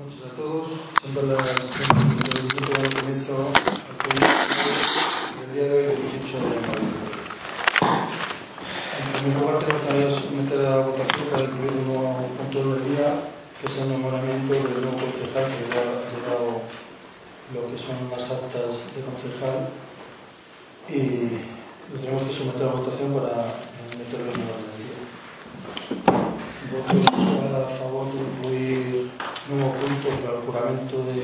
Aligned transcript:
noches 0.00 0.32
a 0.32 0.34
todos. 0.34 0.68
Siempre 1.02 1.22
del 1.28 2.48
grupo 2.48 2.72
comienzo 2.96 3.52
el 5.42 5.52
día 5.52 5.64
de 5.64 5.88
hoy, 5.88 5.94
18 6.24 6.40
de 6.40 6.60
mayo. 6.64 6.88
En 8.96 9.04
primer 9.12 9.36
lugar, 9.40 9.58
tenemos 9.60 10.14
que 10.14 10.20
someter 10.28 10.60
a 10.66 10.76
votación 10.78 11.24
para 11.30 11.44
incluir 11.44 11.72
un 11.72 11.86
nuevo 11.88 12.08
punto 12.38 12.58
del 12.72 12.82
día, 12.88 13.08
que 13.60 13.66
es 13.66 13.76
el 13.76 13.92
nombramiento 13.92 14.54
del 14.54 14.80
nuevo 14.80 14.96
concejal 14.96 15.46
que 15.52 15.68
ya 15.68 15.84
ha 15.84 16.08
llegado 16.08 16.64
lo 17.52 17.60
que 17.68 17.76
son 17.76 17.96
las 18.10 18.30
actas 18.30 18.72
de 18.96 19.04
concejal 19.04 19.68
y 20.88 21.44
lo 21.92 22.00
tenemos 22.00 22.22
que 22.22 22.32
someter 22.32 22.68
a 22.68 22.72
votación 22.72 23.12
para 23.12 23.52
meterlo 23.98 24.32
en 24.32 24.40
el 24.40 24.48
orden 24.48 24.64
del 24.64 24.80
día 24.80 25.00
a 27.52 27.68
favor 27.68 28.06
de 28.12 28.20
incluir 28.20 29.10
nuevo 29.50 29.72
punto 29.74 30.08
para 30.24 30.36
el 30.38 30.42
juramento 30.46 30.96
de. 31.04 31.20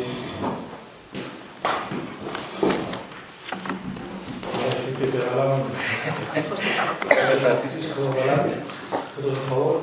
Que 4.98 5.06
te 5.08 5.18
regalaban. 5.18 5.62
Francisco. 7.40 8.00
¿Todos 9.20 9.38
a 9.38 9.40
favor? 9.48 9.76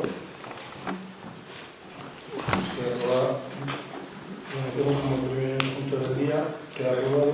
Se 2.66 2.82
aprueba. 2.94 3.26
Lo 4.50 4.58
metemos 4.66 4.96
como 5.02 5.16
primer 5.28 5.58
punto 5.58 5.96
del 5.98 6.14
día, 6.18 6.40
queda 6.76 6.92
aprobado. 6.92 7.34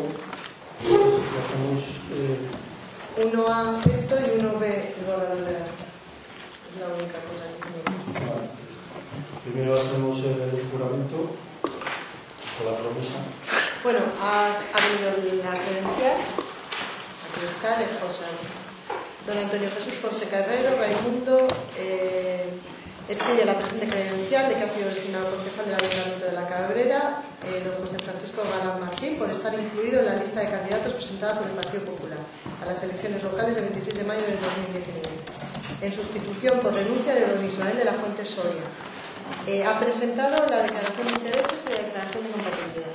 Hacemos. 1.39 1.81
Eh, 2.11 2.39
Uno 3.23 3.41
A 3.47 3.81
esto 3.89 4.16
y 4.19 4.39
uno 4.39 4.49
B 4.59 4.63
el 4.97 5.05
borrador 5.05 5.35
de 5.45 5.52
la 5.52 5.59
Es 5.59 5.66
la 6.80 6.88
única 6.95 7.19
cosa 7.27 7.45
que. 7.55 7.58
Primero 9.43 9.73
hacemos 9.73 10.17
el 10.20 10.67
juramento 10.71 11.31
o 12.59 12.70
la 12.70 12.77
promesa. 12.77 13.16
Bueno, 13.84 13.99
has, 14.21 14.57
ha 14.73 14.80
venido 14.84 15.44
la 15.44 15.52
credencial. 15.52 16.17
Aquí 17.23 17.45
está 17.45 17.81
el 17.81 18.00
José. 18.00 18.25
Don 19.25 19.38
Antonio 19.38 19.69
Jesús 19.72 19.94
Fonseca 20.02 20.39
Herrero, 20.39 20.75
Raimundo, 20.78 21.47
eh, 21.78 22.50
la 23.45 23.58
presente 23.58 23.88
credencial 23.88 24.50
de 24.50 24.55
que 24.55 24.63
ha 24.63 24.67
sido 24.67 24.89
designado 24.89 25.30
concejal 25.31 25.66
del 25.66 25.75
Ayuntamiento 25.75 26.25
de 26.25 26.31
la 26.33 26.47
Cabrera, 26.47 27.22
eh, 27.45 27.63
don 27.63 27.85
José 27.85 27.97
Francisco 28.03 28.44
Galán 28.44 28.80
Martín, 28.81 29.17
por 29.17 29.30
estar 29.30 29.53
incluido 29.53 30.02
en 30.02 30.06
la 30.08 30.16
lista 30.16 30.41
de 30.41 30.47
candidatos 30.47 30.94
presentada 30.94 31.39
por 31.39 31.47
el 31.47 31.56
Partido 31.56 31.85
Popular 31.85 32.19
a 32.61 32.66
las 32.66 32.83
elecciones 32.83 33.23
locales 33.23 33.56
del 33.56 33.66
26 33.66 33.97
de 33.97 34.03
mayo 34.03 34.22
del 34.22 34.39
2019, 34.39 35.09
en 35.81 35.91
sustitución 35.94 36.59
por 36.59 36.75
renuncia 36.75 37.16
de 37.16 37.25
don 37.25 37.45
Ismael 37.45 37.78
de 37.78 37.85
la 37.85 37.94
Fuente 37.94 38.25
Soria. 38.25 38.67
Eh, 39.47 39.63
ha 39.63 39.80
presentado 39.80 40.45
la 40.49 40.61
declaración 40.63 41.08
de 41.08 41.13
intereses 41.13 41.66
y 41.66 41.69
la 41.72 41.77
declaración 41.83 42.23
de 42.23 42.30
compatibilidad. 42.30 42.88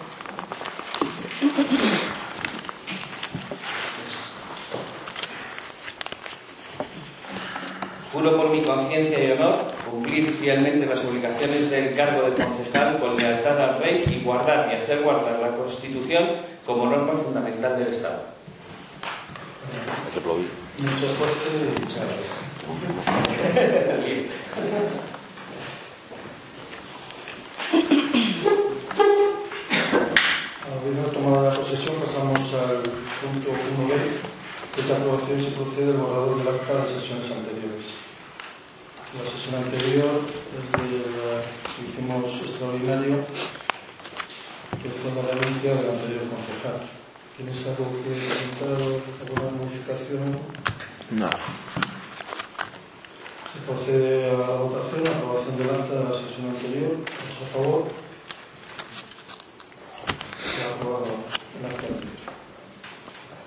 Juro 8.12 8.36
por 8.36 8.50
mi 8.50 8.62
conciencia 8.62 9.24
y 9.24 9.32
honor 9.32 9.74
cumplir 9.90 10.32
fielmente 10.32 10.86
las 10.86 11.05
obligaciones 11.05 11.70
del 11.70 11.94
cargo 11.94 12.22
de 12.28 12.32
concejal 12.42 12.98
con 12.98 13.16
lealtad 13.16 13.60
al 13.60 13.78
rey 13.80 14.05
y 14.06 14.24
guardar 14.24 14.72
y 14.72 14.77
hacer 14.77 15.02
guardar 15.02 15.40
la 15.40 15.56
Constitución 15.56 16.24
como 16.64 16.86
norma 16.86 17.12
fundamental 17.14 17.78
del 17.78 17.88
Estado. 17.88 18.22
Muchas 21.74 22.02
gracias. 22.06 22.44
Habiendo 30.70 31.11
tomado 31.11 31.42
la 31.42 31.50
posesión, 31.50 31.97
pasamos 31.97 32.39
al 32.55 32.83
punto 33.20 33.50
1b, 33.50 33.92
que 34.75 34.80
es 34.80 34.89
la 34.89 34.97
aprobación 34.97 35.41
si 35.41 35.50
procede 35.50 35.91
el 35.91 35.97
borrador 35.97 36.39
del 36.39 36.48
acta 36.48 36.84
de 36.84 36.95
sesiones 36.95 37.30
anteriores. 37.30 37.98
La 39.14 39.24
sesión 39.30 39.55
anterior, 39.63 40.23
desde 40.55 40.86
la 41.18 41.42
que 41.42 41.83
hicimos 41.83 42.30
extraordinario, 42.46 43.24
que 44.83 44.90
fue 44.90 45.11
la 45.14 45.23
renuncia 45.34 45.74
del 45.74 45.90
anterior 45.90 46.24
concejal. 46.30 46.79
¿Tienes 47.36 47.58
algo 47.67 47.90
que 48.05 48.14
comentar 48.30 48.79
o 48.86 49.02
alguna 49.23 49.51
modificación? 49.58 50.23
No. 51.11 51.30
Procede 53.67 54.29
a 54.29 54.35
la 54.35 54.57
votación, 54.61 55.08
aprobación 55.08 55.57
del 55.57 55.70
acta 55.70 55.95
de 55.95 56.05
la 56.05 56.13
sesión 56.13 56.52
anterior. 56.52 57.01
¿Todos 57.01 57.41
a 57.41 57.52
favor? 57.52 57.85
Ha 60.61 60.75
aprobado. 60.75 61.07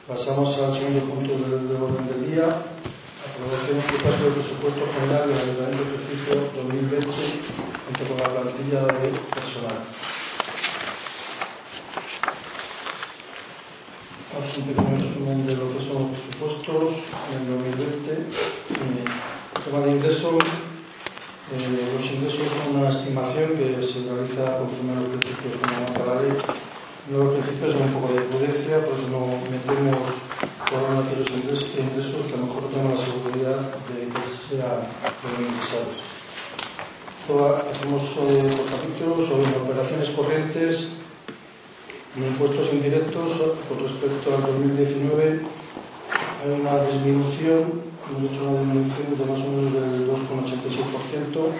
Pasamos 0.08 0.58
al 0.58 0.74
segundo 0.74 1.02
punto 1.02 1.34
del, 1.38 1.68
del 1.68 1.78
orden 1.78 2.08
del 2.08 2.32
día. 2.32 2.50
Aprobación 2.50 3.78
este 3.78 3.98
caso 3.98 4.24
del 4.24 4.34
presupuesto 4.34 4.82
general 4.90 5.30
del 5.30 5.38
Ayuntamiento 5.38 5.84
de 5.86 5.90
ejercicio 5.94 6.34
2020 6.66 7.06
junto 7.86 8.02
con 8.10 8.18
la 8.18 8.42
plantilla 8.42 8.80
de 8.90 9.14
personal. 9.38 9.78
Hace 14.34 14.60
un 14.62 14.66
pequeño 14.66 14.98
resumen 14.98 15.46
de 15.46 15.56
lo 15.56 15.78
que 15.78 15.86
son 15.86 16.10
los 16.10 16.20
presupuestos 16.20 17.06
en 17.30 17.38
el 17.38 17.78
2020. 17.78 19.17
Tema 19.68 19.84
de 19.84 19.92
ingresos, 20.00 20.40
eh, 21.52 21.92
los 21.92 22.06
ingresos 22.08 22.48
son 22.48 22.80
una 22.80 22.88
estimación 22.88 23.52
que 23.60 23.84
se 23.84 24.08
realiza 24.08 24.64
conforme 24.64 24.96
a 24.96 25.04
los 25.04 25.12
principios 25.12 25.60
que 25.60 26.08
la 26.08 26.22
ley. 26.24 26.32
Los 27.12 27.36
principios 27.36 27.76
son 27.76 27.84
un 27.84 27.94
poco 28.00 28.14
de 28.16 28.22
prudencia, 28.32 28.80
por 28.80 28.96
eso 28.96 29.12
no 29.12 29.28
metemos 29.52 30.24
cada 30.64 30.88
uno 30.88 31.04
de 31.04 31.20
los 31.20 31.28
ingresos, 31.36 31.68
ingresos 31.76 32.32
que 32.32 32.36
a 32.36 32.40
lo 32.40 32.48
mejor 32.48 32.64
tenemos 32.72 32.96
la 32.96 33.04
seguridad 33.12 33.60
de 33.92 34.08
que 34.08 34.24
sean 34.32 34.88
ingresados. 35.36 36.00
Hacemos 37.28 38.04
eh, 38.24 38.48
por 38.56 38.72
capítulos 38.72 39.28
sobre 39.28 39.52
operaciones 39.52 40.16
corrientes 40.16 40.96
y 42.16 42.24
impuestos 42.24 42.72
indirectos 42.72 43.36
con 43.68 43.84
respecto 43.84 44.32
al 44.32 44.48
2019 44.48 45.44
hay 46.44 46.52
una 46.52 46.82
disminución, 46.84 47.97
hemos 48.09 48.31
hecho 48.31 48.44
una 48.44 48.73
disminución 48.73 49.18
de 49.18 49.25
más 49.25 49.41
o 49.41 49.51
menos 49.51 49.73
del 49.73 50.07
2,86%. 50.07 51.51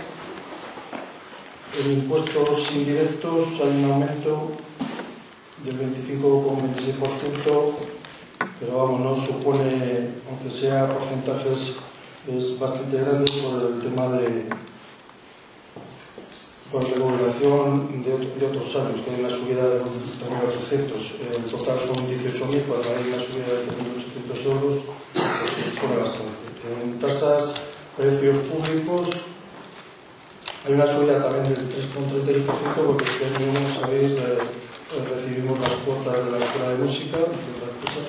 En 1.79 1.91
impuestos 1.93 2.71
indirectos 2.73 3.61
hay 3.61 3.83
un 3.83 3.91
aumento 3.91 4.51
del 5.63 5.79
25,26%, 5.79 7.73
pero 8.59 8.77
vamos, 8.77 8.99
no 8.99 9.15
supone, 9.15 10.09
aunque 10.29 10.49
sea 10.49 10.87
porcentajes, 10.87 11.75
es 12.27 12.59
bastante 12.59 12.97
grande 12.97 13.31
por 13.41 13.71
el 13.71 13.79
tema 13.79 14.07
de 14.17 14.45
con 16.72 16.81
regulación 16.83 18.03
de, 18.03 18.11
de 18.11 18.44
outros 18.44 18.75
anos, 18.75 19.00
que 19.00 19.23
na 19.23 19.31
subida 19.31 19.63
de 19.63 19.79
3.800, 19.79 21.00
eh, 21.23 21.39
en 21.39 21.45
total 21.47 21.79
son 21.79 21.95
18.000, 22.11 22.67
cuando 22.67 22.91
hai 22.91 23.07
unha 23.07 23.22
subida 23.23 23.55
de 23.55 23.72
3.800 23.72 24.51
euros, 24.51 24.75
pues, 25.16 25.79
cobra 25.79 26.03
bastante. 26.03 26.44
En 26.67 27.00
tasas, 27.00 27.56
precios 27.95 28.35
públicos, 28.51 29.16
hai 30.67 30.75
unha 30.75 30.83
subida 30.83 31.23
tamén 31.23 31.47
del 31.47 31.72
3,32%, 31.72 32.44
porque 32.83 33.07
este 33.07 33.23
año, 33.31 33.47
como 33.47 33.72
sabéis, 33.72 34.11
eh, 34.19 34.35
eh, 34.35 35.03
recibimos 35.07 35.56
las 35.63 35.75
cuotas 35.88 36.19
de 36.19 36.29
la 36.35 36.39
Escuela 36.44 36.75
de 36.75 36.83
Música, 36.83 37.17
entre 37.23 37.51
otras 37.63 37.75
cosas. 37.79 38.07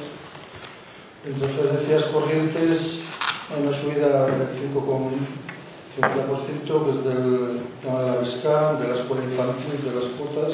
En 1.23 1.35
transferencias 1.39 2.11
corrientes, 2.11 3.07
hai 3.55 3.63
unha 3.63 3.71
subida 3.71 4.27
del 4.27 4.51
5,1%, 4.51 5.48
50%, 5.99 6.85
que 6.85 6.91
es 6.91 7.05
del 7.05 7.61
tema 7.83 8.03
de 8.03 8.07
la 8.07 8.17
BESCAM, 8.19 8.79
de 8.79 8.89
la 8.89 8.95
escuela 8.95 9.25
infantil, 9.25 9.83
de 9.83 9.95
las 9.95 10.05
cuotas. 10.15 10.53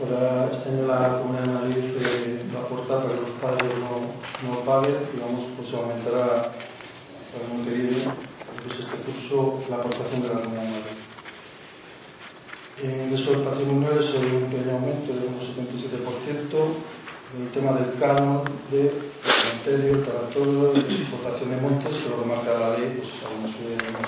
Ahora, 0.00 0.48
este 0.50 0.70
año 0.70 0.86
la 0.86 1.20
Comunidad 1.20 1.44
de 1.44 1.52
Madrid 1.52 1.84
eh, 2.00 2.42
va 2.54 2.60
a 2.60 2.68
para 2.68 3.12
que 3.12 3.20
los 3.20 3.30
padres 3.36 3.72
no, 3.76 4.48
no 4.48 4.60
paguen, 4.60 4.96
y 5.14 5.20
vamos, 5.20 5.44
pues 5.54 5.68
se 5.68 5.76
aumentará 5.76 6.48
para 7.28 7.44
el 7.44 8.08
pues 8.64 8.80
este 8.80 8.96
curso, 9.04 9.60
la 9.68 9.76
aportación 9.76 10.22
de 10.22 10.28
la 10.28 10.40
Comunidad 10.40 10.62
de 10.62 10.70
Madrid. 10.70 11.00
En 12.82 13.04
ingresos 13.04 13.36
patrimoniales 13.44 14.08
hay 14.16 14.24
un 14.24 14.48
pequeño 14.48 14.72
aumento 14.72 15.12
de 15.12 15.28
un 15.28 15.36
77%, 15.36 16.56
el 17.36 17.48
tema 17.52 17.72
del 17.78 17.92
canon 18.00 18.42
de 18.70 18.90
cementerio, 19.62 20.04
para 20.04 20.20
todo 20.30 20.74
explotación 20.76 21.50
de 21.50 21.56
montes 21.56 21.92
que 21.92 22.08
lo 22.10 22.22
que 22.22 22.28
marca 22.28 22.58
la 22.58 22.78
ley, 22.78 22.94
pues, 22.96 23.10
pois, 23.20 23.30
hay 23.30 23.38
una 23.38 23.48
subida 23.48 23.76
de 23.76 23.88
un 23.88 23.96
77% 23.96 24.00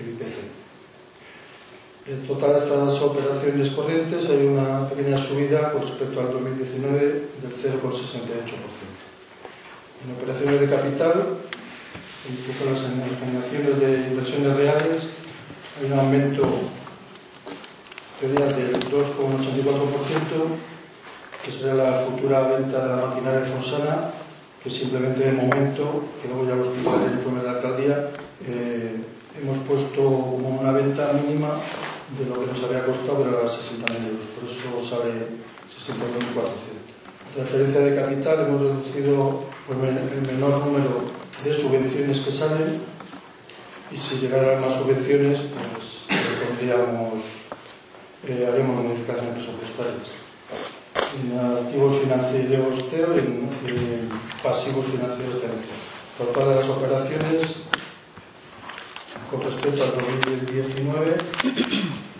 el 0.00 0.08
IPC 0.10 0.36
en 2.06 2.26
total 2.26 2.56
estas 2.56 3.00
operaciones 3.00 3.70
corrientes 3.70 4.30
hay 4.30 4.46
una 4.46 4.88
pequeña 4.88 5.18
subida 5.18 5.72
con 5.72 5.82
respecto 5.82 6.20
al 6.20 6.32
2019 6.32 6.98
del 6.98 7.52
0,68% 7.52 7.74
en 10.04 10.12
operaciones 10.14 10.60
de 10.60 10.68
capital 10.68 11.14
en 12.28 12.36
las 12.72 12.80
recomendaciones 13.10 13.80
de 13.80 14.08
inversiones 14.08 14.56
reales 14.56 15.08
hay 15.78 15.86
un 15.92 15.98
aumento 15.98 16.44
sería 18.20 18.46
del 18.46 18.72
2,84% 18.72 20.77
que 21.44 21.52
será 21.52 21.74
la 21.74 21.98
futura 21.98 22.48
venta 22.48 22.82
de 22.82 22.88
la 22.88 23.06
maquinaria 23.06 23.40
fonsana, 23.40 24.10
que 24.62 24.70
simplemente 24.70 25.24
de 25.24 25.32
momento, 25.32 26.04
que 26.20 26.28
luego 26.28 26.46
ya 26.48 26.56
lo 26.56 26.64
explicaré 26.64 27.06
en 27.06 27.12
el 27.12 27.18
informe 27.18 27.40
de 27.40 27.46
la 27.46 27.52
alcaldía, 27.52 28.10
eh, 28.46 28.96
hemos 29.40 29.58
puesto 29.58 30.02
como 30.02 30.60
una 30.60 30.72
venta 30.72 31.12
mínima 31.12 31.60
de 32.18 32.26
lo 32.26 32.40
que 32.40 32.52
nos 32.52 32.62
había 32.64 32.84
costado, 32.84 33.22
era 33.28 33.42
60.000 33.42 34.08
euros, 34.08 34.26
por 34.34 34.44
eso 34.48 34.82
sale 34.82 35.12
60.400. 35.68 37.34
Transferencia 37.34 37.80
de 37.80 37.94
capital, 37.94 38.46
hemos 38.48 38.60
reducido 38.60 39.44
pues, 39.66 39.78
el 39.78 40.22
menor 40.26 40.64
número 40.64 41.04
de 41.44 41.54
subvenciones 41.54 42.20
que 42.20 42.32
salen 42.32 42.80
y 43.90 43.96
si 43.96 44.16
llegaran 44.16 44.60
más 44.60 44.74
subvenciones, 44.74 45.40
pues 45.40 46.04
eh, 46.10 46.46
pondríamos, 46.46 47.24
eh, 48.26 48.48
haríamos 48.50 48.84
modificaciones 48.84 49.34
presupuestarias. 49.34 50.27
En 51.16 51.38
activos 51.38 52.02
financieros 52.02 52.84
cero 52.90 53.14
y 53.16 53.20
en, 53.20 53.48
pasivos 54.42 54.84
financieros 54.86 55.36
cero. 55.40 55.54
Por 56.18 56.32
todas 56.32 56.56
las 56.56 56.68
operaciones, 56.68 57.60
con 59.30 59.40
respecto 59.42 59.84
al 59.84 59.92
2019, 59.92 61.16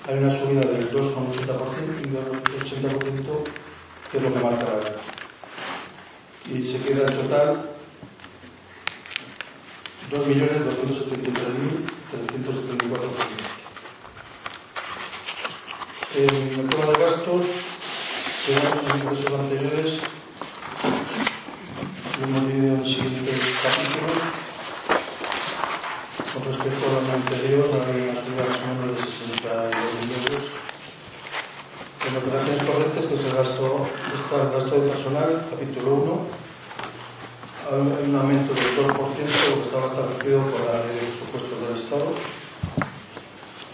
hay 0.08 0.19
una 0.19 0.32
subida 0.32 0.61
del 0.61 0.90
2,80% 0.90 2.00
y 2.00 2.08
del 2.08 2.25
80%, 2.25 3.44
que 4.11 4.17
es 4.17 4.23
lo 4.23 4.32
que 4.32 4.40
marca 4.40 4.64
la 4.64 4.96
Y 6.50 6.62
se 6.62 6.81
queda 6.81 7.06
en 7.06 7.14
total 7.19 7.61
2.273.374 10.11 13.11
En 16.17 16.35
el 16.61 16.69
tema 16.69 16.87
de 16.87 16.93
gastos, 17.05 17.44
Según 18.49 18.81
los 18.81 18.89
ingresos 18.97 19.41
anteriores, 19.41 19.93
hemos 22.17 22.43
leído 22.45 22.77
el 22.77 22.87
siguiente 22.87 23.33
capítulo. 23.61 24.09
Con 26.33 26.43
respecto 26.49 26.83
al 26.89 26.97
año 26.97 27.12
anterior, 27.12 27.69
la 27.69 27.93
ley 27.93 28.09
antigua 28.09 28.49
es 28.49 28.56
un 28.65 28.73
número 28.73 28.97
de 28.97 29.05
62.000 29.05 30.33
euros. 30.33 30.49
En 32.09 32.17
operaciones 32.17 32.62
correctas, 32.65 33.05
que 33.05 33.15
es 33.21 33.25
el 33.29 33.37
gasto, 33.37 33.85
está 34.17 34.41
el 34.41 34.49
gasto 34.49 34.81
de 34.81 34.89
personal, 34.89 35.45
capítulo 35.50 35.93
1, 35.93 36.27
hay 37.69 38.09
un 38.09 38.17
aumento 38.17 38.55
del 38.55 38.81
2%, 38.81 38.89
lo 38.89 38.97
que 38.97 39.61
estaba 39.61 39.93
establecido 39.93 40.41
por 40.49 40.65
la 40.65 40.89
ley 40.89 40.97
de 40.97 41.05
presupuestos 41.05 41.53
del 41.53 41.77
Estado. 41.77 42.48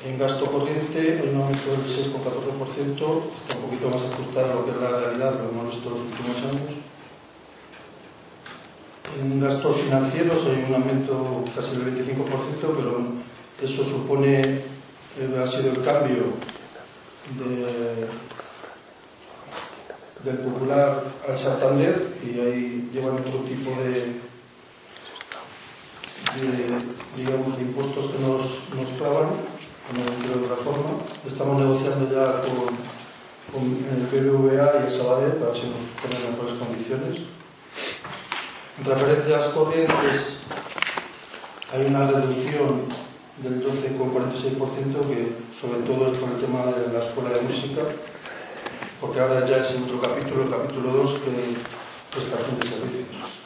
En 0.04 0.18
gasto 0.18 0.46
corriente 0.46 0.98
hay 0.98 1.28
un 1.28 1.40
aumento 1.40 1.70
del 1.70 1.80
6,14%, 1.80 2.12
está 3.40 3.56
un 3.56 3.62
poquito 3.64 3.88
más 3.88 4.02
ajustado 4.02 4.52
a 4.52 4.54
lo 4.56 4.64
que 4.66 4.70
es 4.72 4.76
la 4.76 5.00
realidad, 5.00 5.34
lo 5.40 5.48
hemos 5.48 5.74
visto 5.74 5.88
en 5.88 5.94
los 5.94 6.02
últimos 6.02 6.36
años. 6.36 6.76
En 9.18 9.40
gastos 9.40 9.76
financieros 9.76 10.38
hay 10.44 10.64
un 10.68 10.74
aumento 10.74 11.44
casi 11.56 11.76
del 11.76 11.96
25%, 11.96 12.26
pero 12.76 12.98
eso 13.62 13.84
supone, 13.84 14.40
eh, 14.42 15.42
ha 15.42 15.46
sido 15.46 15.70
el 15.72 15.82
cambio 15.82 16.34
de 17.38 18.06
del 20.24 20.38
Popular 20.38 21.04
al 21.28 21.38
Santander 21.38 22.14
y 22.24 22.40
ahí 22.40 22.90
llevan 22.92 23.14
otro 23.14 23.40
tipo 23.40 23.70
de, 23.82 23.92
de 26.40 26.78
digamos, 27.16 27.56
de 27.58 27.62
impuestos 27.62 28.06
que 28.06 28.18
nos, 28.20 28.70
nos 28.74 28.88
clavan, 28.98 29.28
dentro 29.92 30.40
de 30.40 30.56
forma 30.56 30.90
Estamos 31.26 31.60
negociando 31.60 32.08
ya 32.08 32.40
con, 32.40 32.72
con 33.52 33.64
eh, 33.68 33.92
el 33.92 34.06
BBVA 34.06 34.80
y 34.80 34.84
el 34.84 34.90
Sabadell 34.90 35.32
para 35.32 35.50
ver 35.50 35.60
si 35.60 35.66
nos 35.68 35.84
tenemos 36.00 36.30
mejores 36.32 36.54
condiciones. 36.58 37.20
En 38.78 38.84
referencias 38.84 39.46
corrientes 39.48 40.40
hay 41.72 41.86
una 41.86 42.06
reducción 42.10 42.88
del 43.42 43.64
12,46% 43.66 45.00
que 45.08 45.36
sobre 45.52 45.80
todo 45.80 46.10
es 46.10 46.18
por 46.18 46.30
el 46.30 46.38
tema 46.38 46.66
de 46.66 46.92
la 46.92 47.04
escuela 47.04 47.30
de 47.30 47.42
música, 47.42 47.82
porque 49.00 49.20
ahora 49.20 49.46
ya 49.46 49.56
es 49.56 49.74
en 49.74 49.84
otro 49.84 50.00
capítulo, 50.00 50.44
el 50.44 50.50
capítulo 50.50 50.90
2, 50.92 51.12
que 51.12 51.30
prestación 52.10 52.60
de 52.60 52.68
servicios 52.68 53.43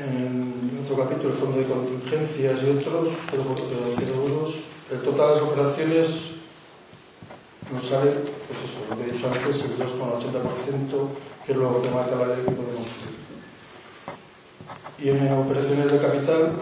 en 0.00 0.80
otro 0.84 1.04
capítulo, 1.04 1.30
el 1.30 1.38
Fondo 1.38 1.58
de 1.58 1.64
Contingencias 1.64 2.60
y 2.62 2.70
otros, 2.70 3.08
euros, 3.32 4.54
eh, 4.54 4.62
el 4.92 5.00
total 5.00 5.28
de 5.28 5.34
las 5.34 5.42
operaciones 5.42 6.32
nos 7.72 7.84
sale, 7.84 8.10
pues 8.10 8.58
eso, 8.68 8.84
lo 8.90 8.96
que 8.96 9.08
he 9.08 9.12
dicho 9.12 9.26
antes, 9.26 9.64
el 9.64 9.78
2,80%, 9.78 11.08
que 11.46 11.52
es 11.52 11.58
lo 11.58 11.80
que 11.80 11.90
marca 11.90 12.16
la 12.16 12.26
ley 12.26 12.44
que 12.44 12.52
podemos 12.52 12.82
hacer. 12.82 13.12
Y 14.98 15.08
en 15.08 15.32
operaciones 15.32 15.90
de 15.90 15.98
capital, 15.98 16.52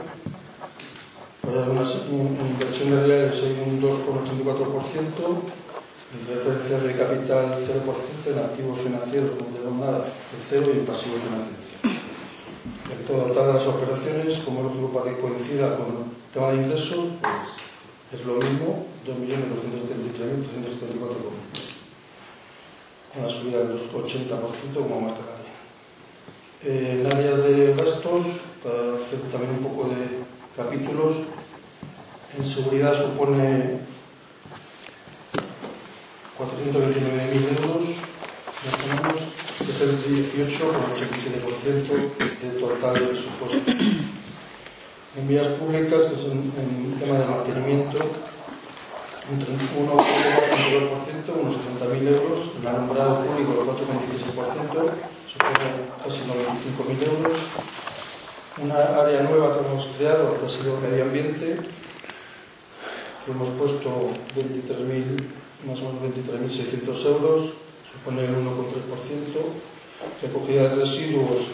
pues 1.41 1.56
algunas 1.56 1.97
inversiones 2.11 3.06
reales 3.06 3.35
hay 3.43 3.59
un 3.67 3.83
2,84%, 3.83 5.61
en 6.12 6.26
referencia 6.26 6.79
de 6.79 6.97
capital 6.97 7.59
0%, 7.59 8.33
en 8.33 8.38
activos 8.38 8.79
financieros, 8.79 9.31
no 9.38 9.47
tenemos 9.47 9.79
nada, 9.79 10.05
el 10.06 10.43
0 10.49 10.67
y 10.75 10.79
en 10.79 10.87
pasivos 10.87 11.21
financieros. 11.23 12.10
En 12.90 13.04
todas 13.06 13.54
las 13.54 13.66
operaciones, 13.66 14.40
como 14.40 14.62
el 14.62 14.70
grupo 14.76 15.04
que 15.04 15.19
coincida 15.19 15.76
con 15.76 15.87
el 15.87 16.04
tema 16.34 16.50
de 16.50 16.56
ingresos, 16.56 17.04
pues 17.20 18.20
es 18.20 18.26
lo 18.26 18.34
mismo, 18.34 18.87
2.273.374 19.06 21.31
con 23.12 23.22
la 23.25 23.31
subida 23.31 23.64
del 23.64 23.76
80% 23.76 24.75
como 24.75 25.00
marca 25.00 25.19
la 25.26 25.34
ley. 25.42 25.50
En 26.62 27.06
áreas 27.06 27.42
de 27.42 27.75
gastos, 27.75 28.26
para 28.62 28.94
hacer 28.94 29.19
también 29.32 29.52
un 29.52 29.64
poco 29.64 29.88
de 29.88 30.20
capítulos, 30.56 31.16
en 32.37 32.44
seguridad 32.44 32.94
supone 32.94 33.81
429.000 36.38 37.62
euros, 37.62 37.82
más 38.64 38.75
o 38.75 38.76
es 39.81 39.88
el 39.88 39.97
18,87% 39.97 42.12
del 42.43 42.61
total 42.61 42.94
del 42.94 43.09
presupuesto. 43.09 43.73
En 45.17 45.27
vías 45.27 45.49
públicas, 45.55 46.03
que 46.03 46.17
es 46.17 46.25
un, 46.25 46.53
tema 47.00 47.19
de 47.19 47.25
mantenimiento, 47.25 47.99
un 49.31 49.41
1,92%, 49.41 49.47
unos 51.40 51.57
70.000 51.57 52.09
euros, 52.09 52.50
el 52.61 52.66
alumbrado 52.66 53.25
público 53.25 53.52
el 53.52 53.61
4,16%, 53.69 54.93
supone 55.26 55.88
casi 56.04 56.21
95.000 56.28 57.09
euros. 57.09 57.33
Una 58.59 58.76
área 58.76 59.23
nueva 59.23 59.54
que 59.54 59.61
hemos 59.66 59.87
creado, 59.97 60.38
que 60.38 60.47
ha 60.47 60.50
sido 60.50 60.78
medio 60.78 61.04
ambiente, 61.04 61.57
que 63.25 63.31
hemos 63.31 63.49
puesto 63.50 64.11
23.000 64.37 65.25
más 65.66 65.81
o 65.81 65.85
menos 65.85 66.02
23.600 66.16 67.07
euros, 67.07 67.54
supone 67.90 68.25
el 68.25 68.35
1,3%. 68.35 69.70
recogida 70.23 70.69
de 70.69 70.76
residuos 70.76 71.49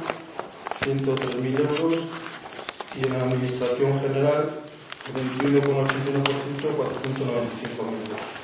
103.000 0.79 1.59
euros, 1.59 1.95
y 2.95 3.07
en 3.07 3.13
Administración 3.15 3.99
General 3.99 4.59
21,81%, 5.11 5.51
495.000 6.77 7.81
euros. 7.81 8.43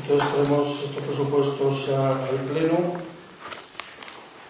Entonces 0.00 0.28
traemos 0.32 0.64
estos 0.84 1.02
presupuestos 1.04 1.88
al 1.90 2.36
Pleno. 2.50 2.78
y 2.96 3.17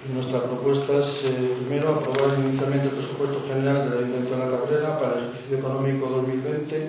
Nuestra 0.07 0.45
propuesta 0.45 1.01
es, 1.01 1.25
eh, 1.27 1.57
primero, 1.59 1.99
aprobar 1.99 2.39
inicialmente 2.39 2.87
el 2.87 2.95
presupuesto 2.95 3.43
general 3.49 3.91
de 3.91 3.97
la 3.97 4.03
Intención 4.07 4.49
Cabrera 4.49 4.97
para 4.97 5.19
el 5.19 5.25
ejercicio 5.25 5.59
económico 5.59 6.09
2020, 6.09 6.89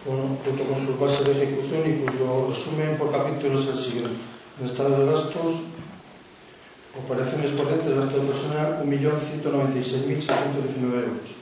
con, 0.00 0.40
junto 0.40 0.64
con 0.64 0.86
sus 0.86 0.98
bases 0.98 1.26
de 1.26 1.44
ejecución 1.44 1.82
y 1.84 2.00
cuyo 2.00 2.48
resumen 2.48 2.96
por 2.96 3.12
capítulo 3.12 3.60
es 3.60 3.66
el 3.68 3.76
siguiente. 3.78 4.16
En 4.58 4.64
estado 4.66 5.04
de 5.04 5.06
gastos, 5.12 5.68
operaciones 6.96 7.52
corrientes, 7.52 7.94
gasto 7.94 8.20
de 8.20 8.26
personal, 8.26 8.82
1.196.619 8.88 10.96
euros. 10.96 11.36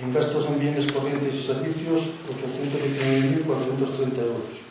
En 0.00 0.14
gastos 0.14 0.46
en 0.46 0.60
bienes 0.60 0.92
corrientes 0.92 1.34
y 1.34 1.42
servicios, 1.42 2.02
819.430 2.30 4.30
euros. 4.30 4.62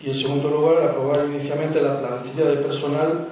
Y 0.00 0.10
en 0.10 0.14
segundo 0.14 0.48
lugar, 0.50 0.82
aprobar 0.82 1.26
inicialmente 1.26 1.80
la 1.80 2.00
plantilla 2.00 2.50
de 2.50 2.56
personal 2.56 3.28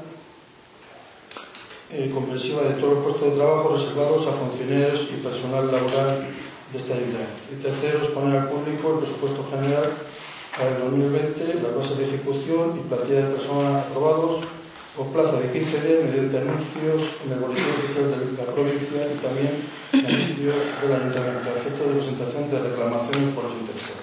eh, 1.90 2.10
comprensiva 2.12 2.62
de 2.62 2.80
todos 2.80 2.94
los 2.94 3.02
puestos 3.04 3.30
de 3.30 3.36
trabajo 3.36 3.74
reservados 3.74 4.26
a 4.26 4.32
funcionarios 4.32 5.08
y 5.12 5.20
personal 5.20 5.66
laboral 5.70 6.24
de 6.72 6.78
esta 6.78 6.94
ayuntamiento. 6.94 7.36
Y 7.52 7.60
tercero, 7.60 7.98
exponer 7.98 8.40
al 8.40 8.48
público 8.48 8.94
el 8.94 8.98
presupuesto 9.04 9.44
general 9.52 9.92
para 10.56 10.70
el 10.70 10.80
2020, 10.88 11.60
las 11.60 11.76
bases 11.76 11.98
de 11.98 12.04
ejecución 12.08 12.80
y 12.80 12.88
plantilla 12.88 13.28
de 13.28 13.34
personal 13.34 13.76
aprobados 13.76 14.40
por 14.96 15.06
plazo 15.08 15.40
de 15.40 15.52
15 15.52 15.80
días 15.80 16.04
mediante 16.04 16.38
anuncios 16.38 17.20
en 17.24 17.32
el 17.32 17.40
boletín 17.40 17.64
oficial 17.64 18.08
de 18.08 18.40
la 18.40 18.52
provincia 18.52 19.00
y 19.08 19.16
también 19.20 19.52
anuncios 19.92 20.56
del 20.80 20.92
ayuntamiento 20.92 21.48
a 21.48 21.56
efecto 21.56 21.84
de 21.88 21.96
presentación 21.96 22.50
de 22.50 22.58
reclamaciones 22.58 23.34
por 23.34 23.44
los 23.44 23.52
interesados. 23.52 24.01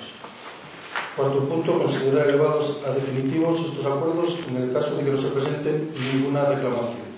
Cuarto 1.20 1.50
punto, 1.50 1.80
considerar 1.80 2.30
elevados 2.30 2.80
a 2.88 2.92
definitivos 2.92 3.60
estos 3.60 3.86
acuerdos 3.86 4.38
en 4.48 4.56
el 4.56 4.72
caso 4.72 4.96
de 4.96 5.04
que 5.04 5.12
no 5.12 5.18
se 5.18 5.28
presenten 5.28 5.92
ninguna 6.14 6.46
reclamación. 6.46 7.10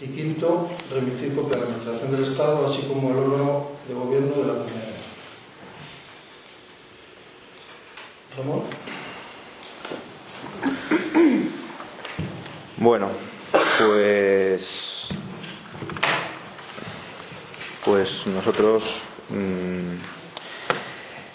Y 0.00 0.06
quinto, 0.06 0.68
remitir 0.88 1.34
copia 1.34 1.56
a 1.56 1.58
la 1.58 1.64
Administración 1.64 2.12
del 2.12 2.22
Estado, 2.22 2.64
así 2.64 2.82
como 2.82 3.10
el 3.10 3.16
órgano 3.16 3.70
de 3.88 3.94
gobierno 3.94 4.36
de 4.36 4.46
la 4.46 4.52
Comunidad. 4.52 4.98
¿Ramón? 8.36 8.62
Bueno, 12.76 13.08
pues. 13.80 15.08
Pues 17.84 18.26
nosotros 18.28 19.00
mmm, 19.30 19.96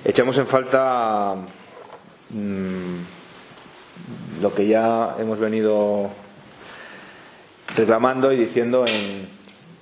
echamos 0.05 0.37
en 0.37 0.47
falta 0.47 1.35
mmm, 2.33 2.97
lo 4.41 4.53
que 4.53 4.67
ya 4.67 5.15
hemos 5.19 5.39
venido 5.39 6.09
reclamando 7.75 8.31
y 8.31 8.37
diciendo 8.37 8.83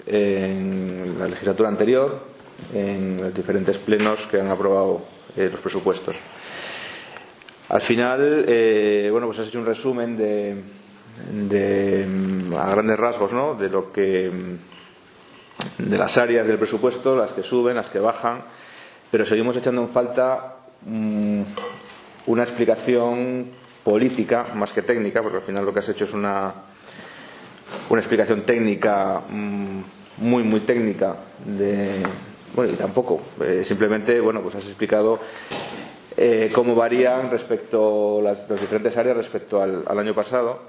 en, 0.06 1.20
la 1.20 1.28
legislatura 1.28 1.70
anterior, 1.70 2.20
en 2.74 3.18
los 3.22 3.34
diferentes 3.34 3.78
plenos 3.78 4.28
que 4.28 4.40
han 4.40 4.48
aprobado 4.48 5.02
eh, 5.36 5.50
los 5.52 5.62
presupuestos. 5.62 6.16
Al 7.70 7.82
final, 7.82 8.46
eh, 8.48 9.08
bueno, 9.12 9.28
pues 9.28 9.40
has 9.40 9.48
hecho 9.48 9.60
un 9.60 9.66
resumen 9.66 10.18
de, 10.18 10.62
de, 11.32 12.06
a 12.58 12.70
grandes 12.70 13.00
rasgos, 13.00 13.32
¿no? 13.32 13.56
De 13.56 13.70
lo 13.70 13.92
que 13.92 14.30
de 15.78 15.98
las 15.98 16.18
áreas 16.18 16.48
del 16.48 16.58
presupuesto, 16.58 17.16
las 17.16 17.32
que 17.32 17.44
suben, 17.44 17.76
las 17.76 17.90
que 17.90 18.00
bajan, 18.00 18.42
pero 19.10 19.26
seguimos 19.26 19.56
echando 19.56 19.82
en 19.82 19.90
falta 19.90 20.56
una 22.32 22.44
explicación 22.44 23.48
política 23.84 24.48
más 24.56 24.72
que 24.72 24.82
técnica, 24.82 25.22
porque 25.22 25.38
al 25.38 25.44
final 25.44 25.66
lo 25.66 25.74
que 25.74 25.80
has 25.80 25.90
hecho 25.90 26.06
es 26.06 26.14
una 26.14 26.54
una 27.90 28.02
explicación 28.02 28.42
técnica 28.42 29.22
mm, 29.30 29.80
muy 30.18 30.44
muy 30.44 30.62
técnica 30.62 31.16
de 31.46 32.02
bueno 32.54 32.74
y 32.74 32.76
tampoco 32.76 33.22
eh, 33.44 33.64
simplemente 33.66 34.20
bueno 34.20 34.42
pues 34.42 34.56
has 34.56 34.66
explicado 34.66 35.20
eh, 36.18 36.50
cómo 36.54 36.76
varían 36.76 37.32
respecto 37.32 38.20
las, 38.22 38.50
las 38.50 38.60
diferentes 38.60 38.96
áreas 38.98 39.16
respecto 39.16 39.62
al, 39.62 39.86
año 39.88 40.14
pasado 40.14 40.60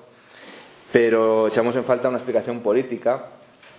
pero 0.93 1.49
echamos 1.49 1.75
en 1.77 1.85
falta 1.85 2.09
una 2.09 2.19
explicación 2.19 2.61
política 2.61 3.27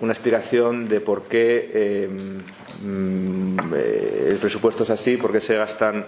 una 0.02 0.12
explicación 0.12 0.88
de 0.90 1.00
por 1.00 1.24
qué 1.24 1.72
eh, 1.74 2.10
mm, 2.84 3.74
el 3.74 4.38
presupuesto 4.38 4.84
es 4.84 4.90
así 4.90 5.16
por 5.18 5.32
qué 5.32 5.40
se 5.40 5.56
gastan 5.56 6.06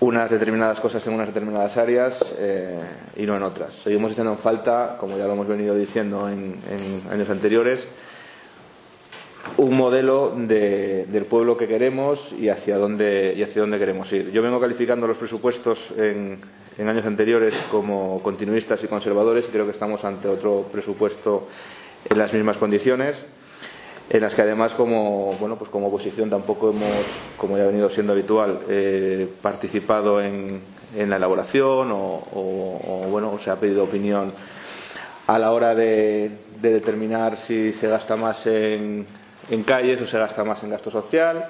unas 0.00 0.30
determinadas 0.30 0.80
cosas 0.80 1.06
en 1.06 1.14
unas 1.14 1.28
determinadas 1.28 1.76
áreas 1.76 2.24
eh, 2.38 2.78
y 3.16 3.22
no 3.22 3.36
en 3.36 3.42
otras. 3.42 3.72
Seguimos 3.74 4.12
echando 4.12 4.32
en 4.32 4.38
falta, 4.38 4.96
como 4.98 5.16
ya 5.16 5.26
lo 5.26 5.32
hemos 5.32 5.48
venido 5.48 5.74
diciendo 5.74 6.28
en, 6.28 6.56
años 7.10 7.30
anteriores, 7.30 7.86
un 9.56 9.76
modelo 9.76 10.34
de, 10.36 11.06
del 11.06 11.24
pueblo 11.24 11.56
que 11.56 11.68
queremos 11.68 12.32
y 12.32 12.48
hacia 12.48 12.76
dónde 12.76 13.32
y 13.36 13.42
hacia 13.42 13.62
dónde 13.62 13.78
queremos 13.78 14.12
ir. 14.12 14.30
Yo 14.32 14.42
vengo 14.42 14.60
calificando 14.60 15.06
los 15.06 15.18
presupuestos 15.18 15.92
en, 15.96 16.40
en 16.76 16.88
años 16.88 17.06
anteriores 17.06 17.54
como 17.70 18.20
continuistas 18.22 18.82
y 18.82 18.88
conservadores 18.88 19.46
y 19.48 19.52
creo 19.52 19.64
que 19.64 19.70
estamos 19.70 20.04
ante 20.04 20.28
otro 20.28 20.66
presupuesto 20.70 21.48
en 22.10 22.18
las 22.18 22.32
mismas 22.32 22.56
condiciones 22.56 23.24
en 24.08 24.20
las 24.20 24.34
que 24.34 24.42
además 24.42 24.72
como 24.72 25.32
bueno 25.40 25.56
pues 25.56 25.70
como 25.70 25.88
oposición 25.88 26.30
tampoco 26.30 26.70
hemos 26.70 27.04
como 27.36 27.56
ya 27.56 27.64
ha 27.64 27.66
venido 27.66 27.88
siendo 27.90 28.12
habitual 28.12 28.60
eh, 28.68 29.28
participado 29.42 30.22
en, 30.22 30.60
en, 30.96 31.10
la 31.10 31.16
elaboración 31.16 31.90
o, 31.90 31.96
o, 31.96 32.80
o, 32.84 33.08
bueno 33.10 33.38
se 33.38 33.50
ha 33.50 33.56
pedido 33.56 33.84
opinión 33.84 34.32
a 35.26 35.38
la 35.38 35.50
hora 35.52 35.74
de, 35.74 36.30
de 36.60 36.72
determinar 36.72 37.36
si 37.36 37.72
se 37.72 37.88
gasta 37.88 38.16
más 38.16 38.46
en, 38.46 39.06
en, 39.50 39.62
calles 39.64 40.00
o 40.00 40.06
se 40.06 40.18
gasta 40.18 40.44
más 40.44 40.62
en 40.62 40.70
gasto 40.70 40.90
social. 40.90 41.46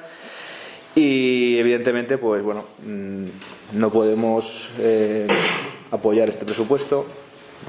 Y 0.95 1.59
evidentemente 1.59 2.17
pues 2.17 2.43
bueno 2.43 2.65
mmm, 2.83 3.27
no 3.75 3.91
podemos 3.91 4.71
eh, 4.79 5.27
apoyar 5.91 6.31
este 6.31 6.47
presupuesto 6.47 7.07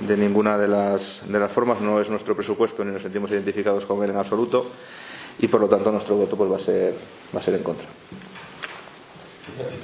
de 0.06 0.18
ninguna 0.18 0.58
de 0.58 0.68
las, 0.68 1.22
de 1.28 1.40
las 1.40 1.52
formas, 1.52 1.82
no 1.82 2.00
es 2.00 2.10
nuestro 2.10 2.36
presupuesto 2.36 2.84
ni 2.86 2.92
nos 2.92 3.02
sentimos 3.02 3.32
identificados 3.32 3.86
con 3.86 4.04
él 4.04 4.12
en 4.12 4.18
absoluto 4.18 4.70
y 5.40 5.48
por 5.48 5.62
lo 5.62 5.68
tanto 5.68 5.92
nuestro 5.92 6.16
voto 6.16 6.36
pues, 6.36 6.52
va, 6.52 6.58
a 6.58 6.60
ser, 6.60 6.94
va 7.36 7.40
a 7.40 7.44
ser 7.44 7.56
en 7.56 7.64
contra. 7.64 7.86
Gracias. 9.58 9.82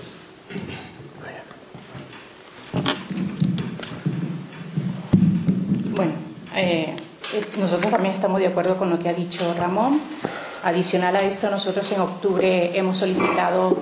Bueno, 5.96 6.14
eh, 6.56 6.96
nosotros 7.60 7.92
también 7.92 8.16
estamos 8.16 8.40
de 8.40 8.48
acuerdo 8.48 8.78
con 8.78 8.90
lo 8.90 9.00
que 9.00 9.10
ha 9.10 9.14
dicho 9.14 9.54
Ramón. 9.58 10.02
Adicional 10.64 11.16
a 11.16 11.20
esto, 11.20 11.50
nosotros 11.50 11.92
en 11.92 12.00
octubre 12.02 12.78
hemos 12.78 12.98
solicitado 12.98 13.78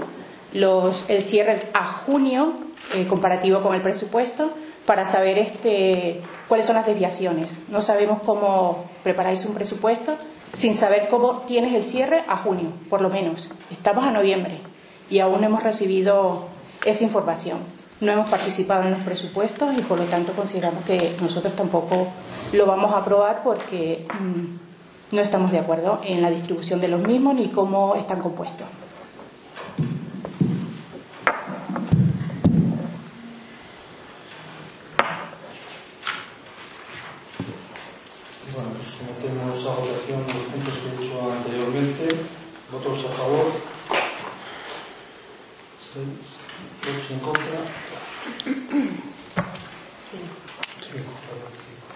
los, 0.54 1.06
el 1.08 1.22
cierre 1.22 1.60
a 1.74 1.86
junio 1.86 2.54
eh, 2.94 3.06
comparativo 3.08 3.62
con 3.62 3.76
el 3.76 3.82
presupuesto 3.82 4.52
para 4.86 5.06
saber 5.06 5.38
este, 5.38 6.22
cuáles 6.48 6.66
son 6.66 6.76
las 6.76 6.86
desviaciones. 6.86 7.60
No 7.70 7.82
sabemos 7.82 8.22
cómo 8.26 8.86
preparáis 9.04 9.46
un 9.46 9.54
presupuesto 9.54 10.18
sin 10.54 10.74
saber 10.74 11.08
cómo 11.10 11.40
tienes 11.40 11.74
el 11.74 11.84
cierre 11.84 12.24
a 12.28 12.38
junio, 12.38 12.72
por 12.90 13.02
lo 13.02 13.10
menos. 13.10 13.50
Estamos 13.72 14.06
a 14.06 14.12
noviembre 14.12 14.60
y 15.10 15.20
aún 15.20 15.42
no 15.42 15.48
hemos 15.48 15.64
recibido 15.64 16.46
esa 16.86 17.04
información. 17.04 17.60
No 18.00 18.12
hemos 18.12 18.30
participado 18.30 18.84
en 18.84 18.92
los 18.92 19.02
presupuestos 19.02 19.78
y 19.78 19.82
por 19.84 20.00
lo 20.00 20.06
tanto 20.06 20.34
consideramos 20.34 20.84
que 20.86 21.16
nosotros 21.22 21.56
tampoco 21.56 22.08
lo 22.54 22.66
vamos 22.66 22.94
a 22.94 22.98
aprobar 22.98 23.44
porque 23.44 24.08
mm, 24.20 25.16
no 25.16 25.22
estamos 25.22 25.52
de 25.52 25.60
acuerdo 25.60 26.02
en 26.04 26.22
la 26.22 26.30
distribución 26.30 26.82
de 26.82 26.88
los 26.88 27.02
mismos 27.02 27.36
ni 27.36 27.50
cómo 27.50 27.96
están 27.96 28.20
compuestos. 28.20 28.68
Bueno, 38.54 38.72
pues 38.76 39.11
sometemos 39.22 39.66
a 39.66 39.76
votación 39.76 40.20
los 40.22 40.46
puntos 40.50 40.74
que 40.78 40.88
he 40.90 40.98
dicho 40.98 41.32
anteriormente. 41.32 42.04
¿Votos 42.72 43.06
a 43.06 43.10
favor? 43.12 43.52
¿Seis? 45.80 46.38
¿Votos 46.84 47.12
en 47.12 47.20
contra? 47.20 47.60
Cinco, 50.82 51.14
perdón, 51.28 51.54
cinco. 51.62 51.88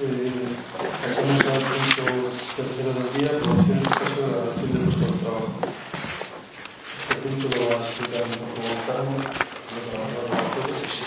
Eh, 0.00 0.32
pasamos 1.02 1.40
al 1.40 1.62
punto 1.64 2.04
tercero 2.56 2.90
del 2.92 3.08
día, 3.14 3.30
aprobación 3.30 3.78
en 3.78 3.84
caso 3.84 4.14
de 4.14 4.26
la 4.26 4.36
relación 4.42 4.68
de 4.74 4.78
puesto 4.84 5.04
de 5.06 5.18
trabajo. 5.18 5.48
Este 7.00 7.14
punto 7.28 7.46
lo 7.58 7.64
va 7.70 7.74
a 7.74 7.86
explicar 7.88 8.22
mejor 8.28 8.50
como 8.54 8.74
Carmen, 8.84 9.22
lo 9.24 9.80
trabajador 9.90 10.24
de 10.24 10.34
las 10.34 10.48
cosas, 10.54 10.78
sí. 10.94 11.04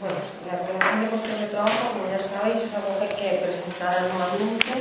Bueno, 0.00 0.20
la 0.46 0.54
relación 0.66 0.96
de 1.00 1.06
puestos 1.08 1.40
de 1.40 1.46
trabajo, 1.46 1.82
como 1.92 2.04
ya 2.10 2.20
sabéis, 2.20 2.64
es 2.64 2.74
algo 2.74 2.98
que 2.98 3.04
hay 3.04 3.16
que 3.16 3.44
presentar 3.44 3.94
anualmente 3.98 4.72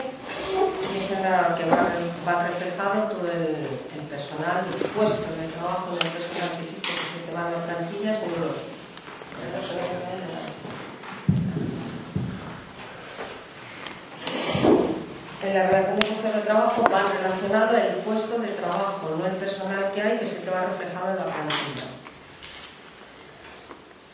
y 0.60 0.98
es 0.98 1.12
en 1.12 1.24
la 1.24 1.56
que 1.56 1.66
va, 1.66 1.82
va 2.28 2.48
reflejado 2.48 3.04
todo 3.12 3.32
el, 3.32 3.68
el 3.68 4.04
personal, 4.40 4.66
los 4.72 4.92
puestos 4.92 5.38
de 5.38 5.48
trabajo 5.48 5.92
del 5.92 6.12
personal 6.12 6.50
que 6.56 6.64
existe, 6.64 6.88
que 6.88 7.08
se 7.12 7.26
te 7.28 7.36
van 7.36 7.52
las 7.52 7.64
plantillas 7.64 8.24
en 8.24 8.32
los. 8.42 8.56
En 15.42 15.56
la 15.56 15.68
relación 15.68 16.00
de 16.00 16.06
puestos 16.06 16.36
de 16.36 16.42
trabajo 16.42 16.84
va 16.92 17.02
relacionado 17.18 17.78
el 17.78 17.96
puesto 18.04 18.40
de 18.40 18.48
trabajo, 18.50 19.16
no 19.18 19.26
el 19.26 19.36
personal 19.36 19.92
que 19.94 20.02
hay, 20.02 20.18
que 20.20 20.26
se 20.26 20.36
te 20.36 20.52
va 20.52 20.64
reflejado 20.64 21.12
en 21.12 21.16
la 21.16 21.24
plantilla. 21.24 21.88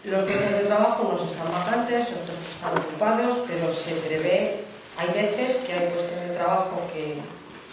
Los 0.06 0.24
puestos 0.24 0.52
de 0.52 0.66
trabajo 0.66 1.04
unos 1.04 1.34
están 1.34 1.52
vacantes, 1.52 2.08
otros 2.10 2.38
están 2.54 2.78
ocupados, 2.78 3.40
pero 3.48 3.74
se 3.74 3.96
prevé, 3.96 4.64
hay 4.98 5.08
veces 5.10 5.58
que 5.66 5.74
hay 5.74 5.90
puestos 5.90 6.20
de 6.20 6.36
trabajo 6.36 6.82
que 6.94 7.18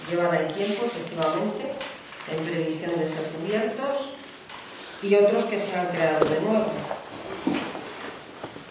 llevan 0.08 0.34
ahí 0.34 0.52
tiempo, 0.52 0.86
efectivamente, 0.86 1.72
en 2.30 2.44
previsión 2.44 2.90
de 2.98 3.08
ser 3.08 3.26
cubiertos, 3.38 4.10
y 5.02 5.14
otros 5.16 5.44
que 5.46 5.58
se 5.58 5.76
han 5.76 5.86
creado 5.88 6.24
de 6.24 6.40
nuevo. 6.42 6.66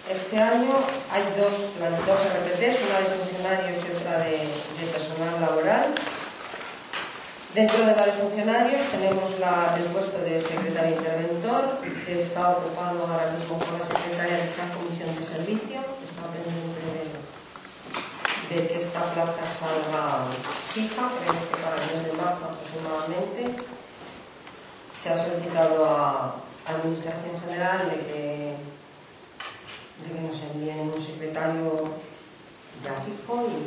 Este 0.10 0.40
año 0.40 0.76
hay 1.12 1.24
dos, 1.38 1.56
dos 1.80 2.20
RPTs, 2.20 2.78
una 2.88 3.00
de 3.00 3.16
funcionarios 3.16 3.78
y 3.84 3.98
otra 3.98 4.20
de, 4.20 4.48
personal 4.92 5.40
laboral. 5.42 5.94
Dentro 7.56 7.80
de 7.86 7.96
la 7.96 8.06
de 8.06 8.12
funcionarios 8.14 8.82
tenemos 8.92 9.40
la- 9.40 9.76
el 9.78 9.84
puesto 9.92 10.18
de 10.20 10.40
secretario 10.40 10.96
interventor, 10.96 11.80
que 12.06 12.22
está 12.22 12.50
ocupado 12.50 13.08
ahora 13.08 13.32
mismo 13.38 13.58
por 13.60 13.72
la 13.80 13.86
secretaria 13.86 14.38
de 14.38 14.46
esta 14.46 14.68
comisión 14.74 15.16
de 15.16 15.24
servicio, 15.24 15.80
está 16.04 16.28
pendiente 16.32 16.81
de, 18.54 18.68
que 18.68 18.76
esta 18.82 19.14
plaza 19.14 19.46
salga 19.46 20.26
fija, 20.74 21.10
creo 21.20 21.48
que 21.48 21.56
para 21.64 21.76
el 21.76 21.96
mes 21.96 22.06
de 22.06 22.14
marzo 22.14 22.46
aproximadamente. 22.46 23.56
Se 25.02 25.10
ha 25.10 25.16
solicitado 25.26 25.86
a 25.86 26.36
a 26.64 26.76
Administración 26.76 27.42
General 27.42 27.90
de 27.90 27.98
que, 28.06 28.54
de 29.98 30.08
que 30.14 30.22
nos 30.22 30.38
envíen 30.54 30.92
un 30.94 31.02
secretario 31.02 31.90
ya 32.86 32.94
fijo 33.02 33.48
y 33.50 33.66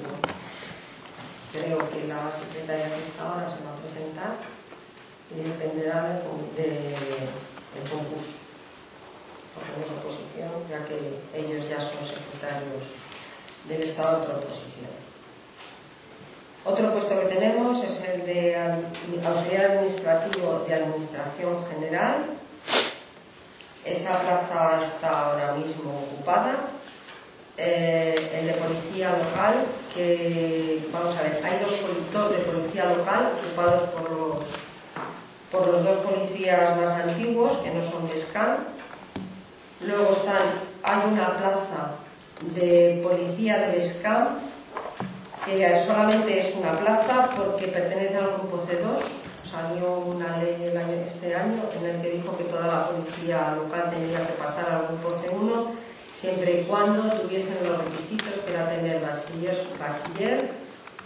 creo 1.50 1.78
que 1.90 2.06
la 2.06 2.30
secretaria 2.30 2.86
que 2.94 3.02
está 3.02 3.26
ahora 3.28 3.48
se 3.50 3.64
va 3.66 3.74
a 3.74 3.82
presentar 3.82 4.36
y 5.28 5.42
dependerá 5.42 6.22
del, 6.22 6.22
de- 6.54 6.94
del 7.74 7.90
concurso. 7.90 8.38
Porque 9.54 9.70
no 9.74 9.82
es 9.86 9.90
oposición, 9.90 10.54
ya 10.70 10.86
que 10.86 11.18
ellos 11.34 11.68
ya 11.68 11.82
son 11.82 11.98
secretarios 12.06 12.94
del 13.68 13.82
Estado 13.82 14.20
de 14.20 14.26
proposición. 14.26 14.90
Otro 16.64 16.92
puesto 16.92 17.20
que 17.20 17.26
tenemos 17.26 17.82
es 17.84 18.02
el 18.08 18.24
de 18.24 18.56
auxiliar 18.56 19.70
administrativo 19.72 20.64
de 20.66 20.74
Administración 20.74 21.64
General. 21.70 22.24
Esa 23.84 24.18
plaza 24.20 24.82
está 24.82 25.26
ahora 25.26 25.52
mismo 25.54 25.90
ocupada 25.90 26.56
eh, 27.56 28.40
el 28.40 28.46
de 28.48 28.52
policía 28.54 29.10
local, 29.10 29.64
que 29.94 30.88
vamos 30.92 31.16
a 31.16 31.22
ver, 31.22 31.40
hay 31.44 31.58
dos 31.60 31.74
policías 31.74 32.30
de 32.30 32.50
policía 32.50 32.84
local 32.86 33.32
ocupados 33.36 33.90
por 33.90 34.10
los, 34.10 34.44
por 35.52 35.68
los 35.68 35.84
dos 35.84 35.98
policías 35.98 36.76
más 36.76 36.92
antiguos, 36.92 37.58
que 37.58 37.70
no 37.70 37.84
son 37.84 38.08
de 38.08 38.16
SCAN. 38.16 38.58
Luego 39.82 40.12
están, 40.12 40.42
hay 40.82 41.12
una 41.12 41.36
plaza 41.36 41.98
de 42.42 43.00
policía 43.02 43.58
de 43.58 43.76
Bescam, 43.76 44.28
que 45.44 45.84
solamente 45.86 46.40
es 46.40 46.54
una 46.56 46.78
plaza 46.78 47.30
porque 47.36 47.68
pertenece 47.68 48.16
al 48.16 48.32
grupo 48.32 48.64
C2. 48.66 49.50
Salió 49.50 49.98
una 49.98 50.38
ley 50.38 50.70
el 50.70 50.76
año, 50.76 50.94
este 51.06 51.34
año 51.34 51.62
en 51.78 51.86
el 51.86 52.02
que 52.02 52.10
dijo 52.10 52.36
que 52.36 52.44
toda 52.44 52.66
la 52.66 52.88
policía 52.88 53.54
local 53.54 53.90
tenía 53.94 54.22
que 54.22 54.32
pasar 54.32 54.66
al 54.68 54.88
grupo 54.88 55.16
C1 55.22 55.70
siempre 56.18 56.60
y 56.60 56.64
cuando 56.64 57.02
tuviesen 57.20 57.58
los 57.64 57.78
requisitos 57.84 58.40
que 58.44 58.52
era 58.52 58.68
tener 58.68 59.00
bachiller, 59.00 59.56
bachiller 59.78 60.50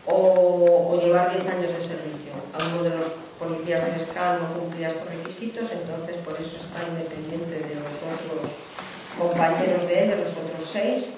o, 0.07 0.99
llevar 1.03 1.35
10 1.35 1.47
años 1.55 1.73
de 1.73 1.81
servicio. 1.81 2.33
Alguno 2.55 2.85
de 2.85 2.91
los 2.91 3.09
policías 3.39 3.85
de 3.85 4.05
SCAN 4.07 4.39
no 4.41 4.61
cumplía 4.61 4.89
estos 4.89 5.09
requisitos, 5.09 5.71
entonces 5.71 6.17
por 6.25 6.35
eso 6.41 6.57
está 6.57 6.87
independiente 6.89 7.51
de 7.51 7.75
los 7.75 7.93
otros 8.01 8.68
compañeros 9.19 9.87
de 9.87 10.03
él, 10.03 10.11
de 10.11 10.17
los 10.17 10.31
otros 10.31 10.71
seis. 10.71 11.11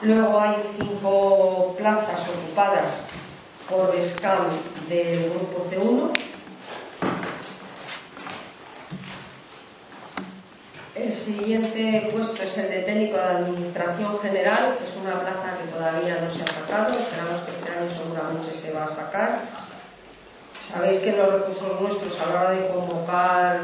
Luego 0.00 0.40
hay 0.40 0.56
cinco 0.78 1.74
plazas 1.76 2.20
ocupadas 2.28 3.00
por 3.68 3.92
SCAM 4.00 4.46
del 4.88 5.30
grupo 5.30 5.66
C1. 5.70 6.12
El 10.94 11.12
siguiente 11.12 12.08
puesto 12.12 12.42
es 12.42 12.58
el 12.58 12.70
de 12.70 12.80
técnico 12.80 13.16
de 13.16 13.22
administración 13.22 14.18
general, 14.20 14.76
que 14.78 14.84
es 14.84 14.96
una 14.96 15.20
plaza 15.20 15.56
que 15.58 15.70
todavía 15.70 16.20
no 16.20 16.30
se 16.30 16.42
ha 16.42 16.46
sacado, 16.46 16.98
esperamos 16.98 17.40
que 17.42 17.52
este 17.52 17.70
año 17.70 17.88
seguramente 17.90 18.54
se 18.54 18.72
va 18.72 18.84
a 18.84 18.88
sacar. 18.88 19.42
Sabéis 20.60 21.00
que 21.00 21.12
los 21.12 21.32
recursos 21.32 21.80
nuestros 21.80 22.20
a 22.20 22.26
la 22.26 22.40
hora 22.40 22.50
de 22.50 22.68
convocar 22.68 23.60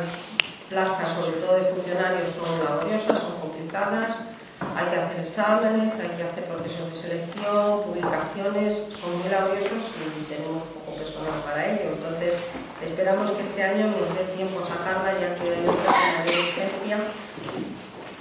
plazas, 0.74 1.14
sobre 1.14 1.38
todo 1.38 1.54
de 1.54 1.70
funcionarios, 1.70 2.34
son 2.34 2.50
laboriosas, 2.58 3.22
son 3.22 3.38
complicadas, 3.38 4.26
hay 4.74 4.86
que 4.90 4.96
hacer 4.98 5.20
exámenes, 5.22 5.94
hay 6.02 6.10
que 6.18 6.24
hacer 6.26 6.44
procesos 6.50 6.90
de 6.90 6.96
selección, 6.98 7.82
publicaciones, 7.86 8.90
son 8.98 9.22
muy 9.22 9.30
laboriosos 9.30 9.94
y 9.94 10.24
tenemos 10.26 10.66
poco 10.74 10.98
personal 10.98 11.38
para 11.46 11.62
ello. 11.70 11.94
Entonces, 11.94 12.42
esperamos 12.82 13.30
que 13.30 13.42
este 13.42 13.62
año 13.62 13.86
nos 13.86 14.10
dé 14.18 14.24
tiempo 14.34 14.58
a 14.58 14.66
sacarla, 14.66 15.14
ya 15.14 15.38
que 15.38 15.46
hay 15.46 15.62
mayor 15.62 16.42
urgencia 16.42 16.98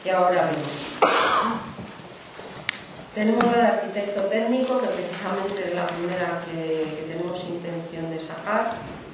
que 0.03 0.11
ahora 0.11 0.45
vemos. 0.45 0.79
Tenemos 3.15 3.45
la 3.45 3.57
de 3.57 3.67
arquitecto 3.67 4.21
técnico, 4.23 4.81
que 4.81 4.87
precisamente 4.87 5.69
es 5.69 5.75
la 5.75 5.87
primera 5.87 6.39
que 6.45 7.05
tenemos 7.09 7.43
intención 7.45 8.11
de 8.11 8.19
sacar, 8.19 8.69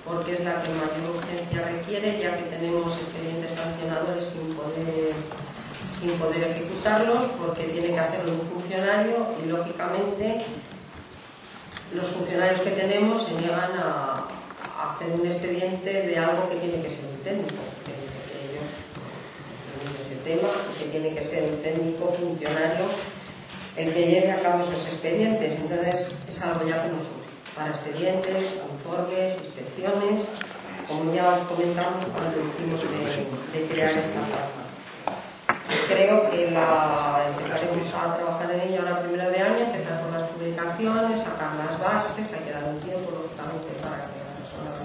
porque 0.09 0.33
es 0.33 0.39
la 0.43 0.61
que 0.63 0.69
mayor 0.73 1.15
urgencia 1.15 1.61
requiere, 1.61 2.19
ya 2.19 2.35
que 2.35 2.49
tenemos 2.49 2.97
expedientes 2.97 3.53
sancionadores 3.53 4.25
sin 4.25 4.55
poder, 4.55 5.13
sin 6.01 6.17
poder 6.17 6.43
ejecutarlos, 6.49 7.29
porque 7.37 7.65
tiene 7.65 7.89
que 7.89 7.99
hacerlo 7.99 8.33
un 8.33 8.41
funcionario 8.49 9.27
y, 9.37 9.47
lógicamente, 9.47 10.45
los 11.93 12.07
funcionarios 12.07 12.61
que 12.61 12.71
tenemos 12.71 13.21
se 13.21 13.33
niegan 13.33 13.77
a, 13.77 14.25
hacer 14.79 15.11
un 15.11 15.27
expediente 15.27 15.91
de 16.07 16.17
algo 16.17 16.49
que 16.49 16.55
tiene 16.55 16.81
que 16.81 16.89
ser 16.89 17.05
un 17.05 17.17
técnico, 17.21 17.61
que 17.85 17.91
que 19.97 20.03
ser 20.03 20.17
tema 20.19 20.49
que 20.77 20.85
tiene 20.85 21.13
que 21.13 21.21
ser 21.21 21.43
el 21.43 21.61
técnico 21.61 22.13
funcionario 22.13 22.85
el 23.75 23.93
que 23.93 24.07
lleve 24.07 24.31
a 24.31 24.41
cabo 24.41 24.63
esos 24.63 24.85
expedientes. 24.85 25.53
Entonces 25.55 26.15
es 26.27 26.41
algo 26.41 26.67
ya 26.67 26.83
que 26.83 26.89
nos 26.89 27.03
para 27.59 27.71
expedientes, 27.75 28.55
informes, 28.71 29.35
inspecciones, 29.35 30.31
como 30.87 31.11
ya 31.11 31.27
os 31.35 31.43
comentamos 31.43 32.07
cuando 32.15 32.39
hicimos 32.39 32.79
de, 32.87 33.67
crear 33.67 33.91
esta 33.99 34.23
plaza. 34.31 34.63
Creo 35.91 36.31
que 36.31 36.51
la, 36.51 37.27
empezaremos 37.27 37.83
a 37.91 38.15
trabajar 38.15 38.47
en 38.55 38.61
ello 38.61 38.79
ahora 38.79 39.03
primero 39.03 39.29
de 39.29 39.39
año, 39.43 39.59
empezar 39.59 39.99
con 39.99 40.15
las 40.15 40.31
publicaciones, 40.31 41.19
sacar 41.19 41.51
las 41.59 41.75
bases, 41.83 42.31
hay 42.31 42.47
que 42.47 42.51
dar 42.55 42.63
un 42.63 42.79
tiempo 42.79 43.11
lógicamente 43.11 43.75
para 43.83 44.07
que 44.07 44.23
las 44.23 44.39
personas 44.39 44.79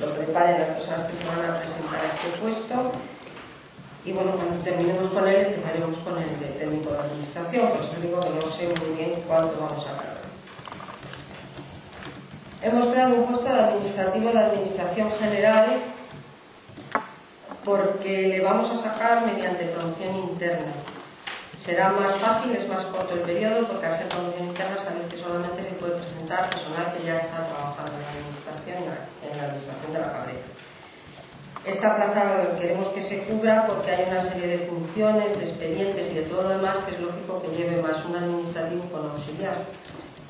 lo, 0.00 0.16
preparen, 0.16 0.64
las 0.64 0.72
personas 0.80 1.02
que 1.12 1.16
se 1.20 1.24
van 1.28 1.44
a 1.44 1.60
presentar 1.60 2.00
a 2.00 2.08
este 2.08 2.28
puesto. 2.40 2.76
Y 4.04 4.12
bueno, 4.12 4.32
cuando 4.32 4.64
terminemos 4.64 5.12
con 5.12 5.28
él, 5.28 5.52
empezaremos 5.52 5.98
con 5.98 6.16
el 6.16 6.40
de 6.40 6.56
técnico 6.56 6.90
de 6.90 6.98
administración, 7.04 7.68
por 7.68 7.84
eso 7.84 8.00
digo 8.00 8.18
que 8.18 8.30
no 8.32 8.50
sé 8.50 8.72
muy 8.80 8.96
bien 8.96 9.12
cuánto 9.28 9.60
vamos 9.60 9.84
a 9.84 9.92
cargar. 9.92 10.11
Hemos 12.62 12.86
creado 12.94 13.16
un 13.16 13.26
puesto 13.26 13.52
de 13.52 13.58
administrativo 13.58 14.30
de 14.30 14.38
administración 14.38 15.10
general 15.18 15.66
porque 17.64 18.28
le 18.28 18.40
vamos 18.40 18.70
a 18.70 18.78
sacar 18.78 19.26
mediante 19.26 19.64
promoción 19.64 20.14
interna. 20.30 20.70
Será 21.58 21.90
más 21.90 22.14
fácil, 22.14 22.54
es 22.54 22.68
más 22.68 22.84
corto 22.86 23.14
el 23.14 23.20
periodo, 23.20 23.66
porque 23.66 23.86
al 23.86 23.98
ser 23.98 24.08
promoción 24.08 24.46
interna 24.46 24.76
sabéis 24.78 25.06
que 25.10 25.18
solamente 25.18 25.62
se 25.62 25.70
puede 25.70 25.94
presentar 25.94 26.50
personal 26.50 26.94
que 26.94 27.04
ya 27.04 27.16
está 27.16 27.46
trabajando 27.50 27.98
en 27.98 28.02
la 28.02 28.10
administración, 28.14 28.78
en 28.78 29.36
la 29.36 29.42
administración 29.42 29.92
de 29.92 29.98
la 29.98 30.12
cabrera. 30.12 30.46
Esta 31.66 31.96
plaza 31.96 32.58
queremos 32.60 32.88
que 32.90 33.02
se 33.02 33.24
cubra 33.24 33.66
porque 33.66 33.90
hay 33.90 34.06
una 34.08 34.22
serie 34.22 34.46
de 34.46 34.58
funciones, 34.66 35.36
de 35.36 35.44
expedientes 35.46 36.12
y 36.12 36.14
de 36.14 36.22
todo 36.22 36.42
lo 36.44 36.48
demás 36.50 36.76
que 36.86 36.94
es 36.94 37.00
lógico 37.00 37.42
que 37.42 37.56
lleve 37.56 37.82
más 37.82 38.04
un 38.04 38.14
administrativo 38.14 38.84
con 38.90 39.10
auxiliar. 39.10 39.56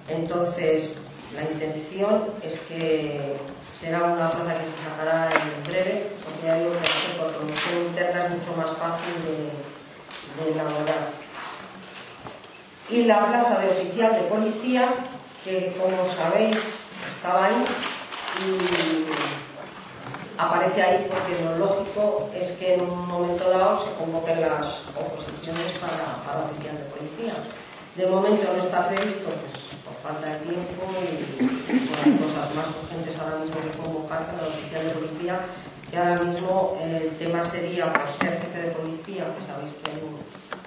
Entonces, 0.08 0.96
la 1.34 1.42
intención 1.42 2.24
es 2.42 2.60
que 2.60 3.36
será 3.78 4.04
una 4.04 4.30
plaza 4.30 4.58
que 4.58 4.66
se 4.66 4.76
sacará 4.84 5.30
en 5.30 5.64
breve, 5.64 6.10
porque 6.24 6.46
ya 6.46 6.56
digo 6.56 6.72
que 6.72 7.18
por 7.18 7.32
promoción 7.32 7.86
interna 7.86 8.26
es 8.26 8.30
mucho 8.30 8.56
más 8.56 8.70
fácil 8.76 9.14
de, 9.24 10.44
de 10.44 10.52
elaborar. 10.52 11.10
Y 12.90 13.04
la 13.04 13.26
plaza 13.26 13.60
de 13.60 13.68
oficial 13.70 14.14
de 14.14 14.22
policía, 14.22 14.88
que 15.44 15.74
como 15.80 16.06
sabéis 16.06 16.58
estaba 17.16 17.46
ahí 17.46 17.64
y 18.44 19.06
aparece 20.38 20.82
ahí 20.82 21.06
porque 21.08 21.42
lo 21.42 21.58
lógico 21.58 22.30
es 22.34 22.52
que 22.52 22.74
en 22.74 22.82
un 22.82 23.08
momento 23.08 23.48
dado 23.48 23.84
se 23.84 23.94
convoquen 23.94 24.40
las 24.40 24.82
oposiciones 24.98 25.72
para, 25.78 26.22
para 26.24 26.44
oficial 26.44 26.76
de 26.76 26.84
policía. 26.84 27.34
De 27.96 28.06
momento 28.06 28.54
no 28.56 28.62
está 28.62 28.88
previsto, 28.88 29.28
pues 29.28 29.72
falta 30.02 30.26
de 30.26 30.38
tiempo 30.40 30.82
y 30.98 31.44
bueno, 31.44 31.94
hay 32.02 32.12
cosas 32.18 32.54
más 32.56 32.66
urgentes 32.82 33.14
ahora 33.20 33.38
mismo 33.38 33.60
que 33.62 33.78
convocar 33.78 34.26
para 34.26 34.42
la 34.42 34.48
oficial 34.48 34.82
de 34.82 34.90
policía, 34.90 35.40
que 35.90 35.96
ahora 35.96 36.18
mismo 36.22 36.78
el 36.82 37.10
tema 37.16 37.42
sería 37.44 37.92
por 37.92 38.10
ser 38.18 38.40
jefe 38.40 38.58
de 38.58 38.74
policía, 38.74 39.30
que 39.30 39.44
sabéis 39.46 39.78
que 39.78 39.90
hay 39.90 40.00
un, 40.02 40.18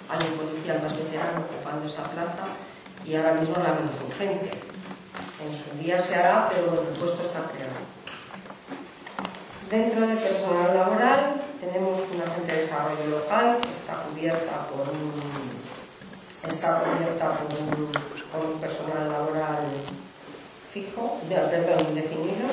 hay 0.07 0.21
un 0.23 0.37
policía 0.39 0.79
más 0.79 0.95
veterano 0.95 1.43
ocupando 1.43 1.89
esa 1.89 2.03
plaza 2.03 2.45
y 3.03 3.15
ahora 3.15 3.33
mismo 3.33 3.55
la 3.57 3.75
menos 3.75 3.99
urgente. 3.99 4.51
En 5.43 5.51
su 5.51 5.75
día 5.83 5.99
se 5.99 6.15
hará, 6.15 6.47
pero 6.49 6.71
el 6.73 6.95
puesto 6.95 7.21
está 7.25 7.43
creado. 7.51 7.83
Dentro 9.69 10.07
de 10.07 10.15
personal 10.15 10.77
laboral 10.77 11.41
tenemos 11.59 11.99
una 12.13 12.23
agente 12.23 12.53
de 12.53 12.61
desarrollo 12.61 13.05
local 13.09 13.57
que 13.61 13.71
está 13.71 14.03
cubierta 14.07 14.67
por 14.69 14.87
un, 14.93 15.54
está 16.49 16.83
cubierta 16.83 17.39
por 18.31 18.45
un 18.45 18.59
personal 18.59 19.11
laboral 19.11 19.65
fijo, 20.71 21.19
de, 21.29 21.35
perdón, 21.35 21.87
indefinido. 21.89 22.47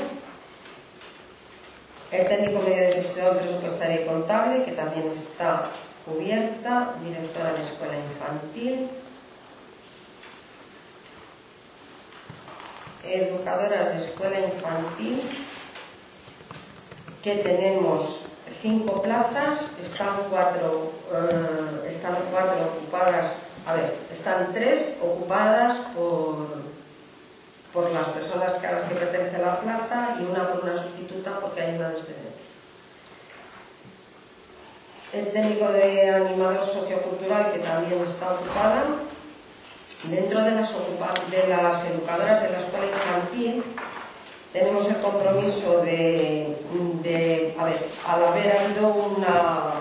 El 2.11 2.29
técnico 2.29 2.61
medio 2.61 2.83
de 2.89 2.93
gestión 2.93 3.37
presupuestaria 3.37 4.03
y 4.03 4.07
contable, 4.07 4.65
que 4.65 4.73
también 4.73 5.11
está 5.11 5.65
cubierta, 6.05 6.95
directora 7.03 7.53
de 7.53 7.63
escuela 7.63 7.95
infantil, 7.97 8.89
educadoras 13.05 13.89
de 13.89 13.97
escuela 13.97 14.39
infantil, 14.41 15.23
que 17.23 17.37
tenemos 17.37 18.27
cinco 18.61 19.01
plazas, 19.01 19.73
están 19.81 20.25
cuatro, 20.31 20.93
eh, 21.13 21.91
están 21.91 22.17
cuatro 22.31 22.73
ocupadas 22.77 23.33
a 23.67 23.75
ver, 23.75 23.97
están 24.11 24.53
tres 24.53 24.97
ocupadas 25.01 25.77
por, 25.95 26.49
por 27.73 27.91
las 27.91 28.09
personas 28.09 28.55
a 28.55 28.73
las 28.73 28.89
que 28.89 28.95
pertenece 28.95 29.39
la 29.39 29.61
plaza 29.61 30.17
y 30.21 30.25
una 30.25 30.49
por 30.49 30.65
una 30.65 30.83
sustituta 30.83 31.39
porque 31.41 31.61
hay 31.63 31.77
una 31.77 31.91
descendencia. 31.91 32.43
El 35.13 35.31
técnico 35.31 35.71
de 35.71 36.11
animador 36.11 36.61
sociocultural 36.61 37.53
que 37.53 37.59
también 37.59 38.03
está 38.03 38.33
ocupada. 38.33 38.85
Dentro 40.05 40.43
de 40.43 40.51
las, 40.51 40.71
educadoras 40.71 42.43
de 42.43 42.51
la 42.51 42.59
escuela 42.59 42.87
infantil 42.87 43.63
tenemos 44.53 44.89
el 44.89 44.97
compromiso 44.97 45.79
de, 45.85 46.57
de 47.03 47.55
a 47.57 47.65
ver, 47.65 47.89
al 48.09 48.25
haber 48.25 48.57
habido 48.57 48.89
una 48.89 49.75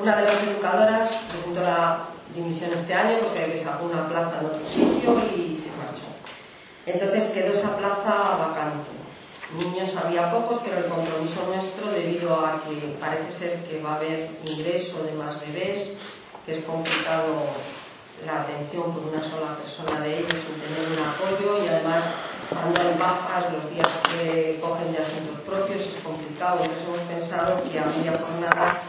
una 0.00 0.16
de 0.16 0.24
las 0.24 0.42
educadoras 0.42 1.10
presentó 1.30 1.60
la 1.60 2.04
dimisión 2.34 2.70
este 2.72 2.94
año 2.94 3.18
porque 3.20 3.62
sacó 3.62 3.86
una 3.86 4.08
plaza 4.08 4.38
en 4.40 4.46
otro 4.46 4.66
sitio 4.66 5.18
y 5.34 5.56
se 5.56 5.70
marchó. 5.76 6.06
Entonces 6.86 7.30
quedó 7.32 7.52
esa 7.52 7.76
plaza 7.76 8.36
vacante. 8.38 8.90
Niños 9.56 9.90
había 9.96 10.30
pocos, 10.30 10.60
pero 10.62 10.78
el 10.78 10.84
compromiso 10.84 11.46
nuestro, 11.48 11.90
debido 11.90 12.34
a 12.34 12.60
que 12.62 12.94
parece 13.00 13.32
ser 13.32 13.64
que 13.64 13.82
va 13.82 13.94
a 13.94 13.96
haber 13.96 14.28
ingreso 14.44 15.02
de 15.02 15.12
más 15.12 15.40
bebés, 15.40 15.94
que 16.44 16.58
es 16.58 16.64
complicado 16.64 17.48
la 18.26 18.42
atención 18.42 18.92
por 18.92 19.02
una 19.02 19.22
sola 19.22 19.56
persona 19.56 20.00
de 20.00 20.18
ellos 20.18 20.34
sin 20.34 20.58
tener 20.60 20.90
un 20.90 21.06
apoyo 21.06 21.64
y 21.64 21.68
además 21.68 22.02
cuando 22.50 22.80
hay 22.80 22.98
bajas 22.98 23.52
los 23.52 23.70
días 23.70 23.88
que 24.10 24.58
cogen 24.60 24.92
de 24.92 24.98
asuntos 24.98 25.38
propios 25.46 25.80
es 25.80 26.00
complicado. 26.02 26.58
Entonces 26.60 26.84
hemos 26.86 27.08
pensado 27.08 27.62
que 27.62 27.78
había 27.78 28.12
jornada 28.12 28.82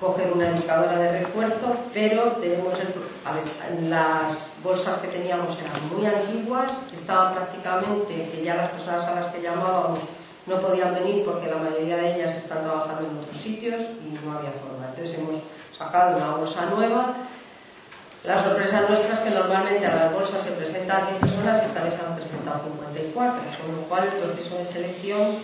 coger 0.00 0.32
una 0.32 0.48
educadora 0.48 0.96
de 0.96 1.20
refuerzo, 1.20 1.76
pero 1.92 2.22
tenemos 2.40 2.74
el, 2.78 2.88
a 3.24 3.32
ver, 3.32 3.82
las 3.82 4.48
bolsas 4.64 4.96
que 4.96 5.08
teníamos 5.08 5.58
eran 5.58 5.94
muy 5.94 6.06
antiguas, 6.06 6.70
estaban 6.92 7.34
prácticamente, 7.34 8.30
que 8.30 8.42
ya 8.42 8.54
las 8.54 8.70
personas 8.70 9.04
a 9.04 9.14
las 9.14 9.26
que 9.26 9.42
llamábamos 9.42 9.98
no 10.46 10.58
podían 10.58 10.94
venir 10.94 11.22
porque 11.24 11.48
la 11.48 11.56
mayoría 11.56 11.98
de 11.98 12.14
ellas 12.14 12.34
están 12.34 12.62
trabajando 12.64 13.08
en 13.08 13.18
otros 13.18 13.36
sitios 13.36 13.82
y 14.00 14.24
no 14.24 14.38
había 14.38 14.50
forma. 14.50 14.88
Entonces 14.88 15.18
hemos 15.18 15.36
sacado 15.76 16.16
una 16.16 16.30
bolsa 16.36 16.64
nueva. 16.66 17.14
La 18.24 18.42
sorpresa 18.42 18.82
nuestra 18.88 19.14
es 19.14 19.20
que 19.20 19.30
normalmente 19.30 19.86
a 19.86 19.96
las 19.96 20.12
bolsas 20.12 20.42
se 20.42 20.52
presentan 20.52 21.06
10 21.08 21.20
personas 21.20 21.62
y 21.62 21.66
esta 21.66 21.84
vez 21.84 21.94
han 21.94 22.16
presentado 22.16 22.60
54, 22.64 23.40
con 23.64 23.76
lo 23.76 23.82
cual 23.88 24.04
el 24.04 24.20
proceso 24.20 24.56
de 24.56 24.64
selección 24.64 25.36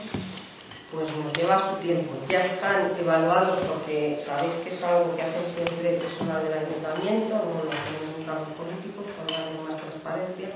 pues 0.92 1.10
nos 1.16 1.32
lleva 1.32 1.70
su 1.70 1.76
tiempo. 1.76 2.14
Ya 2.28 2.42
están 2.42 2.92
evaluados 2.98 3.58
porque 3.68 4.18
sabéis 4.18 4.54
que 4.56 4.70
es 4.70 4.82
algo 4.82 5.14
que 5.16 5.22
hace 5.22 5.44
siempre 5.44 5.96
el 5.96 6.00
personal 6.00 6.42
del 6.44 6.58
ayuntamiento, 6.58 7.34
no 7.34 7.64
lo 7.64 7.70
hacen 7.70 8.06
los 8.26 8.48
políticos, 8.58 9.04
por 9.16 9.30
darle 9.30 9.58
más 9.66 9.78
transparencia. 9.80 10.48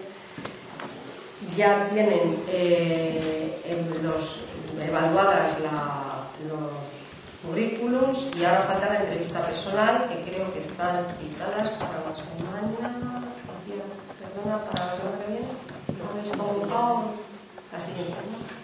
Ya 1.57 1.89
tienen 1.91 2.43
eh, 2.49 3.61
los, 4.03 4.45
evaluadas 4.81 5.61
la, 5.61 6.27
los 6.49 6.91
currículos 7.43 8.29
y 8.37 8.45
ahora 8.45 8.63
falta 8.63 8.93
la 8.93 9.01
entrevista 9.01 9.43
personal 9.43 10.09
que 10.09 10.31
creo 10.31 10.53
que 10.53 10.61
están 10.61 11.07
citadas 11.19 11.71
para 11.79 12.05
la 12.07 12.15
semana, 12.15 13.25
perdona, 14.21 14.65
para 14.65 14.87
la 14.87 14.97
semana 14.97 15.19
que 15.25 15.33
viene. 15.33 15.49
¿No 16.37 16.47
la 17.73 17.81
siguiente? 17.81 18.60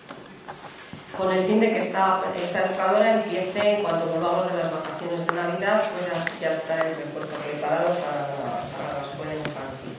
Con 1.17 1.33
el 1.33 1.45
fin 1.45 1.61
de 1.61 1.71
que 1.71 1.79
esta, 1.79 2.21
esta 2.43 2.67
educadora 2.67 3.15
empiece, 3.15 3.77
en 3.77 3.83
cuanto 3.83 4.07
volvamos 4.07 4.53
de 4.53 4.63
las 4.63 4.73
vacaciones 4.73 5.27
de 5.27 5.33
Navidad, 5.33 5.85
pues 5.91 6.41
ya, 6.41 6.53
estar 6.53 6.87
en 6.87 6.97
refuerzo 6.97 7.37
preparado 7.39 7.89
para 8.05 8.29
la, 8.93 9.09
escuela 9.09 9.35
infantil. 9.35 9.97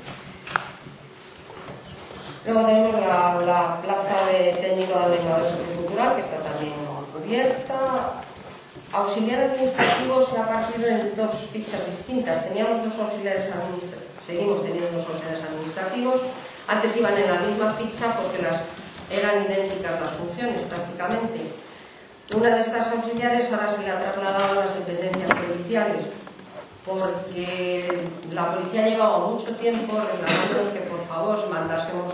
Luego 2.46 2.66
tenemos 2.66 3.02
la, 3.02 3.82
plaza 3.82 4.28
de 4.32 4.54
técnico 4.54 5.00
de 5.00 5.18
animador 5.18 5.44
sociocultural, 5.44 6.16
que 6.16 6.22
está 6.22 6.38
también 6.38 6.74
cubierta. 7.14 8.22
Auxiliar 8.94 9.42
administrativo 9.42 10.26
se 10.26 10.38
ha 10.38 10.48
partido 10.48 10.88
en 10.88 11.16
dos 11.16 11.36
fichas 11.52 11.86
distintas. 11.88 12.46
Teníamos 12.46 12.86
dos 12.86 12.98
auxiliares 13.00 13.52
administrativos, 13.52 14.26
seguimos 14.26 14.64
teniendo 14.64 14.92
dos 14.92 15.08
auxiliares 15.08 15.44
administrativos. 15.44 16.22
Antes 16.68 16.96
iban 16.96 17.18
en 17.18 17.28
la 17.28 17.40
misma 17.42 17.74
ficha 17.74 18.16
porque 18.16 18.42
las 18.42 18.62
eran 19.10 19.46
idénticas 19.46 20.02
las 20.02 20.14
funciones 20.16 20.62
prácticamente, 20.70 21.40
Una 22.36 22.56
de 22.56 22.62
estas 22.62 22.88
auxiliares 22.92 23.52
ahora 23.54 23.72
se 23.72 23.84
le 23.84 23.90
ha 23.90 24.04
trasladado 24.04 24.60
a 24.60 24.66
las 24.66 24.76
dependencias 24.76 25.32
policiales 25.32 26.06
porque 26.86 28.04
la 28.32 28.54
policía 28.54 28.88
llevaba 28.88 29.30
mucho 29.30 29.56
tiempo 29.56 29.96
reclamándonos 29.96 30.74
que 30.74 30.80
por 30.92 31.08
favor 31.08 31.50
mandásemos 31.50 32.14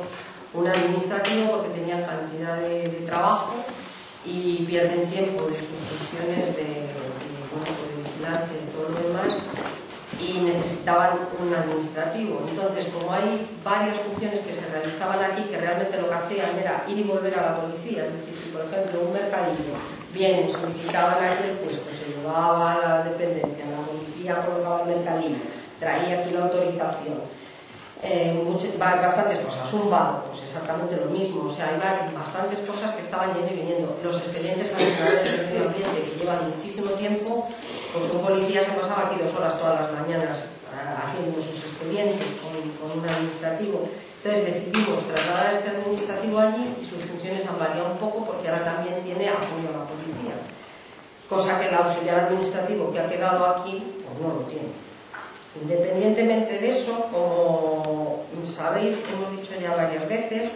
un 0.53 0.67
administrativo 0.67 1.51
porque 1.53 1.79
tenían 1.79 2.03
cantidad 2.05 2.57
de, 2.57 3.03
trabajo 3.07 3.55
y 4.23 4.63
pierden 4.65 5.09
tiempo 5.09 5.45
de 5.45 5.57
sus 5.57 5.81
funciones 5.89 6.55
de, 6.55 6.63
de, 6.63 6.93
de 6.93 8.03
vigilancia 8.03 8.57
y 8.57 8.71
todo 8.71 8.89
lo 8.89 9.07
demás 9.07 9.52
y 10.23 10.41
necesitaban 10.41 11.11
un 11.39 11.53
administrativo. 11.53 12.41
Entonces, 12.47 12.87
como 12.93 13.11
hay 13.11 13.47
varias 13.63 13.97
funciones 13.97 14.39
que 14.39 14.53
se 14.53 14.65
realizaban 14.67 15.19
aquí 15.23 15.43
que 15.43 15.57
realmente 15.57 15.99
lo 15.99 16.09
que 16.09 16.15
hacían 16.15 16.57
era 16.57 16.83
ir 16.87 16.99
y 16.99 17.03
volver 17.03 17.37
a 17.37 17.41
la 17.41 17.61
policía, 17.61 18.05
es 18.05 18.13
decir, 18.13 18.33
si 18.33 18.49
por 18.49 18.61
ejemplo 18.65 19.01
un 19.01 19.13
mercadillo, 19.13 19.75
bien, 20.13 20.49
solicitaban 20.49 21.23
aquí 21.23 21.43
el 21.49 21.57
puesto, 21.57 21.89
se 21.91 22.15
llevaba 22.15 22.73
a 22.73 22.79
la 22.79 23.03
dependencia, 23.03 23.65
la 23.65 23.85
policía 23.85 24.45
colocaba 24.45 24.81
el 24.83 24.95
mercadillo, 24.95 25.43
traía 25.79 26.21
aquí 26.21 26.31
la 26.31 26.43
autorización, 26.45 27.19
eh, 28.03 28.35
bastantes 28.77 29.39
cosas. 29.39 29.73
Un 29.73 29.89
banco, 29.89 30.25
pues 30.29 30.43
exactamente 30.43 30.97
lo 30.97 31.05
mismo. 31.05 31.49
O 31.49 31.53
sea, 31.53 31.69
hay 31.69 32.13
bastantes 32.13 32.59
cosas 32.67 32.95
que 32.95 33.01
estaban 33.01 33.33
yendo 33.33 33.51
y 33.53 33.55
viniendo. 33.55 33.97
Los 34.03 34.17
expedientes 34.17 34.73
administradores 34.73 35.23
del 35.23 35.47
medio 35.47 35.67
ambiente 35.67 36.03
que 36.03 36.19
llevan 36.19 36.51
muchísimo 36.51 36.91
tiempo, 36.91 37.47
pues 37.93 38.11
un 38.11 38.21
policía 38.25 38.65
se 38.65 38.71
pasaba 38.71 39.05
aquí 39.05 39.21
dos 39.21 39.33
horas 39.37 39.57
todas 39.57 39.81
las 39.81 39.91
mañanas 39.93 40.39
eh, 40.41 40.97
haciendo 40.97 41.37
sus 41.37 41.61
expedientes 41.61 42.25
con, 42.41 42.57
un 42.57 43.07
administrativo. 43.07 43.87
Entonces 44.17 44.53
decidimos 44.53 45.03
trasladar 45.05 45.53
este 45.53 45.69
administrativo 45.69 46.39
allí 46.39 46.75
y 46.81 46.85
sus 46.85 47.03
funciones 47.03 47.45
han 47.45 47.59
variado 47.59 47.91
un 47.91 47.97
poco 47.97 48.25
porque 48.25 48.49
ahora 48.49 48.65
también 48.65 49.03
tiene 49.03 49.29
apoyo 49.29 49.69
a 49.69 49.77
la 49.77 49.85
policía. 49.85 50.33
Cosa 51.29 51.59
que 51.59 51.69
el 51.69 51.75
auxiliar 51.75 52.19
administrativo 52.25 52.91
que 52.91 52.99
ha 52.99 53.09
quedado 53.09 53.45
aquí, 53.45 53.83
pues 54.03 54.19
no 54.19 54.33
lo 54.33 54.41
tiene. 54.49 54.73
Independientemente 55.61 56.57
de 56.57 56.69
eso, 56.69 57.05
como 57.11 58.25
sabéis, 58.49 58.97
hemos 59.11 59.31
dicho 59.37 59.53
ya 59.61 59.75
varias 59.75 60.07
veces, 60.09 60.51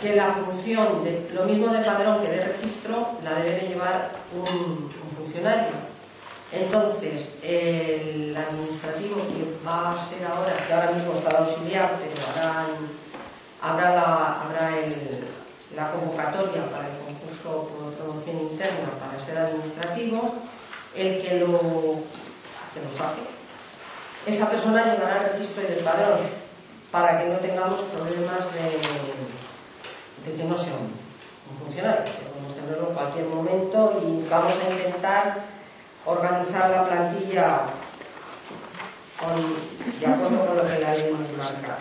que 0.00 0.14
la 0.14 0.32
función, 0.32 1.04
de, 1.04 1.28
lo 1.34 1.44
mismo 1.44 1.68
de 1.68 1.80
padrón 1.80 2.22
que 2.22 2.28
de 2.28 2.44
registro, 2.44 3.08
la 3.22 3.34
debe 3.34 3.60
de 3.60 3.68
llevar 3.68 4.12
un 4.34 5.07
Entonces, 6.50 7.36
el 7.42 8.36
administrativo 8.36 9.16
que 9.28 9.66
va 9.66 9.90
a 9.90 10.08
ser 10.08 10.24
ahora, 10.26 10.56
que 10.66 10.72
ahora 10.72 10.92
mismo 10.92 11.12
está 11.12 11.38
auxiliar, 11.38 11.92
pero 12.00 12.16
habrá, 13.60 13.94
la, 13.94 14.42
habrá 14.42 14.70
la 15.76 15.92
convocatoria 15.92 16.70
para 16.70 16.88
el 16.88 16.96
concurso 17.04 17.68
por 17.68 17.92
promoción 17.94 18.38
interna 18.50 18.88
para 18.98 19.22
ser 19.22 19.36
administrativo, 19.36 20.34
el 20.96 21.22
que 21.22 21.40
lo 21.40 21.58
que 22.72 22.80
nos 22.80 23.00
hace. 23.00 23.20
Esa 24.26 24.50
persona 24.50 24.84
llevará 24.84 25.24
el 25.24 25.32
registro 25.32 25.62
del 25.62 25.84
padrón 25.84 26.20
para 26.90 27.18
que 27.18 27.26
no 27.26 27.36
tengamos 27.36 27.82
problemas 27.82 28.52
de, 28.54 30.30
de 30.30 30.36
que 30.36 30.44
no 30.44 30.56
sea 30.56 30.72
un, 30.74 31.07
un 31.50 31.56
funcionario. 31.58 32.04
Podemos 32.04 32.54
tenerlo 32.54 32.88
en 32.88 32.94
cualquier 32.94 33.26
momento 33.26 34.02
y 34.04 34.28
vamos 34.28 34.54
a 34.56 34.70
intentar 34.70 35.36
organizar 36.04 36.70
la 36.70 36.84
plantilla 36.84 37.60
con, 39.18 40.00
de 40.00 40.06
acuerdo 40.06 40.46
con 40.46 40.56
lo 40.56 40.62
que 40.62 40.78
la 40.78 40.94
ley 40.94 41.12
nos 41.12 41.32
marca. 41.36 41.78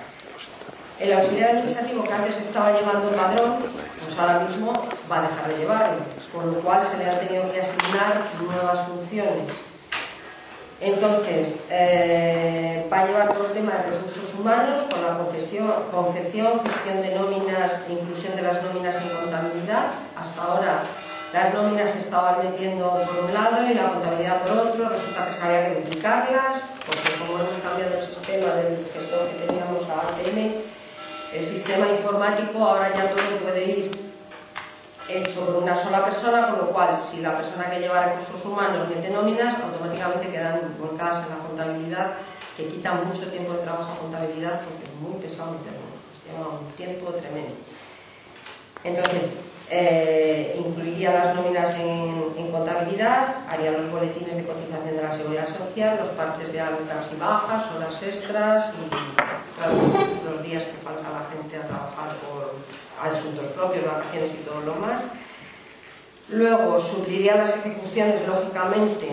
El 1.00 1.14
auxiliar 1.14 1.52
administrativo 1.52 2.04
que 2.04 2.14
antes 2.14 2.38
estaba 2.38 2.72
llevando 2.72 3.10
el 3.10 3.16
padrón, 3.16 3.58
pues 4.04 4.18
ahora 4.18 4.40
mismo 4.40 4.74
va 5.12 5.20
a 5.20 5.22
dejar 5.24 5.48
de 5.50 5.58
llevarlo, 5.58 5.98
con 6.34 6.54
lo 6.54 6.60
cual 6.62 6.82
se 6.82 6.98
le 6.98 7.10
han 7.10 7.20
tenido 7.20 7.52
que 7.52 7.62
asignar 7.62 8.22
nuevas 8.42 8.88
funciones 8.88 9.67
entonces, 10.80 11.56
eh, 11.72 12.88
va 12.92 13.02
a 13.02 13.08
llevar 13.08 13.34
todo 13.34 13.48
el 13.48 13.54
tema 13.54 13.72
de 13.72 13.90
recursos 13.90 14.34
humanos 14.38 14.82
con 14.90 15.02
la 15.02 15.18
confesión, 15.18 15.74
confección, 15.92 16.62
gestión 16.64 17.02
de 17.02 17.16
nóminas, 17.16 17.74
inclusión 17.90 18.36
de 18.36 18.44
las 18.44 18.62
nóminas 18.62 18.96
en 18.96 19.10
contabilidad. 19.10 19.88
Hasta 20.16 20.44
ahora 20.44 20.84
las 21.34 21.54
nóminas 21.54 21.92
se 21.92 22.00
estaban 22.00 22.44
metiendo 22.44 22.92
por 23.08 23.26
un 23.26 23.34
lado 23.34 23.66
y 23.68 23.74
la 23.74 23.90
contabilidad 23.90 24.42
por 24.44 24.58
otro. 24.58 24.90
Resulta 24.90 25.26
que 25.26 25.34
se 25.34 25.42
había 25.42 25.64
que 25.66 25.80
duplicarlas, 25.82 26.62
porque 26.86 27.18
como 27.18 27.40
hemos 27.40 27.58
cambiado 27.64 27.98
el 27.98 28.06
sistema 28.06 28.54
del 28.54 28.86
gestor 28.94 29.28
que 29.30 29.48
teníamos 29.48 29.84
a 29.90 30.14
ATM, 30.14 30.62
el 31.34 31.44
sistema 31.44 31.88
informático 31.90 32.64
ahora 32.64 32.94
ya 32.94 33.10
todo 33.10 33.38
puede 33.42 33.66
ir 33.66 34.07
hecho 35.08 35.46
por 35.46 35.64
una 35.64 35.76
sola 35.76 36.04
persona, 36.04 36.48
con 36.50 36.60
lo 36.60 36.72
cual 36.72 36.96
si 36.96 37.22
la 37.22 37.38
persona 37.38 37.70
que 37.70 37.80
lleva 37.80 38.06
recursos 38.06 38.44
humanos 38.46 38.88
mete 38.90 39.10
nóminas, 39.10 39.56
automáticamente 39.62 40.30
quedan 40.30 40.76
volcadas 40.80 41.26
en 41.26 41.38
la 41.38 41.44
contabilidad, 41.48 42.14
que 42.56 42.68
quita 42.68 42.94
mucho 42.94 43.30
tiempo 43.30 43.54
de 43.54 43.60
trabajo 43.60 43.94
a 43.94 44.00
contabilidad 44.00 44.62
porque 44.62 44.86
es 44.86 44.94
muy 45.00 45.22
pesado 45.22 45.52
meterlo, 45.52 45.86
lleva 46.26 46.60
un 46.60 46.72
tiempo 46.74 47.12
tremendo. 47.14 47.56
Entonces, 48.84 49.30
eh, 49.70 50.56
incluiría 50.58 51.12
las 51.12 51.36
nóminas 51.36 51.76
en, 51.76 52.52
contabilidad, 52.52 53.36
haría 53.50 53.72
los 53.72 53.92
boletines 53.92 54.36
de 54.36 54.46
cotización 54.46 54.96
de 54.96 55.04
la 55.04 55.12
seguridad 55.12 55.48
social, 55.48 55.98
los 56.00 56.10
partes 56.10 56.52
de 56.54 56.62
altas 56.62 57.08
y 57.14 57.20
bajas, 57.20 57.66
horas 57.76 58.02
extras 58.02 58.72
y 58.74 60.26
los 60.26 60.42
días 60.42 60.64
que 60.64 60.78
falta 60.84 61.10
la 61.10 61.30
gente 61.30 61.58
a 61.58 61.68
trabajar 61.68 62.16
por 62.26 62.56
asuntos 63.02 63.48
propios, 63.48 63.86
vacaciones 63.86 64.32
y 64.34 64.44
todo 64.44 64.62
lo 64.62 64.76
más. 64.76 65.04
Luego, 66.30 66.80
supliría 66.80 67.36
las 67.36 67.56
ejecuciones, 67.56 68.28
lógicamente. 68.28 69.08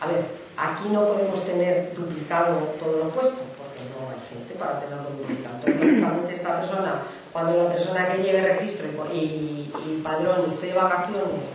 A 0.00 0.06
ver, 0.06 0.26
aquí 0.56 0.88
no 0.90 1.06
podemos 1.06 1.44
tener 1.44 1.94
duplicado 1.94 2.56
todo 2.78 2.98
lo 2.98 3.10
puesto, 3.10 3.40
porque 3.56 3.80
no 3.94 4.10
hay 4.10 4.20
gente 4.28 4.54
para 4.58 4.80
tenerlo 4.80 5.10
duplicado. 5.10 5.56
Entonces, 5.56 5.80
lógicamente, 5.80 6.34
esta 6.34 6.60
persona, 6.60 7.02
cuando 7.32 7.64
la 7.64 7.72
persona 7.72 8.08
que 8.08 8.22
lleve 8.22 8.42
registro 8.42 8.88
y, 9.12 9.16
y, 9.16 9.72
y 9.86 10.02
padrón 10.02 10.50
esté 10.50 10.66
de 10.66 10.74
vacaciones 10.74 11.48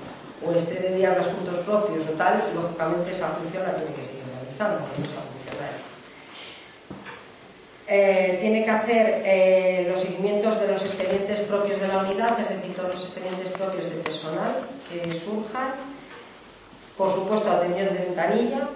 o 0.46 0.52
esté 0.52 0.80
de 0.80 0.96
días 0.96 1.16
de 1.16 1.22
asuntos 1.22 1.58
propios 1.66 2.08
o 2.08 2.12
tal, 2.14 2.42
lógicamente 2.56 3.12
esa 3.12 3.30
función 3.30 3.64
la 3.64 3.76
tiene 3.76 3.94
que 3.94 4.06
seguir 4.06 4.24
realizando. 4.34 5.37
Eh, 7.90 8.38
tiene 8.42 8.66
que 8.66 8.72
hacer 8.72 9.22
eh, 9.24 9.88
los 9.90 10.02
seguimientos 10.02 10.60
de 10.60 10.68
los 10.68 10.84
expedientes 10.84 11.40
propios 11.48 11.80
de 11.80 11.88
la 11.88 12.00
unidad, 12.00 12.38
es 12.38 12.50
decir, 12.50 12.76
todos 12.76 12.96
los 12.96 13.04
expedientes 13.06 13.48
propios 13.54 13.90
de 13.90 13.96
personal 14.04 14.60
que 14.92 15.10
surjan, 15.10 15.72
por 16.98 17.16
supuesto 17.16 17.50
atención 17.50 17.94
de 17.94 18.12
ventanilla, 18.12 18.68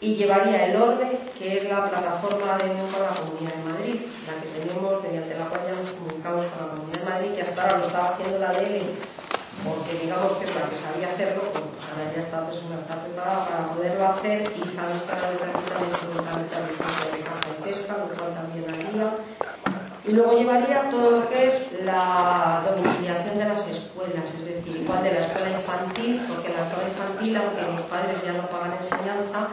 y 0.00 0.16
llevaría 0.16 0.66
el 0.66 0.82
ORBE, 0.82 1.18
que 1.38 1.58
es 1.58 1.64
la 1.68 1.88
plataforma 1.88 2.58
de 2.58 2.70
unión 2.70 2.90
con 2.90 3.02
la 3.02 3.14
Comunidad 3.14 3.54
de 3.54 3.70
Madrid, 3.70 4.00
la 4.26 4.34
que 4.42 4.48
tenemos, 4.58 5.02
mediante 5.04 5.38
la 5.38 5.46
cual 5.46 5.60
ya 5.62 5.78
nos 5.78 5.90
comunicamos 5.92 6.46
con 6.46 6.58
la 6.66 6.74
Comunidad 6.74 6.98
de 6.98 7.10
Madrid, 7.10 7.30
que 7.36 7.42
hasta 7.42 7.62
ahora 7.62 7.78
lo 7.78 7.86
estaba 7.86 8.08
haciendo 8.08 8.38
la 8.40 8.50
DL, 8.50 8.82
porque 9.62 9.92
digamos 10.02 10.32
que 10.38 10.44
es 10.50 10.54
la 10.58 10.66
que 10.66 10.74
sabía 10.74 11.06
hacerlo, 11.06 11.42
pues 11.54 11.86
ahora 11.86 12.10
ya 12.10 12.18
esta 12.18 12.50
persona 12.50 12.74
está 12.82 12.98
preparada 12.98 13.46
para 13.46 13.62
poderlo 13.70 14.02
hacer 14.08 14.42
y 14.42 14.62
sabe 14.66 14.98
para 15.06 15.30
desde 15.30 15.46
aquí 15.46 15.62
también 15.70 15.94
absolutamente 15.94 16.56
al 16.56 16.66
pesca, 17.90 17.96
lo 17.98 18.14
cual 18.14 18.34
también 18.34 18.64
haría. 18.70 19.10
Y 20.06 20.12
luego 20.12 20.32
llevaría 20.38 20.90
todo 20.90 21.10
lo 21.10 21.28
que 21.28 21.48
es 21.48 21.84
la 21.84 22.62
domiciliación 22.64 23.38
de 23.38 23.44
las 23.44 23.66
escuelas, 23.68 24.24
es 24.38 24.44
decir, 24.44 24.76
igual 24.76 25.02
de 25.02 25.12
la 25.12 25.20
escuela 25.26 25.50
infantil, 25.50 26.20
porque 26.26 26.48
en 26.48 26.56
la 26.56 26.66
escuela 26.66 26.88
infantil, 26.88 27.36
aunque 27.36 27.62
los 27.62 27.86
padres 27.86 28.16
ya 28.24 28.32
no 28.32 28.46
pagan 28.48 28.72
enseñanza, 28.80 29.48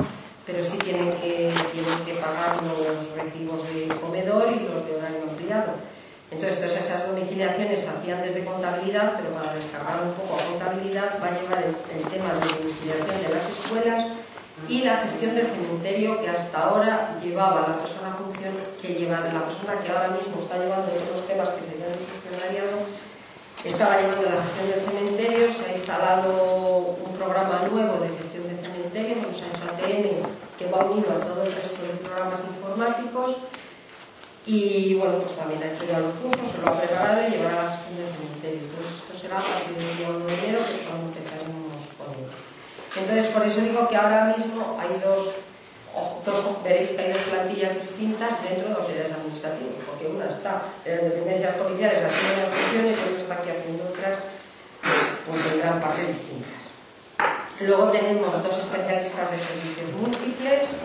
pero 0.45 0.63
sí 0.63 0.77
tienen 0.77 1.11
que, 1.11 1.51
tienen 1.73 1.99
que 2.05 2.13
pagar 2.15 2.63
los 2.63 2.79
recibos 3.13 3.61
de 3.73 3.87
comedor 3.99 4.47
y 4.55 4.63
los 4.63 4.87
de 4.87 4.95
horario 4.95 5.23
ampliado. 5.29 5.71
Entonces, 6.31 6.59
todas 6.59 6.75
esas 6.75 7.07
domiciliaciones 7.07 7.81
se 7.81 7.89
hacían 7.89 8.21
desde 8.21 8.43
contabilidad, 8.43 9.13
pero 9.15 9.35
para 9.35 9.53
descargar 9.53 9.99
un 10.03 10.11
poco 10.15 10.39
a 10.39 10.43
contabilidad 10.47 11.19
va 11.21 11.27
a 11.27 11.35
llevar 11.35 11.63
el, 11.63 11.75
el 11.75 12.03
tema 12.07 12.33
de 12.35 12.47
domiciliación 12.55 13.19
de 13.23 13.29
las 13.35 13.43
escuelas 13.47 14.26
y 14.67 14.81
la 14.81 14.97
gestión 14.97 15.35
del 15.35 15.47
cementerio 15.47 16.19
que 16.19 16.29
hasta 16.29 16.57
ahora 16.57 17.19
llevaba 17.21 17.67
la 17.69 17.77
persona 17.77 18.11
función 18.11 18.53
que 18.81 18.95
lleva 18.95 19.21
la 19.21 19.45
persona 19.45 19.77
que 19.83 19.91
ahora 19.91 20.09
mismo 20.09 20.41
está 20.41 20.57
llevando 20.57 20.89
todos 20.89 21.17
los 21.17 21.27
temas 21.27 21.49
que 21.49 21.61
serían 21.69 21.93
el 21.93 22.01
funcionariado 22.01 22.77
estaba 23.63 24.01
llevando 24.01 24.23
la 24.25 24.41
gestión 24.41 24.67
del 24.73 24.83
cementerio 24.89 25.53
se 25.53 25.65
ha 25.65 25.77
instalado 25.77 26.97
un 26.97 27.13
programa 27.15 27.69
nuevo 27.69 28.01
de 28.01 28.09
gestión 28.17 28.49
de 28.49 28.57
cementerio 28.57 29.29
un 29.29 29.35
Sancho 29.35 29.69
ATM 29.69 30.25
que 30.57 30.65
va 30.73 30.89
unido 30.89 31.13
a 31.13 31.21
todo 31.21 31.43
el 31.43 31.53
resto 31.53 31.77
de 31.85 32.01
programas 32.01 32.41
informáticos 32.41 33.37
y 34.47 34.95
bueno, 34.95 35.19
pues 35.19 35.35
también 35.35 35.61
ha 35.61 35.73
hecho 35.73 35.83
ya 35.85 35.99
los 35.99 36.13
cursos, 36.13 36.55
se 36.55 36.61
lo 36.61 36.71
ha 36.71 36.79
preparado 36.79 37.27
y 37.27 37.31
llevará 37.31 37.65
la 37.65 37.75
gestión 37.75 37.97
del 37.99 38.07
cementerio. 38.15 38.59
Entonces 38.63 38.95
esto 38.95 39.19
será 39.19 39.39
a 39.39 39.43
partir 39.43 39.75
del 39.75 39.97
día 39.97 40.07
1 40.07 40.25
de 40.25 40.33
enero, 40.33 40.59
que 40.65 40.73
es 40.73 40.87
cuando. 40.87 41.16
Entonces 42.95 43.27
por 43.27 43.43
eso 43.45 43.61
digo 43.61 43.87
que 43.89 43.95
ahora 43.95 44.35
mismo 44.35 44.77
hay 44.79 45.01
dos, 45.03 45.35
dos, 46.25 46.63
veréis 46.63 46.89
que 46.91 47.01
hay 47.01 47.13
dos 47.13 47.21
plantillas 47.23 47.75
distintas 47.75 48.41
dentro 48.43 48.69
de 48.69 48.75
los 48.75 48.89
áreas 48.89 49.11
administrativos, 49.11 49.83
porque 49.85 50.07
una 50.07 50.29
está 50.29 50.61
en 50.85 50.95
las 50.95 51.03
dependencias 51.03 51.55
policiales 51.55 52.03
haciendo 52.03 52.47
unas 52.47 52.55
funciones 52.55 52.97
y 52.97 53.01
otra 53.01 53.21
está 53.21 53.33
aquí 53.35 53.49
haciendo 53.49 53.83
otras 53.83 54.19
pues 55.27 55.45
en 55.51 55.59
gran 55.59 55.81
parte 55.81 56.05
distintas. 56.05 56.57
Luego 57.59 57.89
tenemos 57.89 58.43
dos 58.43 58.57
especialistas 58.59 59.31
de 59.31 59.37
servicios 59.37 59.91
múltiples. 59.99 60.77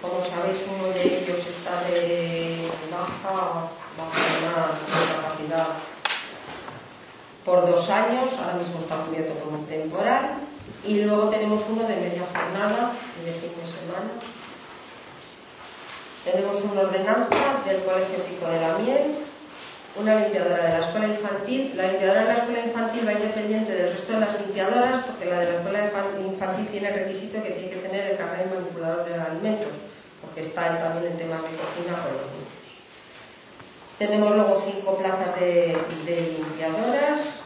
Como 0.00 0.24
sabéis, 0.24 0.60
uno 0.68 0.88
de 0.88 1.20
ellos 1.20 1.38
está 1.46 1.84
de 1.88 2.68
baja, 2.90 3.68
baja 3.96 4.72
de 4.74 5.14
capacidad 5.14 5.68
por 7.44 7.66
dos 7.66 7.88
años, 7.90 8.30
ahora 8.38 8.54
mismo 8.54 8.80
está 8.80 8.96
cubierto 8.96 9.34
con 9.40 9.54
un 9.54 9.66
temporal. 9.66 10.40
Y 10.86 11.00
luego 11.02 11.30
tenemos 11.30 11.62
uno 11.68 11.84
de 11.84 11.96
media 11.96 12.22
jornada 12.30 12.92
y 13.20 13.24
de 13.24 13.32
fin 13.32 13.52
de 13.56 13.64
semana. 13.64 14.12
Tenemos 16.24 16.62
una 16.62 16.80
ordenanza 16.80 17.62
del 17.64 17.82
Colegio 17.84 18.18
Pico 18.28 18.48
de 18.48 18.60
la 18.60 18.78
Miel, 18.78 19.14
una 19.96 20.16
limpiadora 20.16 20.62
de 20.62 20.78
la 20.78 20.86
escuela 20.86 21.06
infantil. 21.08 21.72
La 21.76 21.88
limpiadora 21.88 22.20
de 22.20 22.26
la 22.26 22.34
escuela 22.34 22.64
infantil 22.66 23.08
va 23.08 23.12
independiente 23.12 23.72
del 23.72 23.92
resto 23.92 24.12
de 24.12 24.20
las 24.20 24.40
limpiadoras 24.40 25.04
porque 25.04 25.24
la 25.26 25.38
de 25.38 25.52
la 25.52 25.58
escuela 25.58 25.90
infantil 26.20 26.68
tiene 26.68 26.88
el 26.88 26.94
requisito 26.94 27.42
que 27.42 27.50
tiene 27.50 27.70
que 27.70 27.76
tener 27.76 28.10
el 28.10 28.16
carnet 28.18 28.52
manipulador 28.54 29.04
de 29.06 29.14
alimentos, 29.14 29.72
porque 30.20 30.42
está 30.42 30.78
también 30.78 31.12
en 31.12 31.18
temas 31.18 31.42
de 31.42 31.48
cocina 31.48 31.96
con 31.96 32.12
los 32.12 32.28
niños. 32.28 32.52
Tenemos 33.98 34.34
luego 34.34 34.62
cinco 34.64 34.98
plazas 34.98 35.38
de, 35.40 35.78
de 36.04 36.36
limpiadoras, 36.38 37.42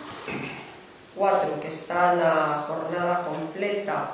cuatro 1.18 1.61
que 1.61 1.68
están 1.68 2.20
a 2.22 2.64
jornada 2.68 3.26
completa 3.26 4.12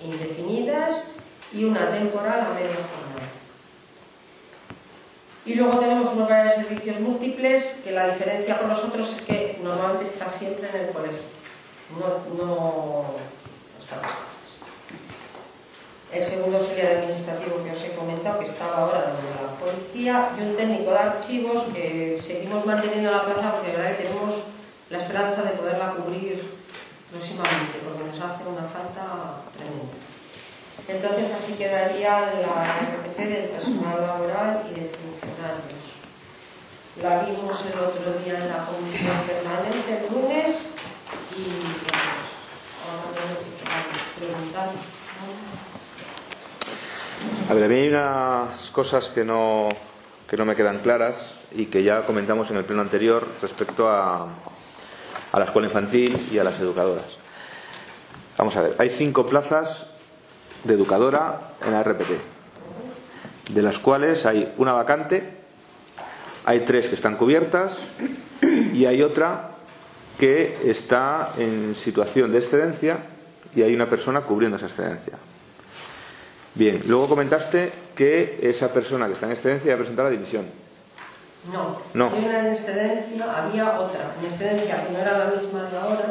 indefinidas 0.00 1.04
y 1.52 1.64
una 1.64 1.90
temporal 1.90 2.40
a 2.40 2.54
media 2.54 2.76
jornada. 2.76 3.14
Y 5.46 5.54
luego 5.54 5.78
tenemos 5.78 6.12
un 6.12 6.22
horario 6.22 6.50
de 6.50 6.64
servicios 6.64 7.00
múltiples, 7.00 7.64
que 7.82 7.90
la 7.92 8.08
diferencia 8.08 8.58
con 8.58 8.68
nosotros 8.68 9.10
es 9.10 9.22
que 9.22 9.58
normalmente 9.62 10.04
está 10.04 10.28
siempre 10.28 10.68
en 10.68 10.86
el 10.86 10.90
colegio. 10.90 11.20
No, 11.90 12.34
no, 12.34 12.44
no 12.46 13.04
está. 13.78 14.00
El 16.12 16.22
segundo 16.22 16.58
auxiliar 16.58 16.98
administrativo 16.98 17.62
que 17.62 17.72
os 17.72 17.84
he 17.84 17.90
comentado, 17.90 18.38
que 18.38 18.46
estaba 18.46 18.78
ahora 18.78 19.00
de 19.00 19.06
la 19.06 19.58
policía, 19.58 20.30
y 20.38 20.42
un 20.42 20.56
técnico 20.56 20.92
de 20.92 20.98
archivos 20.98 21.64
que 21.74 22.18
seguimos 22.22 22.64
manteniendo 22.64 23.10
la 23.10 23.24
plaza 23.24 23.52
porque 23.52 23.72
de 23.72 23.76
verdad 23.76 23.96
que 23.96 24.04
tenemos 24.04 24.34
la 24.90 24.98
esperanza 24.98 25.42
de 25.42 25.50
poderla 25.50 25.94
cubrir 25.94 26.42
próximamente, 27.10 27.78
porque 27.84 28.04
nos 28.04 28.18
hace 28.18 28.44
una 28.44 28.68
falta 28.68 29.42
tremenda. 29.56 29.94
Entonces 30.86 31.32
así 31.32 31.54
quedaría 31.54 32.32
la 32.42 32.76
RPC 32.76 33.16
del 33.16 33.48
personal 33.50 34.00
laboral 34.00 34.62
y 34.70 34.74
de 34.80 34.90
funcionarios. 34.90 35.94
La 37.00 37.24
vimos 37.24 37.60
el 37.64 37.78
otro 37.78 38.18
día 38.22 38.38
en 38.38 38.48
la 38.48 38.66
comisión 38.66 39.16
permanente 39.26 40.06
el 40.06 40.12
lunes 40.12 40.56
y 41.36 41.42
pues, 41.80 42.02
ahora 42.84 43.24
preguntar. 44.18 44.68
A 47.48 47.54
ver, 47.54 47.64
a 47.64 47.68
mí 47.68 47.74
hay 47.74 47.88
unas 47.88 48.70
cosas 48.70 49.08
que 49.08 49.24
no, 49.24 49.68
que 50.28 50.36
no 50.36 50.44
me 50.44 50.54
quedan 50.54 50.80
claras 50.80 51.32
y 51.52 51.66
que 51.66 51.82
ya 51.82 52.04
comentamos 52.04 52.50
en 52.50 52.58
el 52.58 52.64
pleno 52.64 52.82
anterior 52.82 53.26
respecto 53.40 53.88
a, 53.88 54.28
a 55.34 55.40
la 55.40 55.46
escuela 55.46 55.66
infantil 55.66 56.28
y 56.30 56.38
a 56.38 56.44
las 56.44 56.60
educadoras. 56.60 57.06
Vamos 58.38 58.54
a 58.54 58.62
ver, 58.62 58.76
hay 58.78 58.88
cinco 58.88 59.26
plazas 59.26 59.88
de 60.62 60.74
educadora 60.74 61.40
en 61.66 61.72
la 61.72 61.82
RPT, 61.82 62.10
de 63.50 63.62
las 63.62 63.80
cuales 63.80 64.26
hay 64.26 64.54
una 64.58 64.72
vacante, 64.72 65.24
hay 66.44 66.60
tres 66.60 66.88
que 66.88 66.94
están 66.94 67.16
cubiertas 67.16 67.76
y 68.72 68.86
hay 68.86 69.02
otra 69.02 69.50
que 70.20 70.56
está 70.66 71.32
en 71.36 71.74
situación 71.74 72.30
de 72.30 72.38
excedencia 72.38 72.98
y 73.56 73.62
hay 73.62 73.74
una 73.74 73.90
persona 73.90 74.20
cubriendo 74.20 74.56
esa 74.56 74.66
excedencia. 74.66 75.14
Bien, 76.54 76.80
luego 76.86 77.08
comentaste 77.08 77.72
que 77.96 78.38
esa 78.40 78.72
persona 78.72 79.08
que 79.08 79.14
está 79.14 79.26
en 79.26 79.32
excedencia 79.32 79.74
ha 79.74 79.78
presentado 79.78 80.10
la 80.10 80.14
dimisión. 80.14 80.63
No, 81.52 81.76
No. 81.92 82.10
hay 82.14 82.24
una 82.24 82.38
en 82.40 82.46
excedencia, 82.52 83.26
había 83.36 83.78
otra 83.78 84.00
en 84.18 84.24
excedencia 84.26 84.84
que 84.86 84.92
no 84.92 84.98
era 84.98 85.18
la 85.18 85.24
misma 85.26 85.62
de 85.70 85.78
ahora, 85.78 86.04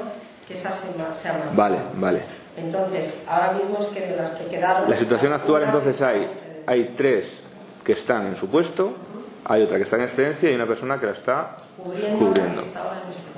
que 0.48 0.54
esa 0.54 0.72
se, 0.72 0.88
ha 1.30 1.34
marchado. 1.34 1.56
Vale, 1.56 1.78
vale. 1.96 2.22
Entonces, 2.56 3.16
ahora 3.28 3.54
mismo 3.54 3.80
es 3.80 3.88
que 3.88 4.02
de 4.02 4.16
las 4.16 4.32
que 4.32 4.46
quedaron... 4.46 4.90
La 4.90 4.98
situación 4.98 5.34
actual 5.34 5.64
entonces 5.64 6.00
hay, 6.02 6.28
hay 6.68 6.94
tres 6.96 7.40
que 7.84 7.94
están 7.94 8.28
en 8.28 8.38
su 8.38 8.48
puesto, 8.48 8.94
hay 9.46 9.64
otra 9.64 9.78
que 9.78 9.84
está 9.84 9.96
en 9.96 10.04
excedencia 10.04 10.52
y 10.52 10.56
una 10.56 10.68
persona 10.68 11.00
que 11.00 11.08
la 11.08 11.12
está 11.14 11.58
Cubriendo, 11.78 12.20
cubriendo. 12.20 12.56
la 12.56 12.62
que 12.62 12.68
estaba 12.68 12.92
en 12.92 12.98
excedencia. 13.10 13.34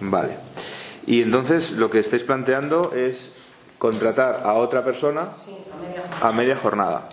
Vale. 0.00 0.36
Y 1.06 1.22
entonces 1.22 1.72
lo 1.72 1.90
que 1.90 1.98
estáis 1.98 2.22
planteando 2.22 2.92
es 2.94 3.32
contratar 3.78 4.42
a 4.44 4.54
otra 4.54 4.84
persona 4.84 5.28
Sí, 5.44 5.56
a 5.72 5.76
media 5.82 6.02
jornada. 6.02 6.28
a 6.28 6.32
media 6.32 6.56
jornada. 6.56 7.08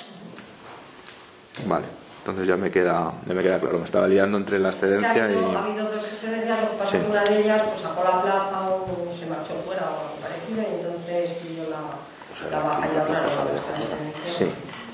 Vale. 1.65 1.85
Entonces 2.25 2.47
ya 2.47 2.57
me 2.57 2.71
queda, 2.71 3.11
ya 3.27 3.33
me 3.35 3.43
queda 3.43 3.59
claro. 3.59 3.77
Me 3.77 3.85
estaba 3.85 4.07
liando 4.07 4.39
entre 4.39 4.57
la 4.57 4.69
Es 4.71 4.77
que 4.77 4.85
ha 4.87 4.89
excedencia 4.89 5.25
habido, 5.25 5.47
ha 5.47 5.51
y. 5.51 5.55
habido 5.69 5.85
dos 5.91 6.07
excedencias, 6.07 6.59
lo 6.59 6.71
que 6.71 6.77
pasa 6.77 6.91
Sí. 6.91 6.97
que 6.97 7.11
una 7.11 7.23
de 7.23 7.39
ellas 7.39 7.61
pues, 7.69 7.81
sacó 7.81 8.03
la 8.03 8.21
plaza 8.23 8.61
o 8.67 9.13
se 9.19 9.25
marchó 9.27 9.53
fuera 9.63 9.83
o 9.83 10.01
algo 10.01 10.15
parecido 10.19 10.61
y 10.63 10.73
entonces 10.81 11.31
pidió 11.43 11.63
la, 11.69 12.49
la 12.49 12.63
baja 12.63 12.87
y 12.91 12.97
ahora 12.97 13.21
excedencia. 13.27 14.35
Sí. 14.39 14.49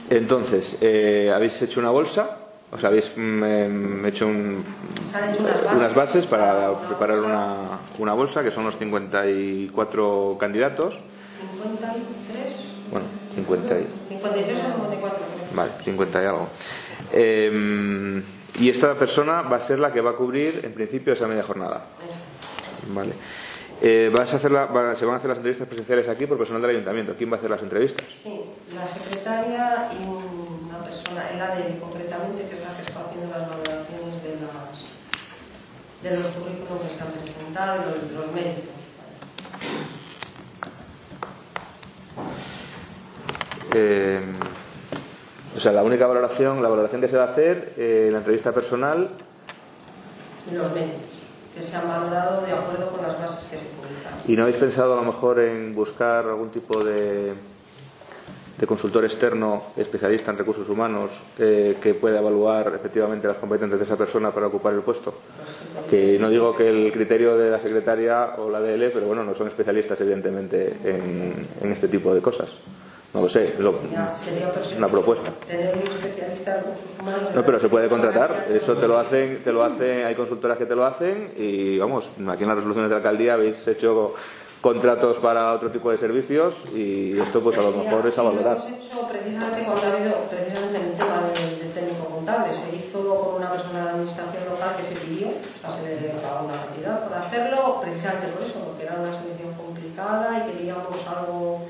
Entonces, 0.10 0.78
eh, 0.82 1.32
¿habéis 1.34 1.62
hecho 1.62 1.80
una 1.80 1.89
bolsa? 1.91 2.32
O 2.70 2.78
sea, 2.78 2.89
habéis 2.89 3.13
mm, 3.15 3.44
em, 3.46 4.06
hecho 4.08 4.28
un- 4.28 4.65
hecho 5.32 5.41
unas 5.44 5.54
bases, 5.63 5.72
unas 5.78 5.96
bases 5.96 6.26
para 6.26 6.72
una 6.72 6.80
preparar 6.82 7.15
bolsa. 7.22 7.30
una, 7.32 7.56
una 8.00 8.13
bolsa, 8.13 8.44
que 8.44 8.52
son 8.52 8.65
los 8.65 8.78
54 8.78 10.36
candidatos. 10.38 10.96
53, 10.96 12.56
Bueno, 12.91 13.06
50 13.36 13.80
y, 13.80 13.88
53 14.10 14.58
o 14.60 14.62
54 14.74 15.17
creo. 15.17 15.56
vale, 15.56 15.72
50 15.86 16.22
y 16.24 16.26
algo. 16.26 16.48
Eh, 17.13 18.21
y 18.60 18.69
esta 18.69 18.93
persona 18.95 19.41
va 19.41 19.58
a 19.58 19.62
ser 19.62 19.80
la 19.80 19.91
que 19.93 20.02
va 20.02 20.12
a 20.12 20.15
cubrir, 20.15 20.62
en 20.63 20.74
principio, 20.74 21.13
esa 21.13 21.28
media 21.28 21.43
jornada. 21.43 21.86
Vale. 22.93 23.13
Eh, 23.84 24.12
vas 24.15 24.32
a 24.34 24.36
hacer 24.38 24.52
la- 24.52 24.67
va- 24.67 24.95
se 24.95 25.06
van 25.06 25.15
a 25.15 25.17
hacer 25.17 25.30
las 25.30 25.38
entrevistas 25.39 25.67
presenciales 25.67 26.08
aquí 26.08 26.28
por 26.28 26.38
personal 26.38 26.62
del 26.62 26.71
ayuntamiento. 26.71 27.15
¿Quién 27.17 27.32
va 27.32 27.36
a 27.36 27.39
hacer 27.39 27.50
las 27.50 27.63
entrevistas? 27.63 28.06
Sí, 28.21 28.41
la 28.76 28.86
secretaria 28.86 29.89
y 30.00 30.04
una 30.04 30.78
persona, 30.84 31.30
el 31.34 31.41
ADN 31.41 31.80
concretamente, 31.80 32.43
que 32.47 32.56
es 32.56 32.62
la 32.62 32.76
que 32.76 32.82
está 32.84 33.00
haciendo 33.02 33.30
las 33.36 33.50
valoraciones 33.50 34.21
de, 34.24 34.38
las, 34.41 34.86
de 36.04 36.21
los 36.21 36.32
currículos 36.36 36.82
que 36.84 36.89
se 36.89 37.02
han 37.02 37.12
presentado 37.12 37.82
y 37.82 38.13
los, 38.13 38.26
los 38.26 38.34
méritos. 38.36 38.69
Eh, 43.74 44.19
o 45.56 45.60
sea, 45.60 45.72
la 45.72 45.84
única 45.84 46.08
valoración, 46.08 46.62
la 46.62 46.70
valoración 46.70 47.02
que 47.02 47.08
se 47.08 47.18
va 47.18 47.26
a 47.26 47.32
hacer, 47.32 47.74
eh, 47.78 48.10
la 48.12 48.20
entrevista 48.20 48.52
personal, 48.52 49.10
Y 50.50 50.56
los 50.56 50.72
méritos, 50.74 51.00
que 51.56 51.62
se 51.62 51.76
han 51.76 51.88
valorado 51.88 52.42
de 52.42 52.54
acuerdo 52.54 52.88
con 52.90 53.02
las 53.02 53.20
bases 53.20 53.46
que 53.50 53.58
se 53.58 53.66
publican. 53.66 54.14
¿y 54.28 54.36
no 54.36 54.44
habéis 54.44 54.58
pensado 54.58 54.94
a 54.94 54.96
lo 54.96 55.04
mejor 55.04 55.40
en 55.40 55.76
buscar 55.76 56.26
algún 56.26 56.50
tipo 56.50 56.84
de, 56.84 57.34
de 58.58 58.68
consultor 58.68 59.04
externo, 59.06 59.64
especialista 59.76 60.32
en 60.32 60.38
recursos 60.38 60.68
humanos, 60.70 61.12
eh, 61.38 61.78
que 61.82 61.94
pueda 61.94 62.20
evaluar 62.20 62.74
efectivamente 62.74 63.28
las 63.28 63.38
competencias 63.38 63.80
de 63.80 63.86
esa 63.86 63.98
persona 63.98 64.32
para 64.32 64.48
ocupar 64.48 64.74
el 64.74 64.82
puesto? 64.82 65.14
Que 65.90 66.18
no 66.18 66.30
digo 66.30 66.56
que 66.56 66.70
el 66.70 66.92
criterio 66.94 67.38
de 67.38 67.50
la 67.52 67.60
secretaria 67.60 68.36
o 68.38 68.50
la 68.50 68.62
DL, 68.62 68.90
pero 68.94 69.08
bueno, 69.08 69.24
no 69.24 69.36
son 69.36 69.48
especialistas 69.48 70.00
evidentemente 70.00 70.78
en, 70.86 71.48
en 71.62 71.72
este 71.72 71.88
tipo 71.88 72.14
de 72.14 72.22
cosas. 72.22 72.50
No 73.13 73.21
lo 73.21 73.30
sé, 73.30 73.56
lo- 73.60 73.76
una 74.78 74.88
propuesta. 74.88 75.32
No, 77.36 77.43
pero 77.45 77.60
se 77.60 77.67
puede 77.69 77.89
contratar. 77.89 78.45
Eso 78.50 78.78
te 78.78 78.88
lo 78.88 78.97
hacen, 78.97 79.43
te 79.43 79.52
lo 79.52 79.63
hacen, 79.63 80.06
hay 80.06 80.15
consultoras 80.15 80.58
que 80.58 80.65
te 80.65 80.76
lo 80.76 80.86
hacen 80.86 81.28
y 81.38 81.77
vamos, 81.77 82.10
aquí 82.29 82.44
en 82.44 82.48
las 82.50 82.56
resoluciones 82.58 82.90
de 82.90 82.96
la 82.96 82.98
alcaldía 82.98 83.33
habéis 83.33 83.67
hecho 83.67 84.13
contratos 84.62 85.17
para 85.17 85.54
otro 85.54 85.71
tipo 85.71 85.90
de 85.92 85.98
servicios 85.98 86.54
y 86.73 87.19
esto 87.19 87.42
pues 87.42 87.58
a 87.58 87.62
lo 87.63 87.71
mejor 87.71 88.06
es 88.06 88.17
a 88.17 88.21
Sí, 88.21 88.27
valorar. 88.27 88.58
Lo 88.58 88.63
hemos 88.67 88.86
hecho 88.86 89.08
precisamente 89.10 89.63
cuando 89.65 89.81
ha 89.81 89.92
habido 89.92 90.13
precisamente 90.29 90.77
el 90.77 90.92
tema 90.94 91.17
del, 91.33 91.60
del 91.60 91.69
técnico 91.73 92.06
contable. 92.06 92.54
Se 92.54 92.75
hizo 92.75 93.02
con 93.19 93.36
una 93.42 93.52
persona 93.52 93.83
de 93.83 93.90
administración 93.90 94.44
local 94.52 94.69
que 94.77 94.83
se 94.83 94.96
pidió, 95.02 95.27
o 95.29 95.60
sea, 95.60 95.81
se 95.81 96.00
le 96.00 96.10
pagó 96.21 96.46
una 96.46 96.62
cantidad 96.63 97.04
por 97.10 97.17
hacerlo, 97.17 97.81
precisamente 97.81 98.27
por 98.31 98.46
eso, 98.48 98.60
porque 98.63 98.83
era 98.86 98.96
una 99.02 99.12
selección 99.19 99.52
complicada 99.56 100.46
y 100.48 100.52
queríamos 100.54 100.96
algo. 101.10 101.65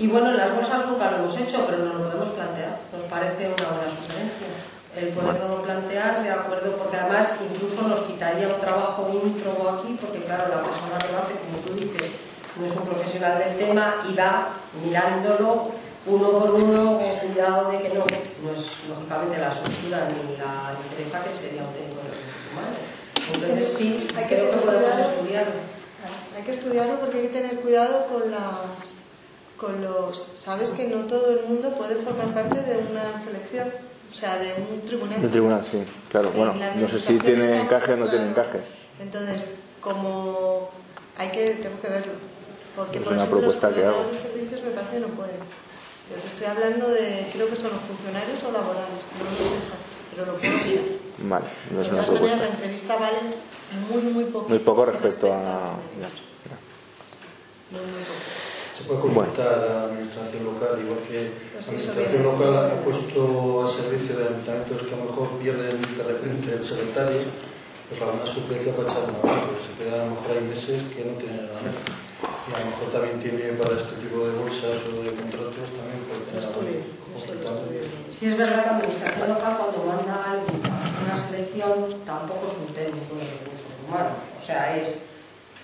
Y 0.00 0.06
bueno, 0.06 0.30
en 0.30 0.38
las 0.38 0.54
bolsas 0.56 0.86
nunca 0.88 1.10
lo 1.10 1.18
hemos 1.18 1.36
hecho, 1.36 1.66
pero 1.68 1.84
nos 1.84 1.94
lo 1.94 2.04
podemos 2.08 2.28
plantear. 2.30 2.80
Nos 2.88 3.04
parece 3.12 3.52
una 3.52 3.68
buena 3.68 3.92
sugerencia. 3.92 4.48
El 4.96 5.08
poderlo 5.12 5.62
plantear 5.62 6.22
de 6.24 6.30
acuerdo, 6.30 6.72
porque 6.72 6.96
además 6.96 7.36
incluso 7.38 7.86
nos 7.86 8.00
quitaría 8.08 8.48
un 8.48 8.60
trabajo 8.60 9.06
ímprobo 9.12 9.68
aquí, 9.76 9.96
porque 10.00 10.24
claro, 10.24 10.48
la 10.48 10.62
persona 10.64 10.96
que 10.98 11.12
lo 11.12 11.18
hace, 11.20 11.36
como 11.36 11.58
tú 11.62 11.74
dices, 11.78 12.10
no 12.56 12.66
es 12.66 12.72
un 12.72 12.82
profesional 12.88 13.38
del 13.38 13.58
tema 13.58 13.94
y 14.10 14.16
va 14.16 14.48
mirándolo 14.82 15.68
uno 16.06 16.30
por 16.32 16.50
uno 16.54 16.98
con 16.98 17.16
cuidado 17.20 17.70
de 17.70 17.78
que 17.82 17.88
no, 17.90 18.00
no 18.08 18.50
es 18.56 18.66
lógicamente 18.88 19.36
la 19.38 19.52
soltura 19.52 20.08
ni 20.08 20.36
la 20.40 20.74
ligereza 20.80 21.22
que 21.22 21.38
sería 21.38 21.62
un 21.62 21.72
técnico 21.76 22.00
de 22.00 22.10
recursos 22.16 22.48
humanos. 22.50 22.80
Entonces 23.36 23.68
sí, 23.76 24.08
Hay 24.16 24.24
que 24.26 24.34
creo 24.34 24.50
que 24.50 24.56
podemos 24.56 24.90
estudiar. 24.90 25.12
estudiarlo. 25.12 25.52
Hay 26.36 26.42
que 26.42 26.50
estudiarlo 26.50 27.00
porque 27.00 27.16
hay 27.18 27.22
que 27.28 27.34
tener 27.36 27.60
cuidado 27.60 28.06
con 28.06 28.30
las 28.30 28.96
con 29.60 29.82
los 29.84 30.16
sabes 30.36 30.70
que 30.70 30.86
no 30.88 31.04
todo 31.04 31.30
el 31.38 31.44
mundo 31.46 31.70
puede 31.74 31.96
formar 31.96 32.32
parte 32.32 32.62
de 32.62 32.78
una 32.90 33.12
selección 33.22 33.68
o 34.10 34.14
sea 34.14 34.38
de 34.38 34.54
un 34.54 34.80
tribunal 34.86 35.20
De 35.20 35.28
tribunal, 35.28 35.64
sí, 35.70 35.84
claro. 36.10 36.28
En 36.34 36.36
Bueno, 36.38 36.54
no 36.76 36.88
sé 36.88 36.98
si 36.98 37.18
tiene 37.18 37.60
encaje 37.60 37.92
o 37.92 37.96
no 37.98 38.08
tiene 38.08 38.30
encaje. 38.30 38.60
entonces 38.98 39.50
como 39.82 40.70
hay 41.18 41.30
que 41.30 41.46
tengo 41.56 41.78
que 41.80 41.88
verlo 41.88 42.12
porque 42.74 42.98
Es 42.98 43.04
por 43.04 43.12
una 43.12 43.24
ejemplo, 43.24 43.38
propuesta 43.40 43.68
los 43.68 43.76
que 43.78 43.84
hago. 43.84 44.04
de 44.08 44.14
servicios 44.18 44.62
me 44.62 44.70
parece 44.70 44.92
que 44.94 45.00
no 45.00 45.08
pueden 45.08 45.36
pero 46.08 46.22
te 46.22 46.28
estoy 46.28 46.46
hablando 46.46 46.88
de 46.88 47.26
creo 47.32 47.48
que 47.50 47.56
son 47.56 47.70
los 47.70 47.80
funcionarios 47.82 48.42
o 48.42 48.52
laborales 48.52 49.02
no 49.18 49.24
lo 49.24 49.30
pero 50.10 50.26
lo 50.26 50.38
puedo 50.38 50.64
mirar 50.64 50.84
Vale, 51.22 51.44
no 51.70 51.80
de 51.80 51.86
es 51.86 51.92
una 51.92 52.04
todas 52.04 52.20
maneras, 52.22 52.38
la 52.40 52.46
propuesta. 52.46 52.46
entrevista 52.56 52.96
vale 52.96 53.18
muy, 53.92 54.02
muy 54.10 54.24
poco. 54.24 54.48
Muy 54.48 54.58
poco 54.60 54.84
respecto 54.86 55.30
a. 55.30 55.76
Muy, 57.70 57.80
muy 57.82 58.02
poco. 58.08 58.49
Se 58.80 58.88
puede 58.88 59.12
consultar 59.12 59.48
a 59.52 59.56
la 59.60 59.84
administración 59.92 60.44
local, 60.48 60.80
igual 60.80 61.04
que 61.04 61.36
Pues 61.52 61.52
la 61.52 61.76
eso 61.76 61.92
administración 61.92 62.22
local 62.24 62.56
ha 62.56 62.80
puesto 62.80 63.20
a 63.60 63.68
servicio 63.68 64.16
de 64.16 64.24
ayuntamientos 64.24 64.88
que 64.88 64.94
a 64.94 64.96
lo 64.96 65.04
mejor 65.04 65.28
pierden 65.36 65.76
de 65.84 66.04
repente 66.04 66.48
el 66.56 66.64
secretario, 66.64 67.28
pues 67.92 68.00
alguna 68.00 68.24
suplencia 68.24 68.72
para 68.72 68.88
echar 68.88 69.04
una 69.04 69.20
mano, 69.20 69.52
pues 69.52 69.68
se 69.68 69.72
quedan 69.76 70.00
a 70.00 70.04
lo 70.08 70.16
mejor 70.16 70.32
hay 70.32 70.44
meses 70.48 70.80
que 70.96 71.04
no 71.04 71.12
tienen 71.20 71.44
nada. 71.44 71.60
Y 71.60 72.50
a 72.56 72.60
lo 72.64 72.66
mejor 72.72 72.88
también 72.88 73.20
tiene 73.20 73.52
para 73.60 73.76
este 73.76 74.00
tipo 74.00 74.24
de 74.24 74.32
bolsas 74.32 74.80
o 74.88 75.04
de 75.04 75.12
contratos 75.12 75.68
también 75.76 76.00
puede 76.08 76.24
tener 76.24 76.40
algo 76.40 76.64
es 78.26 78.36
verdad 78.36 78.60
que 78.60 78.66
la 78.66 78.76
administración 78.76 79.28
local 79.28 79.56
cuando 79.60 79.78
manda 79.84 80.14
a 80.14 80.32
alguien 80.32 80.60
a 80.64 81.04
una 81.04 81.16
selección 81.16 82.00
tampoco 82.04 82.48
es 82.48 82.54
un 82.56 82.74
técnico 82.74 83.16
de 83.16 83.28
recursos 83.28 83.72
humanos. 83.84 84.12
O 84.40 84.44
sea, 84.44 84.76
es 84.76 85.09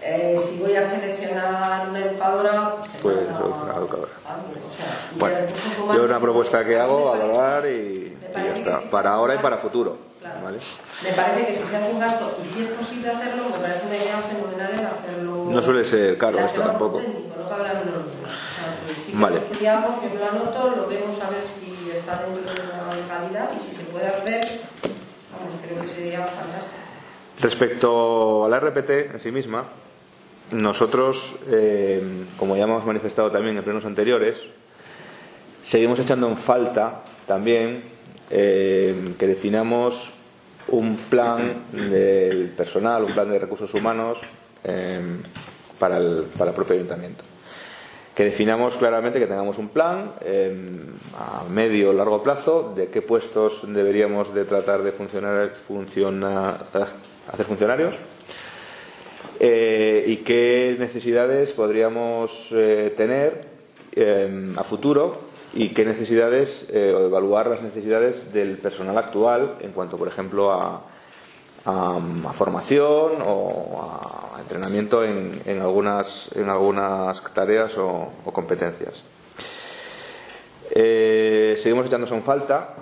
eh, 0.08 0.38
si 0.48 0.58
voy 0.58 0.74
a 0.76 0.84
seleccionar 0.84 1.88
una 1.88 1.98
educadora, 1.98 2.74
pues, 2.80 3.02
Pues 3.02 3.16
manda 3.30 3.44
otra 3.44 3.74
educadora. 3.76 4.12
a. 4.26 4.34
O 4.36 4.76
sea, 4.76 5.10
Bueno, 5.18 5.94
yo 5.94 6.04
una 6.04 6.20
propuesta 6.20 6.64
que 6.64 6.78
a 6.78 6.84
hago, 6.84 7.10
parece- 7.12 7.26
valorar 7.28 7.66
y, 7.66 7.70
y 7.70 8.18
ya 8.34 8.56
está. 8.56 8.80
se 8.82 8.86
Para 8.88 9.10
ahora 9.10 9.34
y 9.34 9.38
para 9.38 9.56
futuro. 9.56 9.96
Claro. 10.20 10.40
¿vale? 10.44 10.58
Me 11.04 11.12
parece 11.12 11.46
que 11.46 11.60
si 11.60 11.68
se 11.68 11.76
hace 11.76 11.90
un 11.92 12.00
gasto 12.00 12.36
y 12.42 12.44
si 12.44 12.62
es 12.64 12.68
posible 12.70 13.10
hacerlo, 13.10 13.44
me 13.52 13.58
parece 13.58 13.86
una 13.86 13.96
idea 13.96 14.16
fenomenal 14.18 14.72
el 14.72 14.86
hacerlo. 14.86 15.44
No 15.50 15.62
suele 15.62 15.84
ser 15.84 16.18
caro 16.18 16.38
esto 16.40 16.60
tampoco. 16.62 16.98
técnico, 16.98 17.34
no 17.42 17.48
cabe 17.48 17.62
la 17.64 17.74
menor 17.74 18.02
duda. 18.04 18.26
O 18.26 18.54
sea, 18.56 18.86
que 18.86 19.00
sí 19.00 19.12
que 19.12 19.18
Vale. 19.18 19.36
lo 19.36 19.42
estudiamos, 19.46 19.90
yo 20.02 20.08
me 20.10 20.16
lo 20.18 20.26
anoto, 20.30 20.70
lo 20.76 20.86
vemos 20.88 21.20
a 21.22 21.30
ver 21.30 21.42
si 21.42 21.90
está 21.90 22.22
dentro 22.24 22.52
de 22.52 22.68
la 22.68 22.94
legalidad 22.94 23.50
y 23.56 23.60
si 23.60 23.70
se 23.74 23.84
puede 23.84 24.06
hacer, 24.08 24.40
vamos, 25.30 25.54
creo 25.64 25.80
que 25.82 25.88
sería 25.88 26.20
fantástico. 26.26 26.74
Respecto 27.40 28.44
a 28.46 28.48
la 28.48 28.58
RPT 28.60 28.90
en 29.14 29.20
sí 29.20 29.30
misma, 29.30 29.64
nosotros, 30.50 31.34
eh, 31.50 32.02
como 32.36 32.56
ya 32.56 32.64
hemos 32.64 32.84
manifestado 32.84 33.30
también 33.30 33.56
en 33.56 33.64
plenos 33.64 33.84
anteriores, 33.84 34.36
seguimos 35.64 35.98
echando 35.98 36.28
en 36.28 36.36
falta 36.36 37.02
también 37.26 37.82
eh, 38.30 39.14
que 39.18 39.26
definamos 39.26 40.12
un 40.68 40.96
plan 40.96 41.54
del 41.72 42.48
personal, 42.56 43.04
un 43.04 43.12
plan 43.12 43.30
de 43.30 43.38
recursos 43.38 43.72
humanos 43.74 44.18
eh, 44.64 45.00
para, 45.78 45.98
el, 45.98 46.24
propio 46.54 46.74
ayuntamiento. 46.74 47.24
Que 48.14 48.24
definamos 48.24 48.76
claramente 48.76 49.18
que 49.18 49.26
tengamos 49.26 49.58
un 49.58 49.68
plan 49.68 50.12
eh, 50.22 50.56
a 51.18 51.44
medio 51.50 51.90
o 51.90 51.92
largo 51.92 52.22
plazo 52.22 52.72
de 52.74 52.88
qué 52.88 53.02
puestos 53.02 53.62
deberíamos 53.66 54.32
de 54.34 54.44
tratar 54.44 54.82
de 54.82 54.92
funcionar, 54.92 55.52
hacer 57.28 57.46
funcionarios 57.46 57.94
eh, 59.40 60.04
y 60.06 60.16
qué 60.18 60.76
necesidades 60.78 61.52
podríamos 61.52 62.48
eh, 62.52 62.92
tener 62.96 63.40
eh, 63.92 64.54
a 64.56 64.64
futuro 64.64 65.18
y 65.52 65.70
qué 65.70 65.84
necesidades, 65.84 66.68
eh, 66.72 66.92
o 66.92 67.06
evaluar 67.06 67.48
las 67.48 67.62
necesidades 67.62 68.32
del 68.32 68.58
personal 68.58 68.96
actual 68.98 69.56
en 69.60 69.72
cuanto, 69.72 69.96
por 69.96 70.08
ejemplo, 70.08 70.52
a, 70.52 70.82
formación 72.38 73.22
o 73.26 73.82
a 73.82 74.40
entrenamiento 74.40 75.02
en, 75.02 75.60
algunas, 75.60 76.30
en 76.36 76.48
algunas 76.48 77.20
tareas 77.34 77.76
o, 77.76 78.12
competencias. 78.32 79.02
Seguimos 80.72 81.86
echándose 81.86 82.14
en 82.14 82.22
falta 82.22 82.74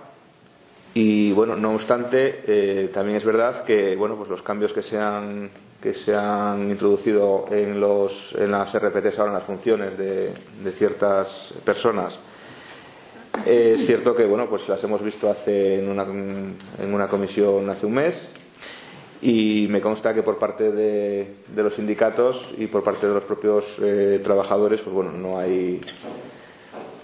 y 0.92 1.32
bueno, 1.32 1.56
no 1.56 1.72
obstante, 1.72 2.90
también 2.92 3.16
es 3.16 3.24
verdad 3.24 3.64
que 3.64 3.96
bueno, 3.96 4.16
pues 4.16 4.28
los 4.28 4.42
cambios 4.42 4.74
que 4.74 4.82
se 4.82 4.98
han 4.98 5.48
que 5.84 5.92
se 5.92 6.14
han 6.16 6.70
introducido 6.70 7.44
en 7.50 7.78
los 7.78 8.34
en 8.38 8.52
las 8.52 8.72
RPTs 8.72 9.18
ahora 9.18 9.32
en 9.32 9.34
las 9.34 9.44
funciones 9.44 9.98
de, 9.98 10.32
ciertas 10.72 11.52
personas 11.62 12.18
es 13.44 13.84
cierto 13.84 14.16
que 14.16 14.24
bueno, 14.24 14.48
pues 14.48 14.66
las 14.66 14.82
hemos 14.82 15.02
visto 15.02 15.28
hace 15.28 15.80
en 15.80 15.90
una, 15.90 16.04
en 16.04 16.94
una 16.94 17.06
comisión 17.06 17.68
hace 17.68 17.84
un 17.84 17.92
mes 17.92 18.26
y 19.20 19.66
me 19.68 19.82
consta 19.82 20.14
que 20.14 20.22
por 20.22 20.38
parte 20.38 20.72
de, 20.72 21.34
de 21.48 21.62
los 21.62 21.74
sindicatos 21.74 22.54
y 22.56 22.66
por 22.66 22.82
parte 22.82 23.06
de 23.06 23.12
los 23.12 23.24
propios 23.24 23.76
eh, 23.82 24.20
trabajadores, 24.24 24.80
pues 24.80 24.94
bueno, 24.94 25.12
no 25.12 25.38
hay 25.38 25.82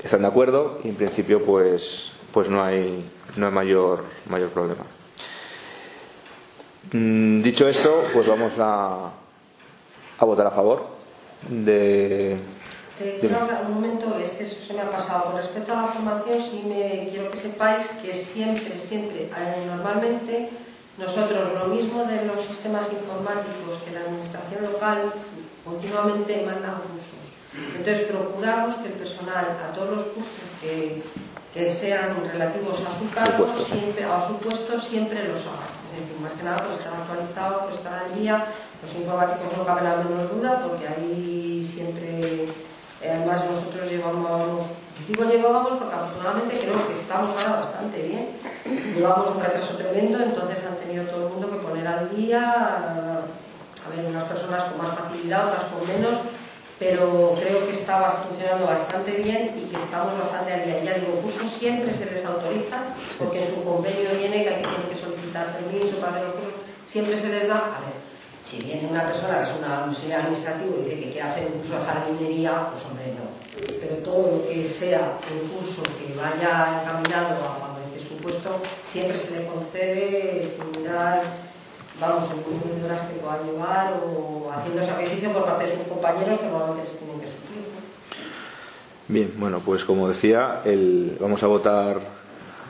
están 0.03 0.22
de 0.22 0.28
acuerdo 0.28 0.78
y 0.85 0.89
en 0.89 0.95
principio 0.95 1.43
pues 1.43 2.12
pues 2.33 2.49
no 2.49 2.64
hay 2.64 3.05
no 3.37 3.47
hay 3.47 3.53
mayor 3.53 4.05
mayor 4.31 4.49
problema. 4.49 4.85
Mm, 6.93 7.43
Dicho 7.43 7.68
esto, 7.68 8.05
pues 8.12 8.26
vamos 8.26 8.53
a, 8.59 9.11
a 10.18 10.24
votar 10.24 10.47
a 10.47 10.51
favor 10.51 10.86
de 11.49 12.36
Te 12.99 13.18
quiero 13.20 13.38
hablar 13.38 13.64
un 13.66 13.74
momento, 13.74 14.18
es 14.22 14.30
que 14.32 14.45
eso 14.45 14.57
se 14.61 14.74
me 14.74 14.80
ha 14.82 14.91
pasado. 14.91 15.26
Con 15.30 15.36
respecto 15.41 15.72
a 15.72 15.82
la 15.82 15.88
formación, 15.88 16.38
sí 16.41 16.62
me 16.66 17.09
quiero 17.11 17.30
que 17.30 17.38
sepáis 17.38 17.86
que 18.03 18.12
siempre, 18.12 18.78
siempre, 18.78 19.30
eh, 19.36 19.64
normalmente, 19.66 20.51
nosotros 20.99 21.55
lo 21.59 21.66
mismo 21.74 22.05
de 22.05 22.26
los 22.26 22.45
sistemas 22.45 22.86
informáticos 22.93 23.78
que 23.84 23.93
la 23.93 24.01
administración 24.01 24.64
local 24.72 25.12
continuamente 25.64 26.43
manda 26.45 26.74
cursos. 26.74 27.20
Entonces 27.76 28.07
procuramos 28.07 28.76
que 28.76 28.86
el 28.88 28.95
personal 28.95 29.47
a 29.64 29.74
todos 29.74 29.97
los 29.97 30.05
cursos 30.07 30.45
que, 30.61 31.03
que 31.55 31.72
sean 31.72 32.14
relativos 32.32 32.78
a 32.80 32.99
su 32.99 33.09
cargo, 33.14 33.47
siempre, 33.64 34.05
a 34.05 34.26
su 34.26 34.36
puesto, 34.36 34.78
siempre 34.78 35.24
los 35.26 35.41
haga. 35.41 35.80
Decir, 36.01 36.18
más 36.20 36.32
que 36.32 36.44
nada 36.44 36.64
por 36.64 36.72
estar 36.72 36.92
actualizado, 36.94 37.61
por 37.61 37.72
estar 37.72 38.05
al 38.05 38.14
día. 38.14 38.46
Los 38.82 38.94
informáticos 38.94 39.57
no 39.57 39.64
cabe 39.64 39.82
la 39.82 39.96
menor 39.96 40.32
duda 40.32 40.64
porque 40.66 40.88
ahí 40.88 41.61
siempre, 41.61 42.44
eh, 43.03 43.12
además 43.12 43.44
nosotros 43.44 43.90
llevamos, 43.90 44.66
digo 45.07 45.24
llevábamos 45.24 45.78
porque 45.78 45.94
afortunadamente 45.94 46.59
creo 46.59 46.86
que 46.88 46.94
estamos 46.94 47.32
ahora 47.32 47.61
bastante 47.61 48.03
bien. 48.03 48.28
Llevamos 48.96 49.36
un 49.36 49.42
retraso 49.42 49.76
tremendo, 49.76 50.22
entonces 50.22 50.64
han 50.64 50.76
tenido 50.76 51.05
todo 51.05 51.26
el 51.26 51.32
mundo 51.34 51.51
que 51.51 51.66
poner 51.66 51.86
al 51.86 52.09
día, 52.16 53.20
a 53.20 53.88
ver, 53.94 54.07
unas 54.09 54.24
personas 54.24 54.64
con 54.64 54.78
más 54.78 54.96
facilidad, 54.96 55.48
otras 55.48 55.64
con 55.64 55.86
menos, 55.86 56.20
pero 56.81 57.37
creo 57.39 57.66
que 57.68 57.74
estaba 57.76 58.24
funcionando 58.26 58.64
bastante 58.66 59.12
bien 59.12 59.53
y 59.55 59.68
que 59.68 59.76
estamos 59.76 60.18
bastante 60.18 60.53
al 60.55 60.64
día. 60.64 60.83
Ya 60.83 60.95
digo, 60.95 61.20
cursos 61.20 61.53
siempre 61.53 61.93
se 61.93 62.07
les 62.07 62.24
autoriza, 62.24 62.78
porque 63.18 63.45
en 63.45 63.55
su 63.55 63.62
convenio 63.62 64.11
viene 64.16 64.43
que 64.43 64.49
aquí 64.49 64.64
tienen 64.64 64.89
que 64.89 64.97
solicitar 64.97 65.59
permiso 65.61 65.99
para 66.01 66.12
hacer 66.16 66.24
los 66.24 66.35
cursos, 66.41 66.55
siempre 66.89 67.16
se 67.20 67.28
les 67.28 67.47
da. 67.49 67.59
A 67.76 67.81
ver, 67.85 68.01
si 68.43 68.57
viene 68.64 68.89
una 68.91 69.05
persona 69.07 69.45
que 69.45 69.51
es 69.53 69.57
una- 69.61 69.85
un 69.85 69.95
señor 69.95 70.20
administrativo 70.20 70.76
y 70.81 70.85
dice 70.85 70.97
que 71.01 71.11
quiere 71.12 71.28
hacer 71.28 71.47
un 71.53 71.61
curso 71.61 71.76
de 71.78 71.85
jardinería, 71.85 72.53
pues 72.72 72.83
hombre, 72.89 73.12
no. 73.12 73.28
Pero 73.78 73.95
todo 73.97 74.39
lo 74.41 74.49
que 74.49 74.64
sea 74.64 75.20
un 75.28 75.49
curso 75.53 75.83
que 75.85 76.16
vaya 76.16 76.81
encaminado 76.81 77.37
a 77.45 77.61
favorecer 77.61 78.01
su 78.01 78.16
puesto, 78.16 78.57
siempre 78.91 79.18
se 79.18 79.33
le 79.37 79.47
concede 79.47 80.49
sin 80.49 80.81
mirar 80.81 81.20
vamos, 82.01 82.28
de 82.28 82.84
horas 82.84 83.03
que 83.03 83.18
pueda 83.18 83.42
llevar 83.42 83.94
o 84.05 84.51
haciendo 84.51 84.82
sacrificio 84.82 85.32
por 85.32 85.44
parte 85.44 85.66
de 85.66 85.76
sus 85.76 85.86
compañeros 85.86 86.40
que 86.40 86.46
normalmente 86.46 86.82
les 86.84 86.98
tienen 86.98 87.20
que 87.20 87.26
suplir. 87.26 87.61
¿no? 87.61 87.80
Bien, 89.09 89.32
bueno, 89.36 89.61
pues 89.64 89.84
como 89.84 90.09
decía, 90.09 90.62
vamos 91.20 91.42
a 91.42 91.46
votar 91.46 92.20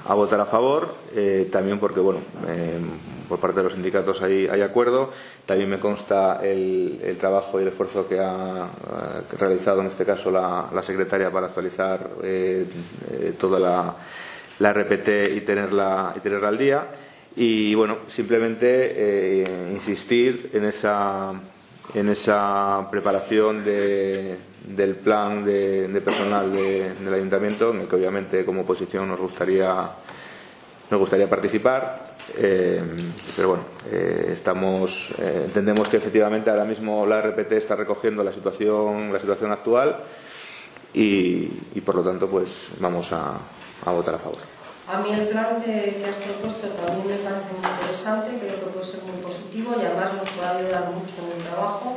a 0.06 0.14
votar 0.14 0.40
a 0.40 0.46
favor, 0.46 0.94
eh, 1.14 1.48
también 1.52 1.78
porque 1.78 2.00
bueno, 2.00 2.20
eh, 2.48 2.80
por 3.28 3.38
parte 3.38 3.58
de 3.58 3.64
los 3.64 3.74
sindicatos 3.74 4.22
hay, 4.22 4.48
hay 4.48 4.62
acuerdo, 4.62 5.10
también 5.46 5.68
me 5.68 5.78
consta 5.78 6.40
el, 6.42 7.16
trabajo 7.20 7.58
y 7.58 7.62
el 7.62 7.68
esfuerzo 7.68 8.08
que 8.08 8.18
ha 8.18 8.66
eh, 8.66 9.36
realizado 9.38 9.82
en 9.82 9.88
este 9.88 10.04
caso 10.04 10.30
la, 10.30 10.82
secretaria 10.82 11.30
para 11.30 11.46
actualizar 11.46 12.10
eh, 12.22 12.66
toda 13.38 13.58
la, 13.58 13.94
la 14.58 14.72
RPT 14.72 15.36
y 15.36 15.42
tenerla 15.42 16.14
y 16.16 16.20
tenerla 16.20 16.48
al 16.48 16.58
día 16.58 16.86
y 17.36 17.74
bueno, 17.74 17.98
simplemente 18.08 18.66
eh, 19.42 19.44
insistir 19.72 20.50
en 20.52 20.64
esa 20.64 21.32
en 21.94 22.08
esa 22.08 22.86
preparación 22.90 23.64
de- 23.64 24.36
del 24.64 24.94
plan 24.96 25.44
de, 25.44 26.00
personal 26.04 26.52
de- 26.52 26.94
del 26.94 27.14
ayuntamiento, 27.14 27.72
en 27.72 27.80
el 27.80 27.88
que 27.88 27.96
obviamente 27.96 28.44
como 28.44 28.60
oposición 28.62 29.08
nos 29.08 29.18
gustaría 29.18 29.88
nos 30.90 31.00
gustaría 31.00 31.28
participar, 31.28 32.04
eh, 32.36 32.82
pero 33.36 33.48
bueno, 33.50 33.62
eh, 35.18 35.42
entendemos 35.46 35.88
que 35.88 35.96
efectivamente 35.98 36.50
ahora 36.50 36.64
mismo 36.64 37.06
la 37.06 37.20
RPT 37.22 37.52
está 37.52 37.76
recogiendo 37.76 38.22
la 38.24 38.32
situación, 38.32 39.12
la 39.12 39.20
situación 39.20 39.52
actual 39.52 39.96
y, 40.92 41.46
por 41.84 41.94
lo 41.96 42.02
tanto 42.02 42.28
pues 42.28 42.68
vamos 42.80 43.12
a 43.12 43.38
votar 43.92 44.16
a 44.16 44.18
favor. 44.18 44.49
A 44.90 44.98
mí 44.98 45.12
el 45.14 45.28
plan 45.28 45.62
que 45.62 46.02
has 46.02 46.18
propuesto 46.18 46.66
también 46.74 47.06
me 47.06 47.22
parece 47.22 47.54
muy 47.54 47.62
interesante, 47.62 48.42
creo 48.42 48.58
que 48.58 48.74
puede 48.74 48.82
ser 48.90 48.98
muy 49.06 49.22
positivo 49.22 49.78
y 49.78 49.86
además 49.86 50.18
nos 50.18 50.26
puede 50.34 50.50
ayudar 50.50 50.90
mucho 50.90 51.14
en 51.14 51.30
el 51.30 51.46
trabajo 51.46 51.94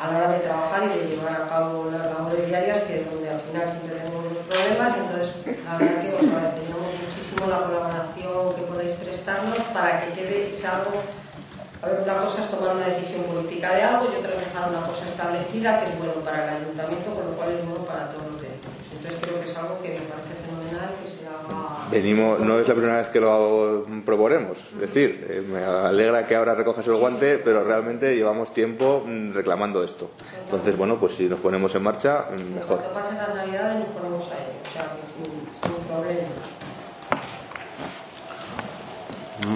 a 0.00 0.02
la 0.08 0.16
hora 0.16 0.28
de 0.32 0.40
trabajar 0.40 0.80
y 0.88 0.96
de 0.96 1.12
llevar 1.12 1.44
a 1.44 1.48
cabo 1.52 1.92
las 1.92 2.08
labores 2.08 2.48
diarias, 2.48 2.88
que 2.88 3.00
es 3.00 3.04
donde 3.04 3.28
al 3.28 3.40
final 3.44 3.68
siempre 3.68 4.00
tenemos 4.00 4.24
los 4.32 4.40
problemas. 4.48 4.96
Entonces, 4.96 5.28
la 5.44 5.76
verdad 5.76 6.00
que 6.00 6.08
os 6.16 6.24
agradecemos 6.24 6.88
muchísimo 7.04 7.42
la 7.52 7.60
colaboración 7.68 8.40
que 8.56 8.62
podéis 8.64 8.96
prestarnos 8.96 9.60
para 9.76 10.00
que 10.00 10.08
quede 10.16 10.48
algo. 10.64 11.04
A 11.04 11.84
ver, 11.84 12.00
una 12.00 12.16
cosa 12.16 12.40
es 12.40 12.48
tomar 12.48 12.80
una 12.80 12.88
decisión 12.96 13.28
política 13.28 13.76
de 13.76 13.82
algo 13.84 14.08
y 14.08 14.16
otra 14.16 14.32
es 14.40 14.40
dejar 14.48 14.72
una 14.72 14.80
cosa 14.88 15.04
establecida 15.04 15.80
que 15.80 15.92
es 15.92 15.98
bueno 16.00 16.16
para 16.24 16.48
el 16.48 16.64
ayuntamiento, 16.64 17.12
con 17.12 17.28
lo 17.28 17.36
cual 17.36 17.52
es 17.52 17.60
bueno 17.60 17.84
para 17.84 18.08
todos 18.08 18.24
los 18.32 18.40
vecinos. 18.40 18.88
Entonces, 18.88 19.20
creo 19.20 19.36
que 19.36 19.52
es 19.52 19.56
algo 19.56 19.76
que 19.84 20.00
me 20.00 20.04
parece 20.08 20.32
fenomenal 20.40 20.96
que 20.96 21.04
se 21.04 21.28
haga 21.28 21.79
venimos, 21.90 22.40
no 22.40 22.58
es 22.58 22.68
la 22.68 22.74
primera 22.74 22.96
vez 22.98 23.08
que 23.08 23.20
lo 23.20 23.84
proponemos. 24.04 24.58
Es 24.74 24.80
decir, 24.80 25.26
eh, 25.28 25.42
me 25.46 25.62
alegra 25.64 26.26
que 26.26 26.36
ahora 26.36 26.54
recojas 26.54 26.86
el 26.86 26.94
guante, 26.96 27.38
pero 27.38 27.64
realmente 27.64 28.14
llevamos 28.16 28.52
tiempo 28.54 29.02
mm, 29.06 29.32
reclamando 29.32 29.82
esto. 29.82 30.10
Entonces, 30.44 30.76
bueno, 30.76 30.96
pues 30.98 31.14
si 31.14 31.24
nos 31.28 31.40
ponemos 31.40 31.74
en 31.74 31.82
marcha, 31.82 32.26
mm, 32.30 32.54
mejor. 32.54 32.78
Cuando 32.78 32.94
pasen 32.94 33.16
las 33.18 33.34
navidades 33.34 33.78
nos 33.80 33.88
ponemos 33.88 34.30
a 34.30 34.34
ello, 34.34 34.52
o 34.62 34.72
sea, 34.72 34.82
que 34.82 35.06
sin, 35.06 35.24
sin 35.24 35.84
problema. 35.86 36.28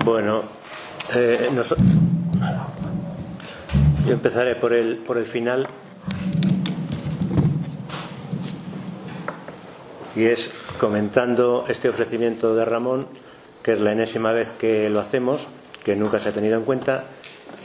Bueno, 0.05 0.43
eh, 1.15 1.51
nos- 1.53 1.75
yo 4.07 4.13
empezaré 4.13 4.57
por 4.57 4.73
el, 4.73 4.99
por 4.99 5.19
el 5.19 5.25
final. 5.27 5.67
Y 10.17 10.25
es 10.25 10.51
comentando 10.79 11.65
este 11.69 11.89
ofrecimiento 11.89 12.55
de 12.55 12.65
Ramón, 12.65 13.07
que 13.63 13.73
es 13.73 13.81
la 13.81 13.93
enésima 13.93 14.33
vez 14.33 14.53
que 14.59 14.89
lo 14.91 15.01
hacemos, 15.01 15.49
que 15.83 15.97
nunca 15.97 16.19
se 16.19 16.29
ha 16.29 16.33
tenido 16.33 16.57
en 16.57 16.65
cuenta, 16.65 17.05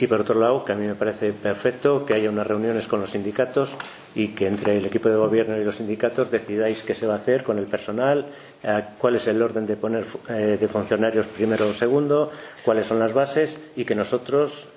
y 0.00 0.06
por 0.06 0.22
otro 0.22 0.40
lado, 0.40 0.64
que 0.64 0.72
a 0.72 0.76
mí 0.76 0.86
me 0.86 0.94
parece 0.94 1.32
perfecto 1.32 2.06
que 2.06 2.14
haya 2.14 2.30
unas 2.30 2.46
reuniones 2.46 2.86
con 2.86 3.00
los 3.00 3.10
sindicatos 3.10 3.76
y 4.14 4.28
que 4.28 4.46
entre 4.46 4.78
el 4.78 4.86
equipo 4.86 5.10
de 5.10 5.16
gobierno 5.16 5.58
y 5.58 5.64
los 5.64 5.76
sindicatos 5.76 6.30
decidáis 6.30 6.82
qué 6.82 6.94
se 6.94 7.06
va 7.06 7.14
a 7.14 7.16
hacer 7.16 7.44
con 7.44 7.58
el 7.58 7.66
personal, 7.66 8.26
eh, 8.62 8.82
cuál 8.98 9.16
es 9.16 9.26
el 9.28 9.42
orden 9.42 9.66
de 9.66 9.76
poner 9.76 10.06
eh, 10.28 10.56
de 10.58 10.68
funcionarios 10.68 11.26
primero 11.26 11.68
o 11.68 11.74
segundo, 11.74 12.30
cuáles 12.64 12.86
son 12.86 12.98
las 12.98 13.12
bases 13.12 13.60
y 13.76 13.84
que 13.84 13.94
nosotros 13.94 14.68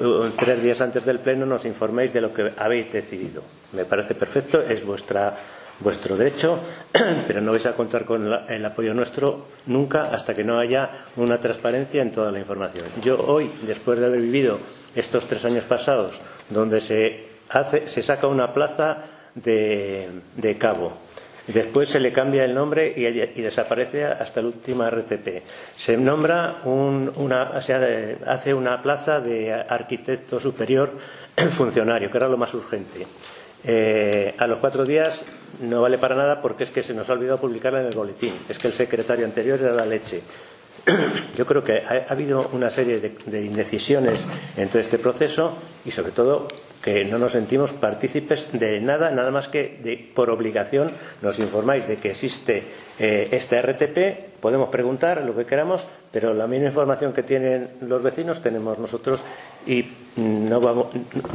eh, 0.00 0.30
tres 0.36 0.60
días 0.60 0.80
antes 0.80 1.04
del 1.04 1.20
pleno 1.20 1.46
nos 1.46 1.64
informéis 1.64 2.12
de 2.12 2.20
lo 2.20 2.34
que 2.34 2.52
habéis 2.58 2.92
decidido. 2.92 3.42
Me 3.72 3.84
parece 3.84 4.16
perfecto, 4.16 4.60
es 4.60 4.84
vuestra 4.84 5.38
vuestro 5.80 6.16
derecho, 6.16 6.58
pero 7.26 7.40
no 7.40 7.52
vais 7.52 7.66
a 7.66 7.72
contar 7.74 8.04
con 8.04 8.30
la- 8.30 8.46
el 8.48 8.64
apoyo 8.64 8.94
nuestro 8.94 9.46
nunca 9.66 10.02
hasta 10.02 10.34
que 10.34 10.44
no 10.44 10.58
haya 10.58 10.90
una 11.16 11.38
transparencia 11.40 12.02
en 12.02 12.12
toda 12.12 12.30
la 12.32 12.38
información. 12.38 12.84
Yo 13.02 13.18
hoy, 13.20 13.50
después 13.62 13.98
de 13.98 14.06
haber 14.06 14.20
vivido 14.20 14.58
estos 14.94 15.26
tres 15.26 15.44
años 15.44 15.64
pasados, 15.64 16.20
donde 16.50 16.80
se, 16.80 17.24
hace, 17.50 17.88
se 17.88 18.02
saca 18.02 18.26
una 18.28 18.52
plaza 18.52 18.98
de, 19.34 20.08
de 20.36 20.56
cabo, 20.58 20.92
Después 21.46 21.90
se 21.90 22.00
le 22.00 22.10
cambia 22.10 22.42
el 22.46 22.54
nombre 22.54 22.90
y, 22.96 23.02
desaparece 23.42 24.02
hasta 24.06 24.40
el 24.40 24.46
último 24.46 24.82
RTP. 24.88 25.42
Se 25.76 25.94
nombra 25.94 26.62
un- 26.64 27.12
una, 27.16 27.60
se 27.60 28.16
hace 28.26 28.54
una 28.54 28.80
plaza 28.80 29.20
de 29.20 29.52
arquitecto 29.52 30.40
superior 30.40 30.90
funcionario, 31.50 32.10
que 32.10 32.16
era 32.16 32.28
lo 32.28 32.38
más 32.38 32.54
urgente. 32.54 33.06
Eh, 33.66 34.34
a 34.38 34.46
los 34.46 34.58
cuatro 34.58 34.84
días 34.84 35.24
no 35.62 35.80
vale 35.82 35.98
para 35.98 36.16
nada 36.16 36.42
porque 36.42 36.64
es 36.64 36.70
que 36.70 36.82
se 36.82 36.94
nos 36.94 37.08
ha 37.08 37.14
olvidado 37.14 37.40
publicarla 37.40 37.80
en 37.80 37.86
el 37.86 37.94
boletín. 37.94 38.34
Es 38.48 38.58
que 38.58 38.68
el 38.68 38.74
secretario 38.74 39.24
anterior 39.24 39.60
era 39.60 39.72
la 39.74 39.86
leche. 39.86 40.22
Yo 41.36 41.46
creo 41.46 41.62
que 41.62 41.78
ha, 41.78 42.06
ha 42.08 42.12
habido 42.12 42.48
una 42.52 42.68
serie 42.70 43.00
de, 43.00 43.16
de 43.26 43.42
indecisiones 43.42 44.26
en 44.56 44.68
todo 44.68 44.80
este 44.80 44.98
proceso 44.98 45.56
y, 45.84 45.90
sobre 45.90 46.12
todo, 46.12 46.48
que 46.84 47.02
no 47.06 47.18
nos 47.18 47.32
sentimos 47.32 47.72
partícipes 47.72 48.52
de 48.52 48.78
nada, 48.78 49.10
nada 49.10 49.30
más 49.30 49.48
que 49.48 49.78
de, 49.82 49.96
por 50.14 50.28
obligación 50.28 50.92
nos 51.22 51.38
informáis 51.38 51.88
de 51.88 51.96
que 51.96 52.10
existe 52.10 52.62
eh, 52.98 53.28
este 53.32 53.62
RTP, 53.62 54.33
podemos 54.44 54.68
preguntar 54.68 55.22
lo 55.24 55.34
que 55.34 55.46
queramos, 55.46 55.86
pero 56.12 56.34
la 56.34 56.46
misma 56.46 56.66
información 56.68 57.14
que 57.14 57.22
tienen 57.22 57.70
los 57.80 58.02
vecinos 58.02 58.42
tenemos 58.42 58.78
nosotros 58.78 59.24
y 59.66 59.88
no 60.16 60.60
vamos, 60.60 60.88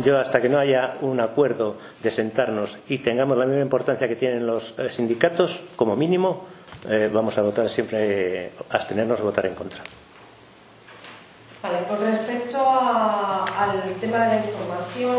yo 0.05 0.19
hasta 0.19 0.39
que 0.39 0.47
no 0.47 0.59
haya 0.59 0.93
un 1.01 1.19
acuerdo 1.19 1.75
de 2.03 2.11
sentarnos 2.11 2.77
y 2.87 2.99
tengamos 2.99 3.35
la 3.35 3.47
misma 3.47 3.63
importancia 3.63 4.07
que 4.07 4.15
tienen 4.15 4.45
los 4.45 4.77
eh, 4.77 4.91
sindicatos, 4.91 5.63
como 5.75 5.95
mínimo, 5.95 6.45
eh, 6.87 7.09
vamos 7.11 7.35
a 7.39 7.41
votar 7.41 7.67
siempre, 7.67 7.97
eh, 8.45 8.51
abstenernos 8.69 9.19
o 9.21 9.23
votar 9.23 9.47
en 9.47 9.55
contra. 9.55 9.81
Vale, 11.63 11.79
con 11.89 11.99
respecto 12.05 12.57
a- 12.61 13.43
al 13.57 13.81
tema 13.99 14.19
de 14.25 14.35
la 14.37 14.45
información, 14.45 15.17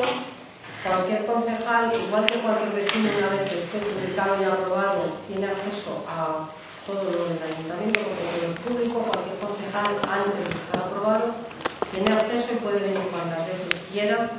cualquier 0.87 1.27
concejal, 1.27 1.91
igual 2.07 2.25
que 2.25 2.39
cualquier 2.39 2.71
vecino, 2.85 3.11
una 3.19 3.31
vez 3.35 3.51
que 3.51 3.59
esté 3.59 3.79
publicado 3.81 4.37
y 4.41 4.45
aprobado, 4.45 5.03
tiene 5.27 5.47
acceso 5.49 6.07
a 6.09 6.47
todo 6.91 7.07
lo 7.07 7.23
del 7.31 7.39
ayuntamiento, 7.39 8.01
porque 8.03 8.51
es 8.51 8.59
público, 8.67 9.07
cualquier 9.07 9.39
concejal, 9.39 9.95
antes 10.03 10.43
de 10.43 10.59
estar 10.59 10.83
aprobado, 10.83 11.27
tiene 11.95 12.11
acceso 12.11 12.49
y 12.53 12.63
puede 12.63 12.81
venir 12.83 13.07
cuantas 13.15 13.47
veces 13.47 13.71
quiera, 13.93 14.31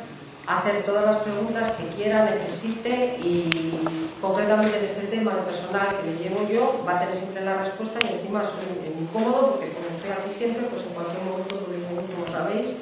hacer 0.47 0.83
todas 0.83 1.05
las 1.05 1.17
preguntas 1.23 1.71
que 1.79 1.87
quiera, 1.95 2.27
necesite 2.27 3.19
y 3.23 3.87
concretamente 4.19 4.79
en 4.79 4.85
este 4.85 5.07
tema 5.07 5.31
de 5.35 5.47
personal 5.47 5.87
que 5.87 6.11
le 6.11 6.17
llevo 6.19 6.47
yo, 6.49 6.83
va 6.85 6.97
a 6.97 6.99
tener 6.99 7.15
siempre 7.15 7.45
la 7.45 7.63
respuesta 7.63 7.99
y 8.03 8.19
encima 8.19 8.43
soy 8.43 8.67
muy 8.91 9.07
cómodo 9.13 9.55
porque 9.55 9.71
como 9.71 9.87
estoy 9.95 10.11
aquí 10.11 10.31
siempre, 10.35 10.67
pues 10.67 10.83
en 10.83 10.93
cualquier 10.93 11.23
momento 11.23 11.55
lo 11.55 11.71
digo, 11.71 12.03
como 12.03 12.27
sabéis, 12.27 12.75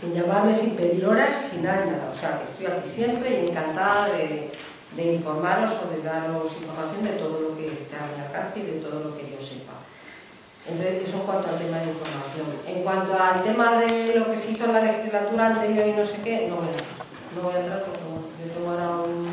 sin 0.00 0.14
llamarme, 0.14 0.54
sin 0.54 0.70
pedir 0.76 1.04
horas, 1.04 1.30
sin 1.50 1.62
nada. 1.62 2.10
O 2.12 2.18
sea, 2.18 2.38
que 2.38 2.44
estoy 2.44 2.66
aquí 2.66 2.88
siempre 2.88 3.42
y 3.42 3.50
encantada 3.50 4.08
de, 4.08 4.50
de 4.96 5.12
informaros 5.14 5.72
o 5.84 5.90
de 5.94 6.02
daros 6.02 6.52
información 6.60 7.04
de 7.04 7.10
todo 7.20 7.40
lo 7.40 7.56
que 7.56 7.66
esté 7.66 7.96
a 7.96 8.10
mi 8.10 8.22
alcance 8.26 8.58
y 8.60 8.62
de 8.62 8.80
todo 8.80 9.00
lo 9.04 9.16
que 9.16 9.30
yo 9.30 9.38
sepa. 9.40 9.74
Entonces, 10.66 11.08
eso 11.08 11.16
en 11.18 11.22
cuanto 11.24 11.48
al 11.48 11.58
tema 11.58 11.78
de 11.78 11.86
información. 11.94 12.46
En 12.66 12.82
cuanto 12.82 13.14
al 13.14 13.42
tema 13.42 13.78
de 13.80 14.14
lo 14.14 14.30
que 14.30 14.36
se 14.36 14.50
hizo 14.52 14.64
en 14.66 14.72
la 14.74 14.80
legislatura 14.82 15.46
anterior 15.46 15.86
y 15.88 15.92
no 15.92 16.04
sé 16.04 16.16
qué, 16.22 16.46
no 16.48 16.56
voy 16.56 16.68
a. 16.68 17.00
No 17.36 17.42
voy 17.46 17.54
a 17.54 17.60
entrar 17.60 17.84
porque 17.84 18.00
yo 18.02 18.52
tengo 18.52 18.70
ahora 18.70 18.88
un- 19.06 19.30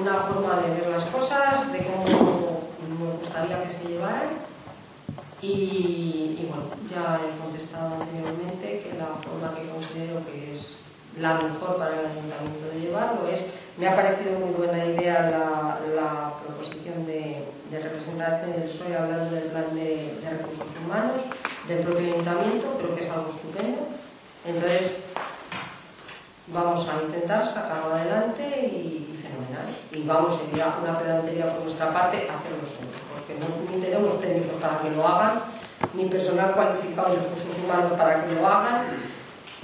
una 0.00 0.14
forma 0.14 0.60
de 0.60 0.74
ver 0.80 0.90
las 0.90 1.04
cosas, 1.04 1.72
de 1.72 1.78
cómo 1.86 2.04
me 2.04 3.12
gustaría 3.22 3.62
que 3.62 3.72
se 3.78 3.88
llevaran. 3.88 4.30
Y, 5.40 6.34
y 6.42 6.46
bueno, 6.50 6.64
ya 6.90 7.20
he 7.22 7.38
contestado 7.38 7.94
anteriormente 8.02 8.82
que 8.82 8.98
la 8.98 9.06
forma 9.22 9.54
que 9.54 9.68
considero 9.70 10.18
que 10.26 10.52
es 10.52 10.74
la 11.16 11.34
mejor 11.38 11.76
para 11.78 11.94
el 11.94 12.06
ayuntamiento 12.06 12.66
de 12.74 12.80
llevarlo 12.80 13.28
es, 13.28 13.44
me 13.78 13.86
ha 13.86 13.94
parecido 13.94 14.38
muy 14.38 14.50
buena 14.50 14.84
idea 14.84 15.30
la, 15.94 16.32
proposición 16.44 17.06
de, 17.06 17.46
de 17.70 17.78
representante 17.78 18.46
del 18.46 18.68
PSOE 18.68 18.96
hablando 18.96 19.30
del 19.30 19.44
plan 19.44 19.74
de, 19.74 20.18
de 20.20 20.30
recursos 20.30 20.66
humanos 20.84 21.22
del 21.68 21.78
propio 21.80 22.14
ayuntamiento, 22.14 22.76
creo 22.78 22.94
que 22.96 23.04
es 23.04 23.10
algo 23.10 23.30
estupendo. 23.30 23.86
Entonces, 24.44 24.96
vamos 26.48 26.88
a 26.88 27.04
intentar 27.04 27.46
sacarlo 27.46 27.94
adelante 27.94 28.42
y, 28.42 29.12
y 29.12 29.16
fenomenal. 29.16 29.68
Y 29.92 30.02
vamos, 30.06 30.40
sería 30.40 30.74
una 30.82 30.98
pedantería 30.98 31.52
por 31.52 31.64
nuestra 31.64 31.92
parte 31.92 32.26
hacerlo 32.26 32.64
solo, 32.64 32.96
porque 33.12 33.36
no, 33.36 33.46
ni 33.70 33.80
tenemos 33.82 34.20
técnicos 34.20 34.60
para 34.60 34.80
que 34.80 34.90
lo 34.90 35.06
hagan, 35.06 35.42
ni 35.94 36.06
personal 36.06 36.52
cualificado 36.52 37.14
de 37.14 37.20
recursos 37.20 37.56
humanos 37.62 37.92
para 37.92 38.24
que 38.24 38.34
lo 38.34 38.46
hagan, 38.46 38.86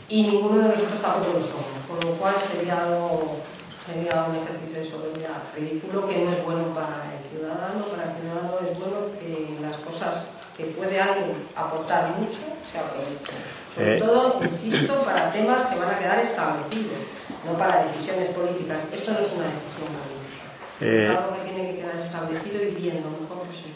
y 0.08 0.22
ninguno 0.22 0.62
de 0.62 0.68
nosotros 0.68 1.00
tampoco 1.00 1.38
lo 1.38 1.46
somos, 1.46 1.72
con 1.88 2.10
lo 2.10 2.16
cual 2.18 2.34
sería, 2.36 2.84
algo, 2.84 3.38
sería 3.86 4.24
un 4.28 4.36
ejercicio 4.36 4.80
de 4.80 4.86
soberbia 4.88 5.30
ridículo 5.54 6.08
que 6.08 6.24
no 6.24 6.30
es 6.32 6.42
bueno 6.44 6.64
para 6.74 7.04
el 7.12 7.20
ciudadano, 7.28 7.84
para 7.92 8.04
el 8.10 8.16
ciudadano 8.16 8.58
es 8.64 8.78
bueno 8.78 8.96
que 9.20 9.58
las 9.60 9.76
cosas 9.78 10.24
que 10.56 10.64
puede 10.66 11.00
alguien 11.00 11.32
aportar 11.56 12.14
mucho 12.18 12.38
se 12.70 12.78
aprovechen. 12.78 13.38
Sobre 13.74 13.96
Eh. 13.96 14.00
todo, 14.00 14.40
insisto, 14.42 14.98
para 15.00 15.32
temas 15.32 15.66
que 15.68 15.78
van 15.78 15.90
a 15.90 15.98
quedar 15.98 16.18
establecidos, 16.20 16.96
no 17.44 17.58
para 17.58 17.84
decisiones 17.84 18.28
políticas. 18.30 18.82
Esto 18.92 19.12
no 19.12 19.18
es 19.18 19.32
una 19.32 19.46
decisión 19.50 19.90
política. 19.98 20.44
Eh. 20.80 21.04
Es 21.10 21.18
algo 21.18 21.34
que 21.34 21.50
tiene 21.50 21.70
que 21.74 21.80
quedar 21.80 21.96
establecido 21.98 22.62
y 22.62 22.70
bien, 22.74 23.02
lo 23.02 23.10
mejor 23.20 23.46
posible. 23.46 23.74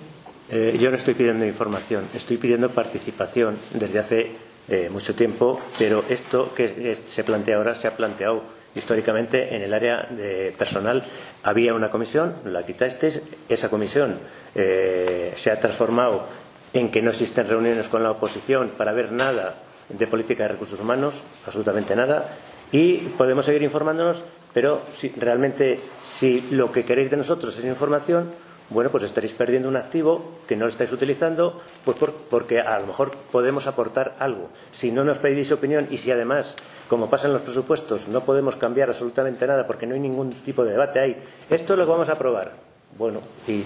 Eh, 0.50 0.78
yo 0.80 0.90
no 0.90 0.96
estoy 0.96 1.14
pidiendo 1.14 1.44
información, 1.44 2.08
estoy 2.14 2.38
pidiendo 2.38 2.70
participación 2.70 3.58
desde 3.74 3.98
hace 3.98 4.32
eh, 4.68 4.88
mucho 4.90 5.14
tiempo, 5.14 5.58
pero 5.78 6.04
esto 6.08 6.54
que 6.54 6.96
se 7.04 7.24
plantea 7.24 7.56
ahora 7.58 7.74
se 7.74 7.88
ha 7.88 7.96
planteado 7.96 8.42
históricamente 8.78 9.54
en 9.54 9.62
el 9.62 9.74
área 9.74 10.06
de 10.10 10.54
personal. 10.56 11.02
Había 11.42 11.74
una 11.74 11.90
comisión, 11.90 12.34
la 12.46 12.64
quitasteis, 12.64 13.20
esa 13.48 13.68
comisión 13.68 14.18
eh, 14.54 15.32
se 15.36 15.50
ha 15.50 15.60
transformado 15.60 16.24
en 16.72 16.90
que 16.90 17.02
no 17.02 17.10
existen 17.10 17.48
reuniones 17.48 17.88
con 17.88 18.02
la 18.02 18.10
oposición 18.10 18.70
para 18.76 18.92
ver 18.92 19.12
nada 19.12 19.54
de 19.88 20.06
política 20.06 20.44
de 20.44 20.50
recursos 20.50 20.80
humanos, 20.80 21.22
absolutamente 21.46 21.96
nada, 21.96 22.28
y 22.72 22.96
podemos 23.16 23.44
seguir 23.46 23.62
informándonos, 23.62 24.22
pero 24.52 24.82
si 24.92 25.08
realmente 25.16 25.80
si 26.02 26.48
lo 26.50 26.70
que 26.70 26.84
queréis 26.84 27.10
de 27.10 27.16
nosotros 27.16 27.56
es 27.56 27.64
información, 27.64 28.30
bueno, 28.70 28.90
pues 28.90 29.04
estaréis 29.04 29.32
perdiendo 29.32 29.68
un 29.68 29.76
activo 29.76 30.40
que 30.46 30.56
no 30.56 30.64
lo 30.64 30.70
estáis 30.70 30.92
utilizando, 30.92 31.60
pues 31.84 31.96
porque 32.30 32.60
a 32.60 32.78
lo 32.80 32.86
mejor 32.86 33.12
podemos 33.32 33.66
aportar 33.66 34.16
algo. 34.18 34.50
Si 34.70 34.90
no 34.90 35.04
nos 35.04 35.18
pedís 35.18 35.50
opinión 35.52 35.88
y 35.90 35.96
si 35.96 36.10
además, 36.10 36.56
como 36.88 37.08
pasa 37.08 37.26
en 37.26 37.34
los 37.34 37.42
presupuestos, 37.42 38.08
no 38.08 38.24
podemos 38.24 38.56
cambiar 38.56 38.88
absolutamente 38.88 39.46
nada 39.46 39.66
porque 39.66 39.86
no 39.86 39.94
hay 39.94 40.00
ningún 40.00 40.32
tipo 40.32 40.64
de 40.64 40.72
debate 40.72 41.00
ahí, 41.00 41.16
esto 41.50 41.72
es 41.74 41.78
lo 41.78 41.86
vamos 41.86 42.08
a 42.08 42.12
aprobar. 42.12 42.52
Bueno, 42.98 43.20
y, 43.46 43.62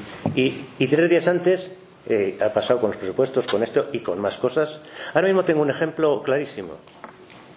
y 0.79 0.87
tres 0.89 1.09
días 1.09 1.27
antes 1.29 1.73
eh, 2.07 2.37
ha 2.41 2.49
pasado 2.49 2.81
con 2.81 2.91
los 2.91 2.97
presupuestos, 2.97 3.47
con 3.47 3.63
esto 3.63 3.89
y 3.93 4.01
con 4.01 4.19
más 4.21 4.37
cosas. 4.37 4.81
Ahora 5.15 5.29
mismo 5.29 5.45
tengo 5.45 5.63
un 5.63 5.71
ejemplo 5.71 6.23
clarísimo. 6.23 6.75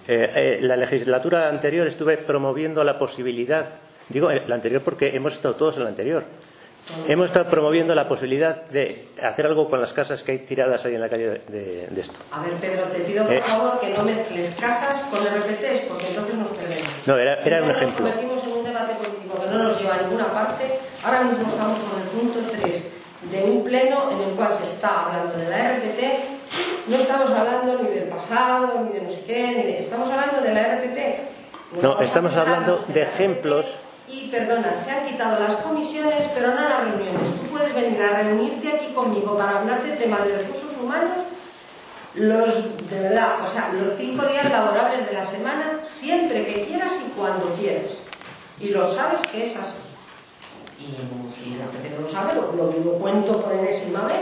Eh, 0.08 0.32
eh, 0.36 0.60
la 0.62 0.78
legislatura 0.78 1.50
anterior 1.50 1.88
estuve 1.88 2.18
promoviendo 2.18 2.84
la 2.84 3.00
posibilidad, 3.00 3.66
digo 4.08 4.30
la 4.32 4.56
anterior 4.56 4.84
porque 4.84 5.16
hemos 5.16 5.34
estado 5.34 5.56
todos 5.56 5.78
en 5.78 5.84
la 5.84 5.90
anterior, 5.90 6.24
hemos 7.08 7.28
estado 7.28 7.50
promoviendo 7.50 7.96
la 7.96 8.08
posibilidad 8.08 8.66
de 8.66 9.08
hacer 9.22 9.48
algo 9.48 9.70
con 9.70 9.80
las 9.82 9.94
casas 9.94 10.24
que 10.24 10.34
hay 10.34 10.38
tiradas 10.40 10.86
ahí 10.86 10.96
en 10.96 11.02
la 11.02 11.10
calle 11.10 11.42
de, 11.48 11.90
esto. 11.98 12.20
A 12.32 12.42
ver, 12.42 12.54
Pedro, 12.54 12.84
te 12.86 13.00
pido 13.00 13.26
por 13.26 13.42
favor 13.42 13.80
que 13.80 13.90
no 13.90 14.04
mezcles 14.04 14.56
casas 14.56 15.02
con 15.10 15.20
RPTs 15.20 15.88
porque 15.90 16.08
entonces 16.10 16.36
nos 16.36 16.50
perdemos. 16.50 16.90
No, 17.06 17.18
era, 17.18 17.42
era 17.44 17.64
un 17.64 17.70
ejemplo. 17.70 18.06
Nos 18.06 18.16
convertimos 18.16 18.44
en 18.44 18.52
un 18.52 18.64
debate 18.66 18.94
político 18.96 19.42
que 19.42 19.50
no 19.52 19.64
nos 19.64 19.82
lleva 19.82 19.96
a 19.96 20.02
ninguna 20.02 20.28
parte. 20.28 20.80
Ahora 21.04 21.24
mismo 21.24 21.48
estamos 21.48 21.80
con 21.80 22.02
el 22.02 22.08
punto 22.08 22.40
3 22.62 22.84
de 23.32 23.44
un 23.44 23.64
pleno 23.64 24.12
en 24.12 24.22
el 24.22 24.36
cual 24.36 24.52
se 24.52 24.64
está 24.64 25.06
hablando 25.06 25.38
de 25.38 25.50
la 25.50 25.78
RPT, 25.78 26.90
no 26.90 26.96
estamos 26.98 27.32
hablando 27.32 27.82
ni 27.82 27.90
del 27.90 28.04
pasado, 28.04 28.82
ni 28.84 29.00
de 29.00 29.02
no 29.02 29.10
sé 29.10 29.24
qué, 29.26 29.48
ni 29.58 29.64
de... 29.64 29.80
estamos 29.80 30.10
hablando 30.10 30.42
de 30.42 30.54
la 30.54 30.62
RPT. 30.76 31.82
No, 31.82 32.00
estamos 32.00 32.36
hablando 32.36 32.84
de 32.88 33.02
ejemplos. 33.02 33.78
Y 34.08 34.28
perdona, 34.28 34.74
se 34.74 34.92
han 34.92 35.06
quitado 35.06 35.40
las 35.40 35.58
comisiones, 35.58 36.28
pero 36.34 36.50
no 36.50 36.62
las 36.62 36.84
reuniones. 36.86 37.30
Tú 37.40 37.48
puedes 37.52 37.74
venir 37.74 38.02
a 38.02 38.22
reunirte 38.22 38.70
aquí 38.70 38.94
conmigo 38.94 39.38
para 39.38 39.60
hablar 39.60 39.84
del 39.84 39.98
tema 39.98 40.20
de 40.20 40.38
recursos 40.38 40.78
humanos 40.82 41.26
los, 42.14 42.90
de 42.90 43.00
verdad, 43.00 43.44
o 43.44 43.50
sea, 43.50 43.74
los 43.74 43.98
cinco 43.98 44.26
días 44.26 44.50
laborables 44.50 45.06
de 45.06 45.14
la 45.14 45.26
semana, 45.26 45.80
siempre 45.82 46.46
que 46.46 46.66
quieras 46.66 46.94
y 47.06 47.10
cuando 47.12 47.46
quieras. 47.60 47.98
Y 48.60 48.70
lo 48.70 48.94
sabes 48.94 49.20
que 49.32 49.44
es 49.44 49.58
así 49.58 49.86
y 50.80 51.32
si 51.32 51.56
la 51.56 51.66
gente 51.72 51.90
no 51.96 52.02
lo 52.02 52.12
sabe, 52.12 52.36
lo, 52.36 52.70
que 52.70 52.80
lo 52.80 52.94
cuento 52.94 53.42
por 53.42 53.54
enésima 53.54 54.02
vez. 54.02 54.20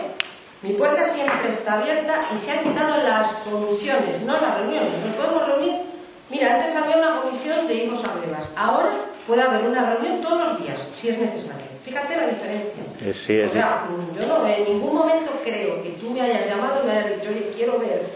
Mi 0.61 0.73
puerta 0.73 1.13
siempre 1.13 1.49
está 1.49 1.73
abierta 1.73 2.21
y 2.33 2.37
se 2.37 2.51
han 2.51 2.63
quitado 2.63 3.03
las 3.03 3.33
comisiones, 3.49 4.21
no 4.21 4.39
las 4.39 4.59
reuniones. 4.59 4.93
Nos 5.05 5.15
podemos 5.15 5.47
reunir. 5.47 5.92
Mira, 6.33 6.55
antes 6.55 6.75
había 6.75 6.97
una 6.97 7.21
comisión 7.21 7.67
de 7.67 7.75
hijos 7.75 8.01
a 8.03 8.15
bebas. 8.19 8.47
Ahora 8.57 8.89
puede 9.27 9.43
haber 9.43 9.67
una 9.67 9.93
reunión 9.93 10.19
todos 10.19 10.43
los 10.43 10.63
días, 10.63 10.79
si 10.95 11.09
es 11.09 11.19
necesario. 11.19 11.67
Fíjate 11.85 12.17
la 12.17 12.25
diferencia. 12.25 12.83
Eh, 13.01 13.47
o 13.47 13.53
sea, 13.53 13.85
yo 14.19 14.27
no, 14.27 14.47
en 14.47 14.63
ningún 14.63 14.95
momento 14.95 15.31
creo 15.43 15.83
que 15.83 15.89
tú 15.89 16.09
me 16.09 16.21
hayas 16.21 16.47
llamado 16.47 16.81
y 16.81 16.87
me 16.87 16.93
hayas 16.93 17.21
dicho, 17.21 17.29
oye, 17.29 17.51
quiero 17.55 17.77
ver 17.77 18.07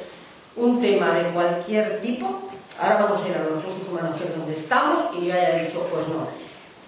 un 0.55 0.82
tema 0.82 1.11
de 1.11 1.26
cualquier 1.30 2.01
tipo. 2.01 2.41
Ahora 2.80 3.03
vamos 3.03 3.22
a 3.22 3.28
ir 3.28 3.36
a 3.36 3.43
los 3.43 3.61
recursos 3.61 3.88
humanos, 3.88 4.20
que 4.20 4.28
es 4.28 4.36
donde 4.36 4.53
estamos, 4.55 5.15
y 5.15 5.28
yo 5.28 5.34
haya 5.36 5.59
dicho, 5.59 5.88
pues 5.91 6.07
no. 6.07 6.28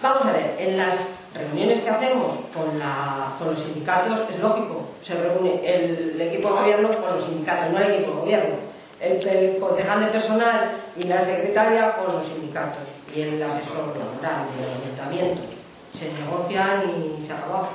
Vamos 0.01 0.25
a 0.25 0.32
ver, 0.32 0.55
en 0.57 0.77
las 0.77 0.95
reuniones 1.36 1.82
que 1.82 1.89
hacemos 1.91 2.38
con, 2.55 3.47
los 3.47 3.59
sindicatos 3.59 4.21
es 4.32 4.39
lógico, 4.39 4.88
se 5.03 5.13
reúne 5.13 5.61
el, 5.63 6.19
equipo 6.19 6.49
de 6.49 6.59
gobierno 6.61 6.89
con 6.97 7.13
los 7.13 7.23
sindicatos, 7.23 7.71
no 7.71 7.77
el 7.77 7.91
equipo 7.91 8.11
de 8.11 8.17
gobierno, 8.17 8.68
el, 8.99 9.57
concejal 9.59 10.01
de 10.01 10.07
personal 10.07 10.71
y 10.95 11.03
la 11.03 11.21
secretaria 11.21 11.95
con 11.95 12.15
los 12.15 12.27
sindicatos 12.27 12.83
y 13.13 13.21
el 13.21 13.41
asesor 13.41 13.95
laboral 13.95 14.45
del 14.55 14.69
ayuntamiento. 14.69 15.41
Se 15.97 16.11
negocian 16.13 16.83
y 16.89 17.21
se 17.21 17.33
acabó. 17.33 17.67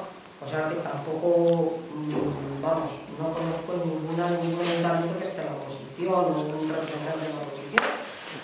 O 0.44 0.46
sea 0.46 0.68
que 0.68 0.76
tampoco, 0.84 1.80
mm, 1.94 2.60
vamos, 2.60 2.92
no 3.16 3.32
conozco 3.32 3.80
ninguna, 3.80 4.28
ningún 4.36 4.60
ayuntamiento 4.60 5.16
que 5.18 5.24
esté 5.24 5.40
en 5.40 5.48
la 5.48 5.56
oposición 5.56 6.12
o 6.12 6.44
un 6.44 6.68
representante 6.68 7.24
de 7.24 7.32
la 7.32 7.40
oposición. 7.40 7.84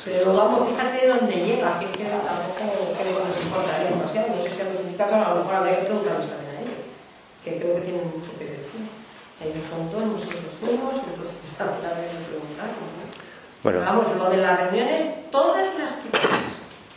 Pero 0.00 0.32
vamos, 0.32 0.68
fíjate 0.70 1.08
dónde 1.12 1.36
llega, 1.44 1.76
que, 1.76 1.86
que 1.92 2.08
tampoco 2.08 2.96
creo 2.96 3.20
que 3.20 3.24
nos 3.28 3.36
importaría 3.36 3.92
demasiado. 3.92 4.32
No 4.32 4.40
sé 4.40 4.48
si 4.48 4.60
a 4.60 4.64
los 4.64 4.80
sindicatos 4.80 5.20
a 5.20 5.28
lo 5.28 5.36
mejor 5.44 5.54
habría 5.60 5.76
que 5.76 5.86
preguntarles 5.92 6.28
también 6.32 6.56
a 6.56 6.60
ellos, 6.64 6.80
que 7.44 7.50
creo 7.60 7.74
que 7.76 7.84
tienen 7.84 8.06
mucho 8.08 8.32
que 8.40 8.46
decir. 8.48 8.82
Ellos 9.44 9.64
son 9.68 9.92
todos 9.92 10.08
nosotros 10.08 10.52
somos, 10.56 10.94
entonces 11.04 11.39
de 11.66 12.26
preguntar. 12.28 12.68
Bueno. 13.62 13.78
Pero 13.80 13.80
vamos, 13.80 14.16
lo 14.16 14.30
de 14.30 14.36
las 14.38 14.60
reuniones, 14.60 15.30
todas 15.30 15.66
las 15.78 15.92
que 15.94 16.10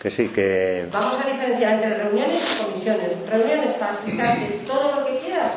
Que 0.01 0.09
sí, 0.09 0.30
que... 0.30 0.88
Vamos 0.91 1.18
a 1.24 1.30
diferenciar 1.30 1.74
entre 1.74 1.95
reuniones 1.95 2.41
y 2.41 2.64
comisiones. 2.64 3.30
Reuniones 3.30 3.72
para 3.72 3.93
explicarte 3.93 4.61
todo 4.68 4.99
lo 4.99 5.05
que 5.05 5.20
quieras, 5.20 5.53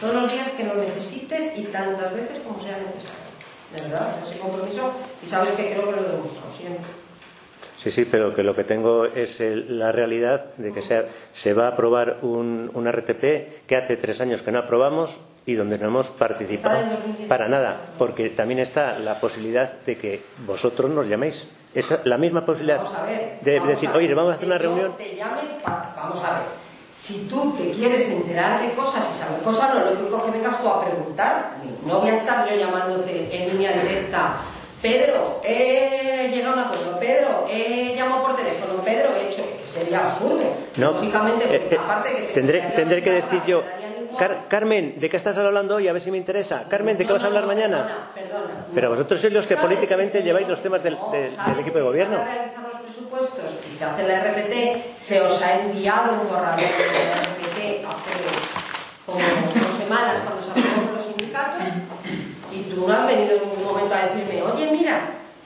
todos 0.00 0.14
los 0.14 0.32
días 0.32 0.48
que 0.56 0.64
lo 0.64 0.74
necesites 0.74 1.58
y 1.58 1.62
tantas 1.64 2.12
veces 2.14 2.38
como 2.44 2.60
sea 2.60 2.78
necesario 2.78 3.30
de 3.76 3.82
verdad, 3.82 4.16
ese 4.26 4.38
compromiso 4.38 4.92
y 5.22 5.26
sabes 5.26 5.52
que 5.52 5.70
creo 5.70 5.84
que 5.84 5.92
lo 5.92 6.00
he 6.00 6.12
demostrado 6.12 6.52
siempre. 6.56 6.90
Sí, 7.78 7.90
sí, 7.90 8.04
pero 8.04 8.34
que 8.34 8.42
lo 8.42 8.54
que 8.54 8.64
tengo 8.64 9.06
es 9.06 9.40
la 9.40 9.90
realidad 9.90 10.54
de 10.56 10.72
que 10.72 10.82
se, 10.82 11.06
se 11.32 11.54
va 11.54 11.66
a 11.66 11.68
aprobar 11.70 12.18
un, 12.22 12.70
un, 12.74 12.92
RTP 12.92 13.66
que 13.66 13.76
hace 13.76 13.96
tres 13.96 14.20
años 14.20 14.42
que 14.42 14.52
no 14.52 14.58
aprobamos 14.58 15.18
y 15.46 15.54
donde 15.54 15.78
no 15.78 15.88
hemos 15.88 16.08
participado 16.08 16.78
para 17.28 17.48
nada, 17.48 17.76
porque 17.98 18.30
también 18.30 18.60
está 18.60 18.98
la 18.98 19.18
posibilidad 19.20 19.72
de 19.84 19.96
que 19.96 20.22
vosotros 20.46 20.90
nos 20.90 21.06
llaméis. 21.06 21.46
Es 21.74 21.86
la 22.04 22.18
misma 22.18 22.44
posibilidad 22.44 22.80
de 23.42 23.60
decir, 23.60 23.90
oye, 23.94 24.12
vamos 24.12 24.32
a 24.32 24.36
hacer 24.36 24.46
una 24.46 24.58
reunión. 24.58 24.96
Te 24.96 25.14
llamen, 25.14 25.46
vamos 25.64 26.20
a 26.24 26.30
ver 26.32 26.60
si 27.00 27.26
tú 27.30 27.54
te 27.56 27.70
quieres 27.70 28.08
enterar 28.10 28.60
de 28.60 28.74
cosas 28.74 29.08
y 29.14 29.18
saber 29.18 29.40
cosas, 29.42 29.74
no 29.74 29.80
es 29.80 29.92
lógico 29.92 30.22
que 30.22 30.30
vengas 30.32 30.60
tú 30.60 30.68
a 30.68 30.84
preguntar. 30.84 31.54
No 31.86 32.00
voy 32.00 32.10
a 32.10 32.16
estar 32.16 32.48
yo 32.48 32.56
llamándote 32.56 33.28
en 33.34 33.52
línea 33.52 33.72
directa. 33.72 34.36
Pedro, 34.82 35.40
he 35.42 36.30
llegado 36.32 36.60
a 36.60 36.62
un 36.62 36.68
acuerdo. 36.68 36.98
Pedro, 36.98 37.46
he 37.48 37.94
llamado 37.96 38.22
por 38.22 38.36
teléfono. 38.36 38.82
Pedro, 38.82 39.10
he 39.16 39.28
hecho. 39.28 39.42
Que 39.58 39.66
sería 39.66 40.06
absurdo. 40.10 40.40
Lógicamente, 40.76 41.44
eh, 41.54 41.68
eh, 41.70 41.78
aparte 41.78 42.14
que 42.14 42.22
tendré, 42.34 42.60
tendré 42.74 43.02
que 43.02 43.10
decir 43.12 43.42
yo. 43.46 43.62
Carmen, 44.48 44.98
¿de 44.98 45.08
qué 45.08 45.16
estás 45.16 45.36
hablando 45.38 45.76
hoy? 45.76 45.88
A 45.88 45.92
ver 45.92 46.00
si 46.02 46.10
me 46.10 46.18
interesa. 46.18 46.64
Carmen, 46.68 46.96
¿de 46.98 47.06
qué 47.06 47.12
vas 47.12 47.22
a 47.22 47.26
hablar 47.26 47.46
mañana? 47.46 47.88
Perdona, 48.14 48.66
Pero 48.74 48.90
vosotros 48.90 49.20
sois 49.20 49.32
los 49.32 49.46
que 49.46 49.56
políticamente 49.56 50.22
lleváis 50.22 50.48
los 50.48 50.60
temas 50.60 50.82
del, 50.82 50.96
del 51.12 51.60
equipo 51.60 51.78
de 51.78 51.84
gobierno 51.84 52.18
y 53.70 53.76
se 53.76 53.84
hace 53.84 54.06
la 54.06 54.20
RPT, 54.20 54.96
se 54.96 55.20
os 55.20 55.42
ha 55.42 55.60
enviado 55.60 56.20
un 56.22 56.28
borrador 56.28 56.60
de 56.60 56.66
la 56.66 57.22
RPT 57.22 57.86
hace 57.86 58.10
como 59.06 59.18
dos 59.18 59.78
semanas 59.78 60.16
cuando 60.24 60.42
se 60.42 60.50
con 60.50 60.94
los 60.94 61.04
sindicatos 61.04 61.62
y 62.52 62.62
tú 62.62 62.86
no 62.86 62.92
has 62.92 63.06
venido 63.06 63.36
en 63.36 63.42
ningún 63.48 63.64
momento 63.64 63.94
a 63.94 64.06
decirme, 64.06 64.42
oye, 64.42 64.70
mira, 64.70 65.00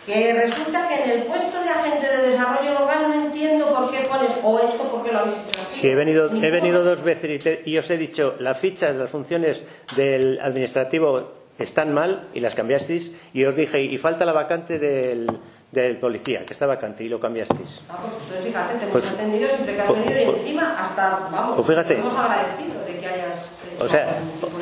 que 0.06 0.32
resulta 0.34 0.88
que 0.88 1.04
en 1.04 1.10
el 1.10 1.22
puesto 1.22 1.62
de 1.62 1.70
agente 1.70 2.08
de 2.08 2.30
desarrollo 2.30 2.72
local 2.72 3.08
no 3.08 3.14
entiendo 3.14 3.74
por 3.74 3.90
qué 3.90 4.00
pones 4.08 4.30
o 4.42 4.58
esto 4.58 4.88
porque 4.90 5.12
lo 5.12 5.20
habéis 5.20 5.36
hecho 5.36 5.60
así. 5.62 5.80
Sí, 5.80 5.88
he 5.88 5.94
venido, 5.94 6.30
he 6.30 6.50
venido 6.50 6.84
dos 6.84 7.02
veces 7.02 7.40
y, 7.64 7.70
y 7.70 7.78
os 7.78 7.88
he 7.90 7.96
dicho, 7.96 8.34
las 8.38 8.58
fichas, 8.58 8.94
las 8.94 9.10
funciones 9.10 9.62
del 9.96 10.40
administrativo 10.40 11.32
están 11.58 11.94
mal 11.94 12.28
y 12.34 12.40
las 12.40 12.54
cambiasteis 12.54 13.12
y 13.32 13.44
os 13.44 13.56
dije, 13.56 13.82
y 13.82 13.96
falta 13.98 14.24
la 14.24 14.32
vacante 14.32 14.78
del 14.78 15.28
del 15.74 15.98
policía, 15.98 16.44
que 16.46 16.52
está 16.52 16.66
vacante 16.66 17.02
y 17.02 17.08
lo 17.08 17.18
cambiasteis. 17.18 17.82
Ah, 17.88 17.96
pues 18.00 18.12
entonces 18.14 18.44
fíjate, 18.44 18.74
te 18.74 18.84
hemos 18.84 18.92
pues, 18.92 19.12
atendido 19.12 19.48
siempre 19.48 19.74
que 19.74 19.80
has 19.80 19.86
pues, 19.88 20.04
venido 20.04 20.22
y 20.22 20.24
pues, 20.26 20.38
encima 20.38 20.76
hasta, 20.78 21.28
vamos, 21.32 21.56
pues 21.56 21.66
fíjate, 21.66 21.94
hemos 21.98 22.16
agradecido 22.16 22.84
de 22.86 23.00
que 23.00 23.06
hayas... 23.06 23.50
O 23.80 23.88
sea, 23.88 24.18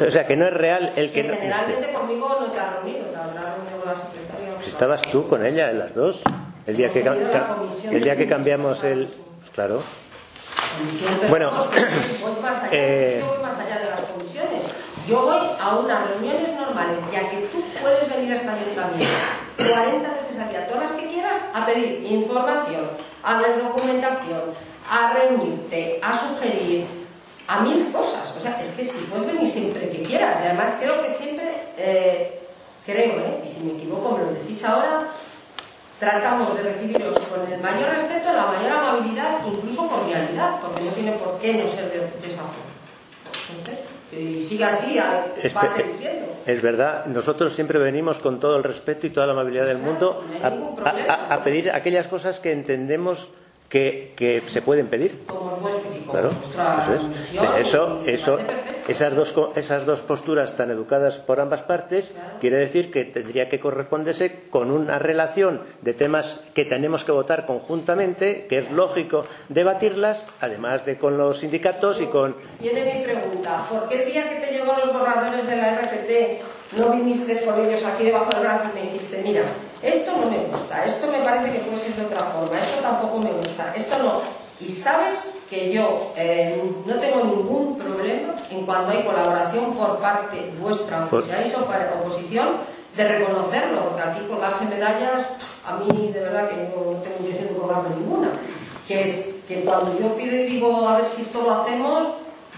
o 0.08 0.10
sea, 0.10 0.26
que 0.26 0.36
no 0.38 0.46
es 0.46 0.54
real 0.54 0.92
el 0.96 1.12
que... 1.12 1.22
que 1.22 1.36
generalmente 1.36 1.92
conmigo 1.92 2.38
no 2.40 2.50
te 2.50 2.58
has 2.58 2.72
reunido, 2.76 3.04
te 3.04 3.16
habrá 3.16 3.54
reunido 3.54 3.78
con 3.78 3.92
la 3.92 3.94
secretaria. 3.94 4.41
Pues 4.62 4.74
estabas 4.74 5.02
tú 5.02 5.26
con 5.26 5.44
ella 5.44 5.70
en 5.70 5.80
las 5.80 5.92
dos, 5.92 6.22
el 6.68 6.76
día, 6.76 6.88
que, 6.88 7.00
el 7.00 8.00
día 8.00 8.16
que 8.16 8.28
cambiamos 8.28 8.84
el... 8.84 9.08
Pues 9.38 9.50
claro. 9.50 9.82
Bueno, 11.28 11.50
eh, 12.70 13.18
yo 13.20 13.26
voy 13.26 13.42
más 13.42 13.58
allá 13.58 13.78
de 13.80 13.90
las 13.90 14.00
comisiones. 14.02 14.62
Yo 15.08 15.22
voy 15.22 15.36
a 15.60 15.76
unas 15.78 16.10
reuniones 16.10 16.54
normales, 16.54 17.00
ya 17.12 17.28
que 17.28 17.38
tú 17.52 17.60
puedes 17.80 18.08
venir 18.08 18.32
a 18.32 18.36
esta 18.36 18.52
ayuntamiento 18.52 19.12
40 19.56 20.10
veces 20.12 20.38
al 20.40 20.50
día, 20.50 20.68
todas 20.68 20.90
las 20.90 20.92
que 20.92 21.08
quieras, 21.08 21.34
a 21.52 21.66
pedir 21.66 22.06
información, 22.08 22.88
a 23.24 23.42
ver 23.42 23.60
documentación, 23.60 24.42
a 24.88 25.12
reunirte, 25.12 25.98
a 26.04 26.16
sugerir, 26.16 26.86
a 27.48 27.60
mil 27.62 27.90
cosas. 27.90 28.32
O 28.38 28.40
sea, 28.40 28.60
es 28.60 28.68
que 28.68 28.84
si 28.84 28.98
puedes 29.06 29.26
venir 29.26 29.50
siempre 29.50 29.88
que 29.90 30.02
quieras. 30.02 30.40
Y 30.40 30.46
además 30.46 30.74
creo 30.80 31.02
que 31.02 31.10
siempre, 31.10 31.52
eh, 31.76 32.41
creo, 32.84 33.12
¿eh? 33.20 33.42
y 33.44 33.48
si 33.48 33.60
me 33.60 33.72
equivoco 33.72 34.16
me 34.16 34.24
lo 34.24 34.32
decís 34.32 34.62
ahora, 34.64 35.08
tratamos 35.98 36.56
de 36.56 36.62
recibiros 36.62 37.18
con 37.20 37.50
el 37.52 37.60
mayor 37.60 37.90
respeto, 37.90 38.32
la 38.32 38.46
mayor 38.46 38.72
amabilidad, 38.72 39.38
incluso 39.46 39.86
cordialidad, 39.88 40.60
porque 40.60 40.80
no 40.82 40.90
tiene 40.92 41.12
por 41.12 41.38
qué 41.38 41.54
no 41.54 41.68
ser 41.70 41.90
de, 41.90 41.98
esa 42.28 42.42
forma. 42.42 42.72
Y 44.12 44.42
sigue 44.42 44.64
así, 44.64 44.98
a- 44.98 45.26
Es, 45.42 45.56
va 45.56 45.62
siendo. 45.68 46.26
es 46.46 46.60
verdad, 46.62 47.06
nosotros 47.06 47.54
siempre 47.54 47.78
venimos 47.78 48.18
con 48.18 48.40
todo 48.40 48.56
el 48.56 48.62
respeto 48.64 49.06
y 49.06 49.10
toda 49.10 49.26
la 49.26 49.32
amabilidad 49.32 49.66
del 49.66 49.78
mundo 49.78 50.22
no 50.42 50.76
a, 50.86 51.44
pedir 51.44 51.70
aquellas 51.70 52.08
cosas 52.08 52.38
que 52.40 52.52
entendemos 52.52 53.30
que, 53.70 54.12
que 54.16 54.42
se 54.46 54.60
pueden 54.60 54.88
pedir. 54.88 55.24
Como 55.26 55.54
es 55.56 55.62
vuestro 55.62 55.90
y 55.96 56.00
como 56.00 56.12
Claro, 56.12 56.30
vuestra 56.30 56.76
eso 56.82 56.94
es. 56.94 57.02
misión, 57.04 57.46
eso, 57.56 58.02
eso. 58.04 58.38
Esas 58.88 59.14
dos, 59.14 59.34
esas 59.56 59.86
dos 59.86 60.00
posturas 60.00 60.56
tan 60.56 60.70
educadas 60.70 61.18
por 61.18 61.40
ambas 61.40 61.62
partes, 61.62 62.14
quiere 62.40 62.58
decir 62.58 62.90
que 62.90 63.04
tendría 63.04 63.48
que 63.48 63.60
corresponderse 63.60 64.44
con 64.50 64.70
una 64.70 64.98
relación 64.98 65.62
de 65.82 65.94
temas 65.94 66.40
que 66.54 66.64
tenemos 66.64 67.04
que 67.04 67.12
votar 67.12 67.46
conjuntamente, 67.46 68.46
que 68.48 68.58
es 68.58 68.70
lógico 68.70 69.24
debatirlas, 69.48 70.26
además 70.40 70.84
de 70.84 70.98
con 70.98 71.18
los 71.18 71.40
sindicatos 71.40 72.00
y 72.00 72.06
con. 72.06 72.36
Viene 72.60 72.94
mi 72.94 73.04
pregunta, 73.04 73.64
¿por 73.68 73.88
qué 73.88 74.02
el 74.02 74.12
día 74.12 74.28
que 74.28 74.46
te 74.46 74.52
llegó 74.52 74.74
los 74.76 74.92
borradores 74.92 75.46
de 75.46 75.56
la 75.56 75.80
RPT 75.80 76.42
no 76.76 76.90
viniste 76.90 77.44
con 77.44 77.60
ellos 77.60 77.84
aquí 77.84 78.04
debajo 78.04 78.32
del 78.32 78.40
brazo 78.40 78.70
y 78.72 78.80
me 78.80 78.90
dijiste, 78.90 79.20
mira, 79.22 79.42
esto 79.82 80.12
no 80.12 80.30
me 80.30 80.38
gusta, 80.38 80.84
esto 80.84 81.06
me 81.10 81.18
parece 81.18 81.52
que 81.52 81.58
puede 81.58 81.78
ser 81.78 81.94
de 81.94 82.06
otra 82.06 82.24
forma, 82.24 82.58
esto 82.58 82.80
tampoco 82.80 83.18
me 83.18 83.32
gusta, 83.32 83.74
esto 83.76 83.98
no. 83.98 84.41
Y 84.64 84.68
sabes 84.70 85.18
que 85.50 85.72
yo 85.72 86.12
eh, 86.16 86.62
no 86.86 86.94
tengo 86.96 87.24
ningún 87.24 87.76
problema 87.76 88.34
en 88.50 88.64
cuanto 88.64 88.92
hay 88.92 89.02
colaboración 89.02 89.74
por 89.74 89.98
parte 89.98 90.52
vuestra, 90.60 90.98
aunque 91.10 91.22
seáis 91.28 91.54
opo- 91.56 92.00
oposición, 92.00 92.48
de 92.96 93.08
reconocerlo, 93.08 93.80
porque 93.88 94.02
aquí 94.02 94.20
colgarse 94.28 94.64
medallas, 94.66 95.24
a 95.66 95.76
mí 95.78 96.10
de 96.12 96.20
verdad 96.20 96.48
que 96.50 96.56
no 96.56 97.00
tengo 97.02 97.16
intención 97.20 97.48
de 97.48 97.54
colgarme 97.60 97.88
ninguna. 97.96 98.28
Que 98.86 99.02
es 99.02 99.30
que 99.48 99.62
cuando 99.64 99.98
yo 99.98 100.14
pido 100.14 100.34
y 100.36 100.42
digo 100.44 100.86
a 100.86 100.96
ver 100.98 101.06
si 101.06 101.22
esto 101.22 101.40
lo 101.42 101.62
hacemos, 101.62 102.08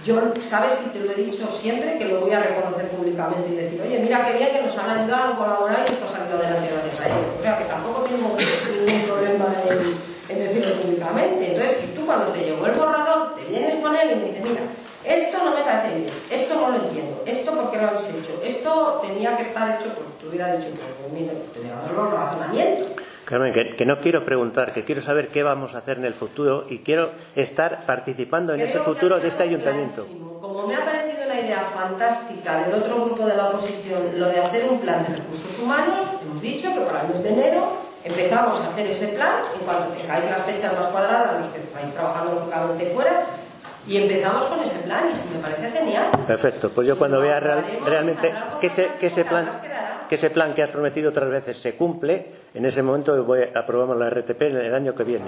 yo, 0.04 0.20
sabes, 0.40 0.74
y 0.84 0.88
te 0.90 0.98
lo 1.00 1.10
he 1.12 1.14
dicho 1.14 1.46
siempre, 1.50 1.96
que 1.98 2.04
lo 2.06 2.20
voy 2.20 2.32
a 2.32 2.40
reconocer 2.40 2.88
públicamente 2.88 3.48
y 3.50 3.56
decir, 3.56 3.80
oye, 3.80 4.00
mira 4.00 4.24
qué 4.24 4.36
bien 4.36 4.50
que 4.52 4.62
nos 4.62 4.76
han 4.76 4.98
ayudado 4.98 5.32
a 5.34 5.36
colaborar 5.38 5.84
y 5.88 5.92
esto 5.92 6.04
ha 6.06 6.12
salido 6.18 6.36
adelante 6.36 6.68
gracias 6.72 7.00
a 7.00 7.06
ellos. 7.06 7.30
O 7.38 7.42
sea 7.42 7.56
que 7.58 7.64
tampoco 7.64 8.00
tengo 8.02 8.36
ningún 8.84 9.06
problema 9.06 9.46
en, 9.70 9.96
en 10.28 10.38
decirlo 10.48 10.74
públicamente. 10.82 11.52
Entonces, 11.52 11.93
cuando 12.14 12.32
te 12.32 12.44
llegó 12.44 12.66
el 12.66 12.72
borrador, 12.72 13.34
te 13.34 13.44
vienes 13.44 13.74
con 13.82 13.94
él 13.96 14.12
y 14.12 14.14
me 14.16 14.24
dices, 14.26 14.44
mira, 14.44 14.60
esto 15.04 15.38
no 15.38 15.50
me 15.50 15.62
parece 15.62 15.96
bien, 15.96 16.12
esto 16.30 16.54
no 16.54 16.70
lo 16.70 16.76
entiendo, 16.84 17.22
esto 17.26 17.52
por 17.52 17.70
qué 17.70 17.78
lo 17.78 17.88
habéis 17.88 18.08
hecho, 18.08 18.40
esto 18.42 19.00
tenía 19.02 19.36
que 19.36 19.42
estar 19.42 19.78
hecho, 19.78 19.92
pues 19.94 20.18
te 20.20 20.28
hubiera 20.28 20.56
dicho, 20.56 20.70
pues 20.70 21.12
mira, 21.12 21.32
te 21.52 21.60
voy 21.60 21.70
a 21.70 21.76
dar 21.76 21.92
los 21.92 22.12
razonamientos. 22.12 23.03
Carmen, 23.24 23.52
que, 23.54 23.74
que 23.76 23.86
no 23.86 24.00
quiero 24.00 24.24
preguntar, 24.24 24.72
que 24.72 24.84
quiero 24.84 25.00
saber 25.00 25.28
qué 25.28 25.42
vamos 25.42 25.74
a 25.74 25.78
hacer 25.78 25.96
en 25.98 26.04
el 26.04 26.12
futuro 26.14 26.66
y 26.68 26.78
quiero 26.80 27.12
estar 27.34 27.84
participando 27.86 28.52
en 28.54 28.60
ese 28.60 28.72
Creo 28.72 28.84
que 28.84 28.90
futuro 28.92 29.18
de 29.18 29.28
este 29.28 29.42
ayuntamiento. 29.42 30.02
clarísimo. 30.04 30.40
Como 30.40 30.66
me 30.66 30.74
ha 30.76 30.84
parecido 30.84 31.24
una 31.24 31.40
idea 31.40 31.62
fantástica 31.74 32.58
del 32.66 32.74
otro 32.74 32.96
grupo 33.06 33.24
de 33.26 33.34
la 33.36 33.48
oposición, 33.48 34.18
lo 34.18 34.26
de 34.28 34.40
hacer 34.40 34.68
un 34.68 34.78
plan 34.78 35.02
de 35.04 35.16
recursos 35.16 35.58
humanos, 35.62 36.06
hemos 36.22 36.42
dicho 36.42 36.68
que 36.74 36.80
para 36.80 37.00
el 37.02 37.08
mes 37.08 37.22
de 37.22 37.28
enero 37.30 37.72
empezamos 38.04 38.60
a 38.60 38.68
hacer 38.68 38.86
ese 38.88 39.08
plan, 39.08 39.36
en 39.58 39.64
cuanto 39.64 39.88
tengáis 39.96 40.24
las 40.26 40.42
fechas 40.42 40.74
más 40.78 40.88
cuadradas, 40.88 41.40
los 41.40 41.48
que 41.54 41.60
estáis 41.60 41.94
trabajando 41.94 42.34
lógicamente 42.34 42.86
fuera, 42.94 43.24
y 43.86 43.96
empezamos 43.96 44.44
con 44.44 44.60
ese 44.62 44.76
plan, 44.80 45.04
y 45.10 45.34
me 45.36 45.42
parece 45.42 45.70
genial. 45.70 46.06
Perfecto, 46.26 46.70
pues 46.70 46.86
yo 46.86 46.98
cuando 46.98 47.20
vea 47.20 47.40
real- 47.40 47.64
realmente 47.86 48.34
que 48.60 48.66
ese, 48.66 48.88
que 49.00 49.06
ese 49.06 49.24
plan. 49.24 49.48
Que 50.08 50.14
ese 50.14 50.30
plan 50.30 50.54
que 50.54 50.62
has 50.62 50.70
prometido 50.70 51.10
otras 51.10 51.28
veces 51.28 51.56
se 51.56 51.74
cumple, 51.74 52.26
en 52.54 52.64
ese 52.64 52.82
momento 52.82 53.24
voy 53.24 53.40
a 53.42 53.58
aprobamos 53.58 53.96
la 53.96 54.10
RTP 54.10 54.42
en 54.42 54.56
el 54.56 54.74
año 54.74 54.94
que 54.94 55.04
viene. 55.04 55.24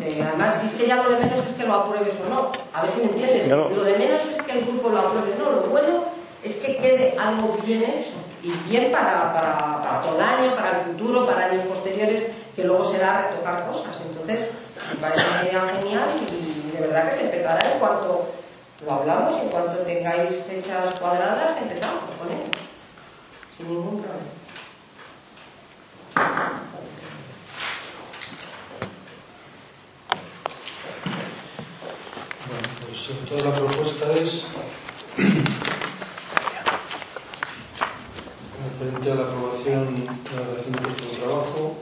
Eh, 0.00 0.22
además, 0.22 0.58
si 0.60 0.66
es 0.66 0.74
que 0.74 0.86
ya 0.86 0.96
lo 0.96 1.08
de 1.10 1.16
menos 1.16 1.40
es 1.46 1.52
que 1.52 1.64
lo 1.64 1.74
apruebes 1.74 2.14
o 2.26 2.28
no. 2.28 2.52
A 2.74 2.82
ver 2.82 2.90
si 2.90 3.00
me 3.00 3.04
entiendes. 3.06 3.48
No. 3.48 3.68
Lo 3.68 3.84
de 3.84 3.96
menos 3.96 4.22
es 4.26 4.42
que 4.42 4.58
el 4.58 4.64
grupo 4.64 4.90
lo 4.90 4.98
apruebe. 5.00 5.34
No, 5.38 5.50
lo 5.50 5.62
bueno 5.62 6.04
es 6.42 6.56
que 6.56 6.76
quede 6.76 7.16
algo 7.18 7.56
bien 7.64 7.82
hecho 7.84 8.14
y 8.42 8.50
bien 8.68 8.90
para, 8.90 9.32
para, 9.32 9.56
para 9.82 10.02
todo 10.02 10.16
el 10.16 10.22
año, 10.22 10.54
para 10.54 10.80
el 10.80 10.86
futuro, 10.86 11.26
para 11.26 11.46
años 11.46 11.62
posteriores, 11.62 12.24
que 12.56 12.64
luego 12.64 12.90
será 12.90 13.28
retocar 13.28 13.66
cosas. 13.66 13.96
Entonces, 14.04 14.50
me 14.92 15.00
parece 15.00 15.24
una 15.30 15.48
idea 15.48 15.80
genial 15.80 16.08
y 16.28 16.72
de 16.72 16.80
verdad 16.80 17.08
que 17.08 17.16
se 17.16 17.24
empezará 17.24 17.72
en 17.72 17.78
cuanto 17.78 18.26
lo 18.84 18.92
hablamos, 18.92 19.40
en 19.40 19.48
cuanto 19.48 19.78
tengáis 19.82 20.30
fechas 20.48 20.98
cuadradas, 20.98 21.56
empezamos 21.62 22.02
con 22.18 22.28
él. 22.32 22.42
Sin 23.62 23.70
ningún. 23.70 24.02
Bueno, 32.48 32.68
pues 32.86 33.10
entonces 33.10 33.44
la 33.44 33.54
propuesta 33.54 34.12
es 34.14 34.46
referente 38.64 39.12
a 39.12 39.14
la 39.14 39.22
aprobación 39.22 39.94
de 39.94 40.04
la 40.06 40.42
relación 40.42 40.72
de 40.72 40.78
puesto 40.80 41.04
de 41.04 41.16
trabajo. 41.18 41.78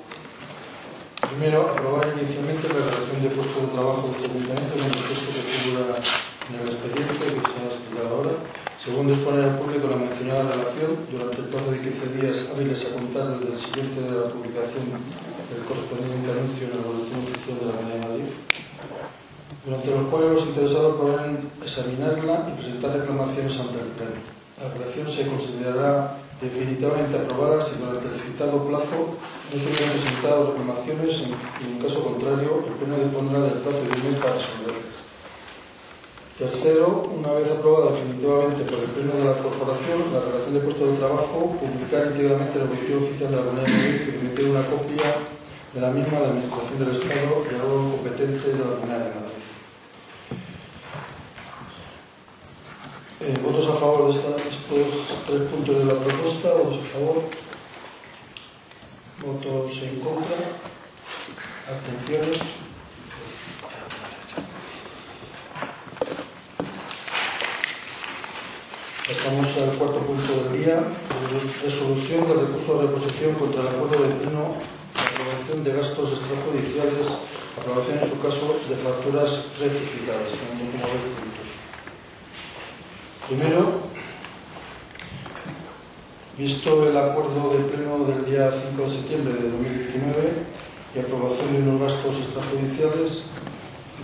Primero, 1.30 1.70
aprobar 1.70 2.12
inicialmente 2.18 2.68
la 2.68 2.74
relación 2.74 3.22
de 3.22 3.28
puesto 3.30 3.60
de 3.60 3.66
trabajo 3.68 4.08
del 4.08 4.30
ayuntamiento 4.30 4.74
en 4.74 4.84
el 4.84 4.90
texto 4.90 5.32
que 5.32 5.40
figura 5.40 5.96
en 6.50 6.54
el 6.60 6.68
expediente 6.74 7.24
que 7.24 7.30
se 7.30 7.36
ha 7.36 7.66
explicado 7.72 8.16
ahora. 8.16 8.69
Segundo, 8.80 9.12
exponer 9.12 9.44
al 9.44 9.58
público 9.60 9.92
la 9.92 10.00
mencionada 10.00 10.56
relación 10.56 10.96
durante 11.12 11.36
el 11.44 11.52
plazo 11.52 11.68
de 11.70 11.84
15 11.84 12.16
días 12.16 12.48
hábiles 12.48 12.80
a 12.88 12.96
contar 12.96 13.36
desde 13.36 13.52
el 13.52 13.60
siguiente 13.60 14.00
de 14.00 14.08
la 14.08 14.32
publicación 14.32 14.88
del 15.52 15.68
correspondiente 15.68 16.32
anuncio 16.32 16.64
en 16.64 16.80
el 16.80 16.84
Boletín 16.88 17.20
Oficial 17.20 17.60
de 17.60 17.66
la 17.68 17.76
Comunidad 17.76 18.00
de 18.00 18.08
Madrid 18.08 18.30
durante 19.68 19.90
los 19.92 20.04
cuales 20.08 20.30
los 20.32 20.46
interesados 20.48 20.96
podrán 20.96 21.36
examinarla 21.60 22.48
y 22.48 22.56
presentar 22.56 22.96
reclamaciones 22.96 23.52
ante 23.60 23.84
el 23.84 23.92
Pleno. 24.00 24.20
La 24.56 24.72
relación 24.72 25.04
se 25.12 25.28
considerará 25.28 26.16
definitivamente 26.40 27.20
aprobada 27.20 27.60
si 27.60 27.76
durante 27.76 28.08
el 28.08 28.16
citado 28.16 28.64
plazo 28.64 29.20
no 29.20 29.60
se 29.60 29.68
hubieran 29.68 29.92
presentado 29.92 30.56
reclamaciones 30.56 31.28
y, 31.28 31.68
en 31.68 31.84
caso 31.84 32.00
contrario, 32.00 32.64
el 32.64 32.72
Pleno 32.80 32.96
dispondrá 32.96 33.44
del 33.44 33.60
plazo 33.60 33.84
de 33.84 33.92
un 33.92 34.02
mes 34.08 34.16
para 34.16 34.40
resolverlas. 34.40 35.09
Tercero, 36.40 37.02
una 37.14 37.32
vez 37.32 37.50
aprobada 37.50 37.92
definitivamente 37.92 38.62
por 38.62 38.78
el 38.78 38.88
Pleno 38.96 39.12
de 39.12 39.24
la 39.24 39.36
Corporación, 39.42 40.10
la 40.10 40.20
relación 40.20 40.54
de 40.54 40.60
puesto 40.60 40.86
de 40.86 40.96
trabajo, 40.96 41.54
publicar 41.60 42.06
íntegramente 42.06 42.56
el 42.56 42.64
objetivo 42.64 43.04
oficial 43.04 43.30
de 43.30 43.36
la 43.36 43.42
Comunidad 43.42 43.66
de 43.66 43.72
Madrid 43.76 44.00
y 44.00 44.08
emitir 44.08 44.48
una 44.48 44.64
copia 44.64 45.16
de 45.74 45.80
la 45.82 45.90
misma 45.90 46.16
a 46.16 46.20
la 46.22 46.28
Administración 46.28 46.78
del 46.78 46.88
Estado 46.96 47.44
y 47.44 47.54
al 47.54 47.60
órgano 47.60 47.90
competente 47.92 48.48
de 48.48 48.58
la 48.58 48.72
Comunidad 48.72 48.98
de 49.04 49.20
Madrid. 49.20 49.44
Eh, 53.20 53.34
¿Votos 53.44 53.66
a 53.68 53.76
favor 53.76 54.08
de 54.08 54.18
estos 54.18 54.40
tres 55.26 55.42
puntos 55.42 55.76
de 55.76 55.84
la 55.84 55.92
propuesta? 55.92 56.54
¿Votos 56.56 56.80
a 56.80 56.88
favor? 56.88 57.20
¿Votos 59.20 59.82
en 59.82 60.00
contra? 60.00 60.36
¿Abstenciones? 61.68 62.69
Pasamos 69.10 69.48
al 69.58 69.76
cuarto 69.76 69.98
punto 70.06 70.30
del 70.36 70.62
día, 70.62 70.84
resolución 71.64 72.28
del 72.28 72.46
recurso 72.46 72.78
de 72.78 72.86
reposición 72.86 73.34
contra 73.34 73.62
el 73.62 73.66
acuerdo 73.66 74.06
de 74.06 74.14
pleno 74.14 74.54
aprobación 74.94 75.64
de 75.64 75.72
gastos 75.72 76.10
extrajudiciales, 76.14 77.18
aprobación 77.58 77.98
en 77.98 78.08
su 78.08 78.20
caso 78.22 78.54
de 78.70 78.76
facturas 78.76 79.46
rectificadas. 79.58 80.30
Primero, 83.26 83.82
visto 86.38 86.88
el 86.88 86.96
acuerdo 86.96 87.58
de 87.58 87.64
pleno 87.64 88.04
del 88.04 88.24
día 88.24 88.52
5 88.52 88.80
de 88.80 88.90
septiembre 88.90 89.34
de 89.34 89.50
2019 89.50 90.46
y 90.94 90.98
aprobación 91.00 91.52
de 91.52 91.58
unos 91.68 91.80
gastos 91.82 92.16
extrajudiciales, 92.16 93.24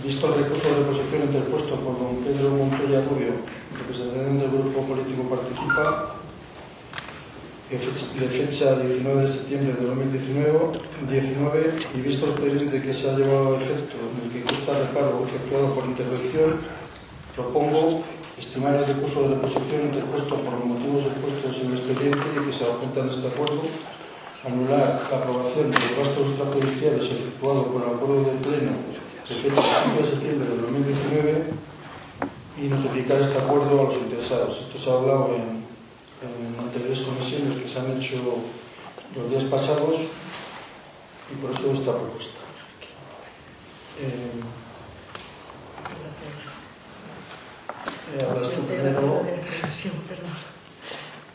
Visto 0.07 0.27
el 0.27 0.39
recurso 0.39 0.69
de 0.69 0.75
reposición 0.87 1.23
interpuesto 1.23 1.75
por 1.83 1.99
don 1.99 2.23
Pedro 2.23 2.55
Montoya 2.55 3.03
Rubio, 3.03 3.43
representante 3.75 4.47
del 4.47 4.55
Grupo 4.55 4.87
Político 4.87 5.27
Participa, 5.27 6.15
de 7.67 8.27
fecha 8.31 8.79
19 8.79 9.21
de 9.21 9.27
septiembre 9.27 9.75
de 9.75 9.85
2019, 9.85 10.79
19, 11.11 11.75
y 11.93 11.99
visto 11.99 12.23
el 12.23 12.31
expediente 12.31 12.81
que 12.81 12.93
se 12.93 13.09
ha 13.09 13.17
llevado 13.19 13.51
a 13.51 13.59
efecto 13.59 13.99
en 13.99 14.15
el 14.23 14.31
que 14.31 14.47
consta 14.47 14.79
recargo 14.79 15.27
efectuado 15.27 15.75
por 15.75 15.83
intervención, 15.83 16.55
propongo 17.35 18.03
estimar 18.39 18.75
el 18.79 18.85
recurso 18.87 19.27
de 19.27 19.35
reposición 19.35 19.91
interpuesto 19.91 20.39
por 20.39 20.53
los 20.55 20.65
motivos 20.71 21.03
expuestos 21.03 21.51
en 21.59 21.67
el 21.67 21.77
expediente 21.83 22.23
y 22.31 22.47
que 22.47 22.53
se 22.55 22.63
adjunta 22.63 23.01
en 23.01 23.09
este 23.09 23.27
acuerdo, 23.27 23.59
anular 24.47 25.03
la 25.11 25.17
aprobación 25.19 25.67
de 25.67 25.75
los 25.75 25.91
gastos 25.99 26.31
extrajudiciales 26.31 27.11
efectuado 27.11 27.67
por 27.67 27.83
el 27.83 27.89
acuerdo 27.91 28.23
del 28.23 28.39
Pleno 28.39 28.96
de 29.29 29.35
fecha 29.35 29.61
5 29.85 30.01
de 30.01 30.07
septiembre 30.07 30.49
de 30.49 30.57
2019 30.61 31.43
y 32.57 32.61
notificar 32.67 33.19
este 33.21 33.37
acuerdo 33.37 33.79
a 33.79 33.83
los 33.83 33.93
interesados. 33.95 34.57
Esto 34.61 34.77
se 34.79 34.89
ha 34.89 34.93
hablado 34.93 35.29
en, 35.35 35.63
en 36.25 36.59
anteriores 36.59 37.01
comisiones 37.01 37.61
que 37.61 37.67
se 37.69 37.79
han 37.79 37.97
hecho 37.97 38.15
los 39.15 39.29
días 39.29 39.43
pasados 39.45 39.97
y 41.31 41.35
por 41.41 41.51
eso 41.51 41.71
esta 41.73 41.91
propuesta. 41.93 42.39
Eh, 43.99 44.31
Eh, 48.17 48.25
hablas 48.25 48.49
tú 48.51 48.61
primero. 48.61 49.21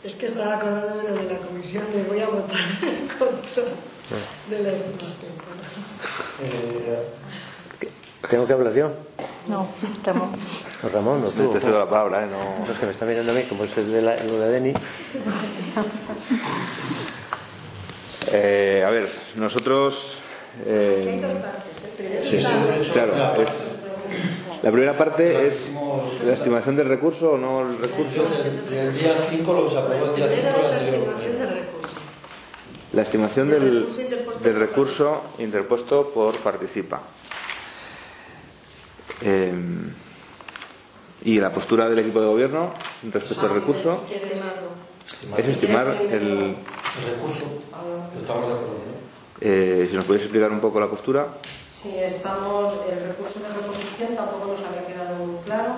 Es 0.03 0.15
que 0.15 0.25
estaba 0.25 0.55
acordándome 0.57 1.03
de 1.03 1.29
la 1.33 1.37
comisión 1.39 1.83
de 1.93 2.03
voy 2.03 2.19
a 2.19 2.27
votar 2.27 2.59
en 2.81 3.07
contra 3.09 3.63
de 4.49 4.63
la 4.63 4.69
estimación. 4.71 5.33
Eh, 6.41 7.07
¿Tengo 8.29 8.47
que 8.47 8.53
hablar 8.53 8.73
yo? 8.73 8.89
No, 9.47 9.67
Ramón. 10.05 10.29
O 10.83 10.89
Ramón, 10.89 11.23
o 11.25 11.29
tú. 11.29 11.51
Te 11.51 11.59
cedo 11.59 11.77
la 11.79 11.89
palabra, 11.89 12.23
¿eh? 12.23 12.27
No... 12.29 12.65
No, 12.65 12.71
es 12.71 12.77
que 12.77 12.85
me 12.85 12.91
está 12.93 13.05
mirando 13.05 13.31
a 13.31 13.35
mí, 13.35 13.43
como 13.43 13.63
es 13.65 13.77
el 13.77 13.91
de 13.91 14.01
la, 14.01 14.15
lo 14.23 14.39
de 14.39 14.49
Deni. 14.49 14.73
Eh, 18.31 18.83
a 18.85 18.89
ver, 18.89 19.09
nosotros. 19.35 20.17
eh, 20.65 21.05
Hay 21.09 21.19
dos 21.19 21.33
partes. 21.43 21.83
El 21.83 21.89
primero 21.97 22.21
sí, 22.21 22.41
sí, 22.85 22.91
Claro, 22.91 23.15
la 23.17 23.33
es- 23.35 23.49
la 24.63 24.71
primera 24.71 24.97
parte 24.97 25.47
es 25.47 25.55
la 26.25 26.33
estimación 26.33 26.77
del 26.77 26.87
recurso 26.87 27.31
o 27.33 27.37
no 27.37 27.61
el 27.67 27.77
recurso. 27.77 28.23
del, 28.23 28.69
del 28.69 28.97
día 28.97 29.13
5 29.29 29.53
lo 29.53 29.69
se 29.69 29.77
aprobó 29.77 30.05
el 30.05 30.15
día 30.15 30.27
5 30.29 30.49
Primero 30.49 30.69
del 30.69 30.77
es 30.77 30.83
la 30.83 30.89
estimación 30.95 31.39
del 31.39 31.49
recurso. 31.49 31.97
La 32.93 33.01
estimación 33.01 33.49
Del 33.49 33.59
del, 33.61 33.79
recurso 33.79 34.01
interpuesto 34.01 34.43
del 34.43 34.53
por 34.53 34.61
recurso 34.61 35.21
interpuesto 35.39 36.09
por 36.13 36.37
Participa. 36.37 37.01
Eh, 39.23 39.53
y 41.25 41.37
la 41.37 41.51
postura 41.51 41.87
del 41.87 41.99
equipo 41.99 42.19
de 42.19 42.27
gobierno 42.27 42.73
respecto 43.11 43.45
al 43.45 43.53
recurso 43.53 44.03
Estimarlo. 44.11 45.37
es 45.37 45.47
estimar 45.47 45.87
el. 45.87 46.55
El 46.93 47.05
recurso, 47.15 47.45
estamos 48.19 48.47
de 48.47 48.53
acuerdo, 48.53 48.77
eh, 49.41 49.87
si 49.89 49.95
nos 49.95 50.05
podéis 50.05 50.23
explicar 50.25 50.51
un 50.51 50.59
poco 50.59 50.79
la 50.79 50.89
postura. 50.89 51.27
Sí, 51.81 51.91
estamos, 51.97 52.73
el 52.89 53.07
recurso 53.07 53.39
de 53.39 53.47
reposición 53.47 54.15
tampoco 54.15 54.47
nos 54.53 54.61
había 54.61 54.85
quedado 54.85 55.15
muy 55.25 55.41
claro 55.43 55.75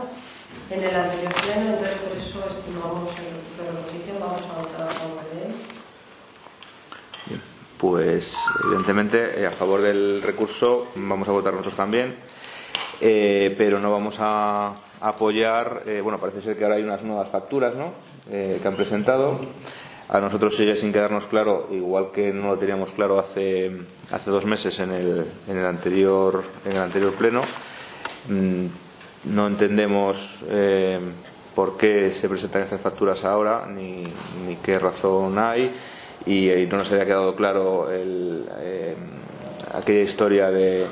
en 0.69 0.83
el 0.83 0.95
anterior 0.95 1.33
pleno, 1.33 1.69
entonces 1.69 1.97
por 1.97 2.17
eso 2.17 2.43
estimamos 2.49 3.09
el 3.19 3.65
de 3.65 3.71
reposición, 3.71 4.17
vamos 4.19 4.41
a 4.43 4.61
votar 4.61 4.81
a 4.89 4.91
favor 4.91 5.23
de 5.31 5.45
él. 5.45 5.53
Pues 7.77 8.33
evidentemente 8.63 9.41
eh, 9.41 9.45
a 9.45 9.51
favor 9.51 9.81
del 9.81 10.21
recurso 10.21 10.87
vamos 10.95 11.27
a 11.27 11.31
votar 11.31 11.53
nosotros 11.53 11.75
también, 11.75 12.15
eh, 13.01 13.53
pero 13.57 13.79
no 13.79 13.91
vamos 13.91 14.17
a 14.19 14.73
apoyar, 15.01 15.83
eh, 15.85 16.01
bueno, 16.01 16.19
parece 16.19 16.41
ser 16.41 16.57
que 16.57 16.63
ahora 16.63 16.77
hay 16.77 16.83
unas 16.83 17.03
nuevas 17.03 17.29
facturas 17.29 17.75
¿no? 17.75 17.93
Eh, 18.29 18.59
que 18.61 18.67
han 18.67 18.75
presentado. 18.75 19.39
A 20.07 20.19
nosotros 20.19 20.55
sigue 20.55 20.75
sin 20.75 20.93
quedarnos 20.93 21.25
claro, 21.25 21.67
igual 21.71 22.11
que 22.11 22.31
no 22.31 22.49
lo 22.49 22.57
teníamos 22.57 22.91
claro 22.91 23.17
hace, 23.17 23.71
hace 24.11 24.29
dos 24.29 24.45
meses 24.45 24.79
en 24.79 24.91
el, 24.91 25.25
en 25.47 25.57
el, 25.57 25.65
anterior, 25.65 26.43
en 26.63 26.73
el 26.73 26.77
anterior 26.77 27.13
pleno. 27.13 27.41
Mm, 28.29 28.65
no 29.33 29.47
entendemos 29.47 30.43
eh, 30.47 30.99
por 31.55 31.75
qué 31.75 32.13
se 32.13 32.29
presentan 32.29 32.61
estas 32.63 32.81
facturas 32.81 33.25
ahora, 33.25 33.65
ni, 33.65 34.03
ni 34.45 34.57
qué 34.63 34.77
razón 34.77 35.39
hay 35.39 35.71
y, 36.23 36.49
eh, 36.49 36.67
no 36.71 36.77
nos 36.77 36.91
había 36.91 37.05
quedado 37.05 37.35
claro 37.35 37.91
el, 37.91 38.45
aquella 39.73 40.01
historia 40.01 40.51
de, 40.51 40.85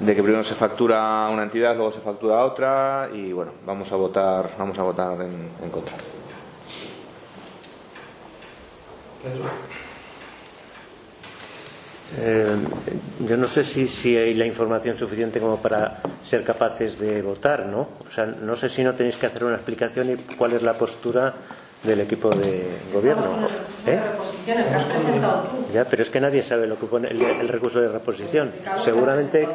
de 0.00 0.14
que 0.14 0.22
primero 0.22 0.42
se 0.42 0.54
factura 0.54 1.28
una 1.30 1.44
entidad, 1.44 1.74
luego 1.76 1.92
se 1.92 2.00
factura 2.00 2.36
a 2.36 2.44
otra 2.44 3.08
y 3.12 3.32
bueno, 3.32 3.52
vamos 3.64 3.90
a 3.92 3.96
votar, 3.96 4.50
vamos 4.58 4.78
a 4.78 4.82
votar 4.82 5.20
en, 5.20 5.48
en 5.62 5.70
contra. 5.70 5.94
Pedro. 9.22 9.44
Eh, 12.16 12.56
yo 13.26 13.36
no 13.36 13.48
sé 13.48 13.64
si, 13.64 13.88
si 13.88 14.16
hay 14.16 14.34
la 14.34 14.46
información 14.46 14.96
suficiente 14.96 15.40
como 15.40 15.56
para 15.56 16.00
ser 16.22 16.44
capaces 16.44 16.98
de 16.98 17.22
votar, 17.22 17.66
¿no? 17.66 17.88
O 18.06 18.10
sea, 18.10 18.26
no 18.26 18.54
sé 18.54 18.68
si 18.68 18.84
no 18.84 18.94
tenéis 18.94 19.16
que 19.16 19.26
hacer 19.26 19.42
una 19.44 19.56
explicación 19.56 20.10
y 20.12 20.16
cuál 20.36 20.52
es 20.52 20.62
la 20.62 20.74
postura 20.74 21.34
del 21.82 22.00
equipo 22.00 22.30
de 22.30 22.66
gobierno. 22.92 23.48
¿Eh? 23.86 23.98
Ya, 25.72 25.84
pero 25.86 26.02
es 26.02 26.10
que 26.10 26.20
nadie 26.20 26.42
sabe 26.42 26.66
lo 26.66 26.78
que 26.78 26.86
pone 26.86 27.08
el, 27.08 27.20
el 27.20 27.48
recurso 27.48 27.80
de 27.80 27.88
reposición. 27.88 28.52
Seguramente, 28.82 29.48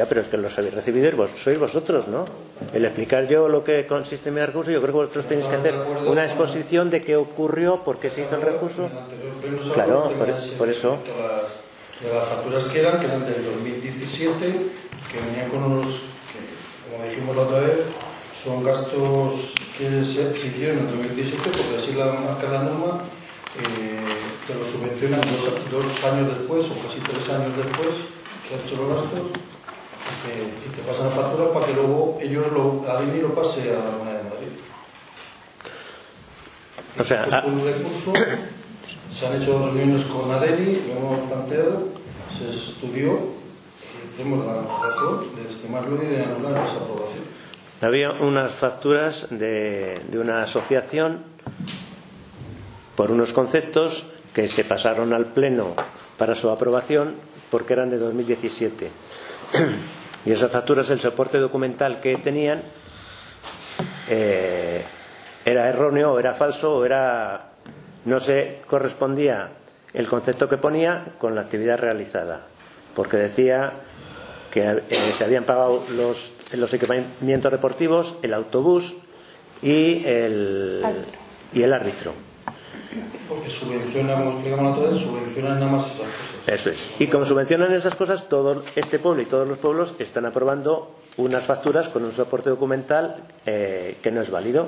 ya, 0.00 0.06
pero 0.08 0.22
es 0.22 0.28
que 0.28 0.38
los 0.38 0.56
habéis 0.58 0.72
recibido 0.72 1.12
vos, 1.14 1.30
sois 1.44 1.58
vosotros, 1.58 2.08
¿no? 2.08 2.24
El 2.72 2.86
explicar 2.86 3.28
yo 3.28 3.48
lo 3.50 3.62
que 3.62 3.86
consiste 3.86 4.30
en 4.30 4.36
mi 4.36 4.40
recurso, 4.40 4.70
yo 4.70 4.80
creo 4.80 4.94
que 4.94 5.00
vosotros 5.04 5.26
tenéis 5.26 5.46
que 5.46 5.56
hacer 5.56 5.74
una 6.06 6.24
exposición 6.24 6.88
de 6.88 7.02
qué 7.02 7.16
ocurrió, 7.16 7.84
por 7.84 7.98
qué 8.00 8.08
se 8.08 8.22
hizo 8.22 8.36
el 8.36 8.40
recurso. 8.40 8.88
Claro, 9.74 10.10
por- 10.16 10.30
ese 10.30 10.52
por 10.56 10.70
eso. 10.70 10.96
de 12.00 12.14
las 12.14 12.24
facturas 12.28 12.64
que 12.64 12.80
eran, 12.80 12.98
que 12.98 13.06
eran 13.06 13.24
del 13.26 13.44
2017, 13.44 14.40
que 15.12 15.16
venían 15.20 15.50
con 15.50 15.64
unos, 15.64 15.86
como 16.90 17.04
dijimos 17.04 17.36
la 17.36 17.42
otra 17.42 17.60
vez, 17.60 17.80
son 18.32 18.64
gastos 18.64 19.52
que 19.76 19.84
se, 20.02 20.32
hicieron 20.48 20.78
en 20.78 20.84
el 20.84 20.90
2017, 20.96 21.42
porque 21.44 21.76
así 21.76 21.92
la 21.92 22.06
marca 22.06 22.48
la 22.50 22.62
norma, 22.62 23.02
eh, 23.60 24.00
te 24.46 24.54
lo 24.54 24.64
subvencionan 24.64 25.20
dos, 25.20 25.44
dos 25.70 26.04
años 26.10 26.38
después 26.38 26.64
o 26.70 26.74
casi 26.88 27.00
tres 27.00 27.28
años 27.36 27.52
después 27.54 27.92
que 28.48 28.54
has 28.56 28.64
hecho 28.64 28.76
los 28.80 28.88
gastos 28.94 29.20
y 30.28 30.32
te, 30.32 30.42
y 30.68 30.70
te 30.76 30.82
pasan 30.82 31.06
la 31.06 31.10
factura 31.12 31.52
para 31.52 31.66
que 31.66 31.72
luego 31.74 32.18
ellos 32.20 32.50
lo, 32.52 32.84
ADINI 32.90 33.20
lo 33.20 33.34
pase 33.34 33.70
a 33.70 33.78
la 33.84 33.90
Comunidad 33.92 34.18
de 34.18 34.24
Madrid. 34.30 34.48
O 36.98 37.04
sea, 37.04 37.22
Esto 37.24 37.36
ah- 37.36 37.42
fue 37.42 37.52
un 37.52 37.64
recurso, 37.64 38.12
se 39.10 39.26
han 39.26 39.40
hecho 39.42 39.58
reuniones 39.66 40.04
con 40.06 40.30
ADENI, 40.30 40.82
lo 40.88 40.92
hemos 40.96 41.28
planteado, 41.30 41.88
se 42.36 42.48
estudió 42.50 43.18
y 43.82 44.12
hicimos 44.14 44.44
la 44.46 44.54
razón 44.62 45.26
de 45.36 45.48
estimarlo 45.48 46.02
y 46.02 46.06
de 46.06 46.24
anular 46.24 46.64
esa 46.64 46.76
aprobación. 46.76 47.24
Había 47.80 48.10
unas 48.12 48.52
facturas 48.52 49.26
de, 49.30 50.00
de 50.10 50.18
una 50.18 50.42
asociación 50.42 51.22
por 52.96 53.10
unos 53.10 53.32
conceptos 53.32 54.06
que 54.34 54.48
se 54.48 54.64
pasaron 54.64 55.14
al 55.14 55.26
Pleno 55.26 55.74
para 56.18 56.34
su 56.34 56.50
aprobación 56.50 57.14
porque 57.50 57.72
eran 57.72 57.88
de 57.88 57.96
2017. 57.98 58.90
Y 60.24 60.32
esas 60.32 60.50
facturas, 60.50 60.90
el 60.90 61.00
soporte 61.00 61.38
documental 61.38 62.00
que 62.00 62.16
tenían, 62.16 62.62
eh, 64.08 64.84
era 65.44 65.68
erróneo 65.68 66.12
o 66.12 66.18
era 66.18 66.34
falso 66.34 66.76
o 66.76 66.84
era 66.84 67.46
no 68.04 68.20
se 68.20 68.60
correspondía 68.66 69.48
el 69.92 70.06
concepto 70.08 70.48
que 70.48 70.56
ponía 70.56 71.14
con 71.18 71.34
la 71.34 71.42
actividad 71.42 71.78
realizada 71.78 72.40
porque 72.94 73.16
decía 73.16 73.72
que 74.50 74.82
eh, 74.90 75.12
se 75.16 75.24
habían 75.24 75.44
pagado 75.44 75.82
los, 75.96 76.32
los 76.52 76.74
equipamientos 76.74 77.52
deportivos, 77.52 78.16
el 78.22 78.34
autobús 78.34 78.96
y 79.62 80.04
el, 80.04 80.82
Árbitro. 80.84 81.18
y 81.52 81.62
el 81.62 81.72
árbitro. 81.72 82.12
Porque 83.28 83.48
subvencionan, 83.48 84.24
como 84.24 84.74
subvencionan 84.92 85.60
nada 85.60 85.70
más 85.70 85.86
esas 85.86 85.98
cosas. 86.00 86.48
Eso 86.48 86.70
es. 86.70 86.90
Y 86.98 87.06
como 87.06 87.24
subvencionan 87.24 87.72
esas 87.72 87.94
cosas, 87.94 88.28
todo 88.28 88.64
este 88.74 88.98
pueblo 88.98 89.22
y 89.22 89.26
todos 89.26 89.46
los 89.46 89.58
pueblos 89.58 89.94
están 90.00 90.26
aprobando 90.26 90.90
unas 91.16 91.44
facturas 91.44 91.88
con 91.88 92.04
un 92.04 92.12
soporte 92.12 92.50
documental 92.50 93.22
eh, 93.46 93.96
que 94.02 94.10
no 94.10 94.20
es 94.20 94.30
válido. 94.30 94.66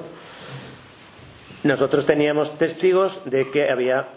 Nosotros 1.64 2.07
teníamos 2.07 2.59
testigos 2.59 3.20
de 3.25 3.51
que 3.51 3.70
había 3.70 4.09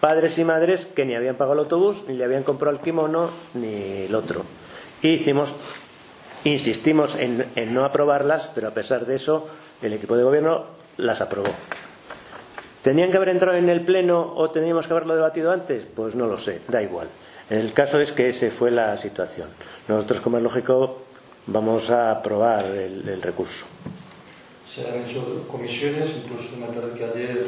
padres 0.00 0.38
y 0.38 0.44
madres 0.44 0.86
que 0.86 1.04
ni 1.04 1.14
habían 1.14 1.36
pagado 1.36 1.54
el 1.54 1.60
autobús, 1.60 2.04
ni 2.08 2.14
le 2.14 2.24
habían 2.24 2.42
comprado 2.42 2.74
el 2.74 2.80
kimono, 2.80 3.30
ni 3.54 4.04
el 4.04 4.14
otro. 4.14 4.42
Y 5.02 5.10
hicimos, 5.10 5.52
insistimos 6.44 7.16
en 7.16 7.74
no 7.74 7.84
aprobarlas, 7.84 8.48
pero 8.54 8.68
a 8.68 8.70
pesar 8.70 9.06
de 9.06 9.16
eso, 9.16 9.48
el 9.82 9.92
equipo 9.92 10.16
de 10.16 10.22
gobierno 10.24 10.66
las 10.96 11.20
aprobó. 11.20 11.50
¿Tenían 12.84 13.10
que 13.10 13.16
haber 13.16 13.30
entrado 13.30 13.56
en 13.56 13.68
el 13.70 13.80
Pleno 13.80 14.34
o 14.36 14.50
teníamos 14.50 14.86
que 14.86 14.92
haberlo 14.92 15.16
debatido 15.16 15.50
antes? 15.50 15.86
Pues 15.86 16.14
no 16.14 16.26
lo 16.26 16.38
sé, 16.38 16.60
da 16.68 16.80
igual. 16.82 17.08
El 17.50 17.72
caso 17.72 17.98
es 18.00 18.12
que 18.12 18.28
ese 18.28 18.50
fue 18.50 18.70
la 18.70 18.96
situación. 18.98 19.48
Nosotros, 19.88 20.20
como 20.20 20.36
es 20.36 20.42
lógico, 20.42 20.98
vamos 21.46 21.90
a 21.90 22.10
aprobar 22.10 22.66
el, 22.66 23.08
el 23.08 23.22
recurso. 23.22 23.64
Se 24.66 24.86
han 24.86 25.00
hecho 25.02 25.46
comisiones, 25.48 26.10
incluso 26.22 26.56
me 26.58 26.66
parece 26.66 26.98
que 26.98 27.04
ayer, 27.04 27.46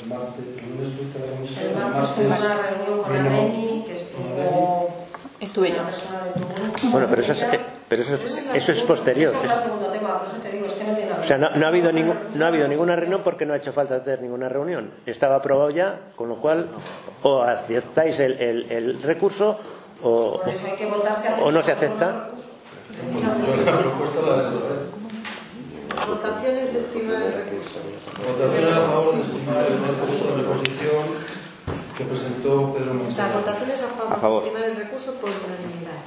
el 0.00 0.06
martes, 0.08 0.44
el 0.44 0.70
lunes 0.76 0.96
tuviste 0.96 1.18
la 1.20 1.26
comisión, 1.36 1.64
El 1.68 1.74
martes 1.74 2.18
hubo 2.18 2.26
una 2.26 2.58
reunión 2.58 2.98
con 3.02 3.12
vino- 3.12 3.30
ADENI 3.30 3.84
que 3.86 3.92
estuvo 3.96 5.07
Estuve 5.40 5.70
yo. 5.70 5.78
Bueno, 6.90 7.06
pero 7.08 7.22
eso 7.22 7.32
es, 7.32 7.42
eh, 7.42 7.60
pero 7.88 8.02
eso, 8.02 8.14
es- 8.14 8.46
eso 8.54 8.72
es 8.72 8.82
posterior. 8.82 9.32
O 11.20 11.24
sea, 11.24 11.38
no, 11.38 11.50
no 11.50 11.64
ha 11.66 11.68
habido 11.68 11.92
ningún- 11.92 12.18
no 12.34 12.44
ha 12.44 12.48
habido 12.48 12.66
ninguna 12.66 12.96
reunión 12.96 13.20
porque 13.22 13.46
no 13.46 13.54
ha 13.54 13.56
hecho 13.58 13.72
falta 13.72 14.02
tener 14.02 14.20
ninguna 14.20 14.48
reunión. 14.48 14.90
Estaba 15.06 15.36
aprobado 15.36 15.70
ya, 15.70 16.00
con 16.16 16.28
lo 16.28 16.36
cual 16.40 16.68
o 17.22 17.42
aceptáis 17.42 18.18
el, 18.18 18.32
el- 18.40 18.66
el 18.72 19.02
recurso 19.02 19.58
o, 20.02 20.40
o 21.42 21.50
no 21.52 21.62
se 21.62 21.72
acepta. 21.72 22.30
La 23.64 23.78
propuesta 23.78 24.20
la. 24.22 24.50
Votaciones 26.06 26.72
de 26.72 26.78
estimar 26.78 27.22
el 27.22 27.32
recurso. 27.32 27.78
Votación 28.26 28.72
a 28.72 28.80
favor 28.92 29.14
de 29.16 29.22
estimar 29.22 29.64
el 29.66 29.78
recurso 29.80 30.24
de 30.36 30.42
reposición 30.42 31.04
que 31.98 32.04
presentó 32.04 32.72
Pedro 32.72 32.92
O 32.94 33.10
sea, 33.10 33.24
Montero. 33.26 33.40
votaciones 33.42 33.82
a 33.82 33.88
favor, 33.88 34.12
A 34.14 34.16
favor. 34.20 34.42
de 34.42 34.48
estimar 34.48 34.70
el 34.70 34.76
recurso 34.76 35.14
por 35.14 35.30
unanimidad. 35.30 35.98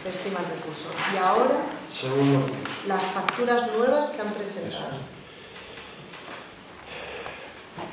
se 0.00 0.08
estima 0.08 0.38
el 0.38 0.46
recurso. 0.56 0.86
Y 1.12 1.16
ahora, 1.18 1.66
Segundo, 1.90 2.46
las 2.86 3.02
facturas 3.12 3.66
nuevas 3.76 4.10
que 4.10 4.22
han 4.22 4.32
presentado. 4.32 4.96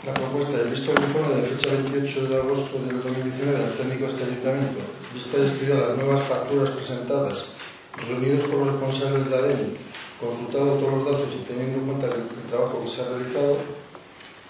la 0.05 0.13
propuesta 0.13 0.57
del 0.59 0.69
visto 0.69 0.93
del 0.93 1.03
informe 1.03 1.35
de 1.41 1.43
fecha 1.43 1.69
28 1.73 2.27
de 2.29 2.35
agosto 2.37 2.79
del 2.85 3.01
2019 3.01 3.59
del 3.59 3.73
técnico 3.73 4.05
de 4.05 4.11
este 4.11 4.23
ayuntamiento, 4.23 4.79
vista 5.13 5.37
y 5.39 5.45
estudiar 5.45 5.77
las 5.79 5.97
nuevas 5.97 6.21
facturas 6.23 6.69
presentadas, 6.69 7.49
reunidos 8.07 8.45
por 8.47 8.59
los 8.59 8.67
responsables 8.77 9.27
de 9.29 9.35
ADEMI, 9.35 9.73
consultado 10.21 10.77
todos 10.79 10.93
los 10.93 11.05
datos 11.05 11.27
y 11.35 11.43
teniendo 11.49 11.79
en 11.79 11.85
cuenta 11.87 12.05
el, 12.07 12.23
el 12.29 12.45
trabajo 12.47 12.81
que 12.83 12.89
se 12.89 13.01
ha 13.01 13.09
realizado, 13.09 13.57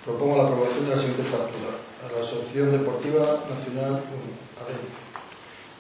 propongo 0.05 0.37
la 0.37 0.43
aprobación 0.43 0.83
de 0.85 0.91
la 0.95 1.01
siguiente 1.01 1.23
factura. 1.23 1.73
a 2.07 2.19
la 2.19 2.23
Asociación 2.25 2.71
Deportiva 2.71 3.19
Nacional 3.49 3.99
ADEM. 3.99 4.87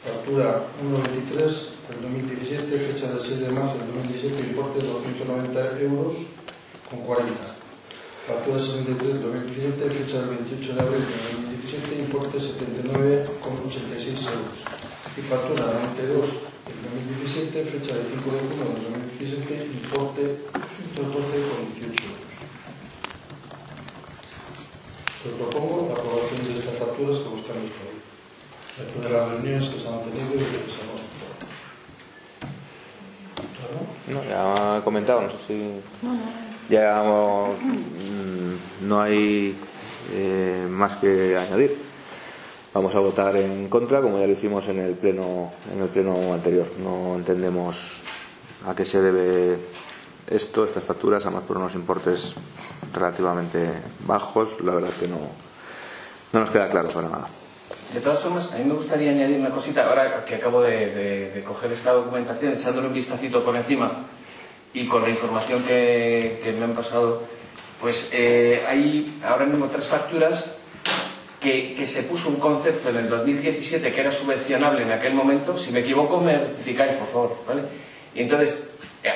Factura 0.03 0.63
1.23 0.83 1.39
del 1.87 2.01
2017, 2.01 2.79
fecha 2.79 3.07
del 3.11 3.21
6 3.21 3.39
de 3.39 3.51
marzo 3.51 3.77
del 3.77 3.87
2017, 3.93 4.43
importe 4.49 4.79
de 4.79 4.87
290 4.87 5.81
euros 5.81 6.15
con 6.89 6.99
40. 7.01 7.31
Factura 8.27 8.59
63 8.59 9.13
del 9.13 9.21
2017, 9.23 9.89
fecha 9.89 10.19
del 10.19 10.29
28 10.35 10.73
de 10.73 10.81
abril 10.81 11.03
del 11.07 11.23
2017, 11.47 11.95
importe 11.99 12.37
79,86 12.37 14.27
euros. 14.27 14.55
Y 15.17 15.21
factura 15.21 15.65
92 15.65 16.27
del 16.67 16.77
2017, 16.83 17.63
fecha 17.65 17.95
del 17.95 18.03
5 18.03 18.31
de 18.31 18.39
junio 18.47 18.65
del 18.75 18.83
2017, 18.83 19.65
importe 19.79 20.43
112,18 20.51 21.87
euros. 22.03 22.26
Te 25.23 25.29
propongo 25.29 25.87
la 25.87 25.99
aprobación 25.99 26.43
de 26.43 26.59
estas 26.59 26.75
facturas 26.75 27.17
que 27.17 27.29
buscan 27.29 27.57
el 27.57 27.71
código. 27.73 27.97
Después 28.77 29.03
de 29.03 29.09
las 29.09 29.29
reuniones 29.29 29.69
que 29.69 29.79
se 29.79 29.87
han 29.87 29.99
tenido 30.01 30.35
y 30.35 30.37
que 30.37 30.45
se 30.45 30.81
han 30.81 30.97
¿Claro? 33.57 33.79
No, 34.07 34.23
ya 34.29 34.83
comentado, 34.83 35.21
no 35.21 35.31
sé 35.31 35.37
si. 35.47 35.81
Ya 36.69 37.01
mm, 37.01 38.87
no 38.87 39.01
hay 39.01 39.55
eh, 40.11 40.67
más 40.69 40.97
que 40.97 41.35
añadir. 41.35 41.77
Vamos 42.73 42.93
a 42.93 42.99
votar 42.99 43.35
en 43.37 43.69
contra, 43.69 44.01
como 44.01 44.19
ya 44.19 44.27
lo 44.27 44.33
hicimos 44.33 44.67
en 44.67 44.79
el 44.79 44.93
pleno, 44.93 45.51
en 45.73 45.81
el 45.81 45.89
pleno 45.89 46.33
anterior. 46.33 46.67
No 46.77 47.15
entendemos 47.15 48.01
a 48.67 48.75
qué 48.75 48.85
se 48.85 49.01
debe 49.01 49.57
esto, 50.27 50.65
estas 50.65 50.83
facturas, 50.83 51.25
además 51.25 51.43
por 51.47 51.57
unos 51.57 51.73
importes 51.75 52.33
relativamente 52.93 53.71
bajos. 54.05 54.49
La 54.63 54.73
verdad 54.73 54.89
que 54.99 55.07
no, 55.07 55.19
no 56.33 56.39
nos 56.39 56.49
queda 56.49 56.67
claro 56.69 56.89
para 56.89 57.09
nada. 57.09 57.27
De 57.93 58.01
todas 58.01 58.19
formas, 58.19 58.51
a 58.51 58.57
mí 58.57 58.65
me 58.65 58.73
gustaría 58.73 59.11
añadir 59.11 59.39
una 59.39 59.49
cosita, 59.49 59.87
ahora 59.87 60.25
que 60.25 60.35
acabo 60.35 60.61
de, 60.61 60.87
de- 60.93 61.31
de 61.31 61.43
coger 61.43 61.71
esta 61.71 61.93
documentación, 61.93 62.53
echándole 62.53 62.87
un 62.87 62.93
vistacito 62.93 63.43
por 63.43 63.55
encima 63.55 63.91
y 64.73 64.87
con 64.87 65.01
la 65.01 65.09
información 65.09 65.63
que, 65.63 66.41
que 66.43 66.51
me 66.53 66.65
han 66.65 66.73
pasado, 66.73 67.23
pues 67.79 68.09
eh, 68.11 68.65
hay 68.67 69.19
ahora 69.25 69.45
mismo 69.45 69.67
tres 69.67 69.85
facturas 69.85 70.55
que, 71.39 71.75
que 71.75 71.85
se 71.85 72.03
puso 72.03 72.29
un 72.29 72.37
concepto 72.37 72.89
en 72.89 72.97
el 72.97 73.09
2017 73.09 73.93
que 73.93 74.01
era 74.01 74.11
subvencionable 74.11 74.81
en 74.81 74.91
aquel 74.91 75.13
momento. 75.13 75.55
Si 75.57 75.71
me 75.71 75.79
equivoco, 75.79 76.19
me 76.19 76.37
rectificáis, 76.37 76.93
por 76.93 77.07
favor. 77.07 77.37
¿vale? 77.47 77.61
Y 78.15 78.21
entonces, 78.21 78.66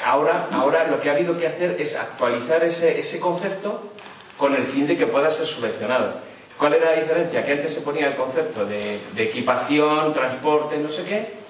ahora, 0.04 0.48
ahora 0.52 0.88
lo 0.88 1.00
que 1.00 1.10
ha 1.10 1.14
habido 1.14 1.38
que 1.38 1.48
hacer 1.48 1.76
es 1.80 1.96
actualizar 1.96 2.64
ese, 2.64 3.00
ese 3.00 3.20
concepto 3.20 3.92
con 4.38 4.56
el 4.56 4.64
fin 4.64 4.88
de 4.88 4.98
que 4.98 5.08
pueda 5.08 5.30
ser 5.32 5.46
subvencionado. 5.46 6.14
¿Cuál 6.58 6.74
era 6.74 6.92
la 6.92 7.02
diferencia? 7.02 7.44
Que 7.44 7.54
antes 7.54 7.74
se 7.74 7.82
ponía 7.82 8.08
el 8.08 8.16
concepto 8.16 8.66
de, 8.66 9.00
de 9.14 9.24
equipación, 9.24 10.14
transporte, 10.14 10.78
no 10.78 10.90
sé 10.90 11.04
qué, 11.04 11.42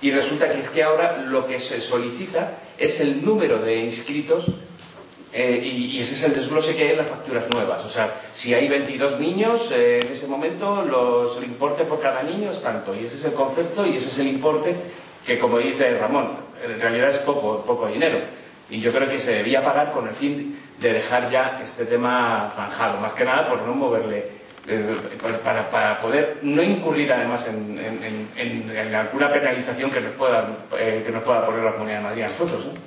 y 0.00 0.10
resulta 0.10 0.50
que 0.50 0.60
es 0.60 0.68
que 0.68 0.82
ahora 0.82 1.18
lo 1.18 1.46
que 1.46 1.58
se 1.58 1.80
solicita 1.80 2.52
es 2.76 3.00
el 3.00 3.24
número 3.24 3.58
de 3.58 3.76
inscritos 3.76 4.46
eh, 5.32 5.60
y, 5.62 5.96
y 5.96 6.00
ese 6.00 6.14
es 6.14 6.22
el 6.22 6.32
desglose 6.32 6.74
que 6.74 6.84
hay 6.84 6.90
en 6.90 6.98
las 6.98 7.08
facturas 7.08 7.48
nuevas. 7.50 7.84
O 7.84 7.88
sea, 7.88 8.12
si 8.32 8.54
hay 8.54 8.68
22 8.68 9.20
niños, 9.20 9.70
eh, 9.72 10.00
en 10.02 10.12
ese 10.12 10.26
momento 10.26 10.82
los, 10.82 11.36
el 11.36 11.44
importe 11.44 11.84
por 11.84 12.00
cada 12.00 12.22
niño 12.22 12.50
es 12.50 12.62
tanto. 12.62 12.94
Y 12.94 13.04
ese 13.04 13.16
es 13.16 13.24
el 13.24 13.32
concepto 13.32 13.86
y 13.86 13.96
ese 13.96 14.08
es 14.08 14.18
el 14.18 14.28
importe 14.28 14.74
que, 15.26 15.38
como 15.38 15.58
dice 15.58 15.98
Ramón, 15.98 16.28
en 16.64 16.80
realidad 16.80 17.10
es 17.10 17.18
poco, 17.18 17.62
poco 17.64 17.86
dinero. 17.88 18.18
Y 18.70 18.80
yo 18.80 18.92
creo 18.92 19.08
que 19.08 19.18
se 19.18 19.32
debía 19.32 19.62
pagar 19.62 19.92
con 19.92 20.08
el 20.08 20.14
fin 20.14 20.58
de 20.80 20.92
dejar 20.92 21.30
ya 21.30 21.58
este 21.62 21.86
tema 21.86 22.52
zanjado. 22.54 22.98
Más 23.00 23.12
que 23.12 23.24
nada 23.24 23.48
por 23.48 23.62
no 23.62 23.74
moverle 23.74 24.24
eh, 24.68 24.96
para, 25.44 25.70
para 25.70 25.98
poder 25.98 26.38
no 26.42 26.60
incurrir 26.62 27.12
además 27.12 27.46
en, 27.46 27.78
en- 27.78 28.28
en- 28.36 28.76
en 28.76 28.94
alguna 28.94 29.30
penalización 29.30 29.90
que 29.90 30.00
nos 30.00 30.12
pueda, 30.12 30.48
eh, 30.78 31.02
que 31.06 31.12
nos 31.12 31.22
pueda 31.22 31.46
poner 31.46 31.62
la 31.62 31.72
Comunidad 31.72 31.98
de 31.98 32.04
Madrid 32.04 32.22
a 32.24 32.28
nosotros. 32.28 32.66
¿eh? 32.66 32.78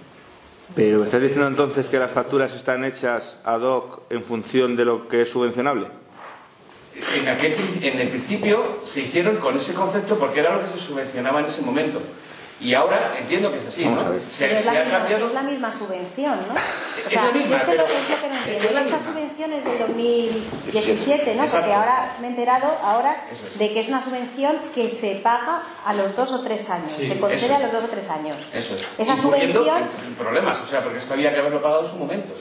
Pero 0.76 1.04
¿estás 1.06 1.22
diciendo 1.22 1.48
entonces 1.48 1.88
que 1.88 1.98
las 1.98 2.12
facturas 2.12 2.54
están 2.54 2.84
hechas 2.84 3.38
ad 3.46 3.62
hoc 3.62 4.02
en 4.12 4.24
función 4.24 4.76
de 4.76 4.86
lo 4.86 5.08
que 5.08 5.22
es 5.24 5.30
subvencionable? 5.30 5.88
En, 7.18 7.28
aquel 7.30 7.56
en 7.82 8.00
el 8.02 8.10
principio 8.10 8.80
se 8.84 9.02
hicieron 9.02 9.38
con 9.38 9.56
ese 9.56 9.74
concepto 9.74 10.20
porque 10.20 10.42
era 10.42 10.56
lo 10.56 10.62
que 10.62 10.68
se 10.68 10.78
subvencionaba 10.78 11.40
en 11.40 11.46
ese 11.46 11.62
momento. 11.62 12.02
Y 12.62 12.74
ahora 12.74 13.16
entiendo 13.18 13.50
que 13.52 13.58
es 13.60 13.68
así, 13.68 13.86
Vamos 13.86 14.04
¿no? 14.04 14.08
a 14.10 14.12
ver. 14.12 14.22
Se, 14.30 14.46
Pero 14.46 14.58
es 14.60 14.66
se 14.66 14.74
la, 14.74 14.80
ha 14.82 14.84
misma, 14.84 15.00
cambiado. 15.00 15.28
es 15.28 15.34
la 15.34 15.42
misma 15.44 15.72
subvención, 15.72 16.36
¿no? 16.48 16.56
Es 17.08 17.14
la 17.16 17.32
misma, 17.32 17.62
pero- 17.66 17.78
lo, 17.84 17.88
es 17.88 18.10
lo 18.10 18.16
que 18.20 18.28
no 18.28 18.36
es 18.36 18.48
entiendo. 18.48 18.72
la 18.74 18.82
Esta 18.82 18.96
misma. 18.98 19.12
subvención 19.14 19.54
es 19.54 19.64
del 19.64 19.80
2017, 19.80 21.36
¿no? 21.36 21.44
Exacto. 21.44 21.58
Porque 21.68 21.74
ahora 21.74 22.16
me 22.20 22.28
he 22.28 22.30
enterado 22.32 22.78
ahora 22.84 23.24
es. 23.32 23.58
de 23.58 23.74
que 23.74 23.80
es 23.80 23.88
una 23.88 24.04
subvención 24.04 24.58
que 24.76 24.90
se 24.90 25.16
paga 25.24 25.62
a 25.86 25.94
los 25.94 26.16
dos 26.18 26.32
o 26.32 26.42
tres 26.42 26.70
años. 26.70 26.92
Sí, 26.98 27.08
se 27.08 27.18
concede 27.18 27.56
a 27.56 27.60
los 27.60 27.72
dos 27.72 27.84
o 27.86 27.88
tres 27.88 28.10
años. 28.10 28.36
Eso 28.54 28.76
es. 28.76 28.84
Esa 28.98 29.16
subvención 29.16 29.66
en- 29.78 30.08
en 30.08 30.16
problemas, 30.16 30.60
o 30.60 30.68
sea, 30.68 30.82
porque 30.84 30.98
esto 30.98 31.14
había 31.14 31.32
que 31.34 31.40
haberlo 31.40 31.62
pagado 31.62 31.86
en 31.86 31.90
su 31.90 31.96
momento. 31.96 32.34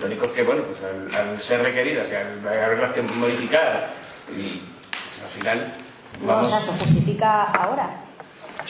Lo 0.00 0.06
único 0.08 0.22
es 0.26 0.32
que, 0.32 0.42
bueno, 0.42 0.62
pues 0.64 0.80
al, 0.82 1.14
al 1.14 1.40
ser 1.40 1.62
requeridas 1.62 2.08
y 2.10 2.14
al 2.16 2.46
haberlas 2.46 2.92
que 2.92 3.00
modificar, 3.02 3.90
y 4.30 4.60
pues, 4.60 5.22
al 5.22 5.28
final 5.28 5.72
no, 6.20 6.26
vamos. 6.26 6.46
o 6.46 6.50
sea, 6.50 6.60
se 6.60 6.84
justifica 6.84 7.44
ahora. 7.44 8.02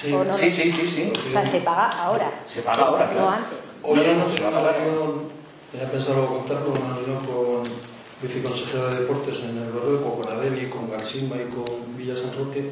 Sí. 0.07 0.13
¿O 0.13 0.25
no? 0.25 0.33
Sí, 0.35 0.51
sí, 0.51 0.71
sí, 0.71 0.87
sí. 0.87 1.13
O 1.29 1.33
sea, 1.33 1.45
se 1.47 1.61
paga 1.61 1.89
ahora, 1.91 2.31
Se 2.47 2.63
paga 2.63 2.85
ahora, 2.85 3.07
no 3.07 3.13
claro. 3.13 3.29
antes. 3.31 3.59
Hoy 3.83 3.97
No, 3.97 4.03
no, 4.05 4.15
no, 4.15 4.29
se 4.29 4.43
va 4.43 4.49
a 4.49 4.53
pagar. 4.53 4.77
tenía 5.73 5.91
pensado 5.91 6.27
contarlo, 6.27 6.71
una 6.71 6.95
reunión 6.97 7.25
con 7.27 7.63
viceconsejera 8.23 8.89
de 8.91 9.01
Deportes 9.01 9.41
en 9.41 9.59
el 9.59 9.73
Berrueco, 9.73 10.21
con 10.23 10.33
Adeli, 10.33 10.69
con 10.69 10.89
Garsimba 10.91 11.37
y 11.37 11.49
con 11.55 11.97
Villa 11.97 12.15
San 12.15 12.37
Roque, 12.39 12.71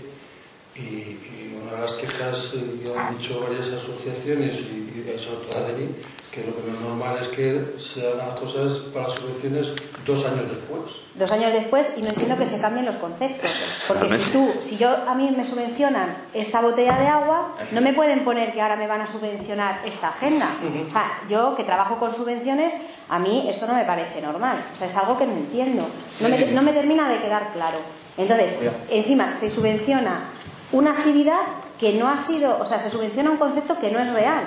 y, 0.77 0.81
y 0.81 1.59
una 1.63 1.73
de 1.75 1.81
las 1.83 1.93
quejas 1.95 2.53
eh, 2.55 2.81
que 2.83 2.99
han 2.99 3.19
dicho 3.19 3.41
varias 3.41 3.69
asociaciones 3.69 4.57
y, 4.61 5.11
y 5.15 5.19
sobre 5.19 5.47
todo 5.47 5.65
Adeli, 5.65 5.89
que 6.35 6.43
lo 6.43 6.57
que 6.57 6.63
no 6.69 6.75
es 6.75 6.81
normal 6.81 7.19
es 7.21 7.29
que 7.29 7.75
se 7.79 8.09
hagan 8.09 8.27
las 8.27 8.41
cosas 8.41 8.79
para 8.93 9.07
las 9.07 9.15
subvenciones 9.15 9.73
dos 10.05 10.25
años 10.25 10.49
después. 10.51 10.81
dos 11.15 11.31
años 11.31 11.53
después 11.53 11.87
y 11.97 12.03
no 12.03 12.09
entiendo 12.09 12.37
que 12.37 12.47
se 12.47 12.61
cambien 12.61 12.87
los 12.87 12.97
conceptos. 12.97 13.51
Porque 13.87 14.09
si 14.09 14.33
tú, 14.33 14.53
si 14.61 14.77
yo 14.77 14.89
a 15.09 15.15
mí 15.15 15.33
me 15.37 15.45
subvencionan 15.45 16.09
esta 16.33 16.61
botella 16.61 16.99
de 16.99 17.07
agua, 17.07 17.55
no 17.71 17.81
me 17.81 17.93
pueden 17.93 18.25
poner 18.25 18.53
que 18.53 18.61
ahora 18.61 18.75
me 18.75 18.89
van 18.89 19.03
a 19.03 19.07
subvencionar 19.07 19.81
esta 19.87 20.09
agenda. 20.09 20.49
O 20.89 20.91
sea, 20.91 21.21
yo 21.29 21.55
que 21.55 21.63
trabajo 21.63 22.01
con 22.01 22.13
subvenciones, 22.13 22.75
a 23.09 23.19
mí 23.21 23.47
esto 23.49 23.69
no 23.69 23.75
me 23.75 23.85
parece 23.85 24.21
normal. 24.21 24.57
O 24.75 24.77
sea, 24.77 24.89
es 24.89 24.97
algo 24.97 25.17
que 25.17 25.27
no 25.27 25.35
entiendo. 25.35 25.87
No 26.21 26.29
me, 26.29 26.47
no 26.47 26.63
me 26.63 26.73
termina 26.73 27.09
de 27.09 27.19
quedar 27.19 27.53
claro. 27.53 27.79
Entonces, 28.17 28.59
encima 28.91 29.33
se 29.33 29.51
subvenciona 29.51 30.31
una 30.73 30.91
actividad 30.91 31.41
que 31.79 31.93
no 31.93 32.09
ha 32.09 32.17
sido, 32.17 32.59
o 32.61 32.67
sea, 32.67 32.81
se 32.81 32.91
subvenciona 32.91 33.31
un 33.31 33.37
concepto 33.37 33.79
que 33.79 33.91
no 33.91 34.01
es 34.01 34.13
real. 34.13 34.43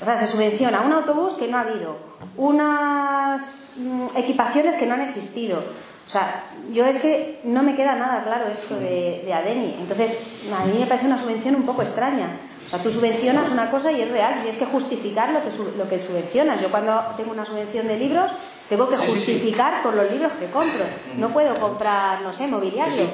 O 0.00 0.04
sea, 0.04 0.18
se 0.18 0.26
subvenciona 0.26 0.80
un 0.82 0.92
autobús 0.92 1.34
que 1.34 1.48
no 1.48 1.58
ha 1.58 1.60
habido, 1.62 1.96
unas 2.36 3.72
mm, 3.76 4.16
equipaciones 4.16 4.76
que 4.76 4.86
no 4.86 4.94
han 4.94 5.02
existido. 5.02 5.62
O 6.06 6.10
sea, 6.10 6.42
yo 6.72 6.84
es 6.86 7.00
que 7.00 7.40
no 7.44 7.62
me 7.62 7.76
queda 7.76 7.94
nada 7.94 8.24
claro 8.24 8.48
esto 8.48 8.74
de, 8.78 9.22
de 9.24 9.32
ADENI. 9.32 9.76
Entonces, 9.80 10.24
a 10.52 10.64
mí 10.64 10.76
me 10.78 10.86
parece 10.86 11.06
una 11.06 11.20
subvención 11.20 11.54
un 11.54 11.62
poco 11.62 11.82
extraña. 11.82 12.26
O 12.66 12.70
sea, 12.70 12.78
tú 12.80 12.90
subvencionas 12.90 13.48
una 13.50 13.70
cosa 13.70 13.90
y 13.92 14.00
es 14.00 14.10
real, 14.10 14.34
tienes 14.42 14.56
que 14.56 14.66
justificar 14.66 15.30
lo 15.30 15.40
que, 15.40 15.50
lo 15.76 15.88
que 15.88 16.00
subvencionas. 16.00 16.60
Yo 16.60 16.68
cuando 16.70 17.00
tengo 17.16 17.32
una 17.32 17.44
subvención 17.44 17.86
de 17.88 17.96
libros, 17.96 18.30
tengo 18.68 18.88
que 18.88 18.96
Sí, 18.96 19.02
sí, 19.06 19.08
sí. 19.08 19.14
justificar 19.18 19.82
por 19.82 19.94
los 19.94 20.10
libros 20.10 20.32
que 20.32 20.46
compro. 20.46 20.84
No 21.16 21.28
puedo 21.30 21.54
comprar, 21.54 22.22
no 22.22 22.32
sé, 22.32 22.46
mobiliario. 22.48 23.08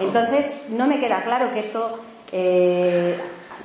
Entonces, 0.00 0.62
no 0.70 0.86
me 0.86 0.98
queda 1.00 1.22
claro 1.22 1.52
que 1.52 1.60
esto, 1.60 2.00
eh, 2.32 3.16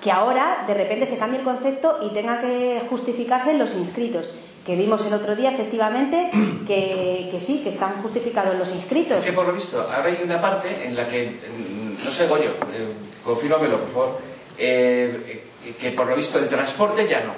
que 0.01 0.11
ahora 0.11 0.63
de 0.67 0.73
repente 0.73 1.05
se 1.05 1.17
cambie 1.17 1.39
el 1.39 1.45
concepto 1.45 1.99
y 2.03 2.13
tenga 2.13 2.41
que 2.41 2.81
justificarse 2.89 3.51
en 3.51 3.59
los 3.59 3.75
inscritos. 3.75 4.35
Que 4.65 4.75
vimos 4.75 5.05
el 5.07 5.13
otro 5.13 5.35
día, 5.35 5.51
efectivamente, 5.51 6.31
que, 6.67 7.29
que 7.31 7.41
sí, 7.41 7.61
que 7.63 7.69
están 7.69 8.01
justificados 8.01 8.55
los 8.57 8.73
inscritos. 8.75 9.19
Es 9.19 9.25
que 9.25 9.33
por 9.33 9.45
lo 9.45 9.53
visto, 9.53 9.81
ahora 9.81 10.05
hay 10.05 10.21
una 10.23 10.39
parte 10.39 10.85
en 10.85 10.95
la 10.95 11.07
que, 11.07 11.31
no 12.03 12.11
sé, 12.11 12.27
Goyo, 12.27 12.51
eh, 12.71 12.87
confírmamelo, 13.23 13.79
por 13.79 13.89
favor, 13.89 14.21
eh, 14.57 15.43
eh, 15.65 15.73
que 15.79 15.91
por 15.91 16.07
lo 16.07 16.15
visto 16.15 16.39
el 16.39 16.47
transporte 16.47 17.07
ya 17.07 17.23
no. 17.23 17.33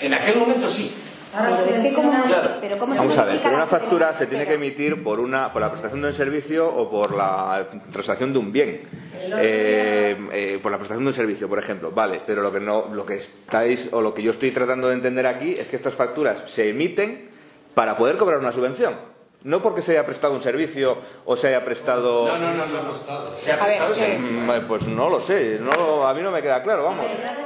En 0.00 0.12
aquel 0.12 0.36
momento 0.36 0.68
sí, 0.68 0.92
Ahora 1.34 1.56
Pero 1.58 1.66
lo 1.66 1.70
es 1.76 1.82
que 1.82 1.92
como, 1.94 2.10
Claro. 2.10 2.50
pero 2.60 2.78
¿cómo 2.78 2.92
se 2.94 2.98
Vamos 3.00 3.18
a 3.18 3.24
ver, 3.24 3.38
pero 3.42 3.54
una 3.56 3.66
factura 3.66 4.14
se 4.14 4.26
tiene 4.26 4.46
que 4.46 4.54
emitir 4.54 5.02
por 5.02 5.20
una 5.20 5.52
por 5.52 5.60
la 5.62 5.68
prestación 5.70 6.00
de 6.02 6.08
un 6.08 6.14
servicio 6.14 6.66
o 6.68 6.90
por 6.90 7.14
la 7.14 7.66
transacción 7.92 8.32
de 8.32 8.38
un 8.38 8.52
bien. 8.52 8.82
Eh, 9.20 10.16
eh, 10.32 10.58
por 10.62 10.70
la 10.72 10.78
prestación 10.78 11.04
de 11.04 11.08
un 11.08 11.14
servicio, 11.14 11.48
por 11.48 11.58
ejemplo, 11.58 11.90
vale, 11.90 12.22
pero 12.26 12.40
lo 12.40 12.50
que 12.52 12.60
no, 12.60 12.86
lo 12.92 13.04
que 13.04 13.16
estáis 13.16 13.88
o 13.92 14.00
lo 14.00 14.14
que 14.14 14.22
yo 14.22 14.30
estoy 14.30 14.50
tratando 14.52 14.88
de 14.88 14.94
entender 14.94 15.26
aquí 15.26 15.52
es 15.52 15.66
que 15.66 15.76
estas 15.76 15.94
facturas 15.94 16.42
se 16.50 16.70
emiten 16.70 17.28
para 17.74 17.96
poder 17.96 18.16
cobrar 18.16 18.38
una 18.38 18.52
subvención, 18.52 18.94
no 19.42 19.60
porque 19.60 19.82
se 19.82 19.92
haya 19.92 20.06
prestado 20.06 20.34
un 20.34 20.42
servicio 20.42 20.98
o 21.26 21.36
se 21.36 21.48
haya 21.48 21.64
prestado. 21.64 22.26
No, 22.28 22.38
no, 22.38 22.54
no, 22.54 22.64
no. 22.66 23.38
Se 23.38 23.52
ha 23.52 23.58
prestado 23.58 23.90
eh, 23.92 23.94
servicio. 23.94 24.40
Mm, 24.40 24.66
Pues 24.66 24.86
no 24.86 25.10
lo 25.10 25.20
sé, 25.20 25.58
no, 25.60 26.06
a 26.08 26.14
mí 26.14 26.22
no 26.22 26.30
me 26.30 26.40
queda 26.40 26.62
claro, 26.62 26.84
vamos. 26.84 27.04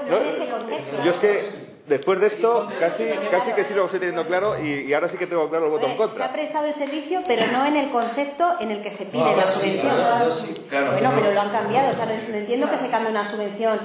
No. 0.08 1.04
Yo 1.04 1.10
es 1.10 1.16
que 1.16 1.61
después 1.86 2.20
de 2.20 2.28
esto 2.28 2.68
casi, 2.78 3.04
casi 3.30 3.52
que 3.52 3.64
sí 3.64 3.74
lo 3.74 3.84
estoy 3.86 4.00
teniendo 4.00 4.26
claro 4.26 4.58
y, 4.62 4.82
y 4.86 4.94
ahora 4.94 5.08
sí 5.08 5.18
que 5.18 5.26
tengo 5.26 5.48
claro 5.50 5.66
el 5.66 5.70
voto 5.72 5.86
en 5.86 5.92
Hombre, 5.92 6.08
Se 6.08 6.14
ha 6.14 6.18
contra. 6.26 6.32
prestado 6.32 6.66
el 6.66 6.74
servicio, 6.74 7.20
pero 7.26 7.46
no 7.52 7.66
en 7.66 7.76
el 7.76 7.90
concepto 7.90 8.54
en 8.60 8.70
el 8.70 8.82
que 8.82 8.90
se 8.90 9.06
pide 9.06 9.22
No, 9.22 9.36
la 9.36 9.46
subvención. 9.46 9.92
sí. 10.32 10.54
Claro. 10.68 10.92
Bueno, 10.92 11.12
pero 11.16 11.32
lo 11.32 11.40
han 11.40 11.50
cambiado. 11.50 11.90
O 11.90 11.94
sea, 11.94 12.06
no 12.06 12.12
entiendo 12.36 12.70
que 12.70 12.78
se 12.78 12.88
cambie 12.88 13.10
una 13.10 13.24
subvención. 13.24 13.78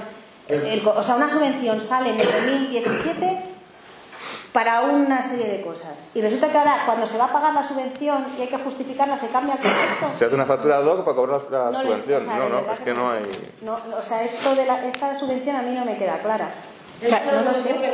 El 0.48 0.82
co- 0.82 0.94
o 0.96 1.02
sea, 1.02 1.16
una 1.16 1.30
subvención 1.30 1.80
sale 1.80 2.10
en 2.10 2.20
el 2.20 2.26
2017 2.26 3.42
para 4.52 4.80
una 4.80 5.22
serie 5.22 5.46
de 5.46 5.60
cosas. 5.62 6.10
Y 6.14 6.22
resulta 6.22 6.48
que 6.48 6.56
ahora, 6.56 6.82
cuando 6.86 7.06
se 7.06 7.18
va 7.18 7.26
a 7.26 7.32
pagar 7.32 7.52
la 7.52 7.62
subvención 7.62 8.26
y 8.38 8.42
hay 8.42 8.48
que 8.48 8.56
justificarla, 8.58 9.16
se 9.16 9.28
cambia 9.28 9.54
el 9.54 9.60
concepto. 9.60 10.18
Se 10.18 10.24
hace 10.24 10.34
una 10.34 10.46
factura 10.46 10.78
ad 10.78 10.86
hoc 10.86 11.04
para 11.04 11.14
cobrar 11.16 11.42
la 11.50 11.70
No 11.70 11.82
le- 11.82 11.84
subvención. 11.88 12.22
o 12.22 12.24
sea, 12.24 12.36
No, 12.38 12.48
no, 12.48 12.72
es 12.72 12.80
que 12.80 12.94
no 12.94 13.10
hay. 13.10 13.22
No, 13.60 13.74
o 13.98 14.02
sea, 14.02 14.24
esto 14.24 14.54
de 14.54 14.64
la- 14.64 14.86
esta 14.86 15.18
subvención 15.18 15.54
a 15.56 15.62
mí 15.62 15.74
no 15.74 15.84
me 15.84 15.96
queda 15.98 16.18
clara. 16.18 16.48
Que 17.00 17.08
no 17.08 17.16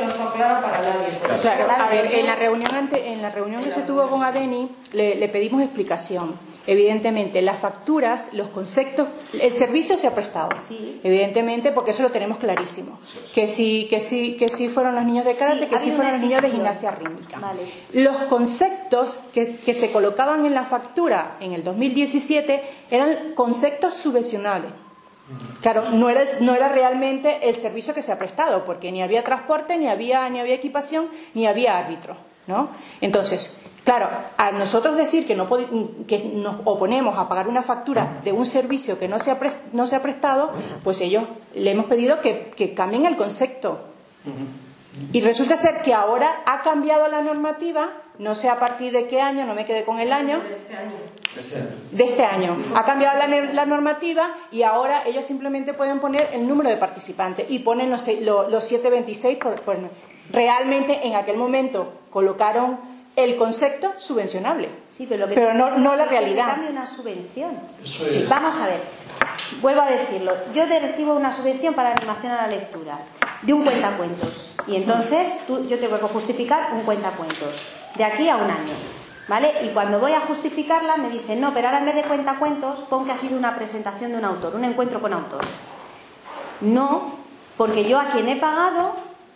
está 0.09 0.33
para 0.33 0.79
nadie. 0.81 1.41
Claro, 1.41 1.67
a 1.83 1.89
ver, 1.89 2.11
en 2.13 2.25
la 2.25 2.35
reunión 2.35 2.73
ante- 2.73 3.07
en 3.11 3.21
la 3.21 3.29
reunión 3.29 3.63
que 3.63 3.71
se 3.71 3.81
tuvo 3.81 4.07
con 4.09 4.23
Adeni 4.23 4.69
le, 4.93 5.15
le 5.15 5.29
pedimos 5.29 5.61
explicación. 5.61 6.33
Evidentemente, 6.67 7.43
las 7.43 7.59
facturas, 7.59 8.29
los 8.31 8.47
conceptos, 8.49 9.07
el 9.39 9.53
servicio 9.53 9.97
se 9.99 10.07
ha 10.07 10.15
prestado. 10.15 10.49
Sí. 10.67 10.99
Evidentemente, 11.03 11.71
porque 11.71 11.91
eso 11.91 12.01
lo 12.01 12.09
tenemos 12.09 12.39
clarísimo. 12.39 12.97
Que 13.35 13.45
sí, 13.45 13.85
que 13.87 13.99
sí, 13.99 14.35
que 14.35 14.47
sí 14.47 14.67
fueron 14.67 14.95
los 14.95 15.05
niños 15.05 15.25
de 15.25 15.35
karate, 15.35 15.59
Sí, 15.59 15.67
que 15.67 15.77
sí 15.77 15.91
fueron 15.91 16.13
los 16.13 16.21
niños 16.21 16.41
de 16.41 16.49
gimnasia 16.49 16.89
rítmica. 16.89 17.37
Vale. 17.37 17.59
Los 17.93 18.15
conceptos 18.23 19.19
que, 19.31 19.57
que 19.57 19.75
se 19.75 19.91
colocaban 19.91 20.43
en 20.47 20.55
la 20.55 20.63
factura 20.63 21.37
en 21.39 21.53
el 21.53 21.63
2017 21.63 22.63
eran 22.89 23.33
conceptos 23.35 23.93
subvencionables. 23.93 24.71
Claro, 25.61 25.89
no 25.91 26.09
era, 26.09 26.21
no 26.41 26.53
era 26.53 26.69
realmente 26.69 27.49
el 27.49 27.55
servicio 27.55 27.95
que 27.95 28.03
se 28.03 28.11
ha 28.11 28.19
prestado, 28.19 28.63
porque 28.63 28.91
ni 28.91 29.01
había 29.01 29.23
transporte, 29.23 29.77
ni 29.77 29.87
había, 29.87 30.29
ni 30.29 30.39
había 30.39 30.53
equipación, 30.53 31.07
ni 31.33 31.47
había 31.47 31.77
árbitro, 31.77 32.15
¿no? 32.45 32.69
Entonces, 33.01 33.59
claro, 33.83 34.07
a 34.37 34.51
nosotros 34.51 34.95
decir 34.95 35.25
que, 35.25 35.35
no 35.35 35.47
que 36.07 36.19
nos 36.35 36.57
oponemos 36.65 37.17
a 37.17 37.27
pagar 37.27 37.47
una 37.47 37.63
factura 37.63 38.19
de 38.23 38.31
un 38.33 38.45
servicio 38.45 38.99
que 38.99 39.07
no 39.07 39.17
se 39.17 39.31
ha, 39.31 39.39
no 39.73 39.87
se 39.87 39.95
ha 39.95 40.03
prestado, 40.03 40.51
pues 40.83 41.01
ellos 41.01 41.23
le 41.55 41.71
hemos 41.71 41.87
pedido 41.87 42.21
que, 42.21 42.51
que 42.55 42.75
cambien 42.75 43.05
el 43.05 43.17
concepto. 43.17 43.79
Y 45.11 45.21
resulta 45.21 45.57
ser 45.57 45.81
que 45.81 45.93
ahora 45.93 46.41
ha 46.45 46.61
cambiado 46.61 47.07
la 47.07 47.21
normativa, 47.21 47.89
no 48.19 48.33
sé 48.35 48.49
a 48.49 48.59
partir 48.59 48.93
de 48.93 49.07
qué 49.07 49.19
año, 49.21 49.45
no 49.45 49.53
me 49.53 49.65
quedé 49.65 49.83
con 49.83 49.99
el 49.99 50.13
año, 50.13 50.37
Este 50.37 50.75
año. 50.75 50.91
Este 51.37 51.57
año. 51.57 51.67
de 51.91 52.03
este 52.03 52.23
año. 52.23 52.57
Ha 52.75 52.85
cambiado 52.85 53.17
la, 53.53 53.65
normativa 53.65 54.33
y 54.51 54.63
ahora 54.63 55.03
ellos 55.05 55.25
simplemente 55.25 55.73
pueden 55.73 55.99
poner 55.99 56.29
el 56.31 56.47
número 56.47 56.69
de 56.69 56.77
participantes 56.77 57.45
y 57.49 57.59
ponen 57.59 57.89
los, 57.91 58.01
se- 58.03 58.21
lo- 58.21 58.49
los 58.49 58.63
726. 58.63 59.37
Por, 59.37 59.61
por- 59.61 59.77
realmente 60.31 61.05
en 61.05 61.15
aquel 61.15 61.37
momento 61.37 61.93
colocaron 62.09 62.79
el 63.17 63.35
concepto 63.37 63.93
subvencionable. 63.97 64.69
Sí, 64.89 65.05
pero, 65.07 65.21
lo 65.21 65.27
que 65.29 65.35
Pero 65.35 65.53
no- 65.53 65.77
no 65.77 65.95
la 65.95 66.03
es 66.03 66.09
que 66.09 66.15
realidad. 66.19 66.45
Se 66.45 66.51
cambie 66.51 66.69
una 66.71 66.87
subvención. 66.87 67.51
Sí, 67.83 68.25
vamos 68.29 68.57
a 68.57 68.67
ver. 68.67 68.79
Vuelvo 69.61 69.81
a 69.81 69.89
decirlo. 69.89 70.33
Yo 70.53 70.65
te 70.65 70.79
recibo 70.79 71.13
una 71.13 71.33
subvención 71.33 71.73
para 71.73 71.91
animación 71.91 72.31
a 72.31 72.43
la 72.43 72.47
lectura 72.47 72.97
de 73.45 73.53
un 73.53 73.63
cuentacuentos. 73.63 74.53
Y 74.67 74.75
entonces 74.75 75.45
tú, 75.47 75.67
yo 75.67 75.79
tengo 75.79 75.99
que 75.99 76.07
justificar 76.07 76.69
un 76.73 76.81
cuentacuentos 76.81 77.63
de 77.95 78.03
aquí 78.03 78.27
a 78.29 78.37
un 78.37 78.49
año. 78.49 78.73
¿Vale? 79.27 79.51
Y 79.63 79.69
cuando 79.69 79.99
voy 79.99 80.11
a 80.11 80.21
justificarla 80.21 80.97
me 80.97 81.09
dicen, 81.09 81.41
no, 81.41 81.51
pero 81.51 81.67
ahora 81.67 81.79
en 81.79 81.85
vez 81.85 81.95
de 81.95 82.03
cuentacuentos 82.03 82.81
pon 82.81 83.05
que 83.05 83.11
ha 83.11 83.17
sido 83.17 83.37
una 83.37 83.55
presentación 83.55 84.11
de 84.11 84.19
un 84.19 84.25
autor, 84.25 84.55
un 84.55 84.63
encuentro 84.63 85.01
con 85.01 85.13
autor. 85.13 85.41
No, 86.61 87.13
porque 87.57 87.89
yo 87.89 87.99
a 87.99 88.05
quien 88.11 88.29
he 88.29 88.35
pagado, 88.35 88.93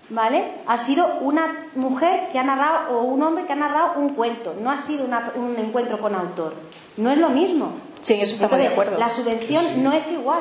¿vale? 0.10 0.44
Ha 0.68 0.78
sido 0.78 1.08
una 1.22 1.66
mujer 1.74 2.30
que 2.32 2.38
ha 2.38 2.44
narrado 2.44 3.00
o 3.00 3.02
un 3.02 3.24
hombre 3.24 3.48
que 3.48 3.54
ha 3.54 3.56
narrado 3.56 3.94
un 3.96 4.10
cuento, 4.10 4.56
no 4.62 4.70
ha 4.70 4.78
sido 4.78 5.06
un 5.06 5.56
encuentro 5.58 6.00
con 6.00 6.14
autor. 6.14 6.54
No 7.00 7.12
es 7.12 7.18
lo 7.18 7.30
mismo. 7.30 7.72
Sí, 8.02 8.14
en 8.14 8.22
eso 8.22 8.36
estamos 8.36 8.58
de 8.58 8.64
Entonces, 8.66 8.80
acuerdo. 8.80 9.00
La 9.00 9.10
subvención 9.10 9.84
no 9.84 9.94
es 9.94 10.12
igual. 10.12 10.40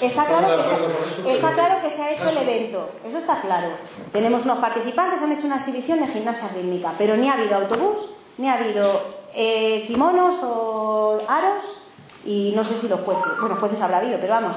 Está 0.00 0.24
claro, 0.24 0.56
que 0.62 1.22
se, 1.22 1.34
está 1.36 1.52
claro 1.52 1.74
que 1.82 1.90
se 1.90 2.02
ha 2.02 2.10
hecho 2.10 2.28
el 2.28 2.48
evento, 2.48 2.90
eso 3.08 3.18
está 3.18 3.40
claro. 3.40 3.68
Tenemos 4.12 4.44
unos 4.44 4.58
participantes, 4.58 5.22
han 5.22 5.30
hecho 5.32 5.46
una 5.46 5.56
exhibición 5.56 6.00
de 6.00 6.08
gimnasia 6.08 6.48
rítmica, 6.52 6.92
pero 6.98 7.16
ni 7.16 7.28
ha 7.28 7.34
habido 7.34 7.54
autobús, 7.56 8.10
ni 8.38 8.48
ha 8.48 8.54
habido 8.54 8.84
eh, 9.34 9.84
kimonos 9.86 10.34
o 10.42 11.20
aros, 11.28 11.64
y 12.26 12.52
no 12.56 12.64
sé 12.64 12.74
si 12.74 12.88
los 12.88 13.00
jueces, 13.02 13.22
bueno, 13.40 13.54
jueces 13.54 13.80
habrá 13.80 13.98
habido, 13.98 14.18
pero 14.20 14.34
vamos. 14.34 14.56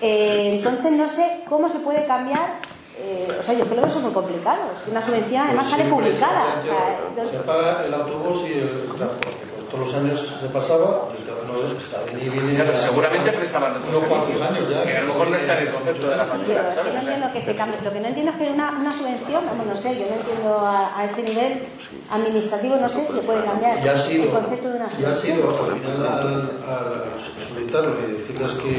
Eh, 0.00 0.50
entonces 0.54 0.92
no 0.92 1.08
sé 1.08 1.40
cómo 1.48 1.68
se 1.68 1.80
puede 1.80 2.06
cambiar, 2.06 2.58
eh, 2.96 3.26
o 3.40 3.42
sea, 3.42 3.54
yo 3.54 3.64
creo 3.64 3.82
que 3.82 3.88
eso 3.88 3.98
es 3.98 4.04
muy 4.04 4.12
complicado, 4.12 4.60
es 4.76 4.82
que 4.84 4.90
una 4.92 5.02
subvención 5.02 5.42
además 5.46 5.66
Pues 5.68 5.78
sale 5.80 5.90
publicada. 5.90 6.62
se- 6.62 6.70
o 6.70 7.24
sea, 7.24 7.40
Se 7.40 7.44
paga 7.44 7.84
el 7.86 7.92
autobús 7.94 8.44
y 8.48 8.52
el 8.52 8.84
transporte. 8.96 9.59
Todos 9.70 9.86
los 9.86 9.94
años 9.94 10.34
se 10.40 10.48
pasaba, 10.48 11.08
no 11.52 11.78
está 11.78 12.02
bien 12.04 12.26
y 12.26 12.28
viene. 12.30 12.54
Claro, 12.54 12.76
seguramente 12.76 13.32
prestaban 13.32 13.76
otros 13.76 13.94
unos 13.96 14.08
cuantos 14.08 14.40
años 14.40 14.68
ya. 14.68 14.82
Que 14.84 14.96
a 14.96 15.00
lo 15.02 15.08
mejor 15.08 15.28
no 15.30 15.36
está 15.36 15.58
en 15.60 15.66
el 15.66 15.72
concepto 15.74 16.08
de 16.10 16.16
la 16.16 16.24
factura, 16.24 16.74
no 16.76 17.00
entiendo 17.00 17.26
que 17.32 17.42
se 17.42 17.56
cambie. 17.56 17.80
Lo 17.82 17.92
que 17.92 18.00
no 18.00 18.08
entiendo 18.08 18.32
es 18.32 18.38
que 18.38 18.50
una, 18.50 18.70
una 18.80 18.90
subvención, 18.90 19.44
vamos, 19.46 19.66
no 19.66 19.76
sé, 19.76 19.98
yo 19.98 20.06
no 20.08 20.14
entiendo 20.20 20.58
a, 20.58 20.98
a 20.98 21.04
ese 21.04 21.22
nivel 21.22 21.62
administrativo, 22.10 22.76
no 22.76 22.88
sé 22.88 23.06
si 23.06 23.12
se 23.14 23.20
puede 23.20 23.44
cambiar 23.44 23.84
Y 23.84 23.88
ha 23.88 23.96
sido, 23.96 24.24
el 24.24 24.30
concepto 24.30 24.68
de 24.68 24.76
una 24.76 24.84
y 24.84 24.88
ha 24.88 24.90
subvención. 25.14 25.36
sido 25.36 25.64
al 25.64 25.72
final 25.80 26.06
al, 26.06 26.34
al 26.66 27.20
solicitarlo 27.20 27.96
y 28.08 28.12
decirles 28.12 28.50
que, 28.52 28.70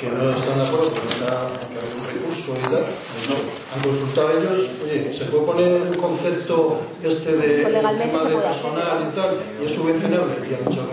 que 0.00 0.10
no 0.10 0.30
están 0.30 0.58
de 0.58 0.64
acuerdo 0.66 0.90
porque 0.90 1.08
está, 1.08 1.30
que 1.70 1.78
hay 1.78 1.90
un 1.94 2.04
recurso 2.06 2.52
y 2.52 2.62
tal, 2.62 2.82
pues 2.84 3.28
no, 3.30 3.36
han 3.74 3.82
consultado 3.82 4.30
ellos, 4.38 4.58
oye, 4.82 5.12
¿se 5.12 5.24
puede 5.26 5.44
poner 5.44 5.82
el 5.82 5.96
concepto 5.96 6.80
este 7.02 7.36
de 7.36 7.62
Pues 7.62 7.74
tema 7.74 8.24
de 8.24 8.36
personal 8.36 9.08
y 9.10 9.14
tal, 9.14 9.30
y 9.60 9.64
es 9.64 9.72
subvencionable? 9.74 10.34
Y 10.48 10.54
han 10.54 10.64
dicho 10.64 10.84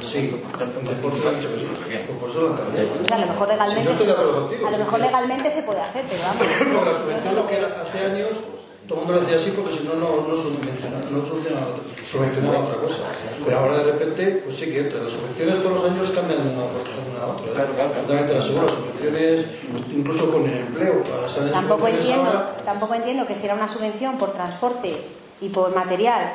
sí, 0.00 0.40
que 0.72 1.98
pues 2.06 2.18
por 2.18 2.30
eso 2.30 2.40
lo 2.42 2.48
han 2.50 2.56
cambiado. 2.56 2.88
A 3.12 3.18
lo 3.18 3.26
mejor 3.26 3.48
legalmente, 3.48 3.84
yo 3.84 3.90
estoy 3.90 4.06
de 4.06 4.12
acuerdo 4.12 4.34
contigo. 4.40 4.66
a 4.66 4.70
lo 4.70 4.78
mejor 4.78 5.00
legalmente 5.00 5.50
se 5.50 5.62
puede 5.62 5.80
hacer, 5.80 6.04
pero 6.08 6.22
vamos. 6.22 6.46
no, 6.72 6.84
la 6.84 6.92
subvención 6.98 7.34
lo 7.36 7.46
que 7.46 7.56
era 7.56 7.82
hace 7.82 7.98
años, 7.98 8.36
todo 8.88 9.00
el 9.00 9.04
mundo 9.06 9.20
lo 9.20 9.26
hacía 9.26 9.36
así 9.36 9.50
porque 9.56 9.72
si 9.72 9.84
no, 9.84 9.94
no, 9.94 10.28
no 10.28 10.36
subvencionaba, 10.36 11.04
no 11.10 11.24
subvencionaba, 11.24 11.66
otra- 11.68 12.04
subvencionaba 12.04 12.58
otra 12.58 12.76
cosa. 12.76 12.96
Pero 13.44 13.58
ahora 13.58 13.78
de 13.78 13.84
repente, 13.84 14.42
pues 14.44 14.56
sí 14.56 14.66
que 14.66 14.80
entra. 14.80 15.00
Las 15.02 15.12
subvenciones 15.12 15.62
todos 15.62 15.82
los 15.82 15.90
años 15.90 16.10
cambian 16.10 16.42
de 16.44 16.54
una 16.54 16.66
cosa 16.68 16.92
a 17.22 17.26
otra. 17.32 17.46
¿eh? 17.46 17.54
Claro, 17.54 17.72
claro. 17.74 17.90
Totalmente 17.92 18.34
las 18.34 18.44
seguras, 18.44 18.70
subvenciones, 18.72 19.46
incluso 19.90 20.30
con 20.30 20.44
el 20.46 20.58
empleo. 20.58 21.02
Tampoco 21.52 21.88
entiendo, 21.88 22.26
ahora. 22.28 22.56
tampoco 22.64 22.94
entiendo 22.94 23.26
que 23.26 23.34
si 23.34 23.46
era 23.46 23.54
una 23.54 23.68
subvención 23.68 24.18
por 24.18 24.32
transporte 24.32 24.94
y 25.40 25.48
por 25.48 25.74
material, 25.74 26.34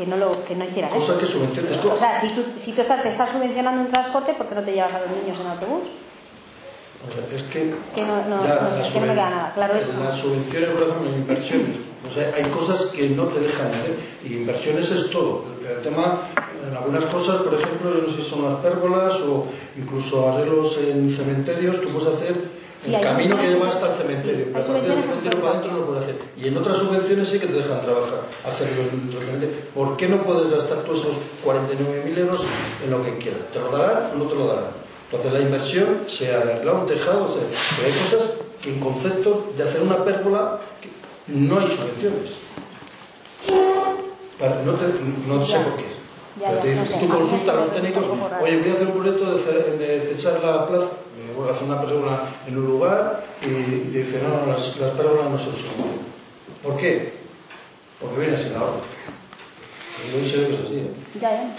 que 0.00 0.06
no 0.06 0.16
lo 0.16 0.44
que 0.44 0.54
no 0.56 0.64
hicieran 0.64 0.90
eso. 0.90 1.00
Cosas 1.00 1.16
que 1.18 1.26
subvenciones. 1.26 1.76
O 1.84 1.96
sea, 1.98 2.18
si 2.18 2.28
tú, 2.28 2.42
si 2.58 2.72
tú 2.72 2.80
estás, 2.80 3.02
te 3.02 3.10
estás 3.10 3.30
subvencionando 3.30 3.82
un 3.82 3.90
transporte, 3.90 4.32
¿por 4.32 4.46
qué 4.46 4.54
no 4.54 4.62
te 4.62 4.72
llevas 4.72 4.94
a 4.94 5.00
los 5.00 5.08
niños 5.10 5.38
en 5.38 5.46
autobús? 5.46 5.82
O 7.06 7.12
sea, 7.12 7.36
es 7.36 7.42
que, 7.44 7.74
Que 7.94 8.02
no- 8.02 8.24
no- 8.28 8.42
ya, 8.46 8.60
no- 8.60 8.76
las 8.78 8.86
es 8.86 8.92
que 8.92 9.00
no 9.00 9.06
me 9.06 9.12
queda 9.14 9.30
nada 9.30 9.52
claro. 9.54 9.74
Las 10.04 10.14
subvenciones, 10.14 10.70
por 10.70 10.82
ejemplo, 10.82 11.08
en 11.08 11.14
inversiones. 11.16 11.76
O 12.08 12.10
sea, 12.12 12.32
hay 12.34 12.42
cosas 12.44 12.84
que 12.86 13.10
no 13.10 13.24
te 13.24 13.40
dejan 13.40 13.68
hacer. 13.68 13.96
Y 14.24 14.34
inversiones 14.34 14.90
es 14.90 15.10
todo. 15.10 15.44
El 15.68 15.80
tema, 15.82 16.22
en 16.66 16.76
algunas 16.76 17.04
cosas, 17.06 17.42
por 17.42 17.54
ejemplo, 17.54 17.90
no 18.06 18.10
sé 18.14 18.22
si 18.22 18.28
son 18.28 18.44
las 18.44 18.60
pérgolas 18.60 19.14
o 19.20 19.46
incluso 19.76 20.28
arreglos 20.30 20.78
en 20.78 21.10
cementerios, 21.10 21.80
tú 21.80 21.90
puedes 21.92 22.08
hacer 22.14 22.34
Sí, 22.82 22.94
el 22.94 23.00
camino 23.02 23.36
que 23.38 23.48
lleva 23.48 23.68
hasta 23.68 23.92
el 23.92 23.98
cementerio. 23.98 24.44
sí, 24.46 24.50
Pero 24.54 24.64
a 24.64 24.66
partir 24.66 24.90
del 24.90 25.00
cementerio 25.02 25.40
para 25.40 25.50
adentro 25.50 25.72
no 25.72 25.78
lo 25.80 25.86
puedes 25.86 26.02
hacer. 26.04 26.16
Y 26.38 26.48
en 26.48 26.56
otras 26.56 26.78
subvenciones 26.78 27.28
sí 27.28 27.38
que 27.38 27.46
te 27.46 27.52
dejan 27.52 27.80
trabajar, 27.82 28.20
hacerlo 28.46 28.82
dentro 28.90 29.18
del 29.20 29.26
cementerio. 29.28 29.54
¿Por 29.74 29.96
qué 29.98 30.08
no 30.08 30.22
puedes 30.22 30.50
gastar 30.50 30.78
tú 30.78 30.92
esos 30.94 31.16
49.000 31.44 32.18
euros 32.18 32.40
en 32.82 32.90
lo 32.90 33.04
que 33.04 33.18
quieras? 33.18 33.40
¿Te 33.52 33.58
lo 33.58 33.76
darán 33.76 34.12
o 34.14 34.14
no 34.18 34.24
te 34.24 34.34
lo 34.34 34.46
darán? 34.46 34.64
Entonces 35.10 35.32
la 35.32 35.40
inversión, 35.40 35.98
sea 36.08 36.38
de 36.40 36.52
arreglar 36.54 36.74
un 36.76 36.86
tejado, 36.86 37.28
sea, 37.28 37.42
pero 37.76 37.88
hay 37.92 38.00
cosas 38.00 38.32
que 38.62 38.70
en 38.70 38.80
concepto 38.80 39.52
de 39.58 39.64
hacer 39.64 39.82
una 39.82 40.02
pérgola 40.04 40.58
no 41.26 41.58
hay 41.60 41.66
subvenciones. 41.70 42.30
No, 44.64 44.74
te- 44.74 45.26
no 45.28 45.44
sé 45.44 45.56
por 45.58 45.76
qué. 45.76 45.84
Ya, 46.40 46.48
Pero 46.50 46.62
te 46.62 46.74
no 46.74 46.86
sé. 46.86 46.94
tú 47.00 47.08
consultas 47.08 47.56
a 47.56 47.60
los 47.60 47.72
técnicos, 47.72 48.06
oye, 48.40 48.56
voy 48.58 48.70
a 48.70 48.72
hacer 48.74 48.86
un 48.86 48.92
proyecto 48.94 49.34
de, 49.36 49.76
de 49.78 49.98
techar 50.06 50.40
la 50.42 50.66
plaza, 50.66 50.86
hacer 51.48 51.64
una 51.68 51.80
pérgola 51.80 52.22
en 52.46 52.58
un 52.58 52.66
lugar 52.66 53.24
y, 53.42 53.46
y 53.46 53.88
te 53.92 53.98
dicen, 53.98 54.22
no, 54.24 54.30
no, 54.44 54.52
las, 54.52 54.76
las 54.76 54.90
pérgolas 54.92 55.30
no 55.30 55.38
se 55.38 55.44
subvencionan. 55.46 56.00
¿Por 56.62 56.76
qué? 56.76 57.20
porque 58.00 58.18
viene 58.20 58.34
así 58.36 58.48
la 58.48 58.62
orden. 58.64 58.80
Yo 60.12 60.18
que 60.20 60.26
es 60.26 60.60
así. 60.60 60.74
¿eh? 60.80 60.90
Ya, 61.20 61.52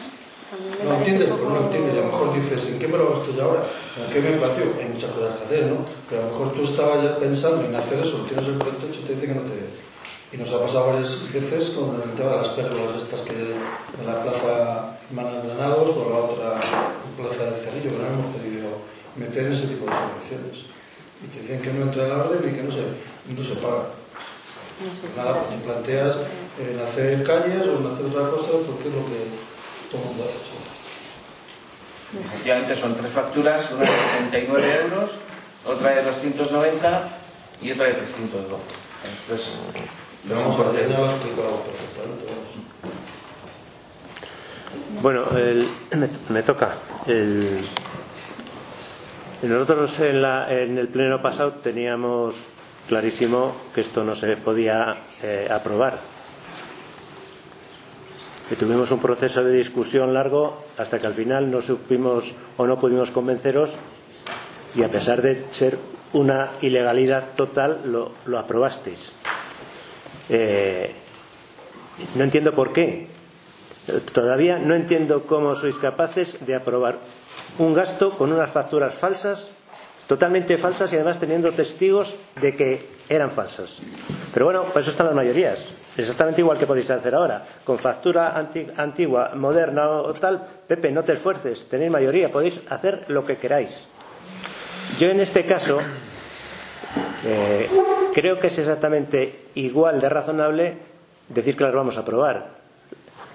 No 0.84 0.96
entiendes, 0.96 1.26
pero 1.30 1.38
poco- 1.38 1.54
no 1.54 1.62
entiendes. 1.62 1.94
Y 1.96 1.98
a 2.00 2.02
lo 2.02 2.08
mejor 2.08 2.34
dices, 2.34 2.66
¿en 2.66 2.80
qué 2.80 2.88
me 2.88 2.98
lo 2.98 3.10
gasto 3.12 3.32
yo 3.36 3.44
ahora? 3.44 3.62
¿En 3.62 4.12
qué 4.14 4.20
me 4.22 4.38
pateo? 4.38 4.74
Hay 4.80 4.90
muchas 4.90 5.12
cosas 5.12 5.38
que 5.38 5.44
hacer, 5.46 5.66
¿no? 5.68 5.78
Pero 6.10 6.22
a 6.22 6.26
lo 6.26 6.32
mejor 6.32 6.52
tú 6.54 6.64
estabas 6.64 7.04
ya 7.04 7.18
pensando 7.18 7.64
en 7.66 7.76
hacer 7.76 8.00
eso, 8.00 8.26
tienes 8.28 8.48
el 8.48 8.56
pretexto 8.56 9.00
y 9.02 9.06
te 9.06 9.14
dice 9.14 9.28
que 9.28 9.36
no 9.36 9.42
te... 9.42 9.54
Y 10.34 10.38
nos 10.38 10.52
ha 10.54 10.60
pasado 10.62 10.88
varias 10.88 11.32
veces 11.34 11.70
con 11.72 11.94
el 12.02 12.10
tema 12.18 12.32
de 12.32 12.38
las 12.38 12.50
pérgolas 12.50 12.96
estas 12.98 13.22
que 13.22 13.34
de 13.34 14.06
la 14.06 14.24
plaza 14.24 14.96
Manuel 15.12 15.42
Granados 15.46 15.92
o 15.92 16.10
la 16.10 16.20
otra 16.26 16.60
plaza 17.18 17.52
de 17.52 17.56
Cerrillo, 17.58 17.90
que 17.92 17.98
no 18.02 18.08
hemos 18.08 18.36
podido 18.38 18.61
meter 19.16 19.48
ese 19.48 19.68
tipo 19.68 19.86
de 19.86 19.92
subvenciones. 19.92 20.66
Y 21.24 21.28
te 21.28 21.40
dicen 21.40 21.62
que 21.62 21.72
no 21.74 21.84
entra 21.84 22.04
en 22.04 22.10
la 22.10 22.18
orden 22.24 22.50
y 22.50 22.56
que 22.56 22.64
no 22.64 22.72
se, 22.72 22.80
no 22.82 23.44
se 23.44 23.56
paga. 23.62 23.84
Nada, 25.16 25.40
pues 25.44 25.50
te 25.52 25.58
planteas 25.66 26.16
en 26.60 26.80
hacer 26.80 27.24
calles 27.24 27.68
o 27.68 27.78
en 27.80 27.86
hacer 27.86 28.06
otra 28.06 28.30
cosa 28.30 28.52
porque 28.66 28.88
es 28.90 28.94
lo 28.96 29.06
que 29.06 29.20
todo 29.92 30.02
el 30.02 30.08
mundo 30.08 30.24
hace. 30.24 30.40
Efectivamente 32.20 32.76
son 32.76 32.96
tres 32.96 33.12
facturas, 33.12 33.72
una 33.72 33.86
de 33.86 33.92
79 34.32 34.80
euros, 34.84 35.12
otra 35.66 35.92
de 35.92 36.04
290 36.04 37.08
y 37.62 37.72
otra 37.72 37.86
de 37.86 37.94
312. 37.94 38.64
Entonces, 39.22 39.54
Pero 40.28 40.40
vamos 40.40 40.60
a 40.60 40.72
ver, 40.72 40.90
ya 40.90 40.98
lo 41.00 41.06
has 41.06 41.14
explicado 41.14 41.64
perfectamente. 41.64 42.26
vamos. 42.26 42.50
Bueno, 45.02 45.38
el- 45.38 45.70
me, 45.98 46.10
me 46.30 46.44
toca. 46.44 46.76
El- 47.08 47.60
nosotros 49.48 50.00
en, 50.00 50.22
la- 50.22 50.52
en 50.52 50.78
el 50.78 50.88
pleno 50.88 51.22
pasado 51.22 51.54
teníamos 51.64 52.36
clarísimo 52.88 53.56
que 53.74 53.82
esto 53.82 54.04
no 54.04 54.16
se 54.16 54.38
podía 54.38 54.98
eh, 55.24 55.48
aprobar. 55.50 55.98
Y 58.52 58.56
tuvimos 58.56 58.92
un 58.92 59.00
proceso 59.00 59.44
de 59.44 59.54
discusión 59.54 60.14
largo 60.14 60.66
hasta 60.78 61.00
que 61.00 61.08
al 61.08 61.14
final 61.14 61.50
no 61.50 61.62
supimos 61.62 62.36
o 62.58 62.68
no 62.68 62.78
pudimos 62.80 63.10
convenceros 63.12 63.76
y 64.76 64.84
a 64.84 64.90
pesar 64.90 65.22
de 65.22 65.46
ser 65.52 65.78
una 66.14 66.50
ilegalidad 66.62 67.30
total 67.36 67.80
lo, 67.86 68.12
lo 68.26 68.38
aprobasteis. 68.38 69.14
Eh, 70.30 70.92
no 72.16 72.24
entiendo 72.24 72.54
por 72.54 72.74
qué. 72.74 73.08
Todavía 74.14 74.60
no 74.60 74.76
entiendo 74.76 75.24
cómo 75.24 75.56
sois 75.56 75.78
capaces 75.78 76.38
de 76.46 76.56
aprobar 76.56 77.00
un 77.60 77.74
gasto 77.74 78.18
con 78.18 78.32
unas 78.32 78.50
facturas 78.52 78.94
falsas, 78.94 79.52
totalmente 80.08 80.58
falsas 80.58 80.92
y 80.92 80.96
además 80.96 81.20
teniendo 81.20 81.52
testigos 81.52 82.16
de 82.42 82.56
que 82.56 82.88
eran 83.10 83.32
falsas. 83.32 83.80
Pero 84.34 84.46
bueno, 84.46 84.64
para 84.64 84.80
eso 84.82 84.92
están 84.92 85.08
las 85.08 85.16
mayorías. 85.16 85.66
Exactamente 85.98 86.40
igual 86.42 86.58
que 86.58 86.66
podéis 86.66 86.90
hacer 86.90 87.14
ahora. 87.16 87.46
Con 87.66 87.78
factura 87.78 88.38
anti- 88.38 88.68
antigua, 88.78 89.32
moderna 89.36 89.90
o 89.90 90.14
tal, 90.14 90.42
Pepe, 90.68 90.92
no 90.92 91.04
te 91.04 91.14
esfuerces, 91.14 91.68
tenéis 91.70 91.92
mayoría, 91.92 92.32
podéis 92.32 92.60
hacer 92.70 93.06
lo 93.10 93.26
que 93.26 93.36
queráis. 93.38 93.84
Yo 95.00 95.10
en 95.10 95.20
este 95.20 95.46
caso 95.46 95.80
eh, 97.26 97.70
creo 98.14 98.40
que 98.40 98.48
es 98.48 98.58
exactamente 98.58 99.46
igual 99.56 100.00
de 100.00 100.10
razonable 100.10 100.78
decir 101.30 101.56
que 101.58 101.64
las 101.66 101.74
vamos 101.74 101.98
a 101.98 102.02
aprobar. 102.02 102.48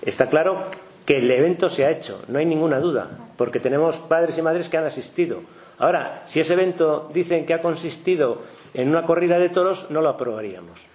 Está 0.03 0.29
claro 0.29 0.65
que 1.05 1.19
el 1.19 1.31
evento 1.31 1.69
se 1.71 1.85
ha 1.85 1.91
hecho, 1.91 2.23
no 2.29 2.39
hay 2.39 2.47
ninguna 2.47 2.81
duda, 2.81 3.09
porque 3.37 3.61
tenemos 3.61 3.97
padres 3.99 4.37
y 4.39 4.43
madres 4.43 4.69
que 4.69 4.77
han 4.77 4.85
asistido. 4.85 5.43
Ahora, 5.79 6.23
si 6.27 6.41
ese 6.41 6.55
evento 6.55 7.11
dicen 7.13 7.45
que 7.45 7.55
ha 7.55 7.61
consistido 7.61 8.43
en 8.73 8.89
una 8.89 9.03
corrida 9.03 9.39
de 9.39 9.51
toros, 9.51 9.91
no 9.91 10.01
lo 10.01 10.09
aprobaríamos. 10.09 10.87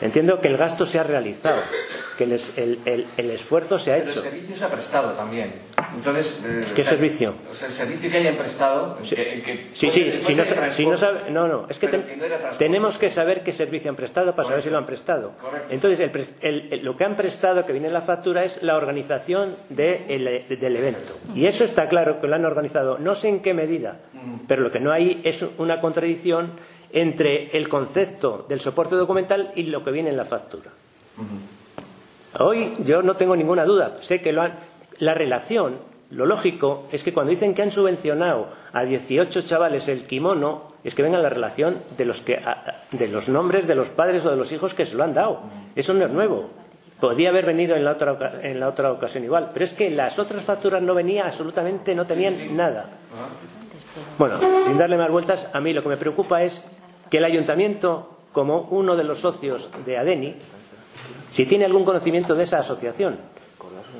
Entiendo 0.00 0.40
que 0.40 0.48
el 0.48 0.56
gasto 0.56 0.86
se 0.86 0.98
ha 0.98 1.02
realizado, 1.02 1.60
que 2.16 2.24
el, 2.24 2.32
es- 2.32 2.52
el- 2.56 2.78
el- 2.86 3.06
el 3.16 3.30
esfuerzo 3.30 3.78
se 3.78 3.92
ha 3.92 3.96
Pero 3.96 4.06
el 4.06 4.10
hecho. 4.12 4.20
servicio 4.22 4.56
se 4.56 4.64
ha 4.64 4.68
prestado 4.68 5.12
también. 5.12 5.52
Entonces, 5.94 6.42
eh, 6.46 6.60
¿Qué 6.74 6.82
o 6.82 6.84
sea, 6.84 6.94
servicio? 6.94 7.34
O 7.50 7.54
sea, 7.54 7.66
el 7.66 7.72
servicio 7.72 8.10
que 8.10 8.16
hayan 8.18 8.36
prestado. 8.36 8.96
Sí. 9.02 9.16
que- 9.16 9.42
que 9.42 9.66
Sí, 9.72 9.90
si 9.90 10.34
no, 10.34 10.44
si 10.70 10.86
no 10.86 10.96
sabe, 10.96 11.30
no, 11.30 11.48
no, 11.48 11.66
es 11.68 11.78
que, 11.78 11.88
no 11.88 12.02
tenemos 12.58 12.96
que 12.98 13.10
saber 13.10 13.42
qué 13.42 13.52
servicio 13.52 13.90
han 13.90 13.96
prestado 13.96 14.34
para 14.34 14.46
saber 14.48 14.62
si 14.62 14.70
lo 14.70 14.78
han 14.78 14.86
prestado. 14.86 15.32
Correcto. 15.40 15.68
Entonces, 15.70 16.00
el 16.00 16.10
el- 16.42 16.72
el- 16.72 16.84
lo 16.84 16.96
que 16.96 17.04
han 17.04 17.16
prestado, 17.16 17.66
que 17.66 17.72
viene 17.72 17.88
en 17.88 17.94
la 17.94 18.02
factura, 18.02 18.44
es 18.44 18.62
la 18.62 18.76
organización 18.76 19.56
de 19.68 20.04
el- 20.08 20.58
del 20.60 20.76
evento. 20.76 21.18
Y 21.34 21.46
eso 21.46 21.64
está 21.64 21.88
claro 21.88 22.20
que 22.20 22.28
lo 22.28 22.34
han 22.36 22.44
organizado, 22.44 22.98
no 22.98 23.14
sé 23.14 23.28
en 23.28 23.40
qué 23.40 23.52
medida, 23.54 23.96
pero 24.46 24.62
lo 24.62 24.70
que 24.70 24.80
no 24.80 24.92
hay 24.92 25.20
es 25.24 25.44
una 25.58 25.80
contradicción 25.80 26.52
entre 26.92 27.56
el 27.56 27.68
concepto 27.68 28.46
del 28.48 28.60
soporte 28.60 28.94
documental 28.96 29.52
y 29.54 29.64
lo 29.64 29.84
que 29.84 29.90
viene 29.90 30.10
en 30.10 30.16
la 30.16 30.24
factura. 30.24 30.70
Hoy 32.38 32.74
yo 32.84 33.02
no 33.02 33.16
tengo 33.16 33.36
ninguna 33.36 33.64
duda, 33.64 33.96
sé 34.00 34.20
que 34.20 34.32
lo 34.32 34.42
han. 34.42 34.54
La 34.98 35.14
relación, 35.14 35.78
lo 36.10 36.26
lógico 36.26 36.86
es 36.92 37.02
que 37.02 37.12
cuando 37.12 37.30
dicen 37.30 37.54
que 37.54 37.62
han 37.62 37.70
subvencionado 37.70 38.48
a 38.72 38.84
18 38.84 39.42
chavales 39.42 39.88
el 39.88 40.04
kimono, 40.04 40.70
es 40.84 40.94
que 40.94 41.02
venga 41.02 41.18
la 41.18 41.28
relación 41.28 41.82
de 41.96 42.04
los, 42.04 42.20
que, 42.20 42.40
de 42.92 43.08
los 43.08 43.28
nombres 43.28 43.66
de 43.66 43.74
los 43.74 43.90
padres 43.90 44.24
o 44.24 44.30
de 44.30 44.36
los 44.36 44.52
hijos 44.52 44.74
que 44.74 44.86
se 44.86 44.96
lo 44.96 45.04
han 45.04 45.14
dado. 45.14 45.40
Eso 45.74 45.94
no 45.94 46.04
es 46.04 46.10
nuevo. 46.10 46.50
Podría 47.00 47.30
haber 47.30 47.46
venido 47.46 47.76
en 47.76 47.84
la 47.84 47.92
otra, 47.92 48.40
en 48.42 48.60
la 48.60 48.68
otra 48.68 48.92
ocasión 48.92 49.24
igual, 49.24 49.50
pero 49.52 49.64
es 49.64 49.72
que 49.72 49.90
las 49.90 50.18
otras 50.18 50.44
facturas 50.44 50.82
no 50.82 50.94
venía 50.94 51.24
absolutamente, 51.24 51.94
no 51.94 52.06
tenían 52.06 52.54
nada. 52.54 52.90
Bueno, 54.18 54.38
sin 54.66 54.76
darle 54.76 54.96
más 54.96 55.10
vueltas, 55.10 55.48
a 55.52 55.60
mí 55.60 55.72
lo 55.72 55.82
que 55.82 55.88
me 55.88 55.96
preocupa 55.96 56.42
es 56.42 56.64
que 57.10 57.18
el 57.18 57.24
ayuntamiento, 57.24 58.16
como 58.32 58.68
uno 58.70 58.96
de 58.96 59.04
los 59.04 59.18
socios 59.18 59.68
de 59.84 59.98
ADENI, 59.98 60.36
si 61.32 61.46
tiene 61.46 61.64
algún 61.64 61.84
conocimiento 61.84 62.34
de 62.34 62.44
esa 62.44 62.58
asociación. 62.58 63.18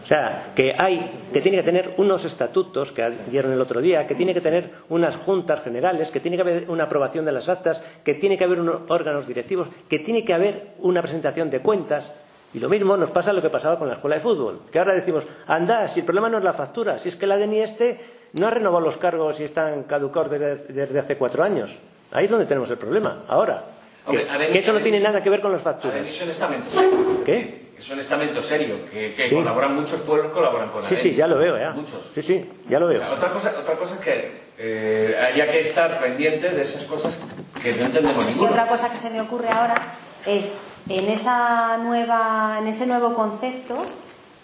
O 0.03 0.07
sea, 0.07 0.53
que 0.55 0.75
hay, 0.79 1.11
que 1.33 1.41
tiene 1.41 1.59
que 1.59 1.63
tener 1.63 1.95
unos 1.99 2.25
estatutos 2.25 2.91
que 2.91 3.13
dieron 3.31 3.53
el 3.53 3.61
otro 3.61 3.81
día, 3.81 4.07
que 4.07 4.15
tiene 4.15 4.33
que 4.33 4.41
tener 4.41 4.71
unas 4.89 5.17
juntas 5.17 5.61
generales, 5.63 6.11
que 6.11 6.21
tiene 6.21 6.37
que 6.37 6.43
haber 6.43 6.71
una 6.71 6.85
aprobación 6.85 7.25
de 7.25 7.33
las 7.33 7.49
actas, 7.49 7.85
que 8.03 8.15
tiene 8.15 8.39
que 8.39 8.45
haber 8.45 8.61
unos 8.61 8.83
órganos 8.89 9.27
directivos, 9.27 9.69
que 9.89 9.99
tiene 9.99 10.25
que 10.25 10.33
haber 10.33 10.75
una 10.79 11.03
presentación 11.03 11.51
de 11.51 11.61
cuentas. 11.61 12.15
Y 12.55 12.61
lo 12.61 12.69
mismo 12.69 12.97
nos 12.97 13.11
pasa 13.11 13.33
lo 13.33 13.43
que 13.43 13.51
pasaba 13.51 13.79
con 13.79 13.89
la 13.89 13.95
escuela 13.95 14.17
de 14.17 14.23
fútbol, 14.23 14.63
que 14.73 14.79
ahora 14.79 14.95
decimos, 14.95 15.27
anda, 15.47 15.87
si 15.87 16.01
el 16.01 16.07
problema 16.07 16.29
no 16.29 16.39
es 16.39 16.45
la 16.45 16.55
factura, 16.55 16.99
si 16.99 17.11
es 17.11 17.17
que 17.17 17.27
la 17.27 17.37
DNI 17.37 17.61
este 17.61 18.01
no 18.33 18.47
ha 18.47 18.51
renovado 18.51 18.85
los 18.85 18.97
cargos 18.97 19.39
y 19.41 19.45
están 19.45 19.85
caducados 19.85 20.31
desde, 20.31 20.57
desde 20.73 20.99
hace 20.99 21.17
cuatro 21.17 21.45
años. 21.45 21.79
Ahí 22.13 22.25
es 22.25 22.31
donde 22.31 22.47
tenemos 22.47 22.69
el 22.71 22.79
problema, 22.79 23.25
ahora. 23.29 23.65
Que, 24.05 24.11
Hombre, 24.19 24.39
ver, 24.39 24.53
que 24.53 24.59
eso 24.59 24.73
no 24.73 24.81
tiene 24.81 24.99
nada 25.01 25.23
que 25.23 25.31
ver 25.31 25.41
con 25.41 25.53
las 25.53 25.65
A 25.65 25.71
ver, 25.73 25.75
facturas. 25.83 26.09
es 26.09 26.23
un 26.23 26.29
estamento 26.31 26.71
serio. 26.71 27.23
¿Qué? 27.25 27.71
Es 27.79 27.89
un 27.91 27.99
estamento 27.99 28.43
serio, 28.43 28.77
que, 28.91 29.15
que 29.15 29.29
Sí. 29.29 29.35
colaboran 29.35 29.75
muchos 29.75 30.01
pueblos, 30.01 30.33
colaboran 30.33 30.69
con 30.71 30.83
Sí, 30.83 30.97
sí, 30.97 31.15
ya 31.15 31.27
lo 31.27 31.39
veo, 31.39 31.57
ya. 31.59 31.71
Muchos. 31.71 32.11
Sí, 32.15 32.21
sí, 32.23 32.51
ya 32.69 32.79
lo 32.81 32.87
O 32.87 32.89
veo. 32.89 32.99
sea, 33.01 33.13
otra 33.13 33.31
cosa, 33.31 33.55
otra 33.59 33.75
cosa 33.75 33.95
es 33.95 34.01
que 34.01 34.41
eh, 34.59 35.17
haya 35.33 35.51
que 35.51 35.61
estar 35.61 35.99
pendiente 36.01 36.51
de 36.51 36.61
esas 36.63 36.83
cosas 36.85 37.17
que 37.63 37.73
no 37.75 37.87
entendemos 37.87 38.25
Y 38.25 38.29
ninguno. 38.29 38.51
otra 38.51 38.67
cosa 38.69 38.91
que 38.91 38.99
se 38.99 39.09
me 39.11 39.21
ocurre 39.23 39.49
ahora 39.49 39.95
es 40.27 40.59
en 40.89 41.09
esa 41.09 41.79
nueva, 41.79 42.57
en 42.61 42.67
ese 42.67 42.87
nuevo 42.87 43.15
concepto, 43.15 43.81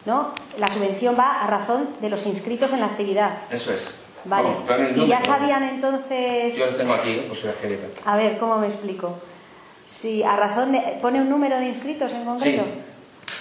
¿no? 0.06 0.32
La 0.58 0.68
subvención 0.68 1.14
va 1.18 1.42
a 1.42 1.46
razón 1.48 1.88
de 2.00 2.08
los 2.08 2.24
inscritos 2.26 2.72
en 2.72 2.80
la 2.80 2.86
actividad. 2.86 3.38
Eso 3.50 3.72
es. 3.72 3.86
Vale. 4.28 4.48
Vamos, 4.68 4.96
y 4.96 5.06
ya 5.08 5.22
sabían 5.24 5.62
entonces. 5.62 6.56
Yo 6.56 6.66
lo 6.66 6.72
tengo 6.76 6.94
aquí, 6.94 7.22
pues 7.28 7.40
si 7.40 7.46
las. 7.48 7.88
A 8.04 8.16
ver, 8.16 8.38
¿cómo 8.38 8.58
me 8.58 8.66
explico? 8.68 9.14
Si 9.86 10.22
a 10.22 10.34
razón 10.36 10.72
de. 10.72 10.78
¿Pone 11.00 11.20
un 11.20 11.28
número 11.28 11.58
de 11.58 11.66
inscritos 11.68 12.12
en 12.12 12.20
Sí. 12.20 12.24
concreto? 12.56 12.64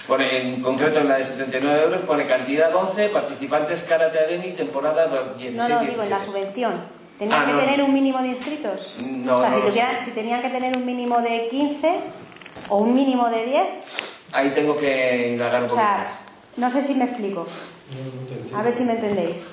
Pone, 0.06 0.40
en 0.54 0.62
concreto 0.62 1.00
en 1.00 1.08
la 1.08 1.16
de 1.16 1.24
79 1.24 1.82
euros 1.82 2.00
pone 2.02 2.26
cantidad 2.26 2.72
11, 2.74 3.08
participantes 3.08 3.82
Karate 3.82 4.18
Adeni, 4.20 4.52
temporada 4.52 5.06
16 5.36 5.54
No, 5.56 5.68
no, 5.68 5.80
digo 5.80 6.02
en 6.02 6.10
la 6.10 6.18
17. 6.18 6.24
subvención. 6.26 6.80
¿Tenían 7.18 7.42
Ah, 7.42 7.46
que 7.46 7.52
no. 7.54 7.58
tener 7.60 7.82
un 7.82 7.92
mínimo 7.92 8.18
de 8.22 8.28
inscritos? 8.28 8.94
No, 9.04 9.38
o 9.38 9.40
sea, 9.40 9.50
no 9.50 9.56
si, 9.56 9.62
lo 9.62 9.68
tuvieran- 9.70 10.04
si 10.04 10.10
tenían 10.12 10.42
que 10.42 10.50
tener 10.50 10.76
un 10.76 10.84
mínimo 10.86 11.18
de 11.22 11.48
15 11.48 11.94
o 12.68 12.76
un 12.76 12.94
mínimo 12.94 13.28
de 13.30 13.46
10, 13.46 13.66
Ahí 14.32 14.52
tengo 14.52 14.76
que 14.76 15.28
indagar 15.32 15.60
un 15.62 15.66
o 15.66 15.68
poquito 15.70 15.86
sea, 15.86 15.98
más. 15.98 16.08
no 16.56 16.70
sé 16.70 16.82
si 16.82 16.94
me 16.94 17.04
explico. 17.06 17.46
A 18.54 18.62
ver 18.62 18.72
si 18.72 18.84
me 18.84 18.92
entendéis. 18.92 19.50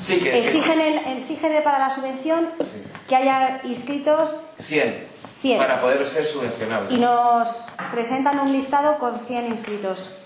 Sí, 0.00 0.18
que, 0.18 0.38
Exigen, 0.38 0.80
el, 0.80 0.98
exigen 1.16 1.62
para 1.64 1.78
la 1.78 1.90
subvención 1.94 2.48
que 3.08 3.16
haya 3.16 3.60
inscritos 3.64 4.30
100, 4.60 5.04
100. 5.42 5.58
para 5.58 5.80
poder 5.80 6.04
ser 6.04 6.24
subvencionable. 6.24 6.94
y 6.94 6.98
nos 7.00 7.66
presentan 7.92 8.38
un 8.40 8.52
listado 8.52 8.98
con 8.98 9.18
100 9.18 9.46
inscritos. 9.46 10.18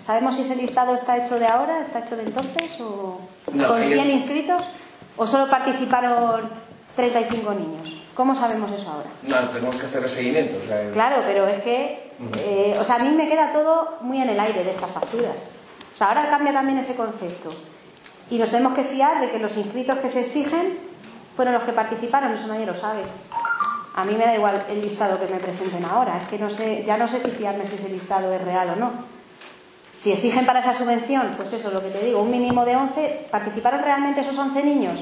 ¿Sabemos 0.00 0.36
si 0.36 0.42
ese 0.42 0.56
listado 0.56 0.94
está 0.94 1.22
hecho 1.22 1.38
de 1.38 1.46
ahora, 1.46 1.80
está 1.82 2.00
hecho 2.00 2.16
de 2.16 2.22
entonces 2.22 2.80
o 2.80 3.20
No, 3.52 3.68
con 3.68 3.82
ahí 3.82 3.88
100 3.92 4.00
es- 4.06 4.14
inscritos 4.14 4.62
o 5.16 5.26
solo 5.26 5.50
participaron 5.50 6.48
35 6.96 7.52
niños? 7.52 7.94
¿Cómo 8.14 8.34
sabemos 8.34 8.70
eso 8.72 8.90
ahora? 8.90 9.10
No, 9.22 9.50
tenemos 9.50 9.76
que 9.76 9.86
hacer 9.86 10.02
el 10.02 10.08
seguimiento. 10.08 10.56
o 10.64 10.66
sea, 10.66 10.90
Claro, 10.92 11.22
pero 11.26 11.46
es 11.46 11.62
que, 11.62 12.10
eh, 12.38 12.72
o 12.80 12.84
sea, 12.84 12.96
a 12.96 12.98
mí 13.00 13.10
me 13.10 13.28
queda 13.28 13.52
todo 13.52 13.98
muy 14.00 14.20
en 14.22 14.30
el 14.30 14.40
aire 14.40 14.64
de 14.64 14.70
estas 14.70 14.90
facturas. 14.90 15.36
O 15.94 15.98
sea, 15.98 16.08
ahora 16.08 16.28
cambia 16.30 16.52
también 16.52 16.78
ese 16.78 16.96
concepto. 16.96 17.50
Y 18.30 18.38
nos 18.38 18.50
tenemos 18.50 18.74
que 18.74 18.84
fiar 18.84 19.20
de 19.20 19.30
que 19.30 19.38
los 19.38 19.56
inscritos 19.56 19.98
que 19.98 20.08
se 20.08 20.20
exigen 20.20 20.78
fueron 21.36 21.54
los 21.54 21.62
que 21.62 21.72
participaron, 21.72 22.32
eso 22.32 22.46
nadie 22.48 22.66
lo 22.66 22.74
sabe. 22.74 23.02
a 23.94 24.04
mí 24.04 24.14
me 24.14 24.24
da 24.24 24.34
igual 24.34 24.64
el 24.68 24.80
listado 24.80 25.18
que 25.18 25.32
me 25.32 25.40
presenten 25.40 25.84
ahora. 25.84 26.20
Es 26.22 26.28
que 26.28 26.38
no 26.38 26.50
sé, 26.50 26.84
ya 26.86 26.96
no 26.96 27.08
sé 27.08 27.20
si 27.20 27.30
fiarme 27.30 27.66
si 27.66 27.76
ese 27.76 27.88
listado 27.88 28.32
es 28.32 28.42
real 28.42 28.70
o 28.70 28.76
no. 28.76 28.92
Si 29.96 30.12
exigen 30.12 30.46
para 30.46 30.60
esa 30.60 30.72
subvención, 30.72 31.30
pues 31.36 31.52
eso, 31.52 31.72
lo 31.72 31.80
que 31.80 31.88
te 31.90 32.04
digo, 32.04 32.22
un 32.22 32.30
mínimo 32.30 32.64
de 32.64 32.76
11, 32.76 33.26
¿participaron 33.32 33.82
realmente 33.82 34.20
esos 34.20 34.38
11 34.38 34.62
niños? 34.62 34.92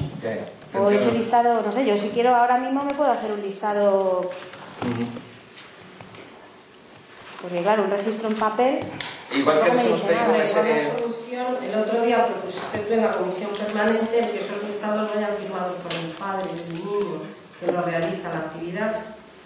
O 0.73 0.89
ese 0.89 1.11
listado, 1.11 1.61
no 1.61 1.71
sé, 1.71 1.85
yo 1.85 1.95
si 1.97 2.09
quiero 2.09 2.35
ahora 2.35 2.57
mismo 2.57 2.83
me 2.83 2.95
puedo 2.95 3.11
hacer 3.11 3.31
un 3.31 3.41
listado. 3.41 4.31
Porque 7.47 7.63
claro, 7.63 7.83
un 7.83 7.91
registro 7.91 8.27
en 8.29 8.35
papel. 8.35 8.79
Igual 9.31 9.61
que 9.63 9.69
les 9.71 9.85
hemos 9.85 10.01
pedido 10.01 10.99
solución, 10.99 11.47
el 11.63 11.75
otro 11.79 12.01
día 12.01 12.27
propusiste 12.27 12.79
tú 12.79 12.93
en 12.93 13.01
la 13.01 13.13
comisión 13.13 13.51
permanente 13.51 14.19
el 14.19 14.31
que 14.31 14.39
esos 14.39 14.63
listados 14.63 15.09
vayan 15.15 15.31
firmados 15.39 15.75
por 15.75 15.93
el 15.93 16.07
padre 16.11 16.51
del 16.51 16.73
niño 16.73 17.21
que 17.59 17.71
lo 17.71 17.81
realiza 17.81 18.29
la 18.29 18.39
actividad. 18.39 18.95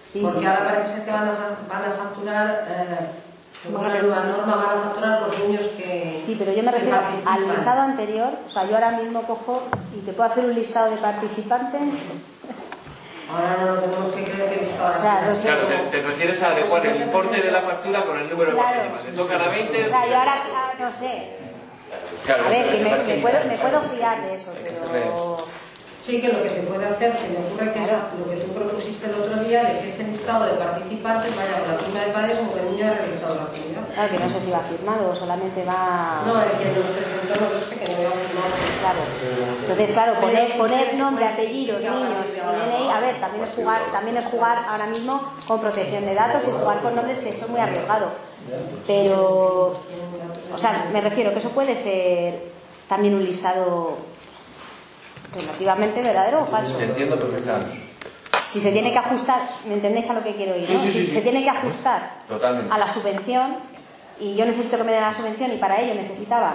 Sí, 0.06 0.20
Porque 0.20 0.40
sí. 0.40 0.46
ahora 0.46 0.64
parece 0.66 0.96
ser 0.96 1.04
que 1.04 1.10
van 1.10 1.28
a, 1.28 1.34
van 1.68 1.82
a 1.84 1.94
facturar, 1.94 2.66
eh, 2.68 3.08
la 3.70 4.24
norma, 4.24 4.56
van 4.56 4.78
a 4.78 4.82
facturar 4.82 5.20
por 5.20 5.38
niños 5.38 5.62
que. 5.76 6.20
Sí, 6.24 6.36
pero 6.38 6.52
yo 6.52 6.62
me 6.62 6.72
refiero 6.72 6.98
al 7.24 7.48
listado 7.48 7.80
anterior, 7.82 8.30
o 8.46 8.50
sea, 8.50 8.64
yo 8.66 8.74
ahora 8.74 8.90
mismo 8.98 9.22
cojo 9.22 9.62
y 9.96 10.00
te 10.04 10.12
puedo 10.12 10.28
hacer 10.28 10.44
un 10.44 10.54
listado 10.54 10.90
de 10.90 10.96
participantes. 10.96 12.12
Ahora 13.32 13.56
no 13.60 13.74
lo 13.74 13.80
tenemos 13.80 14.14
que 14.14 14.24
creer 14.24 14.48
que 14.50 14.54
el 14.56 14.60
listado 14.66 14.94
O 14.98 15.00
sea, 15.02 15.18
así. 15.20 15.28
no 15.30 15.36
sé. 15.36 15.42
Claro, 15.42 15.66
te, 15.66 15.76
te 15.96 16.02
refieres 16.02 16.42
a 16.42 16.48
adecuar 16.48 16.86
el 16.86 17.02
importe 17.02 17.40
de 17.40 17.50
la 17.50 17.62
factura 17.62 18.04
con 18.04 18.18
el 18.18 18.28
número 18.28 18.50
de 18.50 18.56
Claro. 18.56 18.68
participantes. 18.90 19.12
Le 19.12 19.16
tocan 19.22 19.40
a 19.40 19.48
20. 19.48 19.84
O 19.84 19.88
sea, 19.88 20.06
yo 20.06 20.18
ahora, 20.18 20.34
ah, 20.54 20.72
no 20.78 20.92
sé. 20.92 21.28
Claro, 22.24 22.44
A 22.46 22.48
ver, 22.48 22.68
que 22.70 22.84
me, 22.84 22.90
me 23.14 23.14
puedo, 23.22 23.44
me 23.46 23.58
puedo 23.58 23.80
fiar 23.82 24.22
de 24.22 24.34
eso, 24.34 24.54
pero. 24.92 25.46
Sí, 26.02 26.20
que 26.20 26.32
lo 26.32 26.42
que 26.42 26.50
se 26.50 26.62
puede 26.62 26.84
hacer, 26.84 27.14
se 27.14 27.28
me 27.28 27.38
ocurre 27.46 27.72
que 27.72 27.80
es 27.80 27.86
lo 27.86 28.26
que 28.26 28.36
tú 28.42 28.50
propusiste 28.50 29.06
el 29.06 29.14
otro 29.14 29.38
día, 29.44 29.62
de 29.62 29.78
que 29.78 29.88
este 29.88 30.02
listado 30.02 30.46
de 30.46 30.54
participantes 30.54 31.30
vaya 31.36 31.60
con 31.60 31.68
la 31.70 31.78
firma 31.78 32.00
del 32.00 32.10
padre 32.10 32.36
como 32.38 32.52
que 32.52 32.58
el 32.58 32.72
niño 32.72 32.86
ha 32.88 32.94
realizado 32.94 33.34
la 33.36 33.42
actividad. 33.42 33.86
Claro, 33.94 34.10
que 34.10 34.18
no 34.18 34.28
sé 34.28 34.40
si 34.40 34.50
va 34.50 34.58
firmado 34.66 35.10
o 35.10 35.14
solamente 35.14 35.64
va. 35.64 36.22
No, 36.26 36.42
el 36.42 36.58
que 36.58 36.74
nos 36.74 36.90
presentó 36.90 37.38
nos 37.38 37.54
dice 37.54 37.78
que 37.78 37.86
no 37.86 38.00
iba 38.02 38.10
a 38.10 38.18
firmar. 38.18 38.50
Claro. 38.82 39.02
Entonces, 39.60 39.90
claro, 39.92 40.20
poner, 40.20 40.58
poner 40.58 40.94
nombre, 40.94 41.24
apellidos, 41.24 41.78
niños 41.80 42.02
de 42.02 42.40
DNI, 42.42 42.90
a 42.90 42.98
ver, 42.98 43.20
también 43.20 43.44
es 43.44 43.50
jugar, 43.54 43.82
también 43.92 44.16
es 44.16 44.24
jugar 44.24 44.58
ahora 44.66 44.86
mismo 44.86 45.22
con 45.46 45.60
protección 45.60 46.04
de 46.04 46.14
datos 46.16 46.42
y 46.48 46.50
jugar 46.50 46.82
con 46.82 46.96
nombres 46.96 47.18
que 47.20 47.38
son 47.38 47.52
muy 47.52 47.60
arriesgados. 47.60 48.10
Pero, 48.88 49.78
o 50.52 50.58
sea, 50.58 50.90
me 50.92 51.00
refiero 51.00 51.32
que 51.32 51.38
eso 51.38 51.50
puede 51.50 51.76
ser 51.76 52.42
también 52.88 53.14
un 53.14 53.24
listado 53.24 54.10
relativamente 55.34 56.02
verdadero 56.02 56.42
o 56.42 56.46
falso. 56.46 56.76
Te 56.76 56.84
entiendo 56.84 57.18
perfectamente. 57.18 57.92
Si 58.50 58.60
se 58.60 58.70
tiene 58.70 58.92
que 58.92 58.98
ajustar, 58.98 59.40
¿me 59.66 59.74
entendéis 59.74 60.10
a 60.10 60.14
lo 60.14 60.22
que 60.22 60.34
quiero 60.34 60.56
ir? 60.56 60.66
Sí, 60.66 60.74
no? 60.74 60.78
sí, 60.78 60.90
si 60.90 61.06
sí, 61.06 61.12
se 61.12 61.20
tiene 61.22 61.42
que 61.42 61.50
ajustar 61.50 62.18
Totalmente. 62.28 62.72
a 62.72 62.78
la 62.78 62.92
subvención 62.92 63.56
y 64.20 64.34
yo 64.34 64.44
necesito 64.44 64.76
que 64.78 64.84
me 64.84 64.92
den 64.92 65.00
la 65.00 65.14
subvención 65.14 65.52
y 65.52 65.56
para 65.56 65.80
ello 65.80 65.94
necesitaba 65.94 66.54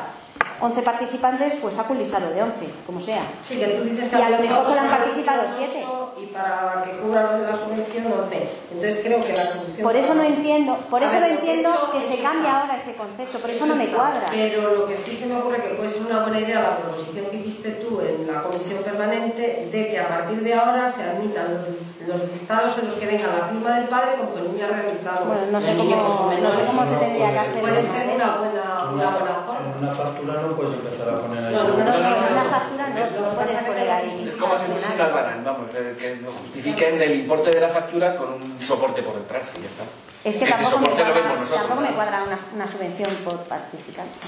11 0.59 0.81
participantes, 0.81 1.53
pues 1.61 1.75
saco 1.75 1.93
un 1.93 1.99
listado 1.99 2.29
de 2.31 2.41
11, 2.41 2.55
como 2.85 3.01
sea. 3.01 3.21
Sí, 3.47 3.57
que 3.57 3.67
tú 3.67 3.83
dices 3.83 4.09
que 4.09 4.17
Y 4.17 4.21
a 4.21 4.29
lo 4.29 4.39
mejor 4.39 4.65
solo 4.65 4.79
han 4.79 4.89
participado 4.89 5.41
participado 5.41 5.57
siete. 5.57 5.85
Y 6.21 6.25
para 6.27 6.83
que 6.83 6.91
cubra 6.97 7.23
lo 7.23 7.39
de 7.39 7.51
la 7.51 7.57
subvención, 7.57 8.05
11. 8.05 8.49
Entonces 8.77 8.99
creo 9.03 9.19
que 9.19 9.33
la 9.33 9.45
solución. 9.45 9.81
Por 9.83 9.95
eso 9.95 10.13
no 10.13 10.23
entiendo, 10.23 10.75
por 10.89 11.01
eso 11.01 11.11
ver, 11.13 11.21
no 11.21 11.27
entiendo 11.39 11.69
hecho, 11.69 11.91
que 11.91 12.01
se 12.15 12.21
cambie 12.21 12.47
ahora 12.49 12.77
ese 12.77 12.93
concepto, 12.93 13.39
por 13.39 13.49
eso 13.49 13.65
no 13.65 13.75
me 13.75 13.83
está. 13.85 13.97
cuadra. 13.97 14.27
Pero 14.31 14.61
lo 14.75 14.85
que 14.87 14.97
sí 14.97 15.15
se 15.15 15.25
me 15.25 15.35
ocurre 15.35 15.61
que 15.61 15.69
puede 15.69 15.89
ser 15.89 16.01
una 16.03 16.21
buena 16.21 16.39
idea 16.39 16.61
la 16.61 16.77
proposición 16.77 17.25
que 17.31 17.37
hiciste 17.37 17.71
tú 17.81 17.99
en 18.01 18.27
la 18.31 18.43
comisión 18.43 18.83
permanente 18.83 19.67
de 19.71 19.87
que 19.89 19.99
a 19.99 20.07
partir 20.07 20.39
de 20.41 20.53
ahora 20.53 20.91
se 20.91 21.01
admitan 21.03 21.65
los, 22.07 22.31
listados 22.31 22.77
en 22.79 22.87
los 22.87 22.95
que 22.99 23.05
venga 23.05 23.27
la 23.27 23.47
firma 23.47 23.79
del 23.79 23.89
padre 23.89 24.11
que 24.15 24.39
el 24.39 24.53
niño 24.53 24.65
ha 24.65 24.69
realizado. 24.69 25.25
Bueno, 25.25 25.41
no 25.51 25.59
sé 25.59 25.75
cómo- 25.75 25.97
con 25.97 26.43
no 26.43 26.51
sé 26.51 26.61
cómo 26.65 26.81
se 26.87 26.95
tendría 26.97 27.31
que 27.33 27.39
hacer 27.39 27.59
Puede 27.59 27.81
ser 27.81 28.09
¿eh? 28.09 28.13
una 28.15 28.35
buena, 28.37 28.63
una 28.93 29.09
buena 29.11 29.35
forma. 29.45 29.73
En 29.75 29.83
una 29.83 29.91
factura 29.91 30.33
no 30.41 30.47
puedes 30.55 30.73
empezar 30.73 31.09
a 31.09 31.17
poner 31.19 31.43
ahí. 31.45 31.53
No, 31.55 31.63
no, 31.63 31.69
No, 31.69 31.83
no, 31.83 31.83
no, 31.83 31.95
en 31.97 32.03
no, 32.03 32.31
una 32.31 32.43
no. 32.43 32.49
factura 32.49 32.87
no, 32.87 32.95
no 32.95 33.29
puedes 33.35 33.61
poner 33.63 33.89
ahí. 33.91 34.25
Es 34.31 34.35
como 34.39 34.55
si 34.57 34.65
fuese 34.71 34.93
un 34.95 35.01
albarán, 35.01 35.43
vamos, 35.43 35.67
que 35.73 36.21
justifiquen 36.39 37.01
el 37.01 37.19
importe 37.19 37.49
de 37.51 37.59
la 37.59 37.69
factura 37.69 38.15
con 38.15 38.33
un 38.33 38.59
soporte 38.67 39.01
por 39.03 39.15
detrás 39.15 39.47
y 39.57 39.61
ya 39.61 39.67
está. 39.67 39.83
Es 40.23 40.35
que 40.35 40.43
Ese 40.45 40.53
tampoco 40.53 40.79
me 40.79 40.87
cuadra, 40.89 41.11
vemos 41.13 41.35
nosotros. 41.39 41.59
tampoco 41.59 41.81
me 41.81 41.89
¿no? 41.89 41.95
cuadra 41.95 42.23
una, 42.23 42.39
una 42.53 42.67
subvención 42.67 43.15
por 43.23 43.37
participante. 43.43 44.19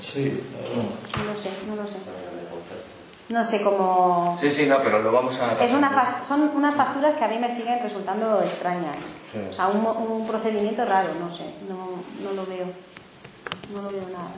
Sí. 0.00 0.42
No 1.16 1.24
lo 1.24 1.36
sé, 1.36 1.50
no 1.66 1.76
lo 1.76 1.86
sé. 1.88 1.96
No 3.30 3.42
sé 3.42 3.62
cómo... 3.62 4.36
Sí, 4.40 4.50
sí, 4.50 4.66
no, 4.66 4.78
pero 4.82 5.00
lo 5.00 5.10
vamos 5.10 5.40
a... 5.40 5.64
Es 5.64 5.72
una 5.72 5.88
fa- 5.88 6.20
son 6.28 6.50
unas 6.54 6.74
facturas 6.74 7.14
que 7.14 7.24
a 7.24 7.28
mí 7.28 7.38
me 7.38 7.50
siguen 7.50 7.80
resultando 7.82 8.42
extrañas. 8.42 8.98
Sí. 9.32 9.38
O 9.50 9.54
sea, 9.54 9.68
un, 9.68 10.26
procedimiento 10.26 10.84
raro, 10.84 11.08
no 11.18 11.34
sé, 11.34 11.44
no, 11.68 12.02
no 12.22 12.32
lo 12.36 12.44
veo. 12.46 12.66
No 13.74 13.80
lo 13.82 13.88
veo 13.88 14.02
nada, 14.12 14.28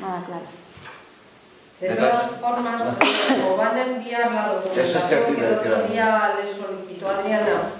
nada 0.00 0.24
claro. 0.26 0.42
De 1.80 1.94
todas 1.94 2.30
formas, 2.40 2.82
como 3.30 3.56
van 3.56 3.76
a 3.76 3.82
enviar 3.82 4.32
la 4.32 4.46
es 4.46 4.52
documentación 4.92 5.08
cierto, 5.08 5.34
que 5.36 5.46
el 5.46 5.54
otro 5.54 5.82
día 5.92 6.34
le 6.42 6.52
solicitó 6.52 7.08
Adriana 7.08 7.70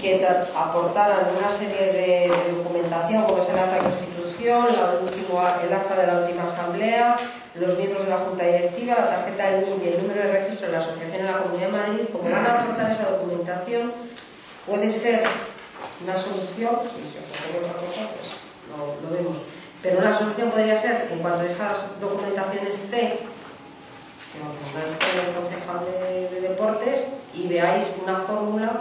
que 0.00 0.26
aportaran 0.54 1.26
una 1.38 1.50
serie 1.50 1.92
de, 1.92 2.32
documentación, 2.56 3.24
como 3.24 3.42
es 3.42 3.48
el 3.48 3.58
acta 3.58 3.76
de 3.76 3.82
constitución, 3.82 4.66
la 4.76 5.00
último- 5.00 5.42
el 5.64 5.72
acta 5.72 5.96
de 5.96 6.06
la 6.06 6.18
última 6.20 6.44
asamblea, 6.44 7.16
los 7.54 7.76
miembros 7.78 8.04
de 8.04 8.10
la 8.10 8.18
junta 8.18 8.44
directiva, 8.44 8.94
la 8.98 9.08
tarjeta 9.10 9.50
del 9.50 9.64
NID 9.66 9.82
y 9.84 9.88
el 9.94 10.02
número 10.02 10.22
de 10.22 10.32
registro 10.40 10.66
de 10.66 10.72
la 10.74 10.78
asociación 10.78 11.20
en 11.20 11.26
la 11.26 11.38
Comunidad 11.38 11.66
de 11.68 11.72
Madrid, 11.72 12.04
como 12.12 12.30
van 12.30 12.46
a 12.46 12.60
aportar 12.60 12.90
esa 12.90 13.10
documentación, 13.10 13.92
puede 14.66 14.88
ser 14.90 15.22
una 16.04 16.16
solución, 16.16 16.76
si 16.84 17.02
se 17.08 17.18
os 17.24 17.30
ocurre 17.32 17.64
otra 17.64 17.80
cosa, 17.80 18.02
pues 18.12 18.36
lo, 18.70 19.08
lo 19.08 19.16
vemos. 19.16 19.36
Pero 19.82 19.98
una 19.98 20.12
solución 20.16 20.50
podría 20.50 20.78
ser 20.80 21.06
que 21.08 21.14
en 21.14 21.20
cuanto 21.20 21.44
esa 21.44 21.72
documentación 22.00 22.66
esté, 22.66 23.20
que 24.32 24.38
con 24.40 25.24
el 25.24 25.34
concejal 25.34 25.80
de 26.32 26.40
deportes 26.42 27.04
y 27.32 27.48
veáis 27.48 27.84
una 28.02 28.18
fórmula 28.18 28.72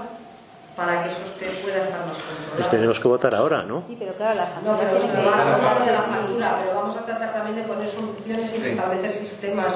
para 0.76 1.04
que 1.04 1.10
eso 1.12 1.22
usted 1.26 1.62
pueda 1.62 1.78
estar 1.82 2.00
más 2.06 2.16
Pues 2.18 2.38
controlado. 2.38 2.72
tenemos 2.72 3.00
que 3.00 3.08
votar 3.08 3.36
ahora, 3.36 3.64
¿no? 3.64 3.82
Sí, 3.82 3.96
pero 3.98 4.14
claro, 4.14 4.36
las 4.36 4.50
No, 4.64 4.76
facturas 4.76 4.80
pero 4.80 4.98
tienen 5.00 5.16
pero 5.16 5.24
que... 5.24 5.30
vamos 5.30 5.48
a 5.48 5.56
hablar 5.56 5.80
de 5.86 5.92
la 5.92 6.02
factura, 6.02 6.58
pero 6.62 6.76
vamos 6.76 6.96
a 6.98 7.06
tratar 7.06 7.34
también 7.34 7.56
de 7.56 7.62
poner 7.64 7.88
soluciones 7.90 8.50
y 8.54 8.58
de 8.58 8.64
Sí. 8.64 8.68
establecer 8.76 9.12
sistemas 9.12 9.68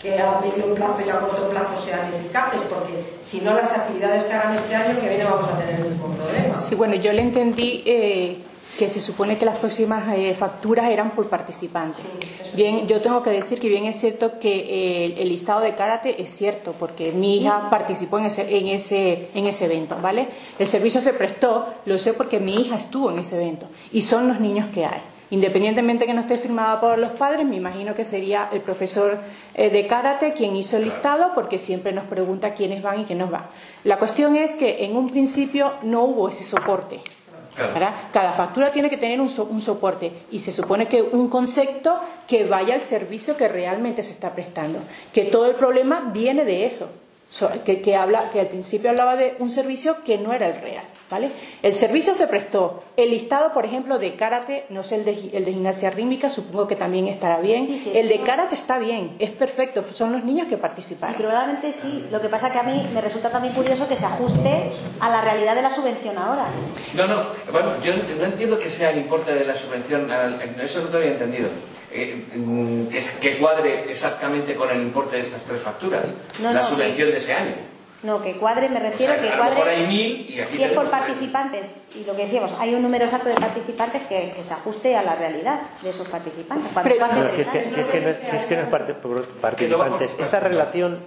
que 0.00 0.18
a 0.20 0.40
medio 0.40 0.74
plazo 0.74 0.98
y 1.06 1.10
a 1.10 1.20
corto 1.20 1.48
plazo 1.50 1.80
sean 1.84 2.00
eficaces, 2.12 2.60
porque 2.68 3.04
si 3.22 3.40
no 3.42 3.54
las 3.54 3.70
actividades 3.70 4.24
que 4.24 4.32
hagan 4.32 4.56
este 4.56 4.74
año 4.74 4.98
que 4.98 5.08
viene 5.08 5.24
vamos 5.24 5.48
a 5.48 5.58
tener 5.58 5.76
el 5.80 5.90
mismo 5.90 6.08
problema. 6.16 6.58
Sí, 6.58 6.74
bueno, 6.74 6.94
yo 6.96 7.12
le 7.12 7.22
entendí 7.22 7.82
eh, 7.86 8.38
que 8.78 8.88
se 8.88 9.00
supone 9.00 9.36
que 9.36 9.44
las 9.44 9.58
próximas 9.58 10.04
eh, 10.16 10.34
facturas 10.34 10.90
eran 10.90 11.10
por. 11.10 11.28
Sí, 11.52 12.02
eso 12.40 12.50
Bien, 12.54 12.86
yo 12.86 13.00
tengo 13.00 13.22
que 13.22 13.30
decir 13.30 13.58
que 13.60 13.68
bien 13.68 13.84
es 13.84 13.96
cierto 13.96 14.38
que 14.38 14.50
eh, 14.50 15.14
el, 15.18 15.28
listado 15.28 15.60
de 15.60 15.74
karate 15.74 16.20
es 16.20 16.30
cierto, 16.30 16.74
porque 16.78 17.12
mi 17.12 17.38
hija 17.38 17.70
participó 17.70 18.18
en 18.18 18.26
ese, 18.26 18.58
en, 18.58 18.66
ese, 18.68 19.28
en 19.34 19.46
ese 19.46 19.66
evento, 19.66 19.96
¿vale? 20.02 20.28
El 20.58 20.66
servicio 20.66 21.00
se 21.00 21.12
prestó, 21.12 21.66
lo 21.86 21.96
sé 21.96 22.12
porque 22.12 22.40
mi 22.40 22.60
hija 22.60 22.76
estuvo 22.76 23.10
en 23.10 23.18
ese 23.18 23.36
evento, 23.36 23.66
y 23.92 24.02
son 24.02 24.28
los 24.28 24.40
niños 24.40 24.66
que 24.74 24.84
hay. 24.84 25.00
Independientemente 25.30 26.04
que 26.04 26.12
no 26.12 26.20
esté 26.20 26.36
firmada 26.36 26.78
por 26.78 26.98
los 26.98 27.12
padres, 27.12 27.46
me 27.46 27.56
imagino 27.56 27.94
que 27.94 28.04
sería 28.04 28.50
el 28.52 28.60
profesor 28.60 29.18
eh, 29.54 29.70
de 29.70 29.86
karate 29.86 30.34
quien 30.34 30.54
hizo 30.56 30.76
el 30.76 30.84
listado, 30.84 31.30
porque 31.34 31.56
siempre 31.56 31.92
nos 31.92 32.04
pregunta 32.04 32.52
quiénes 32.52 32.82
van 32.82 33.00
y 33.00 33.04
quiénes 33.04 33.30
van. 33.30 33.46
La 33.84 33.98
cuestión 33.98 34.36
es 34.36 34.56
que 34.56 34.84
en 34.84 34.94
un 34.94 35.08
principio 35.08 35.72
no 35.82 36.02
hubo 36.02 36.28
ese 36.28 36.44
soporte. 36.44 37.00
Cada 38.12 38.32
factura 38.32 38.70
tiene 38.70 38.88
que 38.88 38.96
tener 38.96 39.20
un, 39.20 39.28
so- 39.28 39.44
un 39.44 39.60
soporte 39.60 40.10
y 40.30 40.38
se 40.38 40.52
supone 40.52 40.88
que 40.88 41.02
un 41.02 41.28
concepto 41.28 41.98
que 42.26 42.44
vaya 42.44 42.74
al 42.74 42.80
servicio 42.80 43.36
que 43.36 43.48
realmente 43.48 44.02
se 44.02 44.12
está 44.12 44.32
prestando. 44.32 44.78
Que 45.12 45.24
todo 45.24 45.46
el 45.46 45.54
problema 45.56 46.10
viene 46.12 46.44
de 46.44 46.64
eso. 46.64 46.90
So- 47.32 47.48
que, 47.64 47.80
que 47.80 47.96
habla, 47.96 48.28
que 48.30 48.40
al 48.40 48.48
principio 48.48 48.90
hablaba 48.90 49.16
de 49.16 49.36
un 49.38 49.50
servicio 49.50 49.96
que 50.04 50.18
no 50.18 50.34
era 50.34 50.46
el 50.48 50.60
real. 50.60 50.84
¿vale? 51.08 51.30
El 51.62 51.74
servicio 51.74 52.14
se 52.14 52.26
prestó. 52.26 52.82
El 52.96 53.10
listado, 53.10 53.52
por 53.54 53.64
ejemplo, 53.64 53.98
de 53.98 54.16
karate, 54.16 54.64
no 54.68 54.82
sé 54.82 54.96
el 54.96 55.04
de, 55.06 55.30
el 55.32 55.44
de 55.46 55.52
gimnasia 55.52 55.88
rítmica, 55.90 56.28
supongo 56.28 56.66
que 56.66 56.76
también 56.76 57.06
estará 57.08 57.38
bien. 57.40 57.66
Sí, 57.66 57.78
sí, 57.78 57.92
el 57.94 58.08
de 58.08 58.20
karate 58.20 58.54
está 58.54 58.78
bien, 58.78 59.16
es 59.18 59.30
perfecto, 59.30 59.82
son 59.92 60.12
los 60.12 60.24
niños 60.24 60.46
que 60.46 60.56
Sí, 60.56 60.60
participaron. 60.60 61.16
probablemente 61.16 61.72
sí. 61.72 62.06
Lo 62.10 62.20
que 62.20 62.28
pasa 62.28 62.50
que 62.52 62.58
a 62.58 62.62
mí 62.64 62.86
me 62.94 63.00
resulta 63.00 63.30
también 63.30 63.54
curioso 63.54 63.86
que 63.88 63.96
se 63.96 64.04
ajuste 64.06 64.70
a 65.00 65.08
la 65.10 65.20
realidad 65.22 65.54
de 65.54 65.62
la 65.62 65.70
subvención 65.70 66.16
ahora. 66.18 66.44
No, 66.94 67.06
no, 67.06 67.26
bueno, 67.50 67.72
yo 67.82 67.92
no 68.18 68.24
entiendo 68.26 68.58
que 68.58 68.68
sea 68.70 68.90
el 68.90 68.98
importe 68.98 69.34
de 69.34 69.44
la 69.44 69.54
subvención, 69.54 70.10
al- 70.10 70.40
eso 70.62 70.80
no 70.82 70.90
lo 70.90 70.96
había 70.98 71.12
entendido. 71.12 71.48
Eh, 71.94 72.24
mm, 72.36 72.86
que, 72.88 72.98
es- 72.98 73.18
que 73.18 73.38
cuadre 73.38 73.84
exactamente 73.90 74.54
con 74.54 74.70
el 74.70 74.80
importe 74.80 75.16
de 75.16 75.22
estas 75.22 75.44
tres 75.44 75.60
facturas, 75.60 76.04
No, 76.40 76.52
la 76.52 76.60
no, 76.60 76.66
subvención 76.66 77.08
que- 77.08 77.12
de 77.12 77.18
ese 77.18 77.34
año. 77.34 77.54
No, 78.02 78.20
que 78.20 78.32
cuadre, 78.32 78.68
me 78.68 78.78
O 78.78 78.80
refiero 78.80 79.12
sea, 79.14 79.22
que 79.22 79.28
a 79.28 79.36
lo 79.36 79.44
mejor 79.44 79.56
cuadre. 79.58 79.76
hay 79.76 79.86
mil 79.86 80.26
y 80.28 80.40
aquí 80.40 80.56
si 80.56 80.64
es 80.64 80.72
por 80.72 80.90
participantes, 80.90 81.84
y 81.94 82.02
lo 82.04 82.16
que 82.16 82.24
decíamos, 82.24 82.50
hay 82.58 82.74
un 82.74 82.82
número 82.82 83.04
exacto 83.04 83.28
de 83.28 83.36
participantes 83.36 84.02
que, 84.08 84.32
que 84.34 84.42
se 84.42 84.54
ajuste 84.54 84.96
a 84.96 85.02
la 85.02 85.14
realidad 85.14 85.60
de 85.82 85.90
esos 85.90 86.08
participantes. 86.08 86.72
Cuando 86.72 86.90
Pero- 86.90 87.06
No, 87.06 87.30
si 87.30 87.42
es 87.42 87.48
que, 87.48 87.70
si 87.70 87.80
es 87.80 87.86
que 87.86 88.00
no, 88.00 88.08
es- 88.08 88.16
si 88.28 88.36
es 88.36 88.44
que 88.46 88.56
no 88.56 88.62
es 88.62 88.68
parte- 88.68 88.94
por 88.94 89.24
participantes, 89.24 90.10
esa 90.18 90.40
relación 90.40 90.98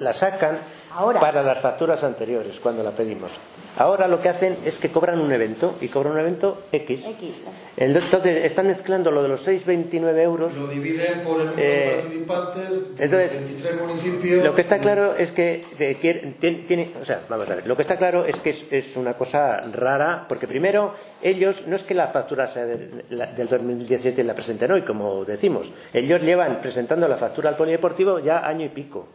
la 0.00 0.12
sacan 0.12 0.58
Ahora. 0.94 1.20
para 1.20 1.42
las 1.42 1.58
facturas 1.60 2.04
anteriores, 2.04 2.60
cuando 2.60 2.82
la 2.82 2.90
pedimos. 2.90 3.32
Ahora 3.78 4.06
lo 4.06 4.20
que 4.20 4.28
hacen 4.28 4.56
es 4.66 4.76
que 4.76 4.90
cobran 4.90 5.18
un 5.18 5.32
evento 5.32 5.76
y 5.80 5.88
cobran 5.88 6.12
un 6.12 6.20
evento 6.20 6.62
X. 6.72 7.04
X. 7.06 7.46
Entonces 7.78 8.44
están 8.44 8.66
mezclando 8.66 9.10
lo 9.10 9.22
de 9.22 9.30
los 9.30 9.46
6,29 9.48 10.18
euros. 10.22 10.54
Lo 10.54 10.66
dividen 10.68 11.22
por 11.22 11.40
el 11.40 11.46
número 11.48 11.62
Eh, 11.62 11.96
de 11.96 12.02
participantes, 12.02 12.96
de 12.98 13.04
entonces, 13.04 13.38
23 13.38 13.80
municipios. 13.80 14.44
Lo 14.44 14.54
que 14.54 14.60
está 14.60 14.78
claro 14.78 15.14
es 15.16 15.32
que 15.32 15.62
eh, 15.78 15.96
quiere- 15.98 16.34
tien- 16.38 16.66
tiene, 16.66 16.90
o 17.00 17.04
sea, 17.04 17.22
vamos 17.30 17.48
a 17.48 17.54
ver, 17.54 17.66
lo 17.66 17.74
que 17.74 17.82
está 17.82 17.96
claro 17.96 18.26
es 18.26 18.38
que 18.40 18.50
es, 18.50 18.64
es 18.70 18.96
una 18.96 19.14
cosa 19.14 19.62
rara, 19.72 20.26
porque 20.28 20.46
primero 20.46 20.94
ellos 21.22 21.64
no 21.66 21.74
es 21.76 21.82
que 21.82 21.94
la 21.94 22.08
factura 22.08 22.46
sea 22.48 22.66
del, 22.66 23.04
la- 23.08 23.26
del 23.26 23.48
2017 23.48 24.22
la 24.22 24.34
presenten 24.34 24.70
hoy, 24.72 24.82
como 24.82 25.24
decimos, 25.24 25.70
ellos 25.94 26.20
llevan 26.20 26.60
presentando 26.60 27.08
la 27.08 27.16
factura 27.16 27.48
al 27.48 27.56
polideportivo 27.56 28.18
ya 28.18 28.46
año 28.46 28.66
y 28.66 28.68
pico, 28.68 29.06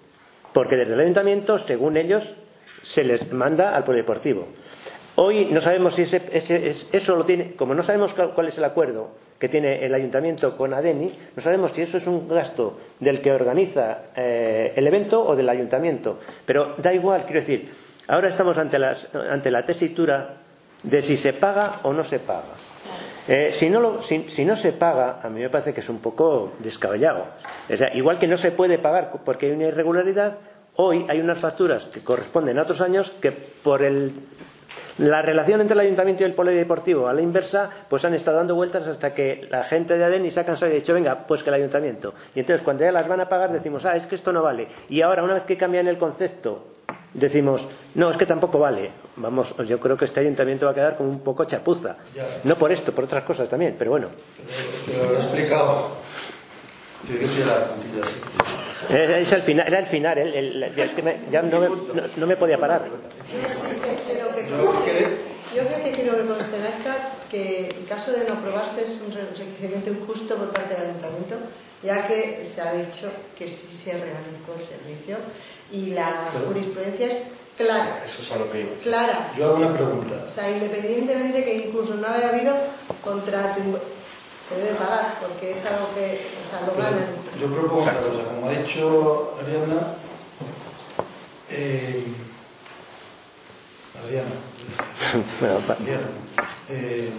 porque 0.52 0.76
desde 0.78 0.94
el 0.96 1.00
ayuntamiento, 1.00 1.60
según 1.60 1.96
ellos, 1.96 2.34
se 2.88 3.04
les 3.04 3.32
manda 3.34 3.76
al 3.76 3.84
polideportivo. 3.84 4.48
Hoy 5.16 5.46
no 5.52 5.60
sabemos 5.62 5.96
si 5.96 6.04
ese, 6.04 6.22
ese- 6.32 6.70
es- 6.70 6.88
eso 6.92 7.16
lo 7.16 7.26
tiene, 7.26 7.54
como 7.56 7.74
no 7.74 7.84
sabemos 7.84 8.14
cuál 8.14 8.32
cuál 8.32 8.48
es 8.48 8.58
el 8.58 8.64
acuerdo 8.64 9.10
que 9.40 9.50
tiene 9.50 9.86
el 9.86 9.94
ayuntamiento 9.94 10.56
con 10.58 10.74
ADENI, 10.74 11.12
no 11.36 11.42
sabemos 11.44 11.72
si 11.74 11.82
eso 11.82 11.98
es 11.98 12.08
un 12.08 12.28
gasto 12.28 12.80
del 13.00 13.20
que 13.22 13.32
organiza 13.32 14.00
eh, 14.16 14.74
el 14.76 14.88
evento 14.88 15.24
o 15.24 15.36
del 15.36 15.50
ayuntamiento. 15.50 16.20
Pero 16.46 16.76
da 16.78 16.94
igual, 16.94 17.24
quiero 17.26 17.42
decir, 17.42 17.70
ahora 18.08 18.30
estamos 18.30 18.58
ante, 18.58 18.80
las- 18.80 19.14
ante 19.16 19.52
la 19.52 19.64
tesitura 19.66 20.36
de 20.84 21.02
si 21.02 21.18
se 21.18 21.34
paga 21.34 21.80
o 21.84 21.94
no 21.94 22.04
se 22.04 22.20
paga. 22.20 22.56
Eh, 23.28 23.50
si, 23.52 23.70
no 23.70 23.80
lo- 23.82 24.02
si- 24.02 24.30
si 24.30 24.46
no 24.46 24.56
se 24.56 24.72
paga, 24.72 25.20
a 25.22 25.30
mí 25.30 25.42
me 25.42 25.50
parece 25.50 25.74
que 25.74 25.82
es 25.82 25.90
un 25.90 26.00
poco 26.00 26.54
descabellado. 26.60 27.26
O 27.72 27.76
sea, 27.76 27.94
igual 27.96 28.18
que 28.20 28.28
no 28.28 28.38
se 28.38 28.52
puede 28.52 28.78
pagar 28.78 29.12
porque 29.26 29.48
hay 29.48 29.52
una 29.52 29.66
irregularidad, 29.66 30.38
hoy 30.78 31.06
hay 31.10 31.20
unas 31.20 31.38
facturas 31.38 31.86
que 31.86 32.02
corresponden 32.02 32.58
a 32.58 32.64
otros 32.64 32.82
años 32.82 33.12
que 33.12 33.32
por 33.32 33.84
el 33.84 34.14
la 34.98 35.22
relación 35.22 35.62
entre 35.62 35.76
el 35.76 35.82
ayuntamiento 35.82 36.24
y 36.24 36.26
el 36.26 36.34
polideportivo 36.34 37.08
a 37.08 37.14
la 37.14 37.22
inversa, 37.22 37.70
pues 37.88 38.04
han 38.06 38.14
estado 38.14 38.38
dando 38.38 38.56
vueltas 38.56 38.88
hasta 38.88 39.14
que 39.14 39.48
la 39.50 39.64
gente 39.64 39.98
de 39.98 40.04
Adeni 40.04 40.32
se 40.32 40.40
ha 40.40 40.46
cansado 40.46 40.72
y 40.72 40.76
ha 40.76 40.80
dicho, 40.80 40.94
venga, 40.94 41.28
pues 41.28 41.44
que 41.44 41.50
el 41.50 41.56
ayuntamiento. 41.56 42.16
Y 42.34 42.40
entonces 42.40 42.64
cuando 42.64 42.84
ya 42.84 42.92
las 42.92 43.08
van 43.08 43.22
a 43.22 43.30
pagar 43.30 43.52
decimos, 43.52 43.86
ah, 43.86 43.96
es 43.96 44.08
que 44.08 44.16
esto 44.16 44.34
no 44.34 44.42
vale. 44.42 44.68
Y 44.90 45.02
ahora, 45.02 45.24
una 45.24 45.36
vez 45.36 45.44
que 45.44 45.56
cambian 45.56 45.88
el 45.88 46.00
concepto, 46.00 46.66
decimos, 47.14 47.68
no, 47.94 48.10
es 48.10 48.18
que 48.18 48.26
tampoco 48.26 48.58
vale. 48.58 48.90
Vamos, 49.18 49.56
yo 49.68 49.80
creo 49.80 49.98
que 49.98 50.06
este 50.06 50.20
ayuntamiento 50.20 50.66
va 50.66 50.72
a 50.72 50.76
quedar 50.76 50.98
como 50.98 51.10
un 51.10 51.20
poco 51.20 51.46
chapuza. 51.46 51.98
Ya. 52.16 52.26
No 52.44 52.56
por 52.56 52.72
esto, 52.72 52.92
por 52.92 53.04
otras 53.04 53.24
cosas 53.24 53.48
también, 53.50 53.76
pero 53.78 53.92
bueno. 53.92 54.08
Lo 54.88 55.14
he 55.14 55.16
explicado. 55.18 56.07
Eh, 58.90 59.20
Es 59.22 59.34
el 59.34 59.42
final, 59.42 59.68
era 59.68 59.80
el 59.80 59.86
final, 59.88 60.18
el- 60.18 60.34
el- 60.36 60.64
es 60.80 60.94
que 60.94 61.02
me- 61.02 61.20
ya 61.32 61.42
no 61.42 61.60
me, 61.60 61.68
no- 61.70 62.08
no 62.16 62.28
me 62.28 62.36
podía 62.38 62.60
parar. 62.60 62.86
Yo 62.86 63.50
sí 63.50 63.68
que 63.82 63.96
que 63.96 64.20
creo 64.20 64.32
que 65.84 65.92
quiero 65.92 66.18
que 66.18 66.26
conste 66.26 66.56
en 66.58 66.66
acta 66.66 67.10
que 67.32 67.70
en 67.80 67.86
caso 67.86 68.12
de 68.12 68.26
no 68.26 68.34
aprobarse 68.36 68.84
es 68.84 69.02
un 69.06 69.14
requerimiento 69.14 69.90
injusto 69.90 70.36
por 70.36 70.50
parte 70.52 70.76
del 70.76 70.84
ayuntamiento, 70.90 71.36
ya 71.84 72.06
que 72.08 72.44
se 72.46 72.62
ha 72.62 72.74
dicho 72.74 73.10
que 73.38 73.48
sí 73.48 73.68
se 73.70 73.92
realizó 73.94 74.54
el 74.56 74.62
servicio 74.62 75.18
y 75.72 75.92
la 75.92 76.32
jurisprudencia 76.48 77.08
es 77.08 77.22
clara, 77.58 78.04
Eso 78.06 78.22
es 78.22 78.32
a 78.32 78.36
lo 78.38 78.52
que 78.52 78.62
iba. 78.62 78.70
clara. 78.84 79.32
Yo 79.38 79.46
hago 79.48 79.56
una 79.58 79.74
pregunta. 79.74 80.24
O 80.26 80.30
sea, 80.30 80.50
independientemente 80.52 81.44
que 81.44 81.56
incluso 81.68 81.96
no 81.96 82.08
haya 82.08 82.30
habido 82.30 82.54
contrato, 83.04 83.60
se 84.48 84.56
debe 84.56 84.76
pagar 84.76 85.18
porque 85.20 85.52
es 85.52 85.66
algo 85.66 85.94
que, 85.94 86.22
o 86.42 86.46
sea, 86.46 86.62
lo 86.66 86.74
ganan. 86.82 87.08
Yo 87.40 87.48
propongo 87.48 87.82
otra 87.82 88.02
cosa. 88.02 88.24
Como 88.24 88.48
ha 88.48 88.52
dicho 88.52 89.36
Ariana, 89.42 89.96
eh, 91.50 92.04
Adriana, 94.04 94.30
Adriana, 95.80 96.08
eh, 96.70 97.10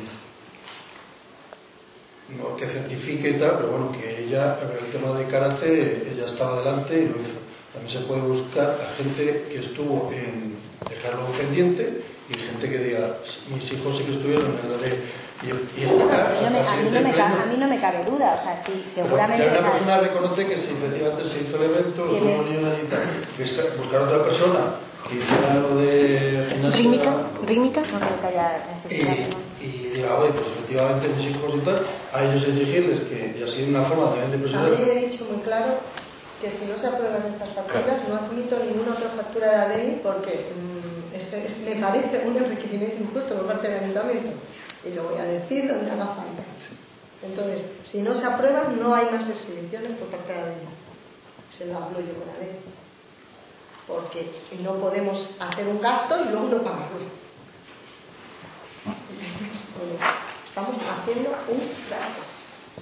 no, 2.36 2.56
que 2.56 2.66
certifique 2.66 3.30
y 3.30 3.38
tal, 3.38 3.56
pero 3.56 3.68
bueno, 3.68 3.92
que 3.92 4.24
ella, 4.24 4.58
el 4.60 4.90
tema 4.92 5.18
de 5.18 5.26
karate, 5.26 6.08
ella 6.12 6.26
estaba 6.26 6.58
delante 6.58 6.98
y 6.98 7.08
lo 7.08 7.20
hizo. 7.20 7.38
También 7.72 7.92
se 7.92 8.06
puede 8.06 8.20
buscar 8.22 8.70
a 8.70 8.96
gente 8.96 9.46
que 9.50 9.58
estuvo 9.58 10.10
en 10.12 10.56
dejarlo 10.88 11.26
pendiente 11.38 12.02
y 12.28 12.38
gente 12.38 12.70
que 12.70 12.78
diga, 12.78 13.18
mis 13.54 13.72
hijos 13.72 13.96
sí 13.96 14.04
que 14.04 14.12
estuvieron 14.12 14.58
en 14.62 14.70
la 14.70 14.76
de... 14.78 15.27
Y, 15.42 15.46
y 15.46 15.84
A 15.84 15.86
mí 15.86 15.94
no 15.98 16.06
me, 16.06 16.16
a 16.18 16.26
mí 16.28 16.42
no 16.42 16.50
me 16.50 16.66
siguiente 16.66 17.10
ca- 17.16 17.26
pleno. 17.28 17.42
a 17.42 17.46
mí 17.46 17.56
no 17.58 17.68
me 17.68 17.80
cabe 17.80 18.04
duda, 18.04 18.36
o 18.40 18.42
sea, 18.42 18.60
sí, 18.60 18.72
Pero 18.74 19.06
seguramente. 19.06 19.44
ya 19.44 19.50
una 19.52 19.58
o 19.60 19.62
sea, 19.62 19.70
persona 19.72 20.00
reconoce 20.00 20.46
que 20.46 20.56
si 20.56 20.70
efectivamente 20.72 21.24
se 21.24 21.40
hizo 21.40 21.56
el 21.58 21.70
evento, 21.70 22.10
Que 22.10 22.20
le- 22.20 22.38
ni 22.50 22.56
una 22.56 22.74
edita, 22.74 22.96
buscar, 23.38 23.64
buscar 23.76 24.00
otra 24.02 24.24
persona 24.24 24.60
que 25.08 25.14
hiciera 25.14 25.54
lo 25.54 25.76
de 25.76 26.46
gimnasia 26.50 26.76
¿Rítmica? 26.80 27.12
¿Rítmica? 27.46 27.80
no 27.80 27.98
creo 28.00 28.20
que 28.20 28.26
haya 28.26 28.66
y, 28.90 29.02
¿no? 29.04 29.38
y 29.60 29.68
diga, 29.94 30.14
oye, 30.18 30.32
pues 30.32 30.46
efectivamente 30.48 31.08
mis 31.16 31.26
hijos 31.30 31.54
y 31.54 31.58
tal, 31.60 31.86
a 32.12 32.24
ellos 32.24 32.42
exigirles 32.44 33.00
que, 33.08 33.34
y 33.38 33.42
así 33.42 33.62
una 33.62 33.82
forma 33.82 34.10
también 34.10 34.32
de 34.32 34.38
presionar. 34.38 34.70
También 34.72 34.98
he 34.98 35.00
dicho 35.06 35.24
muy 35.30 35.40
claro 35.42 35.66
que 36.42 36.50
si 36.50 36.66
no 36.66 36.76
se 36.76 36.86
aprueban 36.88 37.22
estas 37.26 37.48
facturas, 37.50 38.02
no 38.08 38.14
admito 38.16 38.58
ninguna 38.58 38.92
otra 38.92 39.08
factura 39.10 39.50
de 39.50 39.56
ADN 39.56 40.00
porque 40.02 40.50
mm, 40.50 41.14
es- 41.16 41.32
es- 41.32 41.58
me 41.60 41.76
parece 41.76 42.22
un 42.26 42.36
enriquecimiento 42.36 42.96
injusto 43.00 43.34
por 43.34 43.46
parte 43.46 43.68
del 43.68 43.78
ayuntamiento. 43.84 44.30
Y 44.88 44.94
lo 44.94 45.04
voy 45.04 45.18
a 45.18 45.24
decir 45.24 45.68
donde 45.68 45.90
haga 45.90 46.06
falta. 46.06 46.42
Entonces, 47.22 47.66
si 47.84 48.02
no 48.02 48.14
se 48.14 48.26
aprueban, 48.26 48.80
no 48.80 48.94
hay 48.94 49.06
más 49.10 49.28
exhibiciones 49.28 49.92
por 49.98 50.08
parte 50.08 50.32
de 50.32 50.38
ADN. 50.38 50.68
Se 51.50 51.66
lo 51.66 51.76
hablo 51.76 52.00
yo 52.00 52.14
con 52.14 52.28
ADN. 52.30 52.58
Porque 53.86 54.30
no 54.62 54.74
podemos 54.74 55.30
hacer 55.40 55.66
un 55.66 55.80
gasto 55.80 56.24
y 56.24 56.28
luego 56.30 56.48
no 56.48 56.62
pagarlo. 56.62 56.98
Estamos 60.44 60.76
haciendo 60.76 61.30
un 61.48 61.60
gasto 61.90 62.22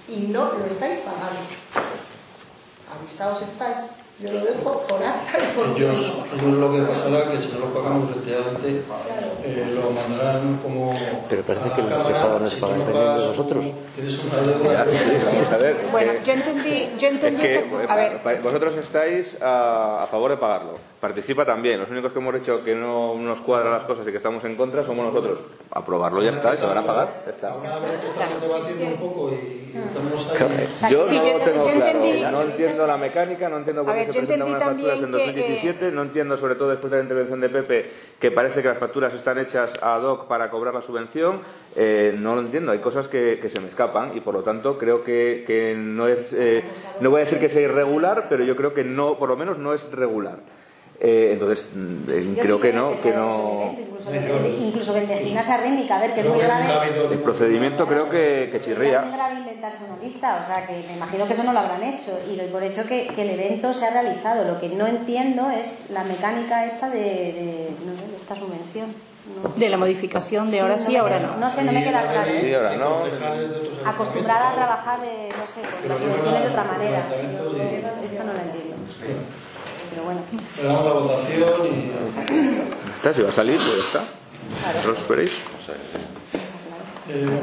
y 0.08 0.16
no 0.28 0.52
lo 0.52 0.64
estáis 0.64 1.00
pagando. 1.00 1.40
Avisaos 2.98 3.42
estáis. 3.42 4.05
Yo 4.18 4.32
lo 4.32 4.40
dejo 4.40 4.80
por 4.88 5.02
acta 5.04 5.38
y 5.38 5.54
por 5.54 5.76
Ellos, 5.76 6.14
ellos 6.34 6.52
lo 6.54 6.72
que 6.72 6.80
pasará 6.82 7.18
es 7.18 7.24
que 7.28 7.38
si 7.38 7.52
no 7.52 7.58
lo 7.58 7.66
pagamos, 7.74 8.10
efectivamente, 8.10 8.80
eh, 9.44 9.72
lo 9.74 9.90
mandarán 9.90 10.56
como. 10.62 10.98
Pero 11.28 11.42
parece 11.42 11.66
a 11.66 11.68
la 11.68 11.76
que 11.76 11.82
lo 11.82 11.88
que 11.88 11.94
se 11.96 12.12
cámara, 12.12 12.22
paga 12.22 12.38
no 12.38 12.48
se 12.48 12.54
si 12.56 12.60
paga 12.62 12.72
tú 12.74 12.78
no 12.80 12.86
dependiendo 12.86 13.12
pagas 13.12 13.22
de 13.22 13.28
vosotros. 13.28 13.64
un- 13.66 13.74
Tienes 13.94 14.20
una 14.24 14.36
deuda. 14.40 15.52
A 15.52 15.56
ver, 15.58 15.76
Bueno, 15.92 16.12
eh, 16.12 16.20
yo 16.24 16.32
entendí, 16.32 16.88
yo 16.98 17.06
Es 17.08 17.12
entendí 17.12 17.42
que 17.42 17.48
que- 17.68 17.86
a 17.92 17.94
ver, 17.96 18.20
eh, 18.24 18.40
vosotros 18.42 18.74
estáis 18.78 19.36
a, 19.42 20.04
a 20.04 20.06
favor 20.06 20.30
de 20.30 20.36
pagarlo. 20.38 20.74
Participa 21.06 21.44
también. 21.44 21.78
Los 21.78 21.88
únicos 21.88 22.10
que 22.10 22.18
hemos 22.18 22.34
dicho 22.34 22.64
que 22.64 22.74
no 22.74 23.14
nos 23.14 23.40
cuadran 23.40 23.72
las 23.74 23.84
cosas 23.84 24.04
y 24.08 24.10
que 24.10 24.16
estamos 24.16 24.42
en 24.42 24.56
contra 24.56 24.84
somos 24.84 25.06
nosotros. 25.06 25.38
Aprobarlo 25.70 26.20
ya 26.20 26.30
está, 26.30 26.52
y 26.52 26.56
se 26.56 26.66
van 26.66 26.78
a 26.78 26.82
pagar. 26.82 27.08
Ya 27.26 27.30
está. 27.30 27.54
Una 27.54 27.78
vez 27.78 27.96
que 27.98 28.06
estamos 28.08 28.40
debatiendo 28.42 28.84
un 28.86 28.96
poco 29.00 29.30
y, 29.30 29.70
y 29.72 29.78
estamos 29.78 30.28
ahí. 30.32 30.90
Yo 30.90 30.98
no 31.06 31.44
tengo 31.44 31.62
claro, 31.64 32.00
entendí- 32.02 32.30
no 32.32 32.42
entiendo 32.42 32.86
la 32.88 32.96
mecánica, 32.96 33.48
no 33.48 33.58
entiendo 33.58 33.84
por 33.84 33.94
qué 33.94 34.00
se 34.06 34.18
presentan 34.18 34.48
unas 34.48 34.62
facturas 34.64 34.96
en 34.96 35.00
también 35.02 35.34
que, 35.34 35.40
2017, 35.42 35.92
no 35.92 36.02
entiendo 36.02 36.36
sobre 36.38 36.54
todo 36.56 36.70
después 36.70 36.90
de 36.90 36.96
la 36.96 37.02
intervención 37.04 37.40
de 37.40 37.48
Pepe 37.50 37.90
que 38.18 38.30
parece 38.32 38.60
que 38.62 38.68
las 38.68 38.78
facturas 38.78 39.14
están 39.14 39.38
hechas 39.38 39.74
ad 39.80 40.02
hoc 40.02 40.26
para 40.26 40.50
cobrar 40.50 40.74
la 40.74 40.82
subvención, 40.82 41.40
eh, 41.76 42.14
no 42.18 42.34
lo 42.34 42.40
entiendo, 42.40 42.72
hay 42.72 42.80
cosas 42.80 43.06
que, 43.06 43.38
que 43.40 43.48
se 43.48 43.60
me 43.60 43.68
escapan 43.68 44.16
y 44.16 44.20
por 44.22 44.34
lo 44.34 44.42
tanto 44.42 44.76
creo 44.76 45.04
que, 45.04 45.44
que 45.46 45.76
no 45.78 46.08
es, 46.08 46.32
eh, 46.32 46.64
no 47.00 47.10
voy 47.10 47.20
a 47.20 47.24
decir 47.26 47.38
que 47.38 47.48
sea 47.48 47.60
irregular, 47.62 48.26
pero 48.28 48.42
yo 48.42 48.56
creo 48.56 48.74
que 48.74 48.82
no, 48.82 49.14
por 49.18 49.28
lo 49.28 49.36
menos 49.36 49.56
no 49.58 49.72
es 49.72 49.88
regular. 49.92 50.38
Eh, 50.98 51.30
entonces, 51.34 51.66
mm, 51.74 52.10
eh, 52.10 52.34
Yo 52.36 52.42
creo 52.42 52.56
sí 52.56 52.62
que 52.62 52.72
no, 52.72 53.00
que 53.02 53.10
no. 53.12 53.74
Incluso, 53.78 54.10
que 54.10 54.18
el- 54.18 54.62
incluso 54.66 54.92
que 54.94 55.00
el 55.00 55.08
de 55.08 55.16
gimnasia 55.18 55.56
rítmica, 55.58 55.96
a 55.96 56.00
ver, 56.00 56.14
que 56.14 56.20
es 56.20 56.26
muy 56.26 56.38
grave. 56.38 56.64
El 57.12 57.18
procedimiento 57.18 57.86
creo 57.86 58.08
que, 58.08 58.48
que 58.50 58.60
chirría. 58.60 59.02
muy 59.02 59.12
grave 59.12 59.34
inventarse 59.40 59.84
una 59.84 60.02
lista, 60.02 60.40
o 60.42 60.46
sea, 60.46 60.66
que 60.66 60.72
me 60.88 60.96
imagino 60.96 61.26
que 61.26 61.32
eso 61.34 61.42
no 61.42 61.52
lo 61.52 61.58
habrán 61.58 61.82
hecho. 61.82 62.18
Y 62.32 62.36
doy 62.36 62.46
por 62.46 62.62
hecho 62.62 62.84
que, 62.86 63.08
que 63.08 63.22
el 63.22 63.30
evento 63.38 63.74
se 63.74 63.86
ha 63.86 63.90
realizado. 63.90 64.44
Lo 64.44 64.58
que 64.60 64.68
no 64.70 64.86
entiendo 64.86 65.50
es 65.50 65.90
la 65.90 66.04
mecánica 66.04 66.64
esta 66.66 66.88
de, 66.88 66.98
de, 66.98 67.68
no 67.84 67.92
sé, 68.00 68.08
de 68.10 68.16
esta 68.16 68.34
subvención. 68.36 68.94
No. 69.42 69.48
de 69.56 69.68
la 69.68 69.76
modificación 69.76 70.52
de 70.52 70.60
ahora 70.60 70.74
no 70.76 70.80
sí, 70.80 70.92
me- 70.92 70.98
ahora 70.98 71.18
no. 71.18 71.36
No 71.36 71.50
sé, 71.50 71.64
no 71.64 71.72
me 71.72 71.80
Y 71.80 71.82
queda 71.82 72.04
la 72.04 72.12
claro. 72.12 72.32
de- 72.32 72.40
Sí, 72.40 72.54
ahora 72.54 72.76
no. 72.76 72.96
Acostumbrada 73.84 74.50
a 74.50 74.54
trabajar 74.54 75.00
de, 75.00 75.28
no 75.36 75.46
sé, 75.52 75.60
con 75.62 75.88
las 75.88 75.98
no 76.00 76.06
subvenciones 76.06 76.42
de 76.44 76.48
otra 76.48 76.64
manera. 76.64 76.98
Esto 77.00 78.24
no 78.24 78.32
lo 78.32 78.40
entiendo. 78.40 78.76
Pero 79.96 80.04
bueno. 80.08 80.20
Le 80.58 80.62
damos 80.62 80.86
a 80.86 80.92
votación 80.92 81.66
y. 81.66 81.90
Está, 82.96 83.14
si 83.14 83.22
va 83.22 83.30
a 83.30 83.32
salir, 83.32 83.56
pues 83.56 83.78
está. 83.78 84.04
No 84.84 84.92
lo 84.92 84.98
esperéis. 84.98 85.30
Eh, 87.08 87.24
bueno, 87.24 87.40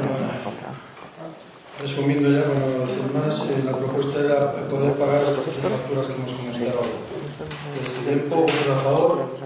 resumiendo 1.82 2.30
ya, 2.30 2.44
para 2.44 2.60
no 2.60 2.86
decir 2.86 3.10
más, 3.12 3.40
eh, 3.40 3.62
la 3.64 3.76
propuesta 3.76 4.20
era 4.20 4.52
poder 4.68 4.92
pagar 4.92 5.22
estas 5.22 5.42
tres 5.42 5.56
facturas 5.56 6.06
que 6.06 6.12
hemos 6.12 6.30
comentado. 6.30 6.82
Este 7.82 8.00
tiempo, 8.08 8.36
votos 8.36 8.68
a 8.70 8.76
favor, 8.84 9.38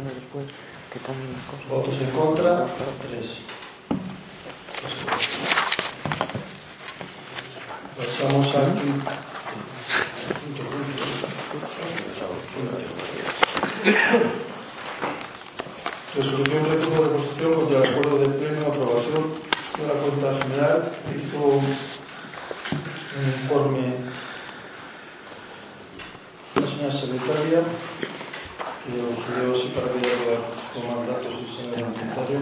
votos 1.70 2.00
en 2.02 2.10
contra, 2.10 2.66
tres. 3.00 3.38
Pasamos 7.96 8.54
al 8.54 8.74
quinto. 8.74 9.10
Resolución 16.14 16.64
reto 16.68 16.90
de 16.90 16.96
reposición 17.08 17.54
contra 17.54 17.78
el 17.78 17.84
acuerdo 17.88 18.18
de 18.18 18.28
pleno 18.28 18.66
aprobación 18.66 19.32
de 19.78 19.86
la 19.86 19.94
cuenta 19.94 20.28
general. 20.44 20.92
Hizo 21.14 21.38
un 21.38 21.64
informe 23.24 23.84
la 26.54 26.62
señora 26.68 26.92
secretaria. 26.92 27.60
Que 28.84 28.92
os 29.04 29.20
leo 29.36 29.52
así 29.56 29.68
para 29.72 29.88
que 29.92 30.00
ya 30.04 30.36
con 30.72 30.84
mandatos 30.88 31.32
y 31.40 31.48
señor 31.48 31.92
secretario 31.92 32.40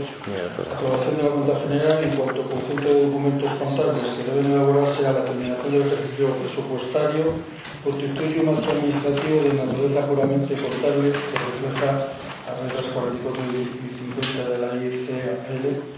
Aprobación 0.74 1.14
de 1.16 1.23
la 1.23 1.31
cuenta 1.31 1.55
general 1.62 1.98
en 2.02 2.10
cuanto 2.10 2.43
al 2.43 2.48
conjunto 2.48 2.86
de 2.86 3.02
documentos 3.06 3.51
contables 3.55 4.06
que 4.14 4.23
deben 4.23 4.51
elaborarse 4.51 5.06
a 5.06 5.12
la 5.12 5.24
terminación 5.24 5.70
del 5.73 5.86
ejercicio 5.86 6.27
presupuestario 6.43 7.35
constituye 7.87 8.41
un 8.43 8.49
acto 8.51 8.71
administrativo 8.73 9.47
de 9.47 9.55
naturaleza 9.55 10.07
puramente 10.11 10.55
contable 10.55 11.15
que 11.15 11.39
refleja 11.39 12.11
las 12.47 12.55
reglas 12.59 12.87
44 12.93 13.43
y 13.55 13.89
50 13.89 14.51
de 14.51 14.59
la 14.59 14.75
ICL 14.75 15.97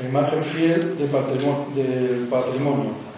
la 0.00 0.08
imagen 0.08 0.42
fiel 0.42 0.96
del 0.96 1.08
patrimonio, 1.08 1.66
del 1.74 2.24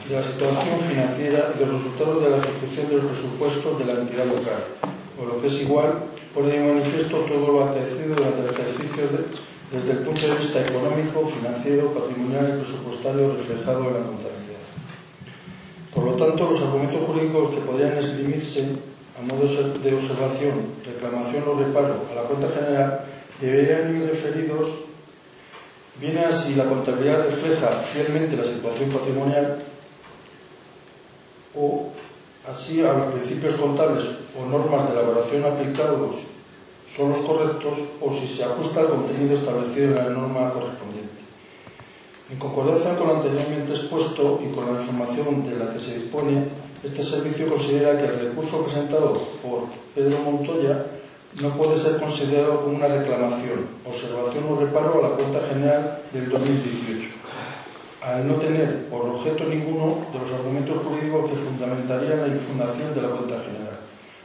de 0.08 0.14
la 0.16 0.22
situación 0.24 0.80
financiera 0.88 1.52
y 1.54 1.58
de 1.60 1.66
los 1.66 1.78
resultados 1.78 2.24
de 2.24 2.30
la 2.30 2.38
ejecución 2.38 2.88
de 2.88 2.96
los 2.96 3.04
presupuestos 3.04 3.78
de 3.78 3.84
la 3.84 4.00
entidad 4.00 4.26
local, 4.26 4.66
o 5.14 5.24
lo 5.24 5.40
que 5.40 5.46
es 5.46 5.62
igual, 5.62 6.02
pone 6.34 6.58
de 6.58 6.58
manifiesto 6.58 7.18
todo 7.18 7.52
lo 7.52 7.64
acaecido 7.64 8.16
durante 8.16 8.40
el 8.42 8.50
ejercicio 8.50 9.04
de, 9.14 9.30
desde 9.70 9.92
el 9.92 9.98
punto 9.98 10.26
de 10.26 10.34
vista 10.34 10.60
económico, 10.60 11.24
financiero, 11.24 11.94
patrimonial 11.94 12.50
y 12.50 12.58
presupuestario 12.58 13.36
reflejado 13.36 13.86
en 13.86 13.94
la 13.94 14.02
contabilidad. 14.02 14.31
Por 15.94 16.04
lo 16.04 16.12
tanto, 16.12 16.50
los 16.50 16.60
argumentos 16.60 17.06
jurídicos 17.06 17.50
que 17.50 17.60
podrían 17.60 17.98
escribirse 17.98 18.66
a 19.18 19.22
modo 19.22 19.46
de 19.46 19.94
observación, 19.94 20.54
reclamación 20.84 21.44
o 21.46 21.58
reparo 21.58 21.96
a 22.10 22.14
la 22.14 22.22
cuenta 22.22 22.48
general 22.48 23.04
deberían 23.40 23.94
ir 23.94 24.08
referidos 24.08 24.92
Viene 26.00 26.24
así, 26.24 26.54
la 26.54 26.64
contabilidad 26.64 27.24
refleja 27.24 27.68
fielmente 27.68 28.36
la 28.36 28.44
situación 28.44 28.88
patrimonial 28.90 29.58
o 31.54 31.90
así 32.48 32.80
a 32.80 32.92
los 32.94 33.12
principios 33.12 33.56
contables 33.56 34.04
o 34.36 34.46
normas 34.46 34.88
de 34.88 34.98
elaboración 34.98 35.44
aplicados 35.44 36.16
son 36.96 37.10
los 37.10 37.18
correctos 37.18 37.78
o 38.00 38.12
si 38.12 38.26
se 38.26 38.44
ajusta 38.44 38.80
al 38.80 38.88
contenido 38.88 39.34
establecido 39.34 39.90
en 39.90 39.94
la 39.96 40.10
norma 40.10 40.50
correspondiente. 40.52 40.91
En 42.32 42.38
concordancia 42.38 42.96
con 42.96 43.08
lo 43.08 43.16
anteriormente 43.16 43.72
expuesto 43.72 44.40
y 44.42 44.54
con 44.54 44.64
la 44.64 44.80
información 44.80 45.44
de 45.44 45.54
la 45.54 45.70
que 45.70 45.78
se 45.78 45.98
dispone, 45.98 46.44
este 46.82 47.04
servicio 47.04 47.46
considera 47.46 47.98
que 47.98 48.06
el 48.06 48.20
recurso 48.20 48.64
presentado 48.64 49.12
por 49.42 49.68
Pedro 49.94 50.18
Montoya 50.24 50.86
no 51.42 51.50
puede 51.50 51.76
ser 51.76 52.00
considerado 52.00 52.62
como 52.62 52.76
una 52.76 52.88
reclamación, 52.88 53.68
observación 53.84 54.44
o 54.48 54.58
reparo 54.58 54.98
a 54.98 55.10
la 55.10 55.14
cuenta 55.14 55.40
general 55.46 56.00
del 56.10 56.30
2018, 56.30 57.10
al 58.00 58.26
no 58.26 58.36
tener 58.36 58.86
por 58.86 59.10
objeto 59.10 59.44
ninguno 59.44 59.98
de 60.14 60.18
los 60.20 60.32
argumentos 60.32 60.80
jurídicos 60.88 61.30
que 61.30 61.36
fundamentarían 61.36 62.22
la 62.22 62.28
impugnación 62.28 62.94
de 62.94 63.02
la 63.02 63.08
cuenta 63.08 63.44
general. 63.44 63.76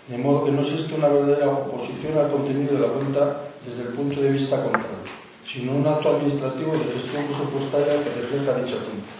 De 0.07 0.17
modo 0.17 0.45
que 0.45 0.51
no 0.51 0.61
existe 0.61 0.95
una 0.95 1.09
verdadera 1.09 1.49
oposición 1.49 2.17
al 2.17 2.31
contenido 2.31 2.75
de 2.75 2.87
la 2.87 2.87
cuenta 2.87 3.41
desde 3.65 3.81
el 3.81 3.89
punto 3.89 4.21
de 4.21 4.31
vista 4.31 4.63
contrario. 4.63 5.26
Sino 5.47 5.71
un 5.71 5.87
acto 5.87 6.09
administrativo 6.09 6.73
de 6.73 6.91
gestión 6.91 7.23
presupuestaria 7.23 8.03
que 8.03 8.19
refleja 8.19 8.59
dicha 8.59 8.75
cuenta, 8.83 9.15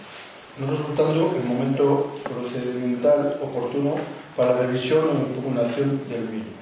no 0.60 0.70
resultando 0.70 1.32
el 1.34 1.44
momento 1.48 2.12
procedimental 2.22 3.40
oportuno 3.40 3.94
para 4.36 4.58
revisión 4.58 5.04
o 5.08 5.34
impugnación 5.34 6.02
del 6.08 6.28
mismo. 6.28 6.52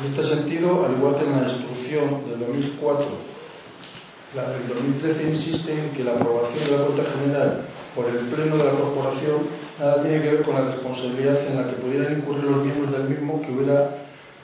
En 0.00 0.06
este 0.06 0.22
sentido, 0.24 0.84
al 0.84 0.92
igual 0.98 1.16
que 1.16 1.24
en 1.24 1.32
la 1.32 1.44
instrucción 1.44 2.26
del 2.26 2.40
2004, 2.40 3.06
la 4.34 4.50
del 4.50 4.66
2013 4.66 5.28
insiste 5.28 5.78
en 5.78 5.90
que 5.90 6.02
la 6.02 6.12
aprobación 6.12 6.64
de 6.64 6.70
la 6.76 6.84
cuenta 6.84 7.04
general 7.12 7.60
por 7.94 8.06
el 8.06 8.18
Pleno 8.32 8.56
de 8.56 8.64
la 8.64 8.72
Corporación 8.72 9.46
nada 9.78 10.02
tiene 10.02 10.22
que 10.22 10.30
ver 10.30 10.42
con 10.42 10.54
la 10.54 10.72
responsabilidad 10.72 11.38
en 11.46 11.56
la 11.56 11.68
que 11.68 11.76
pudieran 11.76 12.18
incurrir 12.18 12.44
los 12.44 12.64
miembros 12.64 12.90
del 12.92 13.08
mismo 13.08 13.40
que 13.42 13.52
hubiera, 13.52 13.94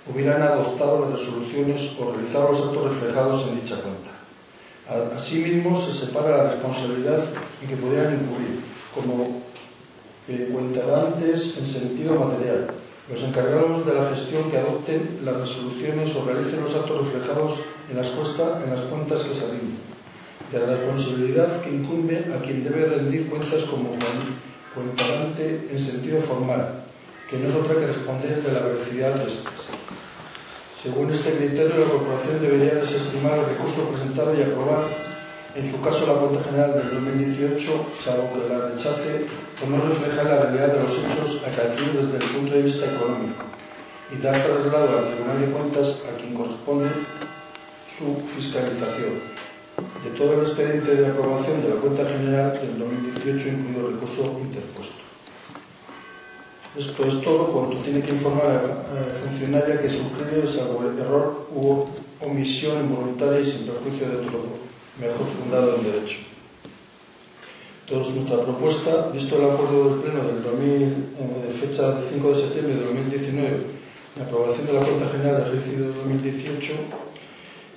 hubieran 0.07 0.43
adoptado 0.43 1.09
las 1.09 1.19
resoluciones 1.19 1.97
o 1.99 2.13
realizado 2.13 2.51
los 2.53 2.61
actos 2.61 2.85
reflejados 2.85 3.49
en 3.49 3.61
dicha 3.61 3.77
cuenta. 3.77 4.18
Asimismo, 4.89 5.79
se 5.79 5.93
separa 5.93 6.37
la 6.37 6.51
responsabilidad 6.51 7.23
en 7.61 7.69
que 7.69 7.77
pudieran 7.77 8.15
incurrir 8.15 8.61
como 8.95 9.43
eh, 10.29 10.49
cuentadantes 10.51 11.59
en 11.59 11.65
sentido 11.67 12.15
material, 12.15 12.69
los 13.11 13.23
encargados 13.23 13.85
de 13.85 13.95
la 13.95 14.09
gestión 14.09 14.51
que 14.51 14.57
adopten 14.57 15.21
las 15.27 15.37
resoluciones 15.37 16.15
o 16.17 16.25
realicen 16.25 16.63
los 16.63 16.75
actos 16.75 17.05
reflejados 17.05 17.61
en 17.91 17.97
las, 17.99 18.09
en 18.09 18.71
las 18.71 18.81
cuentas 18.83 19.23
que 19.25 19.35
se 19.35 19.47
rinden, 19.47 19.77
de 20.53 20.59
la 20.59 20.67
responsabilidad 20.67 21.61
que 21.61 21.71
incumbe 21.71 22.25
a 22.35 22.41
quien 22.41 22.65
debe 22.65 22.87
rendir 22.87 23.29
cuentas 23.29 23.65
como 23.65 23.91
cuentadante 24.75 25.69
en 25.71 25.79
sentido 25.79 26.21
formal, 26.21 26.83
que 27.29 27.37
no 27.37 27.49
es 27.49 27.55
otra 27.55 27.75
que 27.75 27.87
responder 27.87 28.43
de 28.43 28.53
la 28.53 28.61
veracidad 28.61 29.15
de 29.17 29.29
estas. 29.29 29.88
Según 30.81 31.11
este 31.11 31.33
criterio, 31.33 31.77
la 31.77 31.91
Corporación 31.91 32.41
debería 32.41 32.77
desestimar 32.77 33.37
el 33.37 33.47
recurso 33.47 33.91
presentado 33.91 34.33
y 34.39 34.43
aprobar, 34.43 34.87
en 35.57 35.69
su 35.69 35.81
caso, 35.81 36.07
la 36.07 36.15
cuenta 36.15 36.41
general 36.45 36.79
del 36.79 37.03
2018, 37.03 37.87
salvo 37.99 38.31
que 38.31 38.49
la 38.49 38.69
rechace 38.69 39.27
o 39.59 39.67
no 39.69 39.83
refleja 39.83 40.23
la 40.23 40.39
realidad 40.39 40.75
de 40.75 40.83
los 40.85 40.93
hechos 40.93 41.43
acaecidos 41.43 42.13
desde 42.13 42.25
el 42.25 42.31
punto 42.31 42.55
de 42.55 42.63
vista 42.63 42.87
económico 42.87 43.43
y 44.13 44.23
dar 44.23 44.39
traslado 44.39 44.99
al 44.99 45.07
Tribunal 45.11 45.41
de 45.41 45.47
Cuentas 45.51 46.05
a 46.07 46.17
quien 46.17 46.35
corresponde 46.35 46.87
su 47.91 48.23
fiscalización 48.29 49.19
de 50.05 50.11
todo 50.17 50.35
el 50.35 50.41
expediente 50.47 50.95
de 50.95 51.09
aprobación 51.09 51.61
de 51.61 51.71
la 51.71 51.75
cuenta 51.75 52.05
general 52.05 52.53
del 52.53 52.79
2018, 52.79 53.49
incluido 53.49 53.89
el 53.89 53.95
recurso 53.95 54.39
interpuesto. 54.41 55.08
Esto 56.77 57.05
es 57.05 57.21
todo 57.23 57.47
cuanto 57.47 57.77
tiene 57.79 58.03
que 58.03 58.13
informar 58.13 58.47
a 58.47 58.95
la 58.95 59.15
funcionaria 59.15 59.81
que 59.81 59.91
suscribe 59.91 60.47
salvo 60.47 60.85
el 60.87 60.99
error 60.99 61.49
u 61.55 61.85
omisión 62.21 62.85
involuntaria 62.85 63.41
y 63.41 63.45
sin 63.45 63.67
perjuicio 63.67 64.09
de 64.09 64.17
todo 64.27 64.59
mejor 65.01 65.27
fundado 65.27 65.77
en 65.77 65.85
derecho. 65.85 66.19
Entonces, 67.87 68.15
nuestra 68.17 68.43
propuesta, 68.43 69.09
visto 69.15 69.39
el 69.39 69.51
acuerdo 69.51 69.91
del 69.91 70.01
Pleno 70.01 70.25
del 70.25 70.43
2000, 70.43 70.83
eh, 70.83 71.57
fecha 71.59 71.97
5 72.03 72.29
de 72.29 72.35
septiembre 72.35 72.75
de 72.75 72.85
2019, 72.85 73.57
la 74.19 74.25
aprobación 74.25 74.67
de 74.67 74.73
la 74.75 74.81
cuenta 74.81 75.09
general 75.09 75.37
del 75.37 75.53
ejercicio 75.53 75.81
de 75.81 75.95
2018, 75.95 76.73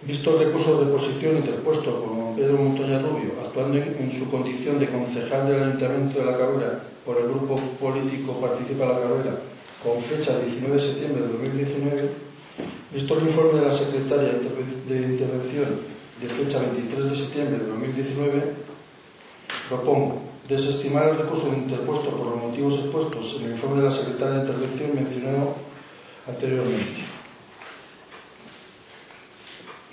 visto 0.04 0.34
el 0.34 0.48
recurso 0.48 0.78
de 0.78 0.86
reposición 0.86 1.38
interpuesto 1.38 2.04
por 2.04 2.36
Pedro 2.36 2.58
Montoya 2.58 3.00
Rubio, 3.00 3.34
actuando 3.44 3.78
en, 3.78 4.12
su 4.12 4.30
condición 4.30 4.80
de 4.80 4.90
concejal 4.90 5.48
del 5.48 5.64
Ayuntamiento 5.64 6.20
de 6.20 6.26
La 6.26 6.38
Cabrera 6.38 6.80
por 7.06 7.18
el 7.18 7.28
grupo 7.28 7.56
político 7.80 8.40
Participa 8.40 8.86
La 8.86 9.00
Cabrera, 9.00 9.38
con 9.84 10.02
fecha 10.02 10.40
19 10.40 10.74
de 10.74 10.80
septiembre 10.80 11.22
de 11.24 11.28
2019, 11.30 12.10
visto 12.94 13.18
el 13.18 13.24
informe 13.26 13.60
de 13.60 13.68
la 13.68 13.74
secretaria 13.74 14.30
de 14.30 14.96
intervención 14.96 15.66
de 16.22 16.28
fecha 16.28 16.60
23 16.60 17.10
de 17.10 17.16
septiembre 17.16 17.58
de 17.60 17.66
2019, 17.66 18.72
Propongo 19.72 20.22
desestimar 20.50 21.08
el 21.08 21.18
recurso 21.20 21.48
interpuesto 21.48 22.10
por 22.10 22.28
los 22.28 22.36
motivos 22.36 22.74
expuestos 22.74 23.38
en 23.40 23.46
el 23.46 23.52
informe 23.54 23.82
de 23.82 23.88
la 23.88 23.96
secretaria 23.96 24.34
de 24.34 24.42
Intervención 24.42 24.96
mencionado 24.96 25.56
anteriormente. 26.28 27.00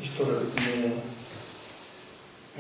Esto 0.03 0.23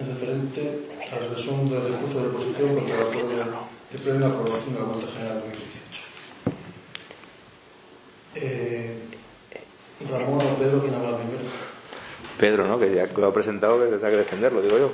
es 0.01 0.06
referente 0.06 0.81
al 1.12 1.35
resumen 1.35 1.70
del 1.70 1.93
recurso 1.93 2.19
de 2.19 2.24
reposición 2.24 2.74
contra 2.74 2.97
la 2.97 3.69
de 3.90 3.98
plena 3.98 4.27
aprobación 4.27 4.74
de 4.74 4.81
la 4.81 4.86
General 5.12 5.43
2018. 5.44 5.78
Eh, 8.35 8.98
Ramón 10.10 10.39
o 10.39 10.59
Pedro, 10.59 10.81
¿quién 10.82 10.94
habla 10.94 11.16
primero? 11.16 11.44
Pedro, 12.39 12.66
¿no? 12.66 12.78
Que 12.78 12.94
ya 12.94 13.09
lo 13.16 13.27
ha 13.27 13.32
presentado, 13.32 13.78
que 13.78 13.86
tendrá 13.86 14.10
que 14.10 14.16
defenderlo, 14.16 14.62
digo 14.62 14.78
yo. 14.78 14.93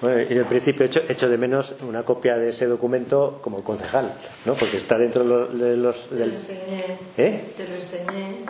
Bueno, 0.00 0.22
y 0.28 0.38
en 0.38 0.46
principio 0.46 0.86
hecho, 0.86 1.02
hecho 1.08 1.28
de 1.28 1.36
menos 1.36 1.74
una 1.86 2.04
copia 2.04 2.38
de 2.38 2.48
ese 2.48 2.66
documento 2.66 3.38
como 3.42 3.62
concejal, 3.62 4.14
¿no? 4.46 4.54
Porque 4.54 4.78
está 4.78 4.96
dentro 4.98 5.46
de 5.48 5.76
los... 5.76 6.08
Te 6.08 6.26
lo 6.26 6.32
enseñé. 6.32 6.98
¿Eh? 7.18 7.52
Te 7.56 7.68
lo 7.68 7.74
enseñé 7.74 8.46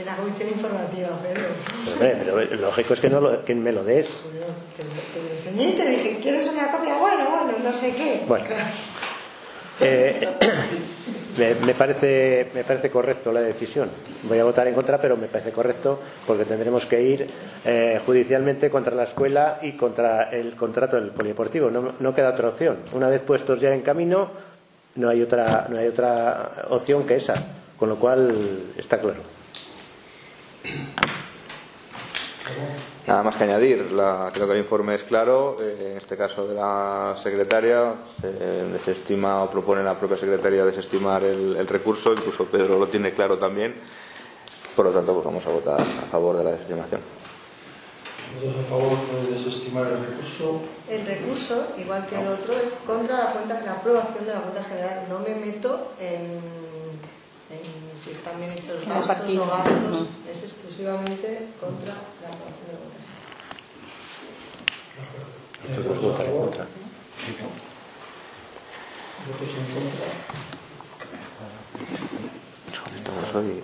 en 0.00 0.06
la 0.06 0.16
comisión 0.16 0.48
informativa, 0.48 1.08
Pedro. 1.22 1.48
pero 1.98 2.56
lógico 2.56 2.94
es 2.94 3.00
que, 3.00 3.10
no 3.10 3.20
lo, 3.20 3.44
que 3.44 3.54
me 3.54 3.72
lo 3.72 3.84
des. 3.84 4.08
Te, 4.76 4.82
te, 4.82 5.22
lo 5.22 5.30
enseñé 5.30 5.70
y 5.70 5.72
te 5.72 5.88
dije, 5.88 6.18
¿quieres 6.22 6.48
una 6.48 6.70
copia? 6.70 6.96
Bueno, 6.96 7.28
bueno, 7.30 7.52
no 7.62 7.72
sé 7.72 7.94
qué. 7.94 8.22
Bueno. 8.26 8.46
Eh, 9.82 10.28
me, 11.64 11.72
parece, 11.72 12.50
me 12.54 12.64
parece 12.64 12.90
correcto 12.90 13.32
la 13.32 13.40
decisión. 13.40 13.88
Voy 14.24 14.38
a 14.38 14.44
votar 14.44 14.68
en 14.68 14.74
contra, 14.74 15.00
pero 15.00 15.16
me 15.16 15.26
parece 15.26 15.52
correcto 15.52 15.98
porque 16.26 16.44
tendremos 16.44 16.84
que 16.84 17.00
ir 17.02 17.26
eh, 17.64 17.98
judicialmente 18.04 18.68
contra 18.68 18.94
la 18.94 19.04
escuela 19.04 19.58
y 19.62 19.72
contra 19.72 20.24
el 20.24 20.54
contrato 20.54 20.96
del 20.96 21.12
polideportivo. 21.12 21.70
No, 21.70 21.94
no, 21.98 22.14
queda 22.14 22.28
otra 22.28 22.48
opción. 22.48 22.80
Una 22.92 23.08
vez 23.08 23.22
puestos 23.22 23.58
ya 23.58 23.72
en 23.72 23.80
camino, 23.80 24.30
no 24.96 25.08
hay 25.08 25.22
otra, 25.22 25.66
no 25.70 25.78
hay 25.78 25.86
otra 25.86 26.66
opción 26.68 27.06
que 27.06 27.14
esa. 27.14 27.34
Con 27.78 27.88
lo 27.88 27.96
cual 27.96 28.34
está 28.76 28.98
claro. 28.98 29.39
Nada 33.06 33.22
más 33.22 33.34
que 33.34 33.44
añadir, 33.44 33.92
la, 33.92 34.30
creo 34.32 34.46
que 34.46 34.52
el 34.52 34.60
informe 34.60 34.94
es 34.94 35.02
claro, 35.02 35.56
eh, 35.60 35.90
en 35.92 35.96
este 35.96 36.16
caso 36.16 36.46
de 36.46 36.54
la 36.54 37.16
secretaria, 37.20 37.94
se 38.20 38.28
desestima 38.28 39.42
o 39.42 39.50
propone 39.50 39.82
la 39.82 39.98
propia 39.98 40.16
secretaria 40.16 40.64
desestimar 40.64 41.24
el, 41.24 41.66
recurso, 41.66 42.12
incluso 42.12 42.44
Pedro 42.44 42.78
lo 42.78 42.86
tiene 42.86 43.12
claro 43.12 43.36
también, 43.36 43.74
por 44.76 44.86
lo 44.86 44.92
tanto 44.92 45.14
pues 45.14 45.24
vamos 45.24 45.44
a 45.46 45.50
votar 45.50 45.80
a 45.80 46.06
favor 46.10 46.36
de 46.36 46.44
la 46.44 46.50
desestimación. 46.52 47.00
Nosotros 48.36 48.64
a 48.64 48.68
favor 48.68 48.96
de 48.96 49.32
desestimar 49.32 49.86
el 49.88 50.06
recurso. 50.06 50.60
El 50.88 51.04
recurso, 51.04 51.66
igual 51.78 52.06
que 52.06 52.14
el 52.14 52.28
ah. 52.28 52.36
otro, 52.38 52.54
es 52.60 52.74
contra 52.86 53.16
la, 53.18 53.26
cuenta, 53.32 53.60
la 53.60 53.72
aprobación 53.72 54.24
de 54.24 54.32
la 54.32 54.40
cuenta 54.40 54.62
general. 54.62 55.06
No 55.08 55.18
me 55.18 55.34
meto 55.34 55.92
en 55.98 56.40
si 58.00 58.12
están 58.12 58.38
bien 58.38 58.52
hechos 58.52 58.86
los 58.86 59.06
gastos, 59.06 59.34
no 59.34 59.44
gastos 59.44 60.06
es 60.30 60.42
exclusivamente 60.42 61.48
contra 61.60 61.92
la 61.92 62.28
aprobación 62.32 62.66
de 62.66 62.72
la 62.72 62.80
votación. 62.80 63.04
Nosotros 65.68 66.02
votaremos 66.02 66.36
en 66.36 66.42
contra. 66.46 66.66
Votos 69.26 69.52
en 69.54 69.66
contra. 69.74 70.06
Estamos 72.96 73.34
hoy. 73.34 73.62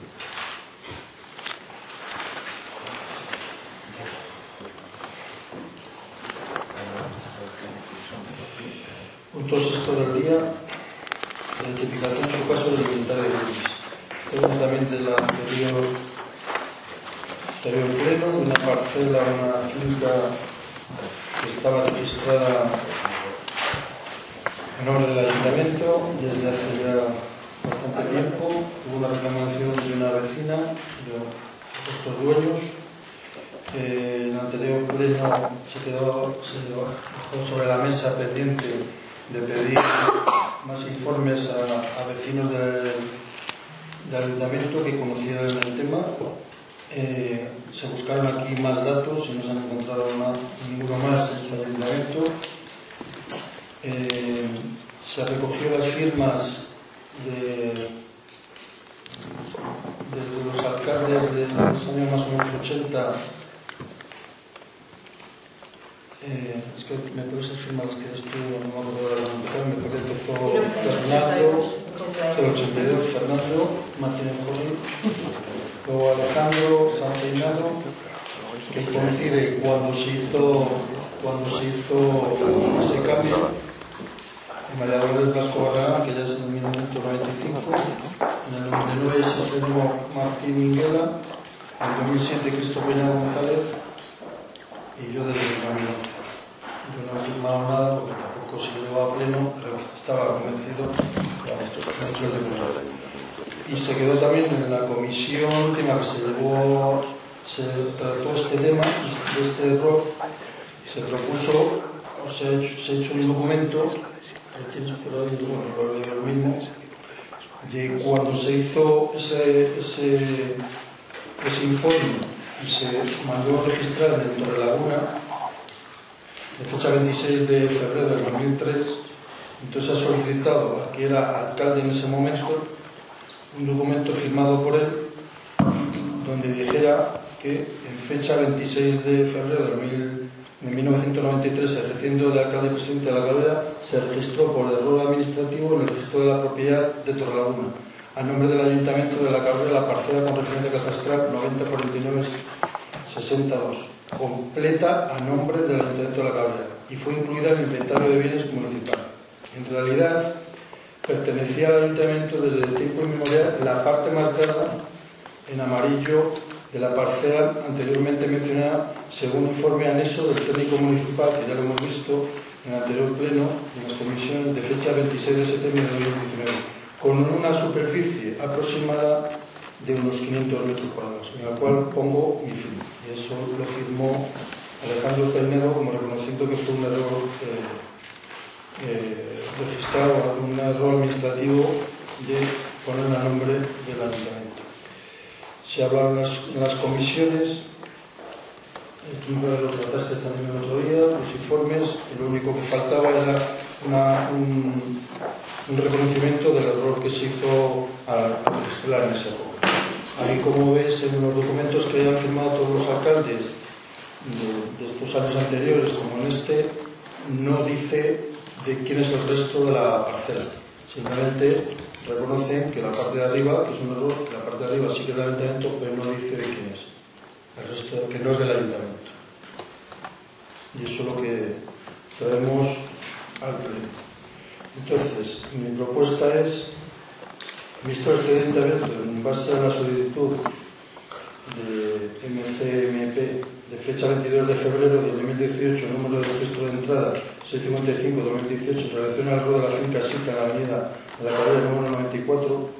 número 246.06 246.22
de 246.22 246.34
registro 246.34 246.66
de 246.66 246.70
entrada 246.70 247.14
655-2018 247.42 248.90
en 248.90 248.96
relación 248.96 249.28
al 249.28 249.44
ruedo 249.44 249.58
de 249.60 249.68
la 249.68 249.74
finca 249.74 250.02
Sita 250.02 250.30
en 250.30 250.36
la 250.36 250.42
avenida 250.42 250.92
de 251.18 251.24
la 251.24 251.36
carrera 251.36 251.70
número 251.70 251.90
94, 251.90 252.70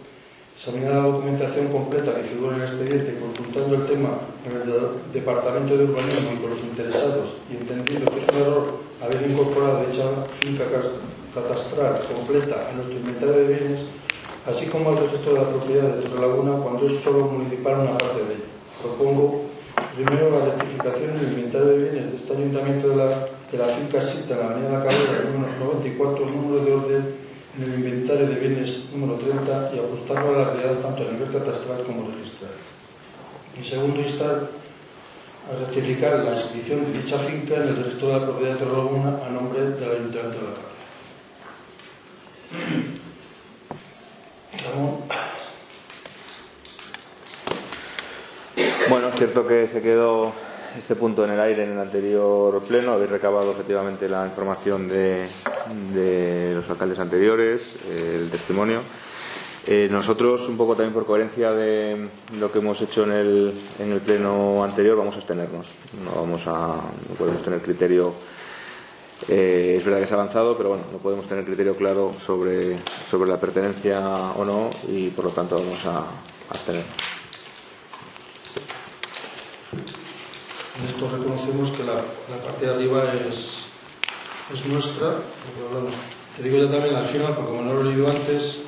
examinar 0.55 0.95
la 0.95 1.03
documentación 1.03 1.67
completa 1.69 2.15
que 2.15 2.23
figura 2.23 2.57
en 2.57 2.63
el 2.63 2.69
expediente 2.69 3.19
consultando 3.19 3.77
el 3.77 3.87
tema 3.87 4.11
en 4.47 4.53
el 4.63 5.13
Departamento 5.13 5.77
de 5.77 5.85
Urbanismo 5.85 6.31
y 6.35 6.41
con 6.41 6.51
los 6.51 6.61
interesados 6.61 7.35
y 7.51 7.57
entendiendo 7.57 8.11
que 8.11 8.21
es 8.21 8.27
un 8.29 8.37
error 8.37 8.65
haber 9.03 9.31
incorporado 9.31 9.85
dicha 9.87 10.07
finca 10.31 10.65
catastral 11.35 12.01
completa 12.07 12.69
a 12.71 12.73
nuestro 12.75 12.97
inventario 12.97 13.35
de 13.35 13.49
bienes, 13.49 13.81
así 14.47 14.67
como 14.67 14.91
al 14.91 14.99
registro 14.99 15.35
de 15.35 15.41
la 15.41 15.49
propiedad 15.51 15.97
de 15.97 16.03
Torre 16.03 16.21
Laguna 16.21 16.63
cuando 16.63 16.87
es 16.87 16.95
solo 17.01 17.27
municipal 17.27 17.81
una 17.81 17.99
parte 17.99 18.23
de 18.23 18.35
ella. 18.35 18.45
Propongo 18.81 19.46
Primero, 19.95 20.39
la 20.39 20.45
rectificación 20.47 21.19
del 21.19 21.33
inventario 21.33 21.69
de 21.69 21.91
bienes 21.91 22.11
de 22.11 22.17
este 22.17 22.33
ayuntamiento 22.33 22.89
de 22.91 22.97
la, 22.97 23.09
de 23.51 23.59
la 23.59 23.65
finca 23.67 24.01
Sita, 24.01 24.35
en 24.35 24.41
la 24.41 24.47
avenida 24.47 24.71
La 24.71 24.85
Cabrera, 24.85 25.25
número 25.33 25.53
94, 25.59 26.27
número 26.27 26.65
de 26.65 26.73
orden 26.73 27.15
en 27.57 27.63
el 27.63 27.75
inventario 27.75 28.27
de 28.29 28.35
bienes 28.35 28.91
número 28.93 29.19
30 29.19 29.71
y 29.75 29.79
ajustarlo 29.79 30.35
a 30.35 30.39
la 30.39 30.45
realidad 30.51 30.75
tanto 30.81 31.03
a 31.03 31.13
nivel 31.13 31.33
catastral 31.33 31.83
como 31.85 32.09
registral. 32.11 32.53
En 33.57 33.65
segundo, 33.65 34.01
instar 34.01 34.51
a 35.51 35.59
rectificar 35.59 36.25
la 36.25 36.33
inscripción 36.33 36.85
de 36.85 37.01
dicha 37.01 37.19
finca 37.19 37.55
en 37.57 37.63
el 37.63 37.77
registro 37.77 38.09
de 38.09 38.15
la 38.19 38.27
propiedad 38.27 38.59
de 38.59 38.67
Laguna 38.67 39.21
a 39.27 39.31
nombre 39.31 39.61
del 39.61 39.91
Ayuntamiento 39.91 40.19
de 40.19 40.25
la 40.25 40.55
Cabrera. 40.57 40.77
Ramón. 44.65 45.36
Bueno, 48.89 49.09
es 49.09 49.17
cierto 49.17 49.47
que 49.47 49.67
se 49.67 49.83
quedó 49.83 50.33
este 50.79 50.95
punto 50.95 51.25
en 51.25 51.31
el 51.31 51.41
aire 51.41 51.65
en 51.65 51.73
el 51.73 51.79
anterior 51.79 52.63
pleno. 52.63 52.93
Habéis 52.93 53.11
recabado 53.11 53.51
efectivamente 53.51 54.09
la 54.09 54.25
información 54.27 54.89
de, 54.89 55.27
de 55.93 56.53
los 56.55 56.69
alcaldes 56.71 56.99
anteriores, 56.99 57.77
el 57.91 58.31
testimonio. 58.31 58.81
Eh, 59.67 59.89
nosotros, 59.91 60.49
un 60.49 60.57
poco 60.57 60.77
también 60.77 60.95
por 60.95 61.05
coherencia 61.07 61.51
de 61.53 62.09
lo 62.39 62.53
que 62.53 62.61
hemos 62.61 62.81
hecho 62.81 63.03
en 63.03 63.11
el, 63.13 63.55
en 63.81 63.93
el 63.93 64.01
pleno 64.01 64.63
anterior, 64.63 64.97
vamos 64.97 65.15
a 65.15 65.19
abstenernos. 65.19 65.67
No 66.05 66.21
vamos 66.21 66.43
a, 66.47 66.77
no 67.09 67.15
podemos 67.19 67.43
tener 67.43 67.61
criterio. 67.61 68.13
eh, 69.29 69.75
es 69.79 69.85
verdad 69.85 69.99
que 69.99 70.05
es 70.05 70.13
avanzado, 70.13 70.57
pero 70.57 70.69
bueno, 70.69 70.85
no 70.93 70.99
podemos 70.99 71.27
tener 71.27 71.45
criterio 71.45 71.75
claro 71.75 72.13
sobre, 72.13 72.77
sobre 73.11 73.29
la 73.29 73.41
pertenencia 73.41 73.99
o 74.37 74.45
no 74.45 74.71
y 74.89 75.09
por 75.09 75.25
lo 75.25 75.31
tanto 75.33 75.57
vamos 75.57 75.85
a, 75.87 75.99
a 75.99 76.05
abstenernos. 76.51 77.06
En 80.81 80.89
esto 80.89 81.09
reconocemos 81.11 81.71
que 81.73 81.85
la, 81.85 81.95
la 81.95 82.43
parte 82.45 82.67
de 82.67 82.75
arriba 82.75 83.13
es, 83.29 83.67
es 84.53 84.67
nuestra. 84.67 85.15
Te 86.37 86.43
digo 86.43 86.63
ya 86.65 86.71
también 86.71 86.95
al 86.97 87.05
final, 87.07 87.33
porque 87.35 87.51
como 87.51 87.63
no 87.63 87.75
lo 87.75 87.81
he 87.81 87.85
leído 87.85 88.09
antes, 88.09 88.59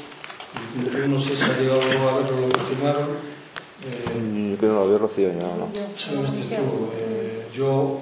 no 1.07 1.19
sé 1.19 1.37
si 1.37 1.43
ha 1.45 1.59
llegado 1.59 1.83
a 1.83 1.85
verlo 1.85 2.41
lo 2.41 2.49
que 2.49 2.61
firmaron. 2.61 3.09
eh, 3.85 4.51
Yo 4.53 4.57
creo 4.57 4.71
que 4.71 4.75
no 4.75 4.81
lo 4.85 4.89
vio 4.89 4.99
Rocío 4.99 5.29
ya, 5.29 5.41
¿no? 5.57 5.69
Sí, 5.95 6.11
no 6.15 6.25
seguro. 6.25 6.93
Eh, 6.99 7.47
yo, 7.55 8.01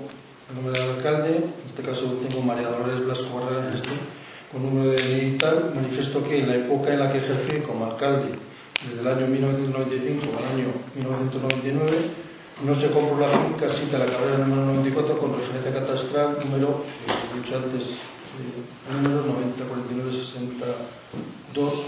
en 0.50 0.54
nombre 0.62 0.80
del 0.80 0.90
alcalde, 0.96 1.36
en 1.36 1.52
este 1.68 1.82
caso 1.82 2.04
tengo 2.28 2.42
María 2.42 2.68
Dolores 2.68 3.04
Blasco 3.04 3.40
Barrera, 3.40 3.74
este, 3.74 3.90
con 4.52 4.62
número 4.62 4.90
de 4.92 4.96
DNI 5.02 5.26
y 5.34 5.38
tal, 5.38 5.72
manifiesto 5.74 6.22
que 6.22 6.38
en 6.38 6.48
la 6.48 6.54
época 6.54 6.92
en 6.94 7.00
la 7.00 7.10
que 7.12 7.18
ejercí 7.18 7.58
como 7.62 7.86
alcalde, 7.86 8.28
desde 8.88 9.00
el 9.00 9.06
año 9.08 9.26
1995 9.26 10.20
al 10.38 10.44
año 10.54 10.66
1999, 10.94 11.90
no 12.64 12.74
se 12.74 12.90
compró 12.90 13.20
la 13.20 13.28
finca 13.28 13.68
Sita 13.68 13.98
la 13.98 14.06
Cabrera 14.06 14.38
número 14.38 14.64
94 14.64 15.18
con 15.18 15.36
referencia 15.36 15.74
catastral 15.74 16.38
número, 16.42 16.82
eh, 17.06 17.12
dicho 17.36 17.56
antes, 17.56 17.98
eh, 18.40 18.64
número 18.90 19.20
904962. 19.26 21.84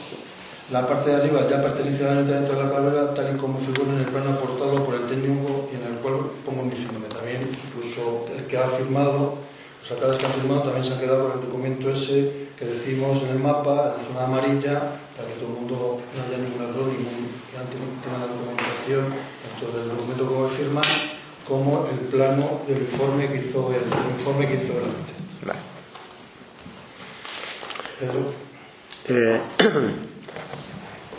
La 0.70 0.86
parte 0.86 1.08
de 1.08 1.16
arriba 1.16 1.48
ya 1.48 1.62
pertenece 1.62 2.04
al 2.04 2.18
Ayuntamiento 2.18 2.52
de 2.52 2.62
la 2.62 2.70
Cabrera, 2.70 3.14
tal 3.14 3.34
y 3.34 3.38
como 3.38 3.58
figura 3.58 3.94
en 3.94 4.00
el 4.00 4.06
plano 4.06 4.32
aportado 4.32 4.84
por 4.84 4.94
el 4.94 5.08
técnico 5.08 5.70
y 5.72 5.76
en 5.76 5.84
el 5.84 5.94
cual 6.02 6.16
pongo 6.44 6.64
mi 6.64 6.72
firma. 6.72 7.08
También, 7.08 7.48
incluso 7.48 8.26
el 8.36 8.44
que 8.44 8.58
ha 8.58 8.68
firmado, 8.68 9.38
los 9.80 9.90
alcaldes 9.90 10.18
que 10.18 10.26
han 10.26 10.32
firmado 10.32 10.64
también 10.64 10.84
se 10.84 10.92
han 10.92 11.00
quedado 11.00 11.30
con 11.30 11.40
el 11.40 11.46
documento 11.46 11.88
ese 11.88 12.48
que 12.58 12.66
decimos 12.66 13.22
en 13.22 13.30
el 13.30 13.38
mapa, 13.38 13.94
en 13.96 14.04
zona 14.04 14.26
amarilla, 14.26 15.00
para 15.16 15.26
que 15.28 15.36
todo 15.40 15.48
el 15.48 15.54
mundo 15.64 16.02
no 16.12 16.20
haya 16.20 16.36
ningún 16.36 16.60
error, 16.60 16.92
ningún 16.92 17.38
tenga 17.56 18.22
la 18.22 18.30
documentación, 18.30 19.10
tanto 19.60 19.78
del 19.78 19.88
documento 19.88 20.26
como 20.26 20.48
de 20.48 20.56
firma, 20.56 20.82
como 21.46 21.88
el 21.90 21.98
plano 22.08 22.62
del 22.66 22.78
informe 22.78 23.28
que 23.28 23.36
hizo 23.38 23.70
el, 23.72 23.82
el 23.82 24.10
informe 24.12 24.46
que 24.46 24.54
hizo 24.54 24.72
el. 24.72 25.46
Vale. 25.46 25.58
Pedro. 28.00 28.32
Eh, 29.08 29.40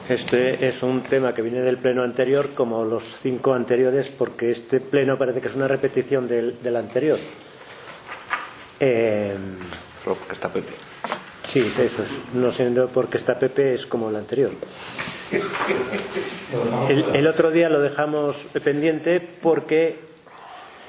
Este 0.10 0.68
es 0.68 0.82
un 0.82 1.02
tema 1.02 1.36
que 1.36 1.44
viene 1.44 1.62
del 1.62 1.78
pleno 1.78 2.02
anterior, 2.02 2.50
como 2.56 2.84
los 2.84 3.04
cinco 3.22 3.54
anteriores, 3.54 4.10
porque 4.10 4.50
este 4.50 4.80
pleno 4.80 5.20
parece 5.20 5.40
que 5.40 5.50
es 5.50 5.56
una 5.56 5.68
repetición 5.68 6.28
del, 6.28 6.58
del 6.64 6.76
anterior. 6.78 7.20
Eh, 8.80 9.38
Solo 10.04 10.16
porque 10.16 10.34
está 10.34 10.52
Pepe. 10.52 10.74
sí, 11.48 11.60
eso 11.78 12.02
es. 12.02 12.10
No 12.34 12.52
siendo 12.52 12.88
porque 12.88 13.18
está 13.18 13.38
Pepe, 13.38 13.72
es 13.76 13.86
como 13.86 14.10
el 14.10 14.16
anterior. 14.16 14.50
El 17.14 17.28
otro 17.28 17.52
día 17.52 17.70
lo 17.70 17.82
dejamos 17.82 18.48
pendiente 18.64 19.20
porque 19.20 20.00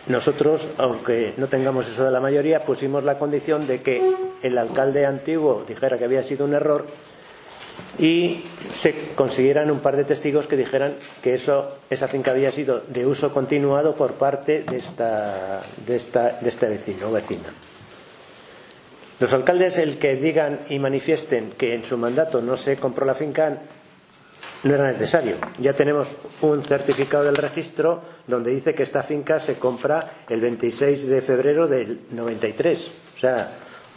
nosotros, 0.07 0.69
aunque 0.79 1.35
no 1.37 1.47
tengamos 1.49 1.89
eso 1.89 2.05
de 2.05 2.11
la 2.11 2.21
mayoría, 2.21 2.65
pusimos 2.65 3.05
la 3.05 3.19
condición 3.19 3.67
de 3.67 3.83
que 3.83 4.03
el 4.43 4.59
alcalde 4.59 5.05
antiguo 5.07 5.65
dijera 5.67 5.99
que 5.99 6.05
había 6.05 6.23
sido 6.23 6.45
un 6.45 6.55
error 6.55 6.87
y 7.99 8.45
se 8.73 9.13
consiguieran 9.15 9.71
un 9.71 9.81
par 9.81 9.97
de 9.97 10.05
testigos 10.05 10.47
que 10.47 10.57
dijeran 10.57 10.97
que 11.23 11.35
eso, 11.35 11.77
esa 11.91 12.09
finca 12.09 12.31
había 12.31 12.51
sido 12.51 12.83
de 12.89 13.07
uso 13.07 13.33
continuado 13.33 13.95
por 13.95 14.15
parte 14.15 14.63
de, 14.63 14.77
esta, 14.77 15.63
de, 15.87 15.97
esta, 15.97 16.39
de 16.41 16.49
este 16.49 16.67
vecino 16.67 17.09
o 17.09 17.13
vecina. 17.13 17.53
Los 19.19 19.33
alcaldes, 19.35 19.77
el 19.77 19.99
que 19.99 20.17
digan 20.17 20.61
y 20.71 20.79
manifiesten 20.79 21.53
que 21.53 21.75
en 21.75 21.85
su 21.85 21.99
mandato 21.99 22.41
no 22.41 22.57
se 22.57 22.79
compró 22.79 23.05
la 23.05 23.15
finca, 23.15 23.59
no 24.63 24.75
era 24.75 24.93
necesario. 24.93 25.37
Ya 25.59 25.73
tenemos 25.73 26.09
un 26.43 26.63
certificado 26.63 27.25
del 27.25 27.37
registro 27.37 28.01
donde 28.27 28.51
dice 28.51 28.75
que 28.75 28.83
esta 28.83 29.03
finca 29.03 29.41
se 29.41 29.55
compra 29.55 30.05
el 30.29 30.41
26 30.41 31.07
de 31.07 31.21
febrero 31.23 31.67
del 31.67 32.01
93. 32.11 32.93
O 33.15 33.19
sea, 33.19 33.51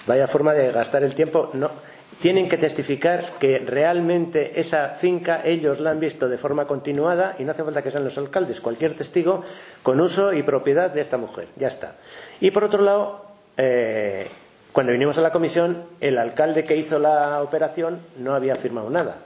vaya 0.08 0.28
forma 0.28 0.54
de 0.54 0.72
gastar 0.72 1.04
el 1.04 1.16
tiempo. 1.16 1.50
No, 1.54 1.70
tienen 2.22 2.48
que 2.48 2.58
testificar 2.58 3.34
que 3.40 3.60
realmente 3.60 4.60
esa 4.60 4.90
finca 4.90 5.42
ellos 5.44 5.80
la 5.80 5.92
han 5.92 6.00
visto 6.00 6.30
de 6.30 6.38
forma 6.38 6.66
continuada 6.66 7.36
y 7.38 7.44
no 7.44 7.52
hace 7.52 7.64
falta 7.64 7.82
que 7.82 7.92
sean 7.92 8.06
los 8.06 8.18
alcaldes, 8.18 8.62
cualquier 8.62 8.96
testigo 8.96 9.44
con 9.82 10.00
uso 10.00 10.34
y 10.34 10.44
propiedad 10.44 10.92
de 10.92 11.02
esta 11.02 11.18
mujer. 11.18 11.48
Ya 11.58 11.68
está. 11.68 11.96
Y 12.40 12.52
por 12.52 12.64
otro 12.64 12.82
lado, 12.82 13.26
eh, 13.58 14.28
cuando 14.72 14.94
vinimos 14.94 15.18
a 15.18 15.22
la 15.22 15.32
comisión, 15.32 15.84
el 16.00 16.18
alcalde 16.18 16.64
que 16.64 16.78
hizo 16.78 16.98
la 17.00 17.42
operación 17.42 18.00
no 18.18 18.34
había 18.34 18.56
firmado 18.56 18.90
nada. 18.90 19.18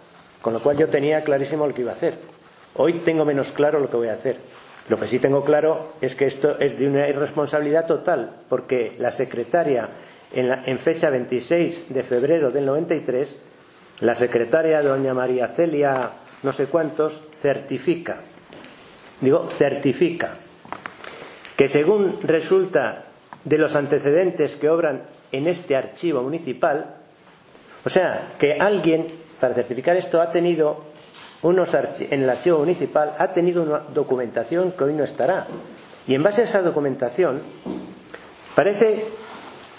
Con 0.47 0.53
lo 0.53 0.61
cual 0.61 0.77
yo 0.77 0.87
tenía 0.87 1.25
clarísimo 1.25 1.67
lo 1.67 1.73
que 1.73 1.81
iba 1.81 1.91
a 1.91 1.95
hacer. 1.95 2.13
Hoy 2.75 2.93
tengo 3.03 3.25
menos 3.25 3.51
claro 3.51 3.81
lo 3.81 3.89
que 3.89 3.97
voy 3.97 4.07
a 4.07 4.13
hacer. 4.13 4.37
Lo 4.87 4.97
que 4.97 5.05
sí 5.05 5.19
tengo 5.19 5.43
claro 5.43 5.95
es 5.99 6.15
que 6.15 6.25
esto 6.25 6.57
es 6.57 6.79
de 6.79 6.87
una 6.87 7.05
irresponsabilidad 7.05 7.85
total, 7.85 8.31
porque 8.47 8.95
la 8.97 9.11
secretaria, 9.11 9.89
en, 10.31 10.47
la- 10.47 10.63
en 10.65 10.79
fecha 10.79 11.09
26 11.09 11.87
de 11.89 12.01
febrero 12.01 12.49
del 12.49 12.65
93, 12.65 13.39
la 13.99 14.15
secretaria 14.15 14.81
doña 14.81 15.13
María 15.13 15.49
Celia, 15.49 16.11
no 16.43 16.53
sé 16.53 16.67
cuántos, 16.67 17.23
certifica, 17.41 18.19
digo, 19.19 19.49
certifica, 19.49 20.35
que 21.57 21.67
según 21.67 22.19
resulta 22.23 23.03
de 23.43 23.57
los 23.57 23.75
antecedentes 23.75 24.55
que 24.55 24.69
obran 24.69 25.01
en 25.33 25.45
este 25.47 25.75
archivo 25.75 26.23
municipal, 26.23 26.95
o 27.83 27.89
sea, 27.89 28.29
que 28.39 28.53
alguien, 28.53 29.26
para 29.39 29.53
certificar 29.53 29.95
esto, 29.95 30.21
ha 30.21 30.31
tenido 30.31 30.83
unos 31.41 31.73
en 31.73 32.21
el 32.21 32.29
archivo 32.29 32.59
municipal, 32.59 33.15
ha 33.17 33.31
tenido 33.31 33.63
una 33.63 33.79
documentación 33.93 34.71
que 34.71 34.83
hoy 34.83 34.93
no 34.93 35.03
estará. 35.03 35.47
Y 36.07 36.15
en 36.15 36.23
base 36.23 36.41
a 36.41 36.43
esa 36.45 36.61
documentación, 36.61 37.41
parece 38.55 39.05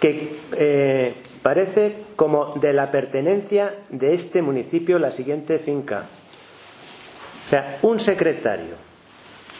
que 0.00 0.36
eh, 0.56 1.14
parece 1.42 2.04
como 2.14 2.54
de 2.56 2.72
la 2.72 2.90
pertenencia 2.90 3.74
de 3.88 4.14
este 4.14 4.42
municipio 4.42 4.98
la 4.98 5.10
siguiente 5.10 5.58
finca. 5.58 6.04
O 7.46 7.48
sea, 7.48 7.78
un 7.82 7.98
secretario 7.98 8.74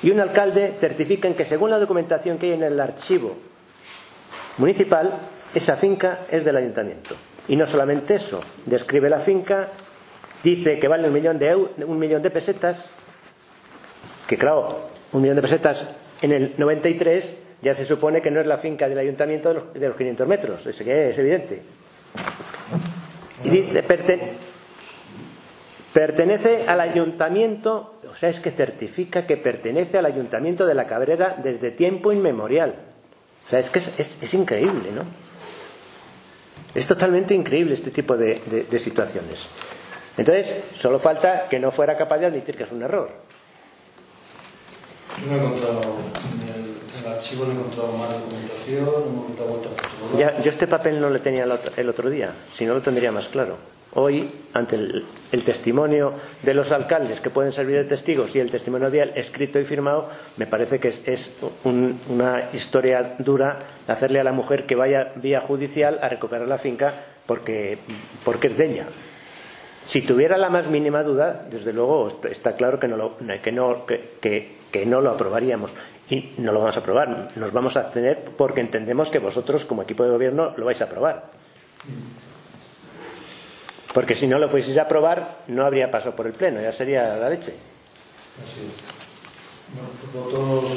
y 0.03 0.11
un 0.11 0.21
alcalde 0.21 0.75
certifican 0.79 1.35
que 1.35 1.45
según 1.45 1.71
la 1.71 1.79
documentación 1.79 2.39
que 2.39 2.47
hay 2.47 2.53
en 2.53 2.63
el 2.63 2.79
archivo 2.79 3.37
municipal, 4.59 5.11
esa 5.55 5.77
finca 5.77 6.21
es 6.31 6.45
del 6.45 6.57
ayuntamiento. 6.57 7.15
Y 7.49 7.57
no 7.57 7.67
solamente 7.67 8.17
eso, 8.17 8.41
describe 8.67 9.09
la 9.09 9.21
finca, 9.21 9.69
dice 10.43 10.79
que 10.79 10.89
vale 10.89 11.07
un 11.09 11.15
millón 11.15 11.39
de, 11.39 11.55
un 11.55 11.99
millón 11.99 12.23
de 12.23 12.31
pesetas, 12.31 12.87
que 14.27 14.37
claro, 14.37 14.89
un 15.13 15.23
millón 15.23 15.37
de 15.37 15.43
pesetas 15.43 15.89
en 16.23 16.33
el 16.33 16.55
93 16.57 17.37
ya 17.63 17.75
se 17.75 17.85
supone 17.85 18.21
que 18.23 18.31
no 18.31 18.41
es 18.41 18.47
la 18.47 18.59
finca 18.59 18.89
del 18.89 18.99
ayuntamiento 18.99 19.49
de 19.49 19.55
los, 19.57 19.75
de 19.75 19.89
los 19.89 19.97
500 19.97 20.29
metros, 20.29 20.67
eso 20.67 20.83
es 20.85 21.19
evidente. 21.19 21.63
Y 23.45 23.49
dice, 23.51 23.85
perten- 23.87 24.21
Pertenece 25.93 26.65
al 26.69 26.81
ayuntamiento, 26.81 27.95
o 28.09 28.15
sea, 28.15 28.29
es 28.29 28.41
que 28.41 28.51
certifica 28.51 29.27
que 29.27 29.37
pertenece 29.39 29.97
al 29.99 30.05
ayuntamiento 30.07 30.67
de 30.67 30.75
la 30.75 30.85
Cabrera 30.85 31.37
desde 31.43 31.71
tiempo 31.71 32.13
inmemorial. 32.13 32.75
O 33.47 33.49
sea, 33.49 33.59
es 33.59 33.71
que 33.71 33.79
es, 33.79 34.35
increíble, 34.35 34.91
¿no? 34.95 35.03
Es 36.75 36.87
totalmente 36.87 37.35
increíble 37.35 37.73
este 37.75 37.91
tipo 37.91 38.17
de 38.17 38.39
situaciones. 38.79 39.49
Entonces, 40.19 40.57
solo 40.75 40.99
falta 40.99 41.47
que 41.49 41.59
no 41.59 41.71
fuera 41.71 41.97
capaz 41.97 42.19
de 42.19 42.27
admitir 42.27 42.57
que 42.57 42.65
es 42.65 42.73
un 42.73 42.83
error. 42.83 43.09
Yo 45.21 45.27
no 45.27 45.35
he 45.35 45.39
encontrado, 45.39 45.81
en 46.43 46.49
el, 46.49 46.71
en 46.99 47.07
el 47.07 47.13
archivo 47.13 47.45
no 47.45 47.53
he 47.53 47.55
encontrado 47.55 47.93
más 47.93 48.11
documentación, 48.11 48.85
no 48.85 48.91
he 48.93 49.33
encontrado 49.33 49.63
a 50.15 50.19
Ya, 50.19 50.43
yo 50.43 50.51
este 50.51 50.67
papel 50.67 51.01
no 51.01 51.09
le 51.11 51.19
tenía 51.21 51.45
el 51.45 51.53
otro, 51.53 51.73
el 51.77 51.89
otro 51.89 52.11
día, 52.11 52.33
si 52.53 52.67
no 52.67 52.75
lo 52.75 52.83
tendría 52.83 53.11
más 53.13 53.29
claro. 53.29 53.57
Hoy, 53.95 54.31
ante 54.53 54.77
el, 54.77 55.07
el 55.33 55.45
testimonio 55.45 56.13
de 56.43 56.53
los 56.53 56.73
alcaldes 56.73 57.21
que 57.21 57.31
pueden 57.31 57.53
servir 57.55 57.77
de 57.77 57.85
testigos 57.85 58.37
y 58.37 58.41
el 58.41 58.51
testimonio 58.51 58.91
de 58.91 59.01
él 59.01 59.13
escrito 59.15 59.59
y 59.59 59.65
firmado, 59.65 60.11
me 60.37 60.47
parece 60.47 60.79
que 60.79 60.89
es, 60.89 61.01
es 61.07 61.37
un- 61.65 61.99
una 62.11 62.51
historia 62.53 63.15
dura 63.19 63.59
hacerle 63.89 64.21
a 64.21 64.25
la 64.25 64.33
mujer 64.33 64.67
que 64.67 64.75
vaya 64.75 65.13
vía 65.17 65.41
judicial 65.41 65.99
a 66.03 66.09
recuperar 66.11 66.47
la 66.47 66.59
finca 66.59 66.93
porque, 67.27 67.79
porque 68.25 68.49
es 68.49 68.59
de 68.59 68.67
ella. 68.67 68.87
Si 69.89 70.03
tuviera 70.03 70.37
la 70.37 70.51
más 70.51 70.67
mínima 70.67 71.03
duda, 71.03 71.47
desde 71.51 71.73
luego 71.73 72.09
est- 72.09 72.27
está 72.27 72.57
claro 72.57 72.79
que 72.79 72.89
no 72.89 72.99
lo, 72.99 73.17
que 73.17 73.51
no, 73.53 73.87
que, 73.87 74.19
que- 74.21 74.85
no 74.85 75.01
lo 75.01 75.11
aprobaríamos. 75.13 75.73
Y 76.11 76.35
no 76.37 76.53
lo 76.53 76.59
vamos 76.61 76.77
a 76.77 76.81
aprobar. 76.81 77.29
Nos 77.37 77.53
vamos 77.55 77.75
a 77.79 77.81
abstener 77.81 78.23
porque 78.37 78.61
entendemos 78.61 79.09
que 79.09 79.19
vosotros, 79.19 79.65
como 79.65 79.81
equipo 79.81 80.05
de 80.05 80.11
gobierno, 80.11 80.53
lo 80.59 80.67
vais 80.67 80.81
a 80.83 80.85
aprobar. 80.85 81.31
Porque 83.95 84.15
si 84.15 84.27
no 84.27 84.39
lo 84.39 84.49
fueseis 84.51 84.77
a 84.77 84.83
aprobar, 84.83 85.39
no 85.49 85.65
habría 85.65 85.91
paso 85.91 86.15
por 86.15 86.27
el 86.27 86.35
Pleno, 86.35 86.61
ya 86.61 86.71
sería 86.73 87.17
la 87.17 87.31
leche. 87.31 87.55
Así 88.43 88.61
es. 88.61 89.73
Bueno, 89.73 89.89
pues 90.01 90.13
votos 90.13 90.73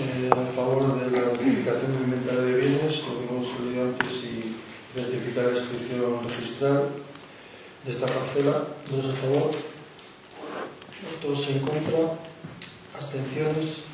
eh, 0.00 0.30
a 0.32 0.52
favor 0.56 0.80
de 0.98 1.10
la 1.10 1.22
certificación 1.36 1.92
del 1.92 2.02
inventario 2.04 2.40
de 2.40 2.54
bienes, 2.54 3.02
lo 3.04 3.18
que 3.20 3.26
hemos 3.28 3.48
antes, 3.92 4.12
y 4.24 4.56
certificar 4.96 5.44
la 5.44 5.50
inscripción 5.58 6.26
registral 6.26 6.84
de 7.84 7.90
esta 7.90 8.06
parcela. 8.06 8.64
Dos 8.90 9.04
a 9.12 9.16
favor, 9.16 9.52
votos 11.22 11.48
en 11.48 11.60
contra, 11.60 11.98
abstenciones. 12.96 13.84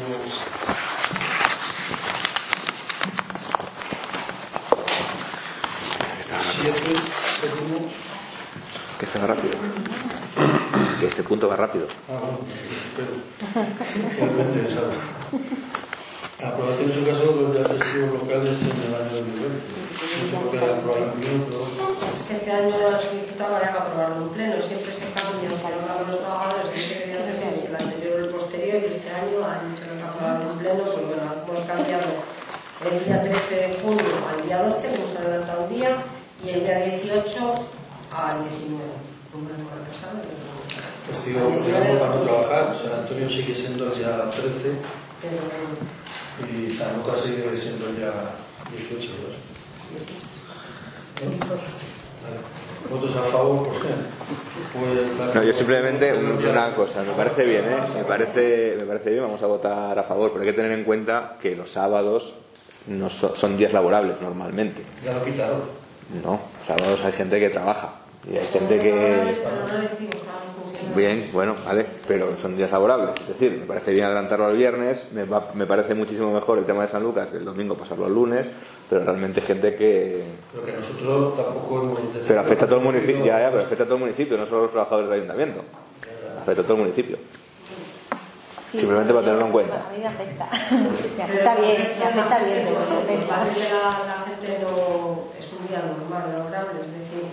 siete, 6.64 6.92
séptimo. 7.42 7.80
Que 9.00 9.06
este 9.06 9.20
va 9.20 9.28
rápido. 9.28 9.54
Que 11.00 11.08
este 11.08 11.24
punto 11.24 11.48
va 11.50 11.56
rápido. 11.56 11.88
Ah, 12.10 12.18
bueno, 12.20 12.40
pero 12.96 13.12
¿sabes? 16.44 16.54
Aprobación 16.54 16.90
en 16.90 16.94
su 16.94 17.06
caso 17.08 17.24
de 17.40 17.60
los 17.60 17.68
testigos 17.70 18.12
locales 18.12 18.58
en 18.60 18.78
el 18.84 18.94
año 19.00 19.12
2020. 19.24 19.84
No 19.94 20.04
sé 20.04 20.36
por 20.36 20.52
qué 20.52 20.58
aprobaron 20.60 21.16
pero 21.16 21.64
Es 21.64 22.22
que 22.28 22.34
este 22.36 22.52
año 22.52 22.76
la 22.76 23.00
solicitaba 23.00 23.58
había 23.58 23.72
que 23.72 23.78
aprobarlo 23.80 24.28
en 24.28 24.30
pleno, 24.36 24.56
siempre 24.60 24.92
se 24.92 25.08
cambia, 25.16 25.48
se 25.56 25.64
hablan 25.64 26.04
los 26.08 26.20
trabajadores, 26.20 26.68
que 26.76 27.16
referencia 27.24 27.70
el 27.72 27.76
anterior 27.80 28.14
o 28.14 28.26
el 28.28 28.32
posterior, 28.36 28.78
y 28.84 28.86
este 28.92 29.10
año 29.10 29.40
han 29.48 29.72
hay 29.72 29.96
que 29.96 30.04
aprobarlo 30.04 30.52
en 30.52 30.58
pleno, 30.60 30.84
pues 30.84 31.06
bueno, 31.08 31.24
hemos 31.48 31.64
cambiado 31.64 32.10
el 32.84 33.06
día 33.06 33.24
13 33.24 33.56
de 33.56 33.70
junio 33.80 34.12
al 34.28 34.40
día 34.44 34.58
12, 34.68 34.84
hemos 34.92 35.16
adelantado 35.16 35.64
un 35.64 35.70
día, 35.72 35.92
y 36.44 36.50
el 36.50 36.60
día 36.64 36.78
18 37.00 37.56
al 38.12 38.38
19. 38.44 38.84
No 39.32 39.40
me 39.40 39.56
acuerdo 39.56 39.88
pasado, 39.88 40.20
pero- 40.20 40.52
testigo 41.08 41.40
digamos, 41.66 42.00
para 42.00 42.16
no 42.16 42.22
trabajar. 42.22 42.76
San 42.76 42.92
Antonio 43.00 43.30
sigue 43.30 43.56
siendo 43.56 43.88
el 43.88 43.96
día 43.98 44.30
13 44.30 44.76
pero- 45.22 46.03
y 46.42 46.70
San 46.70 46.98
Lucas 46.98 47.22
sigue 47.22 47.56
siendo 47.56 47.88
día 47.94 48.12
18. 48.72 49.10
¿verdad? 49.22 49.38
Vale. 52.24 52.38
¿Votos 52.90 53.16
a 53.16 53.22
favor? 53.24 53.68
¿Por 53.68 53.82
qué? 53.82 53.88
Pues 54.74 55.36
No, 55.36 55.44
yo 55.44 55.54
simplemente 55.54 56.14
una 56.14 56.74
cosa, 56.76 57.02
me 57.04 57.14
parece 57.14 57.46
bien, 57.46 57.66
¿eh? 57.66 57.78
me 57.96 58.04
parece, 58.04 58.76
me 58.80 58.86
parece 58.86 59.10
bien, 59.12 59.24
vamos 59.24 59.42
a 59.42 59.48
votar 59.48 59.98
a 59.98 60.04
favor, 60.04 60.32
pero 60.32 60.44
hay 60.44 60.50
que 60.50 60.56
tener 60.56 60.72
en 60.72 60.84
cuenta 60.84 61.38
que 61.42 61.56
los 61.56 61.72
sábados 61.72 62.34
no 62.88 63.10
so- 63.10 63.36
son 63.36 63.58
días 63.58 63.72
laborables 63.74 64.20
normalmente. 64.22 64.84
Ya 65.04 65.14
lo 65.14 65.22
quitaron. 65.24 65.62
No, 66.24 66.40
sábados 66.68 67.04
hay 67.06 67.14
gente 67.14 67.40
que 67.40 67.50
trabaja 67.50 67.94
y 68.32 68.38
hay 68.38 68.46
gente 68.48 68.80
que... 68.80 69.36
Bien, 70.96 71.30
bueno, 71.34 71.56
vale, 71.66 71.86
pero 72.08 72.36
son 72.38 72.56
días 72.56 72.72
laborables. 72.72 73.16
Es 73.22 73.28
decir, 73.30 73.52
me 73.60 73.66
parece 73.66 73.92
bien 73.92 74.06
adelantarlo 74.06 74.46
al 74.46 74.58
viernes, 74.58 75.06
me, 75.12 75.24
va- 75.26 75.50
me 75.54 75.66
parece 75.66 75.96
muchísimo 75.96 76.32
mejor 76.32 76.60
el 76.60 76.66
tema 76.66 76.84
de 76.84 76.90
San 76.90 77.02
Lucas, 77.04 77.30
el 77.34 77.46
domingo 77.46 77.76
pasarlo 77.76 78.06
al 78.06 78.14
lunes, 78.14 78.48
pero 78.90 79.04
realmente 79.06 79.42
gente 79.42 79.76
que... 79.76 80.24
Pero 80.52 80.66
que 80.66 80.72
nosotros 80.74 81.36
tampoco 81.36 81.82
hemos 81.84 82.00
Pero 82.28 82.40
afecta 82.42 82.66
a 82.66 82.68
todo 82.68 82.80
el 82.80 82.86
municipio, 82.86 83.26
ya, 83.26 83.40
ya, 83.40 83.50
pero 83.50 83.64
afecta 83.64 83.84
a 83.84 83.88
todo 83.88 83.96
el 83.96 84.02
municipio, 84.02 84.38
no 84.38 84.46
solo 84.46 84.60
a 84.60 84.64
los 84.64 84.72
trabajadores 84.72 85.10
del 85.10 85.20
ayuntamiento. 85.22 85.62
Afecta 86.42 86.62
a 86.62 86.64
todo 86.64 86.74
el 86.76 86.80
municipio. 86.84 87.18
Sí, 88.62 88.80
Simplemente 88.80 89.14
para 89.14 89.26
tenerlo 89.26 89.46
en 89.48 89.52
cuenta. 89.52 89.76
A 89.88 89.92
mí 89.94 90.00
me 90.00 90.08
afecta. 90.08 90.50
Me 91.18 91.24
afecta 91.24 91.56
bien, 91.56 91.78
me 91.78 92.06
afecta 92.06 92.40
bien. 92.44 92.66
que 92.66 93.70
la, 93.70 94.02
la 94.06 94.26
gente 94.26 94.64
no 94.64 95.24
es 95.38 95.52
un 95.54 95.68
día 95.68 95.82
normal, 95.86 96.34
laborable, 96.38 96.82
es 96.82 96.88
decir, 96.92 97.30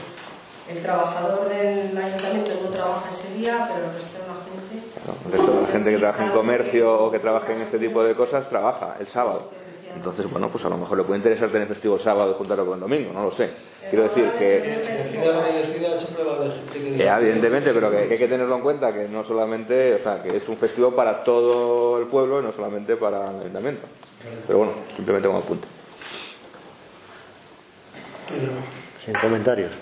el 0.69 0.83
trabajador 0.83 1.49
del 1.49 1.97
ayuntamiento 1.97 2.51
no 2.63 2.70
trabaja 2.81 3.11
ese 3.11 3.35
día, 3.35 3.69
pero 3.73 3.87
el 3.87 3.95
resto 3.95 4.19
de 4.19 4.29
la 4.29 4.35
gente. 4.45 4.87
¿no? 5.07 5.27
El 5.27 5.33
resto 5.33 5.53
de 5.57 5.63
la 5.63 5.69
gente 5.69 5.91
que 5.91 5.99
trabaja 5.99 6.25
en 6.25 6.31
comercio 6.31 7.01
o 7.01 7.11
que 7.11 7.19
trabaja 7.19 7.53
en 7.53 7.63
este 7.63 7.79
tipo 7.79 8.03
de 8.03 8.15
cosas 8.15 8.49
trabaja 8.49 8.97
el 8.99 9.09
sábado. 9.09 9.51
Entonces, 9.95 10.31
bueno, 10.31 10.49
pues 10.51 10.65
a 10.65 10.69
lo 10.69 10.77
mejor 10.77 10.99
le 10.99 11.05
puede 11.05 11.19
interesar 11.19 11.49
tener 11.51 11.67
festivo 11.67 11.97
el 11.97 12.01
sábado 12.01 12.31
y 12.31 12.35
juntarlo 12.35 12.65
con 12.65 12.75
el 12.75 12.81
domingo, 12.81 13.13
no 13.13 13.25
lo 13.25 13.33
sé. 13.33 13.51
Quiero 13.89 14.05
decir 14.05 14.31
que... 14.39 14.61
Decida 14.61 15.33
lo 15.33 15.45
que 15.45 15.53
decida, 15.53 15.99
siempre 15.99 16.23
va 16.23 16.33
a 16.35 16.37
haber 16.37 16.53
gente 16.53 16.73
que 16.75 16.85
Que 16.85 16.91
diga. 16.93 17.19
evidentemente, 17.19 17.73
pero 17.75 17.91
que, 17.91 17.97
hay 17.99 18.09
que 18.09 18.29
tenerlo 18.29 18.55
en 18.55 18.63
cuenta, 18.63 18.93
que 18.93 19.09
no 19.09 19.25
solamente, 19.25 19.95
o 19.95 19.99
sea, 19.99 20.23
que 20.23 20.37
es 20.37 20.49
un 20.49 20.57
festivo 20.59 20.95
para 20.95 21.25
todo 21.25 21.99
el 21.99 22.07
pueblo 22.07 22.41
y 22.41 22.45
no 22.45 22.53
solamente 22.53 22.95
para 22.97 23.25
el 23.31 23.41
ayuntamiento. 23.41 23.89
Pero 24.47 24.59
bueno, 24.59 24.75
simplemente 24.95 25.27
como 25.27 25.41
apunte. 25.41 25.67
Sin 28.99 29.15
comentarios. 29.15 29.73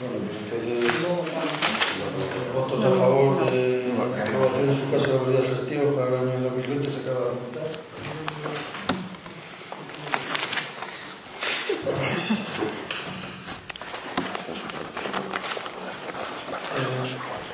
Bueno, 0.00 0.14
entonces 0.16 0.80
votos 2.54 2.84
a 2.86 2.90
favor 2.90 3.50
de 3.50 3.92
la 3.98 4.22
aprobación 4.22 4.70
en 4.70 4.74
su 4.74 4.90
caso 4.90 5.12
de 5.12 5.18
habilidad 5.18 5.42
festiva 5.42 5.82
para 5.94 6.22
el 6.22 6.28
año 6.30 6.40
2020 6.40 6.90
se 6.90 7.00
acaba 7.00 7.20
de 7.20 7.32
votar. 7.36 7.68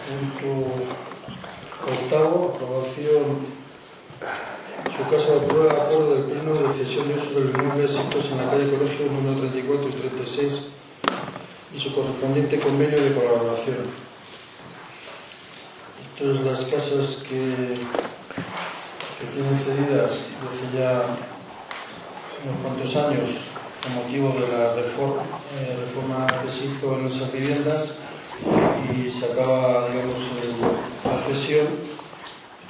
Punto 0.06 0.48
octavo, 1.90 2.55
aprobación 2.55 3.27
en 4.85 4.93
su 4.93 5.02
caso 5.10 5.32
de 5.32 5.47
aprobar 5.47 5.74
el 5.74 5.81
acuerdo 5.82 6.14
del 6.14 6.24
pleno 6.27 6.55
de 6.55 6.68
decisión 6.68 7.09
de 7.09 7.14
uso 7.14 7.40
del 7.40 7.48
inmueble 7.48 7.86
en 7.86 8.36
la 8.36 8.51
calle 8.52 8.70
Colegio 8.70 9.06
número 9.10 9.36
34 9.40 9.89
y 9.89 9.93
36 9.93 10.75
y 11.76 11.80
su 11.80 11.92
correspondiente 11.92 12.58
convenio 12.58 13.02
de 13.02 13.14
colaboración. 13.14 13.76
Entonces 16.18 16.44
las 16.44 16.60
casas 16.62 17.22
que, 17.28 17.74
que 19.20 19.26
tienen 19.34 19.54
cedidas 19.54 20.10
desde 20.42 20.78
ya 20.78 21.02
unos 22.44 22.62
cuantos 22.62 22.96
años 22.96 23.30
con 23.82 23.94
motivo 23.94 24.34
de 24.40 24.48
la 24.56 24.74
reforma, 24.74 25.22
eh, 25.58 25.76
reforma 25.84 26.26
que 26.42 26.50
se 26.50 26.66
hizo 26.66 26.98
en 26.98 27.06
esas 27.06 27.30
viviendas 27.32 27.96
y 28.94 29.10
se 29.10 29.26
acaba, 29.26 29.88
digamos, 29.88 30.16
el, 30.42 31.10
la 31.10 31.18
cesión. 31.26 31.66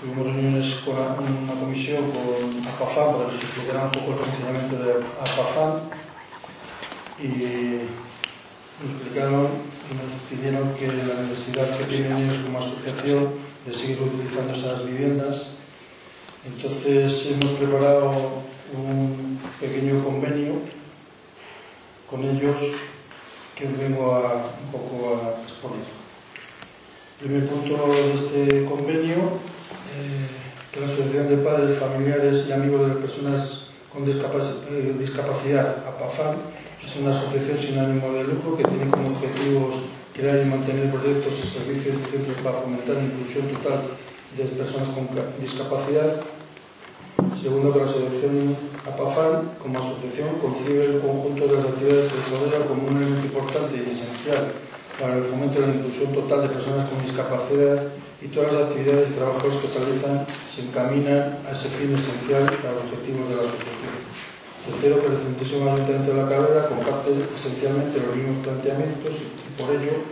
Tuvimos 0.01 0.27
reuniones 0.27 0.75
con 0.85 0.97
una 0.97 1.55
comisión 1.59 2.11
con 2.11 2.69
APAFAN 2.69 3.13
para 3.13 3.27
que 3.27 3.33
nos 3.33 3.45
explicara 3.45 3.85
un 3.85 3.91
poco 3.93 4.13
el 4.13 4.19
funcionamiento 4.19 4.77
de 4.77 4.93
APAFAN 5.21 5.81
y 7.23 8.06
nos 8.83 8.93
explicaron 8.93 9.49
e 9.89 9.95
nos 9.97 10.13
pidieron 10.29 10.75
que 10.75 10.87
la 10.89 11.23
necesidad 11.23 11.65
que 11.79 11.85
tienen 11.85 12.17
ellos 12.17 12.39
como 12.45 12.59
asociación 12.59 13.29
de 13.65 13.73
seguir 13.73 14.03
utilizando 14.03 14.53
esas 14.53 14.85
viviendas. 14.85 15.57
Entonces 16.45 17.27
hemos 17.27 17.53
preparado 17.53 18.43
un 18.75 19.39
pequeño 19.61 20.05
convenio 20.05 20.61
con 22.11 22.25
ellos 22.25 22.57
que 23.55 23.67
vengo 23.67 24.15
a, 24.15 24.45
un 24.45 24.71
poco 24.71 25.17
a 25.17 25.43
exponer. 25.43 25.81
El 27.21 27.27
primer 27.27 27.49
punto 27.49 27.89
de 27.89 28.15
este 28.15 28.65
convenio, 28.67 29.41
eh, 29.97 30.29
que 30.71 30.81
la 30.81 30.87
Asociación 30.87 31.29
de 31.29 31.37
Padres, 31.39 31.79
Familiares 31.79 32.45
y 32.47 32.53
Amigos 32.53 32.89
de 32.89 32.95
Personas 32.97 33.69
con 33.91 34.05
Discapacidad, 34.05 34.69
eh, 34.71 34.95
discapacidad 34.99 35.79
APAFAM, 35.89 36.37
Es 36.87 36.95
una 36.95 37.11
asociación 37.11 37.59
sin 37.59 37.79
ánimo 37.81 38.13
de 38.13 38.23
lucro 38.23 38.57
que 38.57 38.63
tiene 38.63 38.89
como 38.89 39.11
objetivos 39.11 39.91
crear 40.15 40.39
y 40.39 40.45
mantener 40.45 40.89
proyectos 40.95 41.35
y 41.43 41.49
servicios 41.59 41.97
y 41.99 42.03
centros 42.07 42.37
para 42.39 42.63
fomentar 42.63 42.95
la 42.95 43.11
inclusión 43.11 43.51
total 43.51 43.91
de 44.39 44.45
las 44.45 44.53
personas 44.55 44.95
con 44.95 45.11
discapacidad. 45.41 46.23
Segundo, 47.43 47.73
que 47.73 47.81
la 47.81 47.91
asociación 47.91 48.55
APAFAL, 48.87 49.59
como 49.59 49.83
asociación, 49.83 50.39
concibe 50.41 50.85
el 50.87 51.01
conjunto 51.01 51.49
de 51.51 51.55
las 51.59 51.67
actividades 51.67 52.07
que 52.07 52.23
desarrolla 52.23 52.71
como 52.71 52.87
un 52.87 52.97
elemento 53.03 53.27
importante 53.35 53.83
y 53.83 53.91
esencial 53.91 54.55
para 54.95 55.19
el 55.19 55.25
fomento 55.25 55.61
de 55.61 55.67
la 55.67 55.75
inclusión 55.75 56.15
total 56.15 56.43
de 56.43 56.55
personas 56.55 56.87
con 56.87 57.03
discapacidad 57.03 57.83
y 58.23 58.29
todas 58.29 58.53
las 58.53 58.71
actividades 58.71 59.11
y 59.11 59.19
trabajos 59.19 59.59
que 59.59 59.67
se 59.67 59.79
realizan 59.83 60.23
se 60.47 60.63
encaminan 60.63 61.43
a 61.43 61.51
ese 61.51 61.67
fin 61.67 61.91
esencial 61.91 62.47
para 62.63 62.79
los 62.79 62.87
objetivos 62.87 63.27
de 63.29 63.35
la 63.35 63.43
asociación. 63.43 64.36
Tercero, 64.67 64.99
que 64.99 65.09
la 65.09 65.15
licenciación 65.15 65.63
de 65.63 66.15
la 66.15 66.29
carrera 66.29 66.67
comparte 66.67 67.15
esencialmente 67.31 68.03
los 68.03 68.17
mismos 68.17 68.43
planteamientos 68.43 69.15
y 69.15 69.63
por 69.63 69.71
ello 69.71 70.03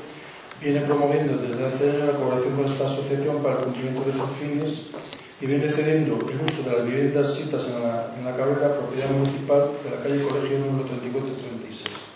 viene 0.63 0.81
promoviendo 0.87 1.35
desde 1.35 1.59
hace 1.67 1.91
años 1.91 2.07
la 2.07 2.15
colaboración 2.15 2.55
con 2.55 2.65
esta 2.65 2.87
asociación 2.87 3.43
para 3.43 3.59
el 3.59 3.65
cumplimiento 3.67 4.07
de 4.07 4.13
sus 4.13 4.31
fines 4.31 4.95
y 5.41 5.47
viene 5.47 5.67
cediendo 5.67 6.23
el 6.31 6.39
uso 6.39 6.63
de 6.63 6.71
las 6.71 6.87
viviendas 6.87 7.35
citas 7.35 7.67
en 7.67 7.83
la, 7.83 8.15
en 8.17 8.25
la 8.25 8.37
carrera 8.37 8.79
propiedad 8.79 9.11
municipal 9.11 9.75
de 9.83 9.91
la 9.91 9.99
calle 9.99 10.23
Colegio 10.23 10.63
número 10.63 10.87
3436. 10.87 12.15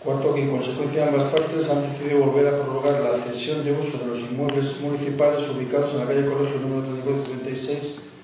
Cuarto, 0.00 0.32
que 0.32 0.40
en 0.40 0.50
consecuencia 0.50 1.06
ambas 1.06 1.24
partes 1.24 1.68
han 1.68 1.82
decidido 1.82 2.24
volver 2.24 2.48
a 2.48 2.56
prorrogar 2.56 3.02
la 3.04 3.12
cesión 3.12 3.62
de 3.62 3.72
uso 3.76 3.98
de 3.98 4.06
los 4.06 4.20
inmuebles 4.20 4.80
municipales 4.80 5.46
ubicados 5.50 5.92
en 5.92 6.00
la 6.00 6.06
calle 6.06 6.24
Colegio 6.24 6.64
número 6.64 6.80
3436 6.80 8.15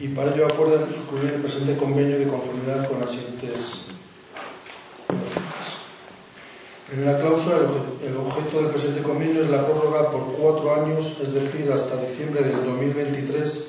y 0.00 0.08
para 0.08 0.34
ello 0.34 0.46
acuerdan 0.46 0.90
suscribir 0.90 1.34
el 1.34 1.42
presente 1.42 1.76
convenio 1.76 2.18
de 2.18 2.26
conformidad 2.26 2.88
con 2.88 3.00
las 3.00 3.10
siguientes. 3.10 3.86
Primera 6.88 7.20
cláusula, 7.20 7.58
el 8.04 8.16
objeto 8.16 8.62
del 8.62 8.70
presente 8.72 9.02
convenio 9.02 9.42
es 9.42 9.50
la 9.50 9.64
prórroga 9.64 10.10
por 10.10 10.32
cuatro 10.32 10.74
años, 10.74 11.18
es 11.22 11.34
decir, 11.34 11.70
hasta 11.70 12.00
diciembre 12.00 12.42
del 12.42 12.64
2023, 12.64 13.66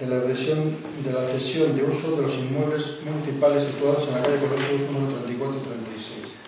de 0.00 0.06
la, 0.06 0.16
adhesión, 0.16 0.76
de 1.04 1.12
la 1.12 1.22
cesión 1.22 1.76
de 1.76 1.84
uso 1.84 2.16
de 2.16 2.22
los 2.22 2.34
inmuebles 2.38 2.98
municipales 3.04 3.64
situados 3.64 4.06
en 4.08 4.14
la 4.14 4.22
calle 4.22 4.38
Colegio 4.38 4.86
número 4.92 5.14
34 5.14 5.58
y 5.58 5.62
36 5.62 6.38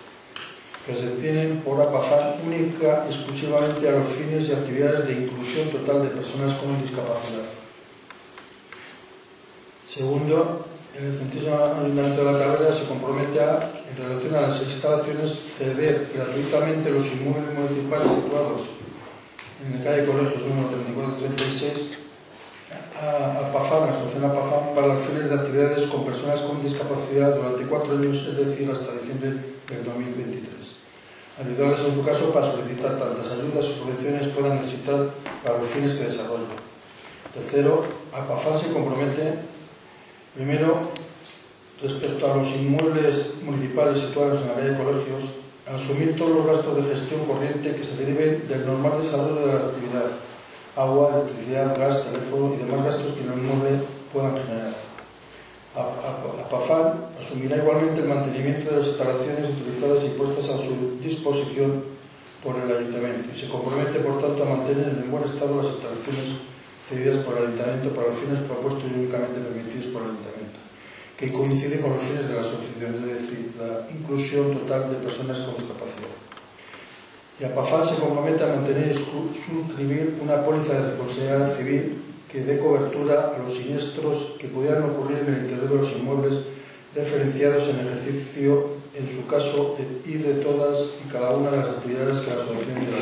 que 0.85 0.95
se 0.95 1.05
destinen 1.05 1.57
por 1.59 1.79
APAFAN 1.79 2.41
única 2.47 3.05
exclusivamente 3.05 3.87
a 3.87 3.91
los 3.91 4.07
fines 4.07 4.49
y 4.49 4.53
actividades 4.53 5.05
de 5.05 5.13
inclusión 5.13 5.69
total 5.69 6.01
de 6.01 6.09
personas 6.09 6.57
con 6.57 6.81
discapacidad. 6.81 7.60
Segundo, 9.91 10.63
el 10.95 11.11
centésimo 11.11 11.59
Ayuntamiento 11.59 12.23
de 12.23 12.31
la 12.31 12.39
Talavera 12.39 12.73
se 12.73 12.87
compromete 12.87 13.41
a, 13.41 13.59
en 13.91 13.97
relación 13.99 14.35
a 14.35 14.47
las 14.47 14.61
instalaciones, 14.61 15.35
ceder 15.35 16.07
gratuitamente 16.15 16.91
los 16.91 17.11
inmuebles 17.11 17.51
municipales 17.51 18.07
situados 18.07 18.71
en 19.59 19.75
la 19.75 19.83
calle 19.83 20.07
Colegios 20.07 20.47
número 20.47 20.69
3436 20.71 21.99
a, 23.03 23.43
a 23.43 23.51
PAFAN, 23.51 23.89
a 23.89 23.91
Asociación 23.91 24.31
APAFAN, 24.31 24.75
para 24.75 24.87
los 24.95 25.03
fines 25.03 25.27
de 25.27 25.35
actividades 25.35 25.85
con 25.87 26.05
personas 26.05 26.39
con 26.39 26.63
discapacidad 26.63 27.35
durante 27.35 27.67
cuatro 27.67 27.91
años, 27.91 28.15
es 28.31 28.37
decir, 28.37 28.71
hasta 28.71 28.93
diciembre 28.93 29.43
del 29.67 29.83
2023 29.83 30.79
ayudarles 31.43 31.79
en 31.79 31.95
su 31.95 32.05
caso 32.05 32.31
para 32.31 32.45
solicitar 32.49 32.97
tantas 32.97 33.27
ayudas 33.31 33.65
o 33.65 33.73
subvenciones 33.73 34.29
puedan 34.29 34.55
necesitar 34.55 35.09
para 35.43 35.57
los 35.57 35.67
fines 35.67 35.93
que 35.93 36.03
desarrollen. 36.03 36.47
Tercero, 37.33 37.83
APAFAN 38.13 38.57
se 38.57 38.71
compromete, 38.71 39.51
primero, 40.35 40.89
respecto 41.81 42.31
a 42.31 42.37
los 42.37 42.47
inmuebles 42.55 43.35
municipales 43.43 43.99
situados 43.99 44.41
en 44.41 44.47
la 44.47 44.53
calle 44.55 44.83
colegios, 44.83 45.23
asumir 45.67 46.15
todos 46.15 46.35
los 46.35 46.45
gastos 46.45 46.77
de 46.77 46.83
gestión 46.83 47.25
corriente 47.25 47.75
que 47.75 47.83
se 47.83 47.97
deriven 47.97 48.47
del 48.47 48.65
normal 48.65 49.01
desarrollo 49.01 49.47
de 49.47 49.53
la 49.53 49.59
actividad, 49.59 50.11
agua, 50.75 51.11
electricidad, 51.15 51.77
gas, 51.77 52.05
teléfono 52.05 52.53
y 52.53 52.57
demás 52.57 52.85
gastos 52.85 53.13
que 53.13 53.21
el 53.21 53.37
inmueble 53.37 53.83
puedan 54.13 54.37
generar. 54.37 54.73
APAFAN 55.73 57.15
asumirá 57.17 57.57
igualmente 57.57 58.01
el 58.01 58.09
mantenimiento 58.09 58.71
de 58.71 58.77
las 58.77 58.87
instalaciones 58.87 59.49
utilizadas 59.49 60.03
y 60.03 60.09
puestas 60.09 60.49
a 60.49 60.57
su 60.57 60.99
disposición 61.01 61.83
por 62.43 62.57
el 62.57 62.75
Ayuntamiento 62.75 63.29
y 63.33 63.39
se 63.39 63.47
compromete, 63.47 63.99
por 63.99 64.19
tanto, 64.19 64.43
a 64.43 64.57
mantener 64.57 64.89
en 64.89 65.09
buen 65.09 65.23
estado 65.23 65.61
las 65.61 65.71
instalaciones 65.71 66.41
cedidas 66.91 67.23
por 67.23 67.37
el 67.37 67.47
Ayuntamiento 67.47 67.95
para 67.95 68.09
los 68.09 68.19
fines 68.19 68.43
propuestos 68.43 68.83
y 68.83 68.99
únicamente 68.99 69.39
permitidos 69.39 69.87
por 69.95 70.03
el 70.03 70.11
Ayuntamiento, 70.11 70.59
que 71.15 71.31
coincide 71.31 71.79
con 71.79 71.95
los 71.95 72.03
fines 72.03 72.27
de 72.27 72.35
la 72.35 72.41
asociación, 72.41 72.99
es 73.07 73.15
decir, 73.15 73.55
la 73.55 73.87
inclusión 73.87 74.51
total 74.51 74.91
de 74.91 74.99
personas 74.99 75.39
con 75.39 75.55
discapacidad. 75.55 76.11
Y 77.39 77.43
APAFAN 77.45 77.87
se 77.87 77.95
compromete 77.95 78.43
a 78.43 78.59
mantener 78.59 78.91
y 78.91 78.93
suscribir 78.93 80.19
una 80.21 80.43
póliza 80.43 80.73
de 80.73 80.91
responsabilidad 80.91 81.47
civil 81.55 82.03
que 82.29 82.43
dé 82.43 82.59
cobertura 82.59 83.33
a 83.35 83.39
los 83.39 83.53
siniestros 83.53 84.35
que 84.37 84.47
pudieran 84.47 84.83
ocurrir 84.83 85.19
en 85.25 85.33
el 85.33 85.41
interior 85.43 85.69
de 85.69 85.75
los 85.75 85.91
inmuebles 85.93 86.39
referenciados 86.93 87.67
en 87.69 87.87
ejercicio, 87.87 88.81
en 88.93 89.07
su 89.07 89.25
caso, 89.25 89.77
y 90.05 90.13
de 90.13 90.35
todas 90.35 90.91
y 91.03 91.11
cada 91.11 91.31
una 91.31 91.51
de 91.51 91.57
las 91.57 91.69
actividades 91.69 92.19
que 92.19 92.29
la 92.29 92.43
asociación 92.43 92.85
lleva 92.85 92.99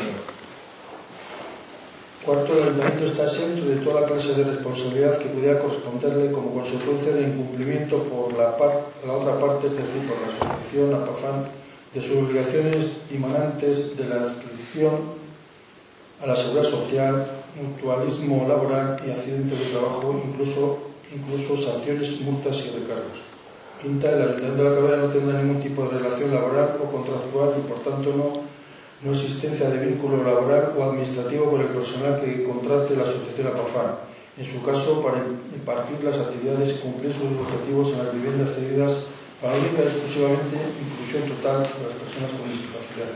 Cuarto, 2.25 2.51
el 2.53 2.63
ayuntamiento 2.63 3.05
está 3.05 3.23
exento 3.23 3.65
de 3.65 3.77
toda 3.77 4.05
clase 4.05 4.33
de 4.33 4.43
responsabilidad 4.43 5.17
que 5.19 5.29
pudiera 5.29 5.59
corresponderle 5.59 6.31
como 6.33 6.53
consecuencia 6.53 7.13
del 7.13 7.29
incumplimiento 7.29 8.03
por 8.03 8.33
la, 8.33 8.57
la 9.07 9.13
otra 9.13 9.39
parte, 9.39 9.67
es 9.67 9.77
decir, 9.77 10.01
por 10.05 10.17
la 10.21 10.27
asociación 10.27 10.93
APAFAN, 10.93 11.45
de 11.93 12.01
sus 12.01 12.17
obligaciones 12.17 12.89
inmanentes 13.09 13.97
de 13.97 14.09
la 14.09 14.17
inscripción 14.17 14.91
a 16.21 16.27
la 16.27 16.35
seguridad 16.35 16.65
social, 16.65 17.25
mutualismo 17.55 18.45
laboral 18.47 19.01
y 19.07 19.11
accidentes 19.11 19.57
de 19.57 19.65
trabajo, 19.67 20.21
incluso, 20.23 20.77
incluso 21.15 21.57
sanciones, 21.57 22.19
multas 22.21 22.57
y 22.57 22.79
recargos. 22.79 23.23
Quinta, 23.81 24.11
el 24.11 24.21
Ayuntamiento 24.21 24.63
de 24.63 24.69
la 24.69 24.75
Cabrera 24.75 24.97
no 24.97 25.07
tendrá 25.07 25.41
ningún 25.41 25.61
tipo 25.61 25.83
de 25.83 25.97
relación 25.97 26.35
laboral 26.35 26.77
o 26.83 26.91
contractual 26.91 27.53
y, 27.57 27.67
por 27.67 27.79
tanto, 27.79 28.13
no, 28.13 28.43
no 29.01 29.11
existencia 29.11 29.69
de 29.69 29.85
vínculo 29.85 30.23
laboral 30.23 30.75
o 30.77 30.83
administrativo 30.83 31.51
con 31.51 31.61
el 31.61 31.67
personal 31.67 32.19
que 32.19 32.43
contrate 32.43 32.95
la 32.95 33.03
Asociación 33.03 33.47
APAFAR, 33.47 34.09
en 34.35 34.45
su 34.45 34.63
caso, 34.63 35.01
para 35.01 35.23
impartir 35.55 36.03
las 36.03 36.19
actividades 36.19 36.75
y 36.75 36.83
cumplir 36.83 37.13
sus 37.13 37.31
objetivos 37.31 37.95
en 37.95 38.03
las 38.03 38.11
viviendas 38.11 38.55
cedidas 38.55 39.07
para 39.39 39.55
única 39.55 39.83
y 39.83 39.87
exclusivamente 39.87 40.59
inclusión 40.83 41.31
total 41.31 41.63
de 41.63 41.83
las 41.87 41.95
personas 41.95 42.31
con 42.35 42.43
discapacidad. 42.51 43.11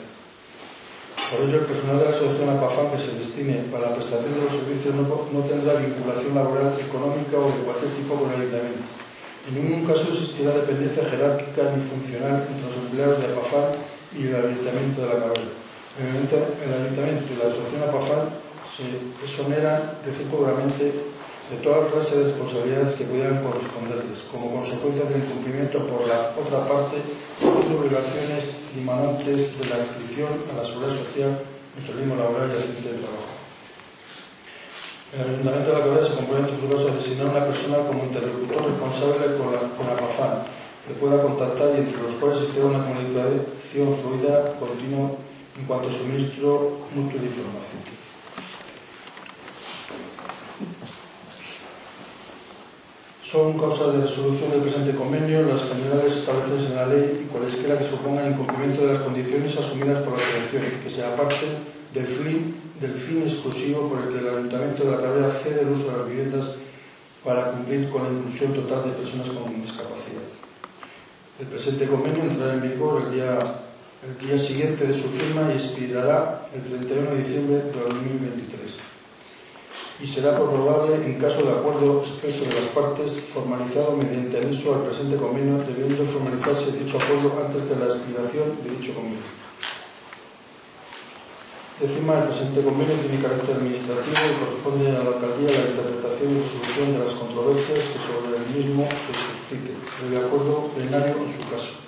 Por 1.19 1.49
ello, 1.49 1.59
el 1.59 1.67
personal 1.67 1.99
de 1.99 2.05
la 2.07 2.15
asociación 2.15 2.47
APAFAN 2.55 2.91
que 2.95 2.99
se 3.03 3.19
destine 3.19 3.67
para 3.67 3.91
la 3.91 3.95
prestación 3.95 4.39
de 4.39 4.47
los 4.47 4.55
servicios 4.55 4.95
no, 4.95 5.39
tendrá 5.43 5.83
vinculación 5.83 6.31
laboral, 6.31 6.71
económica 6.79 7.35
o 7.43 7.51
de 7.51 7.63
cualquier 7.67 7.91
tipo 7.99 8.15
con 8.15 8.31
el 8.31 8.39
ayuntamiento. 8.39 8.87
En 9.47 9.53
ningún 9.59 9.83
caso 9.83 10.07
existirá 10.07 10.55
dependencia 10.55 11.03
jerárquica 11.03 11.75
ni 11.75 11.83
funcional 11.83 12.47
entre 12.47 12.71
los 12.71 12.77
empleados 12.87 13.19
de 13.19 13.27
APAFAN 13.35 13.67
y 14.15 14.31
el 14.31 14.35
ayuntamiento 14.35 15.03
de 15.03 15.07
la 15.11 15.19
cabeza. 15.27 15.62
El, 15.93 16.25
el 16.25 16.73
ayuntamiento 16.73 17.33
y 17.33 17.37
la 17.37 17.45
asociación 17.45 17.83
APAFAN 17.85 18.33
se 18.65 18.89
exoneran 19.21 20.01
recíprocamente 20.01 20.89
de 20.89 21.57
toda 21.61 21.85
clase 21.91 22.17
de 22.17 22.23
responsabilidades 22.33 22.95
que 22.95 23.05
pudieran 23.05 23.43
corresponderles, 23.43 24.25
como 24.31 24.57
consecuencia 24.57 25.05
del 25.05 25.21
incumplimiento 25.21 25.85
por 25.85 26.07
la 26.07 26.33
otra 26.33 26.65
parte 26.65 26.97
sus 27.37 27.77
obligaciones 27.77 28.73
dimanantes 28.73 29.53
de 29.59 29.65
la 29.69 29.77
inscripción 29.77 30.33
a 30.49 30.61
la 30.61 30.65
seguridad 30.65 30.97
social, 30.97 31.31
el 31.77 31.83
turismo 31.85 32.15
laboral 32.15 32.49
y 32.49 32.57
accidente 32.57 32.89
de 32.89 33.03
trabajo. 33.05 33.33
El 35.13 35.29
Ayuntamiento 35.29 35.69
de 35.69 35.77
la 35.77 35.85
Cabrera 35.85 36.05
se 36.09 36.17
compromete 36.17 36.53
en 36.57 36.61
su 36.61 36.67
caso 36.73 36.89
a 36.89 36.97
designar 36.97 37.27
una 37.29 37.45
persona 37.45 37.77
como 37.85 38.01
interlocutor 38.01 38.65
responsable 38.65 39.37
con 39.37 39.53
la, 39.53 39.61
con 39.77 39.85
que 39.93 40.93
pueda 40.99 41.21
contactar 41.21 41.69
y 41.77 41.85
entre 41.85 42.01
los 42.01 42.15
cuales 42.15 42.41
esté 42.41 42.59
una 42.65 42.81
comunicación 42.81 43.93
fluida, 43.93 44.57
continua, 44.57 45.11
en 45.57 45.65
cuanto 45.65 45.89
a 45.89 45.91
suministro 45.91 46.87
mutuo 46.95 47.19
de 47.19 47.27
información. 47.27 48.03
Son 53.21 53.57
causa 53.57 53.91
de 53.91 54.01
resolución 54.01 54.51
del 54.51 54.61
presente 54.61 54.93
convenio 54.93 55.41
las 55.41 55.63
generales 55.63 56.17
establecidas 56.17 56.69
en 56.69 56.75
la 56.75 56.85
ley 56.85 57.25
y 57.25 57.31
cualesquiera 57.31 57.79
que 57.79 57.89
supongan 57.89 58.31
incumplimiento 58.31 58.85
de 58.85 58.93
las 58.93 59.01
condiciones 59.01 59.57
asumidas 59.57 60.03
por 60.03 60.13
la 60.13 60.19
Federación, 60.19 60.81
que 60.83 60.89
sea 60.89 61.15
parte 61.15 61.45
del 61.93 62.05
fin, 62.05 62.53
del 62.79 62.93
fin 62.93 63.23
exclusivo 63.23 63.89
por 63.89 64.05
el 64.05 64.13
que 64.13 64.19
el 64.19 64.29
Ayuntamiento 64.29 64.83
de 64.83 64.91
la 64.91 65.01
Cabrera 65.01 65.31
cede 65.31 65.61
el 65.61 65.69
uso 65.69 65.89
de 65.89 65.97
las 65.97 66.07
viviendas 66.07 66.45
para 67.23 67.51
cumplir 67.51 67.89
con 67.89 68.03
la 68.03 68.09
inclusión 68.09 68.53
total 68.53 68.83
de 68.83 68.97
personas 68.97 69.27
con 69.29 69.61
discapacidad. 69.61 70.21
El 71.39 71.47
presente 71.47 71.87
convenio 71.87 72.23
entrará 72.23 72.53
en 72.53 72.61
vigor 72.61 73.03
el 73.05 73.11
día 73.13 73.39
el 74.03 74.27
día 74.27 74.37
siguiente 74.37 74.85
de 74.85 74.93
su 74.93 75.07
firma 75.07 75.49
y 75.49 75.55
expirará 75.55 76.47
el 76.53 76.61
31 76.61 77.11
de 77.11 77.17
diciembre 77.23 77.55
de 77.55 77.71
2023. 77.71 78.59
y 80.01 80.07
será 80.07 80.35
prorrogable 80.35 80.95
en 80.95 81.15
caso 81.15 81.43
de 81.43 81.51
acuerdo 81.51 82.01
expreso 82.01 82.43
de 82.43 82.59
las 82.59 82.67
partes 82.75 83.15
formalizado 83.31 83.95
mediante 83.95 84.37
anexo 84.37 84.75
al 84.75 84.81
presente 84.83 85.15
convenio, 85.15 85.63
debiendo 85.63 86.03
formalizarse 86.03 86.75
dicho 86.75 86.99
acuerdo 86.99 87.31
antes 87.39 87.69
de 87.69 87.75
la 87.77 87.85
expiración 87.85 88.59
de 88.59 88.75
dicho 88.75 88.91
convenio. 88.93 89.23
Décima, 91.79 92.19
el 92.19 92.27
presente 92.27 92.59
convenio 92.59 92.99
tiene 92.99 93.23
carácter 93.23 93.55
administrativo 93.55 94.19
y 94.27 94.39
corresponde 94.43 94.91
a 94.91 95.03
la 95.07 95.11
alcaldía 95.15 95.55
la 95.55 95.71
interpretación 95.71 96.27
y 96.35 96.41
resolución 96.43 96.87
de 96.91 96.99
las 96.99 97.13
controversias 97.15 97.79
que 97.87 97.99
sobre 98.03 98.35
el 98.35 98.45
mismo 98.51 98.83
se 98.83 99.13
suscite, 99.15 99.71
de 99.71 100.17
acuerdo 100.19 100.67
plenario 100.75 101.15
en 101.15 101.31
su 101.31 101.41
caso. 101.47 101.79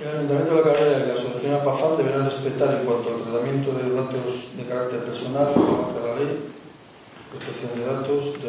El 0.00 0.08
Ayuntamiento 0.08 0.54
de 0.54 0.64
la 0.64 0.72
Carrera 0.72 1.04
y 1.04 1.08
la 1.08 1.12
Asociación 1.12 1.60
APAFAL 1.60 1.98
deberán 1.98 2.24
respetar 2.24 2.72
en 2.72 2.88
cuanto 2.88 3.12
al 3.12 3.20
tratamiento 3.20 3.68
de 3.76 3.92
datos 3.92 4.56
de 4.56 4.64
carácter 4.64 5.04
personal 5.04 5.52
de 5.52 6.00
la 6.00 6.16
ley, 6.16 6.40
protección 7.28 7.76
de 7.76 7.84
datos, 7.84 8.32
de 8.40 8.48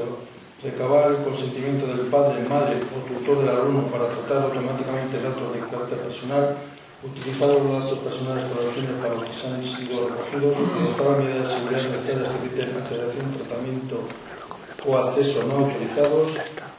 recabar 0.64 1.12
el 1.12 1.28
consentimiento 1.28 1.92
del 1.92 2.08
padre, 2.08 2.48
madre 2.48 2.80
o 2.80 3.04
tutor 3.04 3.44
del 3.44 3.52
alumno 3.52 3.84
para 3.92 4.08
tratar 4.08 4.48
automáticamente 4.48 5.20
datos 5.20 5.52
de 5.52 5.60
carácter 5.68 6.00
personal, 6.00 6.56
utilizar 7.04 7.52
los 7.52 7.68
datos 7.68 8.00
personales 8.00 8.48
para 8.48 8.64
los 8.64 8.72
fines 8.72 8.96
para 9.04 9.14
los 9.20 9.24
que 9.28 9.36
se 9.36 9.48
han 9.52 9.60
sido 9.60 10.08
recogidos, 10.08 10.56
adoptar 10.56 11.20
medidas 11.20 11.52
de 11.52 11.52
seguridad 11.52 11.84
necesarias 11.84 12.32
que 12.32 12.40
eviten 12.48 12.80
alteración, 12.80 13.28
tratamiento 13.36 14.08
o 14.88 14.90
acceso 14.96 15.44
no 15.52 15.68
autorizados, 15.68 16.32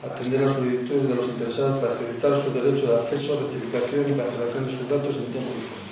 atender 0.02 0.42
as 0.42 0.52
solicitudes 0.52 1.08
de 1.08 1.14
los 1.14 1.26
interesados 1.26 1.78
para 1.78 1.94
acreditar 1.94 2.34
su 2.34 2.50
derecho 2.50 2.90
de 2.90 2.96
acceso, 2.98 3.38
rectificación 3.38 4.10
y 4.10 4.18
cancelación 4.18 4.66
de 4.66 4.72
sus 4.72 4.88
datos 4.90 5.14
en 5.14 5.30
tiempo 5.30 5.50
difuso. 5.54 5.86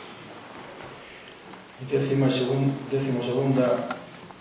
Y 1.80 1.84
décima 1.86 2.26
y 2.26 2.32
segun, 2.32 2.74
décimo 2.90 3.22
segunda 3.22 3.86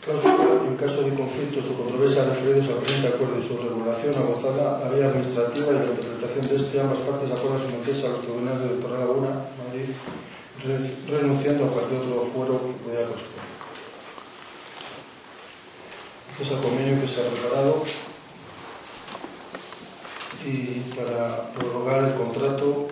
cláusula, 0.01 0.65
en 0.65 0.75
caso 0.75 1.05
de 1.05 1.13
conflictos 1.13 1.69
o 1.69 1.77
controversias 1.77 2.25
referidos 2.27 2.67
al 2.67 2.81
presente 2.81 3.07
acuerdo 3.13 3.37
y 3.37 3.45
su 3.45 3.55
regulación 3.61 4.11
agotada 4.17 4.81
la 4.81 4.89
vía 4.89 5.05
administrativa 5.05 5.69
y 5.69 5.77
la 5.77 5.85
interpretación 5.85 6.43
de 6.49 6.55
este, 6.57 6.81
ambas 6.81 6.99
partes 7.05 7.29
acuerdan 7.29 7.61
someterse 7.61 8.07
a 8.07 8.09
los 8.09 8.21
tribunales 8.25 8.65
de 8.65 8.81
Torre 8.81 8.97
Laguna, 8.97 9.29
Madrid, 9.53 9.87
renunciando 11.07 11.65
a 11.65 11.71
cualquier 11.71 12.01
otro 12.01 12.25
fuero 12.33 12.53
que 12.57 12.73
pudiera 12.81 13.05
corresponder. 13.05 13.47
Este 16.33 16.43
es 16.43 16.51
el 16.51 16.59
convenio 16.59 17.01
que 17.01 17.07
se 17.07 17.21
ha 17.21 17.29
preparado 17.29 17.85
y 20.45 20.83
para 20.95 21.51
prorrogar 21.51 22.05
el 22.05 22.13
contrato 22.15 22.87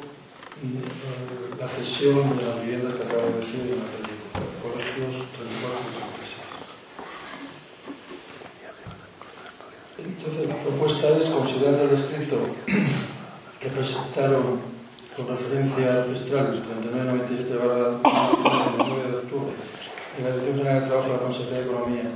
eh, 0.64 1.58
la 1.60 1.68
cesión 1.68 2.38
de 2.38 2.46
las 2.46 2.62
viviendas 2.62 2.96
que 2.96 3.06
acabo 3.06 3.28
de 3.28 3.36
decir 3.36 3.62
en 3.62 3.78
la 3.78 3.86
película, 3.94 4.42
colegios, 4.62 5.26
tribunales 5.32 5.86
y 9.98 10.02
Entonces 10.02 10.50
la 10.50 10.56
propuesta 10.56 11.10
es 11.18 11.30
considerar 11.30 11.82
el 11.82 11.92
escrito 11.92 12.38
que 13.60 13.70
presentaron 13.70 14.60
con 15.16 15.28
referencia 15.28 15.94
al 15.94 16.10
registral 16.10 16.62
3997 16.62 17.56
barra 17.58 18.00
9 18.78 19.12
de 19.12 19.18
octubre 19.18 19.54
en 20.18 20.24
la 20.24 20.32
Dirección 20.32 20.58
General 20.58 20.82
de 20.82 20.88
Trabajo 20.88 21.08
de 21.08 21.14
la 21.14 21.20
Consejería 21.20 21.60
de 21.60 21.66
Economía. 21.66 22.12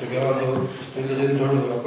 Estoy, 0.00 0.16
hablando, 0.16 0.68
estoy 0.80 1.04
leyendo 1.04 1.46
lo 1.46 1.79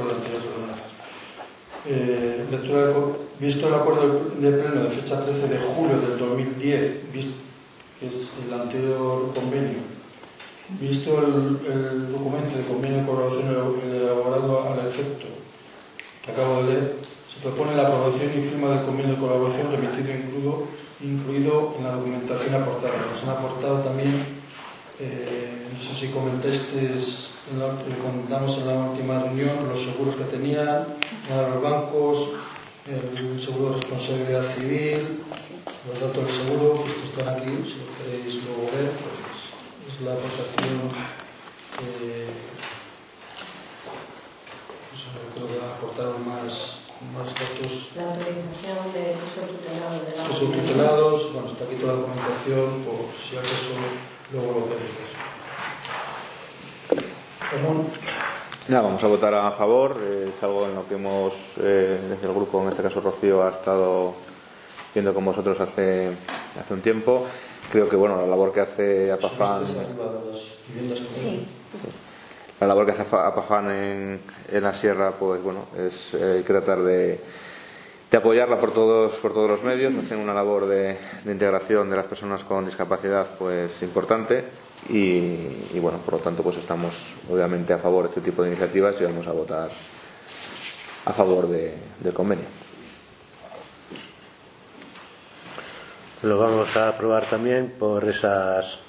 visto 3.39 3.67
el 3.67 3.73
acuerdo 3.73 4.31
de 4.39 4.51
pleno 4.51 4.83
de 4.83 4.89
fecha 4.89 5.23
13 5.23 5.47
de 5.47 5.57
julio 5.57 5.99
del 5.99 6.19
2010, 6.19 7.11
visto, 7.11 7.33
que 7.99 8.07
es 8.07 8.29
el 8.45 8.53
anterior 8.53 9.33
convenio, 9.33 9.79
visto 10.79 11.19
el, 11.19 11.59
el 11.71 12.11
documento 12.11 12.57
de 12.57 12.63
convenio 12.65 12.99
de 12.99 13.05
colaboración 13.05 13.49
elaborado 13.91 14.69
al 14.71 14.87
efecto 14.87 15.25
que 16.23 16.31
acabo 16.31 16.63
de 16.63 16.63
leer, 16.63 16.95
se 17.27 17.41
propone 17.41 17.75
la 17.75 17.87
aprobación 17.87 18.31
y 18.37 18.41
firma 18.41 18.69
del 18.75 18.85
convenio 18.85 19.15
de 19.15 19.19
colaboración 19.19 19.71
remitido 19.71 20.13
incluido, 20.15 20.67
incluido 21.01 21.75
en 21.77 21.83
la 21.83 21.91
documentación 21.95 22.55
aportada. 22.55 22.93
Nos 23.11 23.23
han 23.23 23.29
aportado 23.29 23.79
también 23.79 24.43
eh, 24.99 25.67
no 25.73 25.79
sé 25.79 25.99
si 25.99 26.07
comentaste, 26.13 26.91
comentamos 28.01 28.57
en 28.59 28.67
la 28.67 28.75
última 28.75 29.23
reunión 29.23 29.67
los 29.67 29.81
seguros 29.81 30.15
que 30.15 30.23
tenían, 30.25 30.85
los 31.51 31.61
bancos, 31.61 32.29
el 32.85 33.41
seguro 33.41 33.69
de 33.69 33.75
responsabilidad 33.81 34.55
civil, 34.55 35.23
los 35.87 35.99
datos 35.99 36.25
del 36.25 36.33
seguro, 36.35 36.83
que 36.83 37.03
están 37.03 37.29
aquí, 37.29 37.63
si 37.63 37.79
lo 37.79 37.87
queréis 37.97 38.43
luego 38.43 38.69
ver, 38.75 38.91
pues 38.91 39.15
es 39.87 40.01
la 40.01 40.13
aportación 40.13 40.91
que 41.79 42.27
creo 45.33 45.47
que 45.47 45.57
aportaron 45.65 46.27
más, 46.27 46.79
más 47.13 47.27
datos. 47.33 47.89
La 47.95 48.03
autorización 48.13 48.93
de 48.93 49.15
son 49.33 49.47
tutelados. 49.47 50.39
De 50.39 50.45
tutelados, 50.61 51.33
bueno, 51.33 51.47
está 51.47 51.63
aquí 51.63 51.75
toda 51.75 51.93
la 51.93 51.99
documentación, 51.99 52.83
por 52.83 52.99
si 53.17 53.37
acaso 53.37 53.73
luego 54.31 54.59
lo 54.59 54.65
queréis 54.67 54.93
ver. 54.97 55.13
Nada, 58.69 58.83
vamos 58.83 59.03
a 59.03 59.07
votar 59.07 59.33
a 59.33 59.51
favor. 59.51 59.97
Es 60.01 60.41
algo 60.41 60.65
en 60.65 60.75
lo 60.75 60.87
que 60.87 60.95
hemos, 60.95 61.33
eh, 61.59 61.99
desde 62.09 62.27
el 62.27 62.33
grupo, 62.33 62.61
en 62.61 62.69
este 62.69 62.81
caso 62.81 63.01
Rocío, 63.01 63.43
ha 63.43 63.49
estado 63.49 64.13
viendo 64.93 65.13
con 65.13 65.25
vosotros 65.25 65.59
hace, 65.59 66.11
hace 66.57 66.73
un 66.73 66.79
tiempo. 66.79 67.25
Creo 67.69 67.89
que 67.89 67.97
bueno, 67.97 68.15
la 68.15 68.25
labor 68.25 68.53
que 68.53 68.61
hace 68.61 69.11
Apafan. 69.11 69.65
La 72.61 72.67
labor 72.67 72.85
que 72.85 72.91
hace 72.93 73.01
Apafan 73.01 73.69
en, 73.69 74.21
en 74.49 74.63
la 74.63 74.71
sierra, 74.71 75.11
pues 75.11 75.43
bueno, 75.43 75.65
es 75.77 76.13
eh, 76.13 76.41
tratar 76.47 76.83
de, 76.83 77.19
de, 78.09 78.17
apoyarla 78.17 78.57
por 78.59 78.71
todos, 78.71 79.15
por 79.15 79.33
todos 79.33 79.49
los 79.49 79.63
medios. 79.63 79.93
Hacen 79.93 80.19
una 80.19 80.33
labor 80.33 80.67
de, 80.67 80.97
de 81.25 81.31
integración 81.33 81.89
de 81.89 81.97
las 81.97 82.05
personas 82.05 82.45
con 82.45 82.65
discapacidad, 82.65 83.27
pues 83.37 83.81
importante 83.81 84.45
y, 84.89 85.79
bueno, 85.79 85.99
por 85.99 86.15
lo 86.15 86.19
tanto, 86.19 86.43
pues 86.43 86.57
estamos 86.57 86.93
obviamente 87.29 87.73
a 87.73 87.77
favor 87.77 88.03
de 88.03 88.09
este 88.09 88.21
tipo 88.21 88.43
de 88.43 88.49
iniciativas 88.49 88.99
y 88.99 89.05
vamos 89.05 89.27
a 89.27 89.31
votar 89.31 89.69
a 91.05 91.13
favor 91.13 91.47
de, 91.47 91.77
del 91.99 92.13
convenio. 92.13 92.45
Lo 96.23 96.37
vamos 96.37 96.75
a 96.77 96.89
aprobar 96.89 97.25
también 97.25 97.75
por 97.77 98.07
esas 98.07 98.79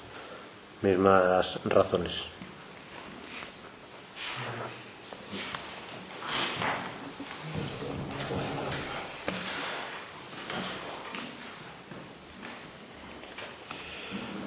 mismas 0.81 1.59
razones. 1.65 2.34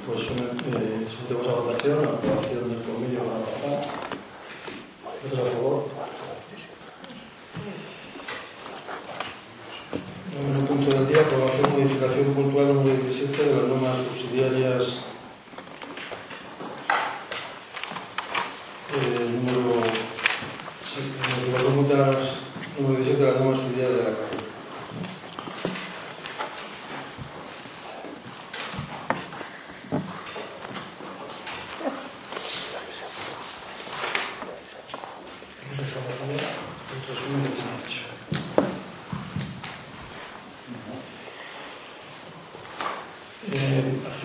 Pois 0.09 0.25
eh, 0.25 1.05
sometemos 1.05 1.47
a 1.49 1.61
votación 1.61 2.01
a 2.01 2.09
aprobación 2.17 2.65
do 2.65 2.81
convenio 2.81 3.29
para 3.29 3.45
avanzar. 3.45 3.85
Votos 5.05 5.39
a 5.39 5.45
favor. 5.53 5.85
Número 10.33 10.65
punto 10.65 10.89
del 10.97 11.05
día, 11.09 11.21
aprobación 11.21 11.67
e 11.69 11.85
modificación 11.85 12.33
puntual 12.33 12.73
número 12.73 12.97
17 13.05 13.37
de 13.37 13.53
las 13.53 13.69
normas 13.69 14.01
subsidiarias 14.01 14.85
eh, 18.97 19.29
número 19.29 19.61
modificación 21.37 21.73
puntual 21.77 22.17
número 22.81 22.97
17 23.05 23.21
de 23.21 23.29
las 23.29 23.37
normas 23.45 23.61
subsidiarias 23.61 23.93
de 23.93 24.05
la 24.09 24.17
Cámara. 24.17 24.28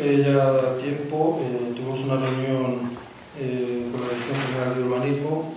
Eh, 0.03 0.15
hace 0.15 0.23
ya 0.23 0.77
tiempo 0.77 1.39
eh, 1.41 1.73
tuvimos 1.73 2.01
una 2.01 2.17
reunión 2.17 2.91
eh, 3.39 3.87
con 3.89 4.01
la 4.01 4.07
Dirección 4.09 4.37
General 4.47 4.75
de 4.75 4.83
Urbanismo 4.83 5.55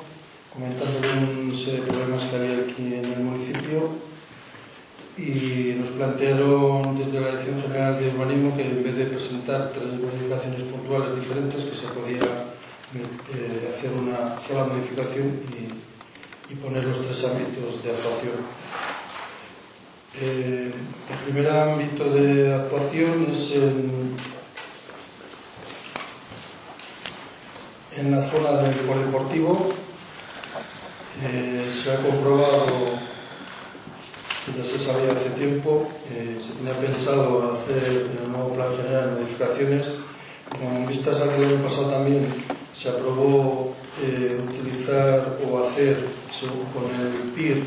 comentando 0.53 1.01
de 1.01 1.83
problemas 1.83 2.25
que 2.25 2.37
había 2.37 2.59
aquí 2.63 2.95
en 2.95 3.05
el 3.05 3.21
municipio 3.25 3.91
y 5.19 5.75
nos 5.81 5.91
plantearon 5.91 6.97
desde 6.97 7.21
la 7.21 7.31
Dirección 7.31 7.61
General 7.61 7.99
de 7.99 8.09
Urbanismo 8.11 8.57
que 8.57 8.67
en 8.67 8.85
vez 8.85 8.97
de 8.97 9.07
presentar 9.07 9.73
tres 9.73 9.99
modificaciones 9.99 10.63
puntuales 10.63 11.17
diferentes 11.17 11.65
que 11.65 11.75
se 11.75 11.87
podía 11.89 12.55
eh, 12.95 13.69
hacer 13.69 13.91
una 13.99 14.41
sola 14.41 14.67
modificación 14.67 15.27
y, 15.51 16.55
poner 16.63 16.85
los 16.85 17.01
tres 17.03 17.25
ámbitos 17.25 17.83
de 17.83 17.91
actuación. 17.91 18.35
El 20.23 20.73
primer 21.25 21.51
ámbito 21.51 22.05
de 22.05 22.55
actuación 22.55 23.27
es 23.31 23.51
en, 23.57 24.17
en 27.97 28.11
la 28.11 28.23
zona 28.23 28.63
del 28.63 28.75
polideportivo 28.75 29.73
eh, 31.25 31.73
se 31.83 31.93
ha 31.93 31.97
comprobado, 31.97 32.67
ya 34.55 34.63
se 34.63 34.79
sabía 34.79 35.13
hace 35.13 35.31
tiempo, 35.31 35.89
eh, 36.13 36.39
se 36.45 36.53
tenía 36.53 36.75
pensado 36.75 37.51
hacer 37.53 38.09
en 38.13 38.25
el 38.25 38.33
nuevo 38.33 38.53
plan 38.53 38.77
general 38.77 39.13
modificaciones. 39.13 39.87
Con 40.51 40.87
vistas 40.87 41.21
al 41.21 41.31
que 41.31 41.37
el 41.37 41.45
año 41.45 41.63
pasado 41.63 41.91
también 41.91 42.27
se 42.75 42.91
aprobó 42.91 43.75
eh, 44.03 44.39
utilizar 44.47 45.39
o 45.45 45.59
hacer 45.59 45.97
según 46.31 46.67
con 46.67 46.85
el 47.01 47.33
PIR, 47.33 47.65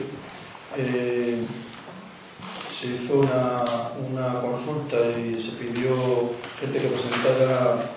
se 2.69 2.87
hizo 2.87 3.19
una, 3.19 3.63
una 4.09 4.39
consulta 4.39 4.95
y 5.17 5.41
se 5.41 5.51
pidió 5.51 5.91
gente 6.61 6.79
que 6.79 6.87
presentara 6.87 7.91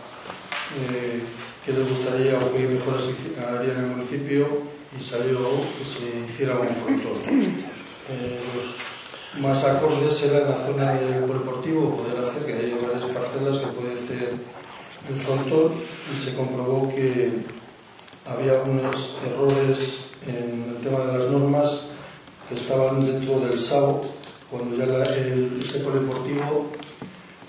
qué 1.65 1.73
les 1.73 1.89
gustaría 1.89 2.37
o 2.39 2.53
qué 2.53 2.67
mejoras 2.67 3.05
haría 3.39 3.73
en 3.75 3.81
el 3.81 3.87
municipio 3.87 4.47
y 4.99 5.03
salió 5.03 5.39
que 5.79 5.85
se 5.85 6.21
hiciera 6.25 6.59
un 6.59 6.69
frontón. 6.69 7.19
Eh, 8.11 8.39
los 8.55 9.43
más 9.43 9.65
acordes 9.65 10.23
eran 10.25 10.51
la 10.51 10.57
zona 10.57 10.95
del 10.95 11.21
deportivo, 11.21 11.97
poder 11.97 12.25
hacer, 12.25 12.45
que 12.45 12.53
hay 12.53 12.79
varias 12.85 13.11
parcelas 13.11 13.59
que 13.59 13.67
puede 13.69 13.95
hacer 13.95 14.35
el 15.09 15.17
frontón 15.17 15.73
y 16.13 16.25
se 16.25 16.35
comprobó 16.35 16.89
que 16.89 17.31
había 18.27 18.63
unos 18.63 19.19
errores 19.27 20.07
en 20.27 20.77
el 20.77 20.83
tema 20.83 21.07
de 21.07 21.19
las 21.19 21.31
normas 21.31 21.83
que 22.49 22.55
estaban 22.55 23.01
dentro 23.01 23.41
del 23.41 23.59
SAO 23.59 24.01
cuando 24.51 24.77
ya 24.77 24.85
el, 24.85 25.59
este 25.63 25.79
polideportivo 25.81 26.67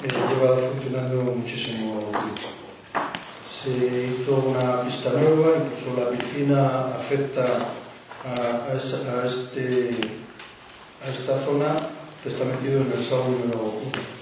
eh, 0.04 0.08
lleva 0.08 0.58
funcionando 0.58 1.24
muchísimo 1.24 2.10
tiempo. 2.12 2.53
se 3.64 4.08
hizo 4.10 4.36
una 4.36 4.82
pista 4.82 5.12
nueva, 5.12 5.54
incluso 5.56 5.98
la 5.98 6.10
piscina 6.10 6.96
afecta 7.00 7.46
a, 8.26 8.72
a, 8.74 8.76
esa, 8.76 9.22
a, 9.22 9.26
este, 9.26 9.92
a 11.02 11.10
esta 11.10 11.40
zona 11.40 11.74
que 12.22 12.28
está 12.28 12.44
metido 12.44 12.82
en 12.82 12.92
el 12.92 13.02
SAU 13.02 13.24
número 13.24 13.62
1. 13.62 14.14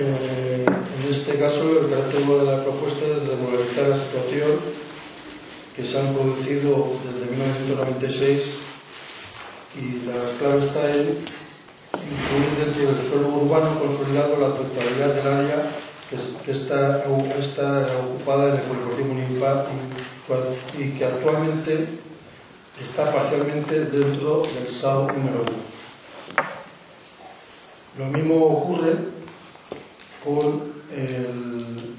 Eh, 0.00 0.64
en 0.64 1.12
este 1.12 1.38
caso, 1.38 1.80
el 1.80 1.90
carácter 1.90 2.20
de 2.22 2.44
la 2.44 2.62
propuesta 2.64 3.04
es 3.04 3.28
regularizar 3.28 3.88
la 3.88 3.96
situación 3.96 4.52
que 5.76 5.84
se 5.84 6.00
han 6.00 6.14
producido 6.14 6.92
desde 7.04 7.30
1996 7.30 8.42
y 9.76 10.06
la 10.06 10.38
clave 10.38 10.64
está 10.64 10.90
en 10.92 11.18
incluir 11.92 12.50
dentro 12.64 12.92
del 12.92 13.06
suelo 13.06 13.28
urbano 13.28 13.78
consolidado 13.78 14.38
la 14.38 14.56
totalidad 14.56 15.14
del 15.14 15.26
área 15.26 15.87
que, 16.10 16.50
está, 16.50 17.04
ocupada 17.06 18.48
en 18.48 18.54
el 18.56 18.60
polideportivo 18.62 19.08
municipal 19.14 19.66
y, 20.78 20.90
que 20.90 21.04
actualmente 21.04 21.86
está 22.80 23.12
parcialmente 23.12 23.84
dentro 23.86 24.42
del 24.42 24.68
SAO 24.68 25.08
número 25.12 25.42
1. 25.42 25.48
Lo 27.98 28.06
mismo 28.06 28.46
ocurre 28.46 28.96
con 30.24 30.78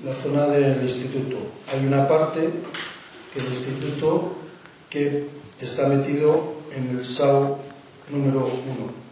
la 0.04 0.14
zona 0.14 0.48
del 0.48 0.82
instituto. 0.82 1.38
Hay 1.72 1.86
una 1.86 2.08
parte 2.08 2.50
que 3.34 3.40
el 3.40 3.48
instituto 3.48 4.34
que 4.90 5.30
está 5.62 5.88
metido 5.88 6.54
en 6.76 6.98
el 6.98 7.06
SAO 7.06 7.60
número 8.10 8.40
1. 8.40 9.09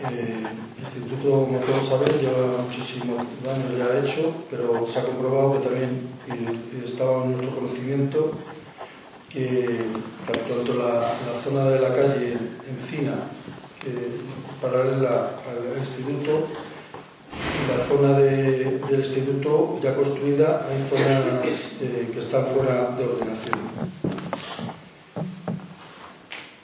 Eh, 0.00 0.42
el 0.76 0.84
instituto, 0.84 1.46
como 1.46 1.58
todos 1.60 2.20
lleva 2.20 2.62
muchísimos 2.64 3.18
años 3.20 3.78
ya 3.78 3.98
hecho, 4.00 4.34
pero 4.50 4.84
se 4.86 4.98
ha 4.98 5.04
comprobado 5.04 5.54
que 5.54 5.68
también 5.68 6.08
estaba 6.84 7.24
en 7.24 7.32
nuestro 7.32 7.54
conocimiento 7.54 8.32
que 9.28 9.78
tanto 10.26 10.74
la, 10.74 11.14
zona 11.34 11.70
de 11.70 11.80
la 11.80 11.92
calle 11.92 12.36
Encina, 12.68 13.14
que 13.80 13.90
paralela 14.60 15.30
al 15.48 15.78
instituto, 15.78 16.48
la 17.70 17.78
zona 17.78 18.18
de, 18.18 18.80
del 18.88 18.98
instituto 18.98 19.78
ya 19.82 19.94
construida 19.94 20.66
hay 20.68 20.82
zonas 20.82 21.46
eh, 21.80 22.10
que 22.12 22.18
están 22.18 22.44
fuera 22.46 22.94
de 22.96 23.04
ordenación. 23.04 23.58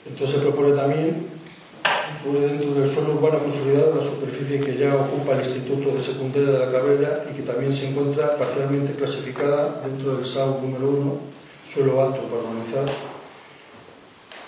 Entonces 0.05 0.35
se 0.35 0.41
propone 0.41 0.75
también 0.75 1.40
incluir 2.21 2.49
dentro 2.51 2.73
del 2.73 2.89
suelo 2.89 3.13
urbano 3.13 3.39
consolidado 3.39 3.95
la 3.95 4.03
superficie 4.03 4.59
que 4.59 4.77
ya 4.77 4.95
ocupa 4.95 5.33
el 5.33 5.39
Instituto 5.39 5.93
de 5.95 6.01
Secundaria 6.01 6.51
de 6.51 6.59
la 6.65 6.71
Cabrera 6.71 7.25
y 7.31 7.35
que 7.35 7.41
también 7.41 7.73
se 7.73 7.89
encuentra 7.89 8.37
parcialmente 8.37 8.93
clasificada 8.93 9.81
dentro 9.85 10.15
del 10.15 10.25
SAU 10.25 10.61
número 10.61 10.89
1, 10.89 11.17
suelo 11.67 12.01
alto 12.01 12.21
para 12.23 12.43
urbanizar. 12.43 12.85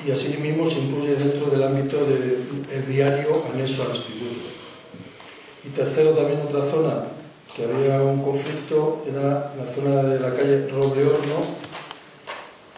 Y 0.06 0.12
así 0.12 0.38
mismo 0.38 0.70
se 0.70 0.80
incluye 0.80 1.16
dentro 1.16 1.50
del 1.50 1.64
ámbito 1.64 2.06
del 2.06 2.84
viario 2.88 3.44
anexo 3.54 3.84
al 3.84 3.96
instituto. 3.96 4.50
Y 5.66 5.70
tercero, 5.70 6.12
también 6.12 6.42
otra 6.42 6.62
zona 6.62 7.06
que 7.56 7.64
había 7.64 8.02
un 8.02 8.22
conflicto 8.22 9.04
era 9.10 9.54
la 9.58 9.66
zona 9.66 10.04
de 10.04 10.20
la 10.20 10.36
calle 10.36 10.68
Roble 10.68 11.06
Horno, 11.06 11.40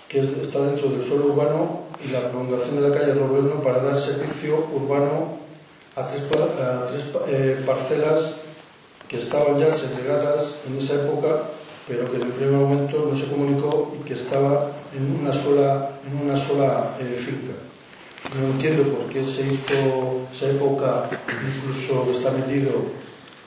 que 0.07 0.19
está 0.19 0.61
dentro 0.67 0.89
del 0.89 1.03
suelo 1.03 1.25
urbano, 1.25 1.84
y 2.05 2.11
la 2.11 2.29
prolongación 2.29 2.81
de 2.81 2.89
la 2.89 2.97
calle 2.97 3.13
Robelno 3.13 3.61
para 3.61 3.81
dar 3.81 3.99
servicio 3.99 4.67
urbano 4.73 5.37
a 5.95 6.07
tres, 6.07 6.23
a 6.61 6.87
tres 6.87 7.05
eh, 7.27 7.63
parcelas 7.65 8.41
que 9.07 9.17
estaban 9.17 9.59
ya 9.59 9.69
segregadas 9.71 10.57
en 10.67 10.77
esa 10.77 10.95
época, 10.95 11.43
pero 11.87 12.07
que 12.07 12.17
en 12.17 12.23
el 12.23 12.29
primer 12.29 12.53
momento 12.53 13.07
no 13.09 13.17
se 13.17 13.27
comunicó 13.27 13.95
y 13.99 14.03
que 14.05 14.13
estaba 14.13 14.71
en 14.95 15.19
una 15.21 15.33
sola, 15.33 15.91
en 16.05 16.27
una 16.27 16.37
sola 16.37 16.95
eh, 16.99 17.15
finca. 17.15 17.53
No 18.37 18.47
entiendo 18.47 18.83
por 18.83 19.07
qué 19.07 19.23
se 19.23 19.45
hizo 19.45 20.27
esa 20.31 20.49
época, 20.49 21.09
incluso 21.57 22.07
está 22.11 22.31
metido 22.31 22.71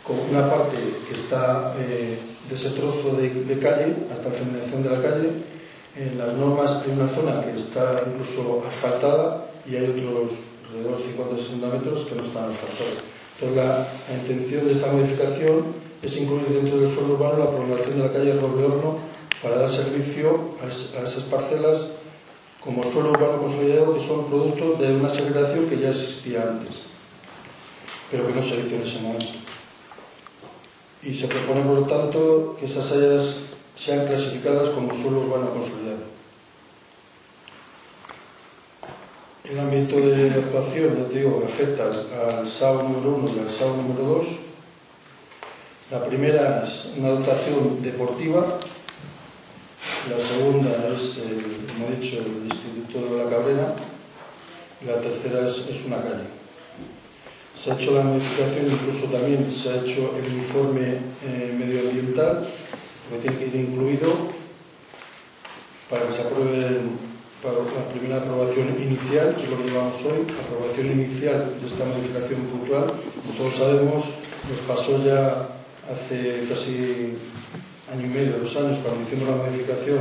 con 0.04 0.16
una 0.30 0.48
parte 0.48 0.76
que 1.06 1.14
está 1.14 1.74
eh, 1.78 2.18
de 2.48 2.54
ese 2.54 2.70
trozo 2.70 3.16
de, 3.16 3.28
de 3.28 3.58
calle 3.58 3.94
hasta 4.12 4.30
la 4.30 4.34
finalización 4.34 4.82
de 4.84 4.90
la 4.90 5.02
calle, 5.02 5.30
en 5.98 6.16
las 6.16 6.32
normas 6.34 6.82
hay 6.84 6.92
una 6.92 7.08
zona 7.08 7.44
que 7.44 7.58
está 7.58 7.96
incluso 8.06 8.62
asfaltada 8.66 9.50
y 9.66 9.76
hay 9.76 9.86
otros 9.86 10.30
alrededor 10.68 10.96
de 10.96 11.04
50-60 11.04 11.72
metros 11.72 12.04
que 12.06 12.14
no 12.14 12.22
están 12.22 12.52
asfaltados. 12.52 13.02
Entonces 13.34 13.56
la, 13.56 13.86
la 14.08 14.14
intención 14.14 14.66
de 14.66 14.72
esta 14.72 14.92
modificación 14.92 15.64
es 16.02 16.16
incluir 16.16 16.46
dentro 16.48 16.78
del 16.78 16.88
suelo 16.88 17.14
urbano 17.14 17.38
la 17.38 17.50
prolongación 17.50 17.98
de 17.98 18.04
la 18.04 18.12
calle 18.12 18.38
Roble 18.38 18.68
para 19.42 19.58
dar 19.58 19.68
servicio 19.68 20.54
a, 20.62 20.68
es, 20.68 20.94
a 20.96 21.02
esas 21.04 21.24
parcelas 21.24 21.82
como 22.62 22.82
suelo 22.82 23.10
urbano 23.10 23.40
consolidado 23.40 23.94
que 23.94 24.00
son 24.00 24.26
producto 24.26 24.74
de 24.74 24.94
una 24.94 25.08
segregación 25.08 25.66
que 25.66 25.78
ya 25.78 25.90
existía 25.90 26.42
antes, 26.42 26.82
pero 28.10 28.26
que 28.26 28.34
no 28.34 28.42
se 28.42 28.60
hizo 28.60 28.76
en 28.76 28.82
ese 28.82 29.00
momento. 29.00 29.26
Y 31.02 31.14
se 31.14 31.28
propone, 31.28 31.62
por 31.62 31.78
lo 31.78 31.86
tanto, 31.86 32.56
que 32.58 32.66
esas 32.66 32.90
áreas 32.92 33.38
sean 33.78 34.06
clasificadas 34.06 34.70
como 34.70 34.92
suelo 34.92 35.20
urbano 35.20 35.50
consolidado. 35.50 36.08
El 39.44 39.58
ámbito 39.60 40.00
de 40.00 40.30
actuación, 40.30 40.96
ya 40.98 41.08
te 41.08 41.18
digo, 41.20 41.42
afecta 41.44 41.84
al 41.84 42.46
SAO 42.48 42.82
número 42.82 43.14
1 43.14 43.30
y 43.36 43.38
al 43.38 43.48
SAO 43.48 43.76
número 43.76 44.02
2. 44.02 44.26
La 45.90 46.04
primera 46.04 46.64
es 46.66 46.92
una 46.98 47.10
dotación 47.10 47.80
deportiva, 47.80 48.58
la 50.10 50.18
segunda 50.18 50.70
es, 50.94 51.18
el, 51.18 51.66
como 51.72 51.88
he 51.88 52.00
dicho, 52.00 52.18
el 52.18 52.46
Instituto 52.46 53.14
de 53.14 53.24
la 53.24 53.30
Cabrera, 53.30 53.74
y 54.82 54.86
la 54.86 55.00
tercera 55.00 55.48
es, 55.48 55.66
es 55.68 55.86
una 55.86 56.02
calle. 56.02 56.26
Se 57.58 57.70
ha 57.70 57.74
hecho 57.74 57.92
la 57.92 58.02
modificación, 58.02 58.66
incluso 58.70 59.06
también 59.06 59.50
se 59.50 59.70
ha 59.70 59.76
hecho 59.76 60.14
el 60.18 60.32
informe 60.32 60.98
eh, 61.24 61.56
medioambiental, 61.58 62.46
que 63.10 63.18
tiene 63.18 63.38
que 63.38 63.46
ir 63.46 63.56
incluido 63.56 64.12
para 65.90 66.06
que 66.06 66.12
se 66.12 66.22
apruebe 66.22 66.80
para 67.42 67.54
la 67.54 67.88
primera 67.92 68.16
aprobación 68.18 68.68
inicial, 68.82 69.34
que 69.36 69.44
es 69.44 69.50
lo 69.50 69.58
que 69.58 69.70
llevamos 69.70 69.96
hoy, 70.04 70.26
aprobación 70.26 70.86
inicial 70.92 71.54
de 71.60 71.66
esta 71.66 71.84
modificación 71.84 72.40
puntual. 72.50 72.92
Como 73.22 73.38
todos 73.38 73.54
sabemos, 73.54 74.10
nos 74.50 74.58
pasó 74.66 75.04
ya 75.04 75.48
hace 75.90 76.44
casi 76.48 77.14
año 77.92 78.04
y 78.04 78.10
medio, 78.10 78.38
dos 78.42 78.56
años, 78.56 78.78
cuando 78.82 79.02
hicimos 79.02 79.28
la 79.28 79.36
modificación 79.36 79.98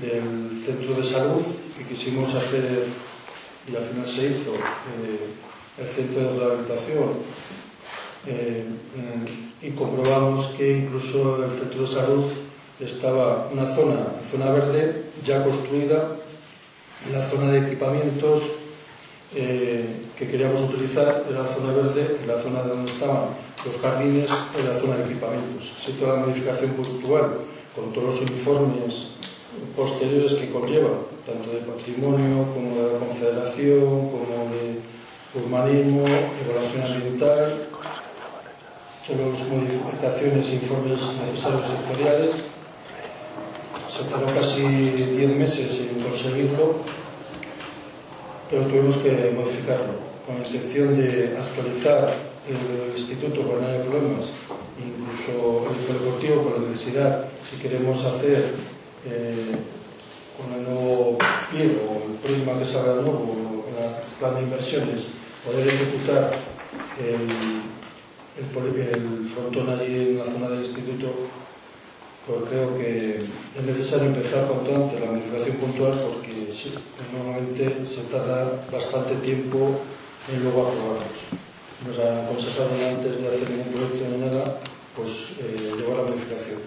del 0.00 0.50
centro 0.64 0.94
de 0.94 1.02
salud, 1.02 1.42
que 1.76 1.84
quisimos 1.84 2.32
hacer, 2.34 2.86
y 3.68 3.76
al 3.76 3.84
final 3.84 4.06
se 4.06 4.26
hizo, 4.26 4.54
eh, 4.54 5.34
el 5.78 5.86
centro 5.86 6.20
de 6.20 6.38
rehabilitación 6.38 7.10
eh, 8.26 8.64
eh 8.96 9.52
e 9.62 9.70
comprobamos 9.78 10.58
que 10.58 10.82
incluso 10.82 11.38
el 11.44 11.50
centro 11.50 11.82
de 11.82 11.86
salud 11.86 12.26
estaba 12.80 13.46
una 13.52 13.64
zona, 13.64 14.18
zona 14.18 14.50
verde 14.50 15.06
ya 15.22 15.44
construida, 15.44 16.18
la 17.12 17.22
zona 17.22 17.52
de 17.52 17.70
equipamientos 17.70 18.42
eh, 19.36 19.86
que 20.18 20.26
queríamos 20.26 20.60
utilizar 20.62 21.24
era 21.30 21.42
la 21.42 21.48
zona 21.48 21.72
verde, 21.72 22.18
la 22.26 22.36
zona 22.36 22.62
donde 22.62 22.90
estaban 22.90 23.38
los 23.64 23.78
jardines 23.80 24.28
era 24.58 24.74
la 24.74 24.74
zona 24.74 24.96
de 24.96 25.04
equipamientos. 25.04 25.72
Se 25.78 25.92
hizo 25.92 26.08
la 26.08 26.16
modificación 26.16 26.72
puntual 26.72 27.38
con 27.76 27.92
todos 27.92 28.20
los 28.20 28.22
informes 28.22 29.14
posteriores 29.76 30.34
que 30.34 30.50
conlleva, 30.50 30.90
tanto 31.24 31.52
de 31.52 31.62
patrimonio 31.62 32.50
como 32.52 32.74
de 32.74 32.92
la 32.92 32.98
confederación, 32.98 34.10
como 34.10 34.50
de 34.50 34.82
urbanismo, 35.38 36.04
evaluación 36.04 36.82
ambiental, 36.82 37.68
todas 39.06 39.40
las 39.40 39.48
modificaciones 39.48 40.46
e 40.48 40.54
informes 40.54 41.00
necesarios 41.26 41.66
sectoriales. 41.66 42.30
Se 43.90 44.04
tardó 44.04 44.26
casi 44.26 44.62
10 44.62 45.36
meses 45.36 45.80
en 45.80 46.00
conseguirlo, 46.00 46.76
pero 48.48 48.62
tuvimos 48.66 48.96
que 48.98 49.34
modificarlo 49.36 50.00
con 50.24 50.40
la 50.40 50.46
intención 50.46 50.96
de 50.96 51.36
actualizar 51.36 52.14
el 52.48 52.96
instituto 52.96 53.42
cuando 53.42 53.68
haya 53.68 53.82
problemas, 53.82 54.30
incluso 54.78 55.66
el 55.68 55.94
deportivo 55.98 56.42
con 56.44 56.62
la 56.62 56.68
necesidad, 56.70 57.24
si 57.50 57.56
queremos 57.56 58.04
hacer 58.04 58.54
eh, 59.04 59.56
con 60.38 60.58
el 60.58 60.64
nuevo 60.64 61.18
PIR 61.50 61.82
o 61.86 62.08
el 62.08 62.18
próximo 62.18 62.58
que 62.58 62.66
salga 62.66 62.94
nuevo, 62.94 63.64
con 63.66 63.74
el 63.82 64.18
plan 64.18 64.34
de 64.36 64.42
inversiones, 64.42 65.02
poder 65.44 65.68
ejecutar 65.68 66.38
el, 66.98 67.26
el, 68.36 68.80
el 68.80 69.26
frontón 69.26 69.68
allí 69.68 69.94
en 69.94 70.18
la 70.18 70.24
zona 70.24 70.48
del 70.48 70.60
instituto, 70.60 71.08
pues 72.26 72.38
creo 72.48 72.78
que 72.78 73.16
es 73.16 73.64
necesario 73.66 74.06
empezar 74.06 74.46
cuanto 74.46 74.74
antes 74.74 75.00
la 75.00 75.10
medicación 75.10 75.56
puntual 75.56 75.90
porque 75.90 76.52
sí, 76.52 76.72
normalmente 77.12 77.84
se 77.84 78.02
tarda 78.10 78.64
bastante 78.70 79.16
tiempo 79.16 79.80
en 80.32 80.42
luego 80.42 80.68
aprobarlos. 80.68 81.42
Nos 81.86 81.98
han 81.98 82.24
aconsejado 82.24 82.70
antes 82.88 83.20
de 83.20 83.28
hacer 83.28 83.50
ningún 83.50 83.72
proyecto 83.72 84.04
ni 84.08 84.18
nada, 84.18 84.60
pues 84.94 85.34
eh, 85.40 85.56
llevar 85.76 86.04
la 86.04 86.12
modificación. 86.12 86.60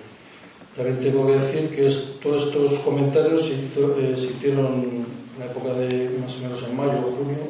También 0.75 0.99
tengo 0.99 1.25
que 1.25 1.39
decir 1.39 1.69
que 1.69 1.87
es, 1.87 2.19
todos 2.21 2.47
estos 2.47 2.79
comentarios 2.79 3.45
se, 3.45 3.53
hizo, 3.53 3.97
eh, 3.97 4.13
se 4.17 4.25
hicieron 4.25 4.65
en 4.83 5.05
la 5.39 5.45
época 5.45 5.73
de 5.73 6.19
más 6.19 6.35
o 6.35 6.39
menos 6.39 6.61
en 6.63 6.75
mayo 6.75 6.99
o 6.99 7.15
junio 7.15 7.47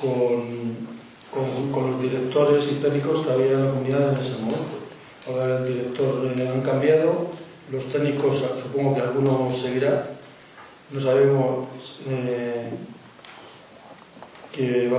con 0.00 0.83
con, 1.34 1.90
los 1.90 2.00
directores 2.00 2.64
y 2.70 2.76
técnicos 2.76 3.26
que 3.26 3.32
había 3.32 3.52
en 3.52 3.64
la 3.64 3.70
comunidad 3.70 4.12
en 4.12 4.24
ese 4.24 4.38
momento. 4.38 4.72
Ahora 5.26 5.58
el 5.58 5.66
director 5.66 6.26
eh, 6.36 6.48
han 6.48 6.60
cambiado, 6.60 7.28
los 7.72 7.86
técnicos 7.86 8.44
supongo 8.62 8.94
que 8.94 9.00
alguno 9.00 9.50
seguirá, 9.50 10.06
no 10.90 11.00
sabemos 11.00 11.66
eh, 12.08 12.70
qué, 14.52 14.90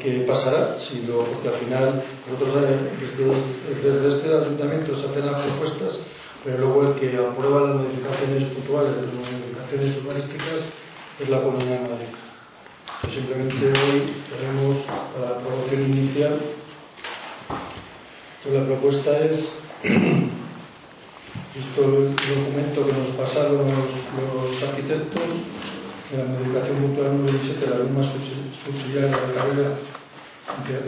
qué, 0.00 0.24
pasará, 0.26 0.78
si 0.78 1.02
lo, 1.02 1.24
porque 1.24 1.48
al 1.48 1.54
final 1.54 2.02
nosotros 2.30 2.62
eh, 2.64 2.78
desde, 3.00 4.00
desde 4.00 4.08
este 4.08 4.34
ayuntamiento 4.34 4.96
se 4.96 5.06
hacen 5.06 5.26
las 5.26 5.40
propuestas, 5.42 5.98
pero 6.44 6.58
luego 6.58 6.88
el 6.88 6.94
que 6.94 7.16
aprueba 7.16 7.68
las 7.68 7.76
modificaciones 7.76 8.44
puntuales, 8.44 8.96
las 8.96 9.12
modificaciones 9.12 9.96
urbanísticas, 9.98 10.72
es 11.20 11.28
la 11.28 11.42
Comunidad 11.42 11.80
de 11.80 11.88
Madrid. 11.90 12.31
Entonces, 13.02 13.24
simplemente 13.24 13.66
hoy 13.66 14.14
tenemos 14.30 14.86
la 15.20 15.30
aprobación 15.30 15.90
inicial. 15.90 16.38
La 18.52 18.64
propuesta 18.64 19.18
es 19.18 19.54
visto 19.82 21.82
el 21.82 22.14
documento 22.14 22.86
que 22.86 22.92
nos 22.92 23.08
pasaron 23.18 23.58
los, 23.58 24.62
arquitectos, 24.62 25.22
de 26.12 26.18
la 26.18 26.26
modificación 26.30 26.76
puntual 26.76 27.16
número 27.16 27.32
17 27.38 27.66
de 27.66 27.70
la 27.70 27.78
misma 27.84 28.04
subsidiaria 28.04 29.08
de 29.08 29.10
la 29.10 29.34
carrera, 29.34 29.70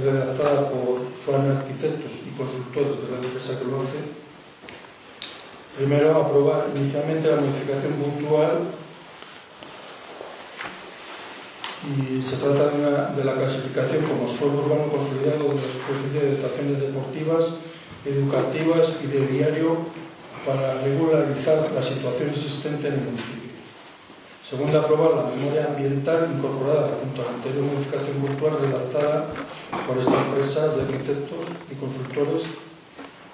redactada 0.04 0.70
por 0.70 1.00
Suárez 1.18 1.56
Arquitectos 1.56 2.12
y 2.26 2.28
consultores 2.38 3.02
de 3.02 3.08
la 3.10 3.16
empresa 3.16 3.58
que 3.58 3.64
lo 3.64 3.78
hace. 3.78 3.98
Primero, 5.76 6.14
aprobar 6.14 6.70
inicialmente 6.76 7.26
la 7.26 7.40
modificación 7.40 7.94
puntual 7.94 8.83
y 11.84 12.22
se 12.22 12.36
trata 12.36 12.70
de, 12.70 13.24
la 13.24 13.34
clasificación 13.34 14.04
como 14.06 14.28
suelo 14.28 14.64
urbano 14.64 14.88
consolidado 14.88 15.52
de 15.52 15.60
la 15.60 15.68
superficie 15.68 16.20
de 16.20 16.36
dotaciones 16.36 16.80
deportivas, 16.80 17.60
educativas 18.06 18.92
y 19.04 19.06
de 19.06 19.26
diario 19.26 19.76
para 20.46 20.80
regularizar 20.80 21.70
la 21.72 21.82
situación 21.82 22.30
existente 22.30 22.88
en 22.88 22.94
el 22.94 23.00
municipio. 23.00 23.52
Segundo, 24.48 24.80
aprobar 24.80 25.24
la 25.24 25.30
memoria 25.30 25.66
ambiental 25.66 26.28
incorporada 26.36 26.96
junto 27.00 27.22
a 27.22 27.24
la 27.24 27.36
anterior 27.36 27.64
modificación 27.64 28.16
puntual 28.16 28.60
redactada 28.60 29.28
por 29.86 29.96
esta 29.98 30.20
empresa 30.24 30.68
de 30.68 30.82
arquitectos 30.82 31.44
y 31.70 31.74
consultores. 31.74 32.44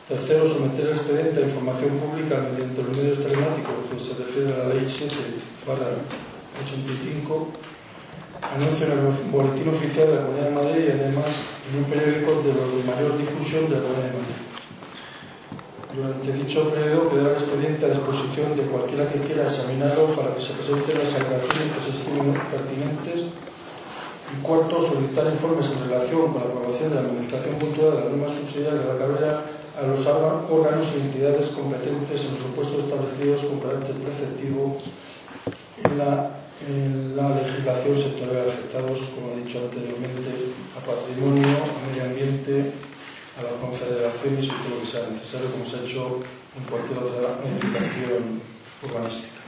Tercero, 0.07 0.47
someter 0.47 0.87
el 0.87 0.97
expediente 0.97 1.39
a 1.39 1.47
información 1.47 1.99
pública 1.99 2.43
mediante 2.51 2.83
los 2.83 2.97
medios 2.97 3.19
telemáticos 3.19 3.75
que 3.91 3.99
se 3.99 4.15
refiere 4.19 4.55
a 4.55 4.67
la 4.67 4.75
Ley 4.75 4.87
7 4.87 5.15
para 5.67 5.87
85, 6.63 7.49
anuncio 8.43 8.87
en 8.87 8.93
el 8.93 9.31
Boletín 9.31 9.69
Oficial 9.69 10.09
de 10.09 10.15
la 10.15 10.23
Comunidad 10.23 10.49
de 10.49 10.55
Madrid 10.55 10.85
y 10.87 10.91
además 10.91 11.31
en 11.69 11.79
un 11.79 11.85
periódico 11.85 12.43
de 12.43 12.51
de 12.51 12.85
mayor 12.85 13.19
difusión 13.19 13.69
de 13.69 13.77
la 13.77 13.83
Comunidad 13.83 14.11
de 14.11 14.19
Madrid. 14.19 14.41
Durante 15.91 16.33
dicho 16.33 16.71
periodo 16.71 17.11
quedará 17.11 17.31
el 17.31 17.37
expediente 17.37 17.85
a 17.87 17.89
disposición 17.89 18.55
de 18.55 18.63
cualquiera 18.63 19.11
que 19.11 19.19
quiera 19.27 19.45
examinarlo 19.45 20.15
para 20.15 20.33
que 20.35 20.41
se 20.41 20.55
presenten 20.55 20.99
las 20.99 21.15
alegaciones 21.15 21.67
que 21.75 21.83
se 21.83 21.99
estimen 21.99 22.31
pertinentes. 22.31 23.27
Y 24.31 24.41
cuarto, 24.41 24.87
solicitar 24.87 25.27
informes 25.27 25.67
en 25.75 25.91
relación 25.91 26.31
con 26.31 26.39
la 26.39 26.47
aprobación 26.47 26.91
de 26.91 26.95
la 26.95 27.03
modificación 27.03 27.59
puntual 27.59 27.91
de 27.91 27.99
la 27.99 28.11
norma 28.15 28.29
subsidiaria 28.31 28.79
de 28.79 28.87
la 28.87 28.99
carrera 28.99 29.43
a 29.75 29.83
los 29.83 30.07
órganos 30.07 30.87
y 30.95 31.01
entidades 31.01 31.51
competentes 31.51 32.23
en 32.23 32.39
los 32.39 32.39
supuestos 32.39 32.85
establecidos 32.85 33.45
con 33.51 33.59
carácter 33.59 33.97
preceptivo 33.97 34.79
en 35.83 35.99
la, 35.99 36.40
la 37.17 37.41
legislación 37.41 37.97
sectorial 37.97 38.49
afectados, 38.49 39.01
como 39.15 39.33
he 39.33 39.45
dicho 39.45 39.61
anteriormente, 39.65 40.53
a 40.77 40.85
patrimonio, 40.85 41.57
a 41.57 41.89
medio 41.89 42.05
ambiente, 42.05 42.73
a 43.39 43.43
las 43.43 43.55
confederaciones 43.55 44.45
y 44.45 44.49
todo 44.49 44.77
lo 44.77 44.81
que 44.83 44.87
sea 44.87 45.09
necesario, 45.09 45.51
como 45.53 45.65
se 45.65 45.77
ha 45.77 45.81
hecho 45.81 46.21
en 46.57 46.65
cualquier 46.69 46.99
otra 46.99 47.41
modificación 47.41 48.41
urbanística. 48.85 49.41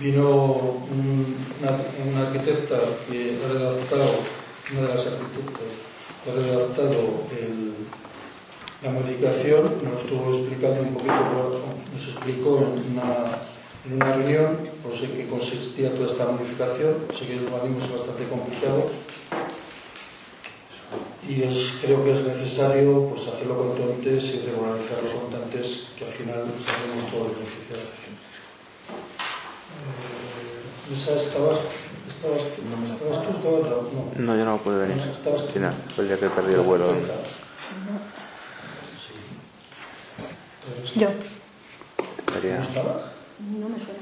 Vino 0.00 0.82
una, 0.90 1.70
una, 2.10 2.26
arquitecta 2.26 2.80
que 3.06 3.38
ha 3.38 3.52
redactado, 3.52 4.18
una 4.72 4.80
de 4.82 4.88
las 4.88 5.06
arquitectas, 5.06 5.70
que 6.24 6.30
ha 6.30 6.34
redactado 6.34 7.28
el, 7.30 7.74
la 8.82 8.90
modificación, 8.90 9.62
nos 9.84 10.02
estuvo 10.02 10.34
explicando 10.34 10.82
un 10.82 10.94
poquito, 10.94 11.62
nos 11.92 12.08
explicó 12.08 12.58
en 12.58 12.98
una, 12.98 13.24
en 13.84 13.94
una 13.94 14.14
reunión, 14.14 14.58
por 14.82 14.94
sé 14.94 15.10
que 15.10 15.26
consistía 15.26 15.92
toda 15.92 16.06
esta 16.06 16.26
modificación, 16.26 16.94
sé 17.12 17.26
que 17.26 17.34
el 17.34 17.44
urbanismo 17.44 17.84
es 17.84 17.92
bastante 17.92 18.28
complicado, 18.28 18.86
y 21.28 21.42
es, 21.42 21.72
creo 21.80 22.04
que 22.04 22.12
es 22.12 22.24
necesario 22.24 23.08
pues, 23.08 23.26
hacerlo 23.26 23.56
cuanto 23.56 23.84
antes 23.92 24.24
y 24.34 24.40
regularizarlo 24.40 25.10
cuanto 25.10 25.36
antes, 25.44 25.88
que 25.96 26.04
al 26.04 26.12
final 26.12 26.44
sabemos 26.64 27.10
todos 27.10 27.28
los 27.28 27.36
beneficiados. 27.36 27.88
Eh, 29.72 30.94
¿Esa 30.94 31.16
estabas, 31.16 31.60
estabas, 32.08 32.42
tú? 32.54 32.62
No, 32.68 32.76
¿Estabas 32.92 33.24
tú? 33.24 33.30
¿Estabas 33.36 33.62
no. 33.92 34.24
no, 34.24 34.36
yo 34.36 34.44
no 34.44 34.58
pude 34.58 34.78
venir. 34.78 34.96
No, 34.96 35.10
¿Estabas 35.10 35.46
tú? 35.46 35.52
Final, 35.52 35.74
fue 35.94 36.04
el 36.04 36.08
día 36.08 36.18
que 36.18 36.28
perdí 36.28 36.54
el 36.54 36.60
vuelo. 36.60 36.86
Yo. 40.94 41.08
Sería... 42.32 42.56
¿No 42.56 42.62
estabas? 42.62 43.21
No 43.58 43.68
me 43.68 43.76
suena. 43.76 43.98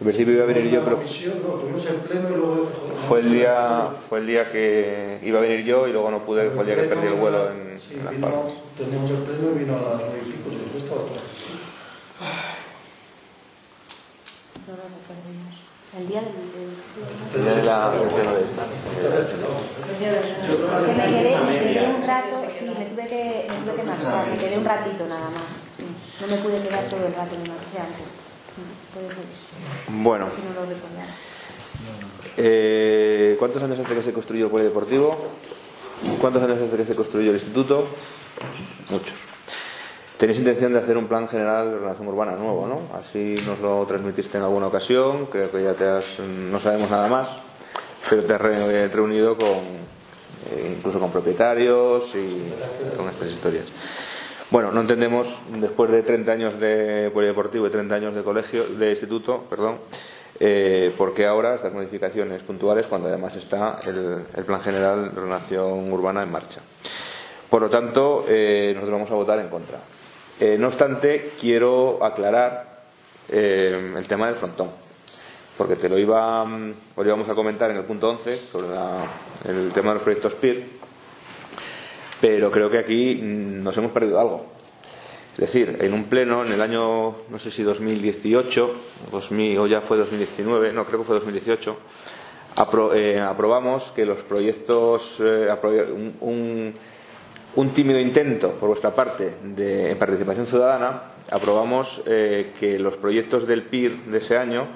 En 0.00 0.04
principio 0.06 0.34
iba 0.34 0.44
a 0.44 0.46
venir 0.46 0.70
yo, 0.70 0.84
pero 0.84 0.98
fue 3.08 3.20
el 3.20 3.32
día 3.32 3.90
fue 4.08 4.18
el 4.18 4.26
día 4.26 4.50
que 4.50 5.20
iba 5.22 5.38
a 5.38 5.42
venir 5.42 5.64
yo 5.64 5.86
y 5.86 5.92
luego 5.92 6.10
no 6.10 6.24
pude, 6.24 6.48
fue 6.50 6.60
el 6.62 6.66
día 6.66 6.76
que 6.76 6.82
perdí 6.88 7.06
el 7.08 7.14
vuelo 7.14 7.50
en, 7.52 7.78
Sí, 7.78 7.94
en 7.94 8.04
Las 8.04 8.14
vino, 8.14 8.26
Palmas. 8.26 8.52
teníamos 8.76 9.10
el 9.10 9.16
pleno 9.18 9.50
y 9.54 9.58
vino 9.60 9.76
a 9.76 9.80
las 9.82 10.00
nueve 10.00 10.20
y 10.20 10.30
pico, 10.32 10.50
después 10.50 10.82
estaba 10.82 11.00
todo. 11.02 11.14
No, 14.66 14.72
no, 14.74 14.82
no 14.82 14.98
perdimos. 15.06 15.54
El 15.96 16.04
día 16.08 16.20
del. 16.20 16.34
El 17.34 17.42
día 17.44 17.54
de 17.54 17.62
la 17.62 17.90
del 17.90 18.08
pleno 18.08 18.32
de 18.34 18.42
Es 18.42 18.48
que 20.84 20.92
me 20.94 21.06
quedé, 21.06 21.32
me 21.38 21.54
quedé 21.58 21.86
un 21.94 22.02
rato, 22.06 22.36
sí, 22.58 22.64
me 22.76 22.84
tuve 22.86 23.06
que, 23.06 23.46
me 23.48 23.56
tuve 23.64 23.74
que 23.76 23.82
marchar, 23.84 24.26
me 24.28 24.36
quedé 24.36 24.58
un 24.58 24.64
ratito 24.64 25.06
nada 25.06 25.30
más. 25.30 25.50
sí. 25.76 25.86
No 26.20 26.26
me 26.26 26.36
pude 26.42 26.60
quedar 26.62 26.84
todo 26.90 27.06
el 27.06 27.14
rato, 27.14 27.36
me 27.40 27.48
marché 27.48 27.78
antes. 27.78 28.27
Bueno, 29.88 30.26
eh, 32.36 33.36
¿cuántos 33.38 33.62
años 33.62 33.78
hace 33.78 33.94
que 33.94 34.02
se 34.02 34.12
construyó 34.12 34.46
el 34.46 34.50
polideportivo? 34.50 35.16
¿Cuántos 36.20 36.42
años 36.42 36.58
hace 36.62 36.76
que 36.76 36.84
se 36.86 36.94
construyó 36.96 37.30
el 37.30 37.36
instituto? 37.36 37.86
Muchos. 38.90 39.12
Tenéis 40.18 40.38
intención 40.38 40.72
de 40.72 40.80
hacer 40.80 40.96
un 40.96 41.06
plan 41.06 41.28
general 41.28 41.70
de 41.70 41.76
ordenación 41.76 42.08
urbana 42.08 42.32
nuevo, 42.32 42.66
¿no? 42.66 42.80
Así 42.98 43.34
nos 43.46 43.60
lo 43.60 43.84
transmitiste 43.86 44.38
en 44.38 44.44
alguna 44.44 44.66
ocasión, 44.66 45.26
creo 45.26 45.50
que 45.50 45.62
ya 45.62 45.74
te 45.74 45.86
has, 45.88 46.04
no 46.20 46.58
sabemos 46.58 46.90
nada 46.90 47.06
más, 47.08 47.28
pero 48.10 48.24
te 48.24 48.34
has 48.34 48.40
re- 48.40 48.88
reunido 48.88 49.36
con 49.36 49.46
eh, 50.50 50.74
incluso 50.76 50.98
con 50.98 51.10
propietarios 51.12 52.10
y 52.14 52.52
con 52.96 53.08
estas 53.08 53.28
historias. 53.28 53.64
Bueno, 54.50 54.72
no 54.72 54.80
entendemos, 54.80 55.40
después 55.60 55.90
de 55.90 56.02
30 56.02 56.32
años 56.32 56.58
de 56.60 57.10
polideportivo 57.12 57.66
y 57.66 57.70
30 57.70 57.94
años 57.94 58.14
de 58.14 58.22
colegio, 58.22 58.64
de 58.64 58.90
instituto, 58.90 59.44
perdón, 59.50 59.76
eh, 60.40 60.92
por 60.96 61.12
qué 61.12 61.26
ahora 61.26 61.54
estas 61.54 61.74
modificaciones 61.74 62.42
puntuales 62.42 62.86
cuando 62.86 63.08
además 63.08 63.36
está 63.36 63.78
el, 63.86 64.44
Plan 64.44 64.62
General 64.62 65.14
de 65.14 65.20
Relación 65.20 65.92
Urbana 65.92 66.22
en 66.22 66.30
marcha. 66.32 66.60
Por 67.50 67.60
lo 67.60 67.68
tanto, 67.68 68.24
eh, 68.26 68.70
nosotros 68.74 68.94
vamos 68.94 69.10
a 69.10 69.14
votar 69.14 69.38
en 69.38 69.48
contra. 69.48 69.80
Eh, 70.40 70.56
no 70.58 70.68
obstante, 70.68 71.32
quiero 71.38 72.02
aclarar 72.02 72.78
eh, 73.28 73.92
el 73.98 74.06
tema 74.06 74.26
del 74.28 74.36
frontón, 74.36 74.70
porque 75.58 75.76
te 75.76 75.90
lo 75.90 75.98
iba, 75.98 76.42
mm, 76.46 76.72
os 76.96 77.06
íbamos 77.06 77.28
a 77.28 77.34
comentar 77.34 77.70
en 77.70 77.76
el 77.78 77.84
punto 77.84 78.08
11 78.08 78.38
sobre 78.50 78.68
la- 78.68 79.04
el 79.46 79.72
tema 79.72 79.88
de 79.88 79.94
los 79.94 80.02
proyectos 80.02 80.32
PIR, 80.34 80.77
pero 82.20 82.50
creo 82.50 82.70
que 82.70 82.78
aquí 82.78 83.20
nos 83.22 83.76
hemos 83.76 83.90
perdido 83.92 84.18
algo. 84.20 84.46
Es 85.34 85.40
decir, 85.52 85.78
en 85.80 85.92
un 85.94 86.04
pleno, 86.04 86.44
en 86.44 86.50
el 86.50 86.60
año, 86.60 87.14
no 87.30 87.38
sé 87.38 87.50
si 87.52 87.62
2018, 87.62 88.74
2000, 89.12 89.58
o 89.58 89.66
ya 89.68 89.80
fue 89.80 89.96
2019, 89.96 90.72
no, 90.72 90.84
creo 90.84 90.98
que 91.00 91.04
fue 91.06 91.14
2018, 91.16 91.76
apro- 92.56 92.92
eh, 92.96 93.20
aprobamos 93.20 93.92
que 93.94 94.04
los 94.04 94.18
proyectos, 94.18 95.18
eh, 95.20 95.48
un, 96.20 96.74
un- 97.54 97.70
tímido 97.70 98.00
intento 98.00 98.50
por 98.52 98.70
vuestra 98.70 98.90
parte 98.94 99.34
de 99.44 99.94
participación 99.96 100.46
ciudadana, 100.46 101.02
aprobamos 101.30 102.02
eh, 102.06 102.50
que 102.58 102.78
los 102.80 102.96
proyectos 102.96 103.46
del 103.46 103.62
PIR 103.62 103.96
de 104.06 104.18
ese 104.18 104.36
año 104.38 104.66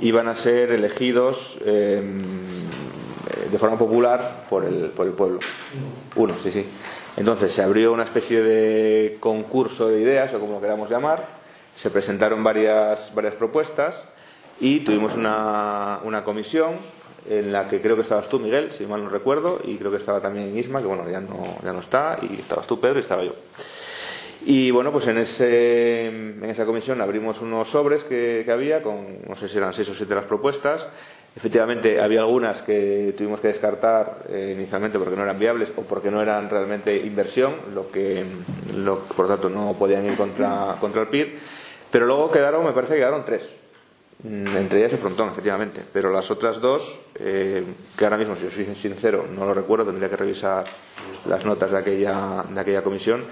iban 0.00 0.26
a 0.28 0.34
ser 0.34 0.72
elegidos 0.72 1.58
eh, 1.64 2.02
de 3.50 3.58
forma 3.58 3.78
popular 3.78 4.44
por 4.48 4.64
el, 4.64 4.90
por 4.90 5.06
el 5.06 5.12
pueblo. 5.12 5.38
Uno, 6.16 6.34
sí, 6.42 6.50
sí. 6.50 6.66
Entonces 7.16 7.52
se 7.52 7.62
abrió 7.62 7.92
una 7.92 8.04
especie 8.04 8.42
de 8.42 9.16
concurso 9.20 9.88
de 9.88 10.00
ideas, 10.00 10.32
o 10.34 10.40
como 10.40 10.54
lo 10.54 10.60
queramos 10.60 10.90
llamar, 10.90 11.24
se 11.76 11.90
presentaron 11.90 12.42
varias, 12.44 13.14
varias 13.14 13.34
propuestas 13.34 14.04
y 14.60 14.80
tuvimos 14.80 15.14
una, 15.14 16.00
una 16.04 16.24
comisión 16.24 16.74
en 17.28 17.52
la 17.52 17.68
que 17.68 17.80
creo 17.80 17.96
que 17.96 18.02
estabas 18.02 18.28
tú, 18.28 18.38
Miguel, 18.38 18.70
si 18.72 18.86
mal 18.86 19.02
no 19.02 19.10
recuerdo, 19.10 19.60
y 19.64 19.76
creo 19.76 19.90
que 19.90 19.96
estaba 19.96 20.20
también 20.20 20.56
Isma, 20.56 20.80
que 20.80 20.86
bueno, 20.86 21.08
ya 21.10 21.20
no, 21.20 21.42
ya 21.62 21.72
no 21.72 21.80
está, 21.80 22.16
y 22.22 22.40
estabas 22.40 22.66
tú, 22.66 22.78
Pedro, 22.78 22.98
y 22.98 23.02
estaba 23.02 23.24
yo. 23.24 23.34
Y 24.48 24.70
bueno, 24.70 24.92
pues 24.92 25.08
en, 25.08 25.18
ese, 25.18 26.06
en 26.06 26.44
esa 26.44 26.64
comisión 26.64 27.00
abrimos 27.00 27.40
unos 27.40 27.68
sobres 27.68 28.04
que, 28.04 28.46
había, 28.48 28.80
con 28.80 29.18
no 29.28 29.34
sé 29.34 29.48
si 29.48 29.58
eran 29.58 29.72
seis 29.72 29.88
o 29.88 29.94
siete 29.94 30.14
las 30.14 30.24
propuestas. 30.24 30.86
Efectivamente, 31.34 32.00
había 32.00 32.20
algunas 32.20 32.62
que 32.62 33.12
tuvimos 33.18 33.40
que 33.40 33.48
descartar 33.48 34.22
eh, 34.28 34.54
inicialmente 34.56 35.00
porque 35.00 35.16
no 35.16 35.24
eran 35.24 35.36
viables 35.40 35.70
o 35.74 35.82
porque 35.82 36.12
no 36.12 36.22
eran 36.22 36.48
realmente 36.48 36.96
inversión, 36.96 37.56
lo 37.74 37.90
que, 37.90 38.24
lo 38.76 39.00
por 39.00 39.26
tanto 39.26 39.48
no 39.48 39.74
podían 39.76 40.06
ir 40.06 40.16
contra, 40.16 40.76
el 40.80 41.08
PIB. 41.08 41.38
Pero 41.90 42.06
luego 42.06 42.30
quedaron, 42.30 42.64
me 42.64 42.72
parece 42.72 42.92
que 42.92 43.00
quedaron 43.00 43.24
tres. 43.24 43.48
Mm, 44.22 44.56
Entre 44.56 44.78
ellas 44.78 44.92
el 44.92 44.98
frontón, 44.98 45.28
efectivamente. 45.28 45.82
Pero 45.92 46.12
las 46.12 46.30
otras 46.30 46.60
dos, 46.60 47.00
eh, 47.16 47.64
que 47.98 48.04
ahora 48.04 48.16
mismo, 48.16 48.36
si 48.36 48.46
os 48.46 48.54
soy 48.54 48.64
sincero, 48.64 49.26
no 49.36 49.44
lo 49.44 49.52
recuerdo, 49.54 49.86
tendría 49.86 50.08
que 50.08 50.16
revisar 50.16 50.62
las 51.28 51.44
notas 51.44 51.72
de 51.72 51.78
aquella, 51.78 52.44
de 52.48 52.60
aquella 52.60 52.82
comisión. 52.82 53.24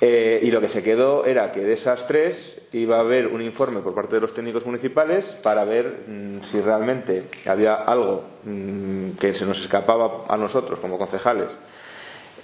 Eh, 0.00 0.38
y 0.44 0.50
lo 0.52 0.60
que 0.60 0.68
se 0.68 0.82
quedó 0.84 1.24
era 1.24 1.50
que 1.50 1.58
de 1.64 1.72
esas 1.72 2.06
tres 2.06 2.60
iba 2.72 2.98
a 2.98 3.00
haber 3.00 3.26
un 3.26 3.42
informe 3.42 3.80
por 3.80 3.94
parte 3.96 4.14
de 4.14 4.20
los 4.20 4.32
técnicos 4.32 4.64
municipales 4.64 5.24
para 5.42 5.64
ver 5.64 6.04
mm, 6.06 6.42
si 6.44 6.60
realmente 6.60 7.24
había 7.46 7.74
algo 7.74 8.22
mm, 8.44 9.10
que 9.18 9.34
se 9.34 9.44
nos 9.44 9.60
escapaba 9.60 10.24
a 10.28 10.36
nosotros 10.36 10.78
como 10.78 10.98
concejales 10.98 11.48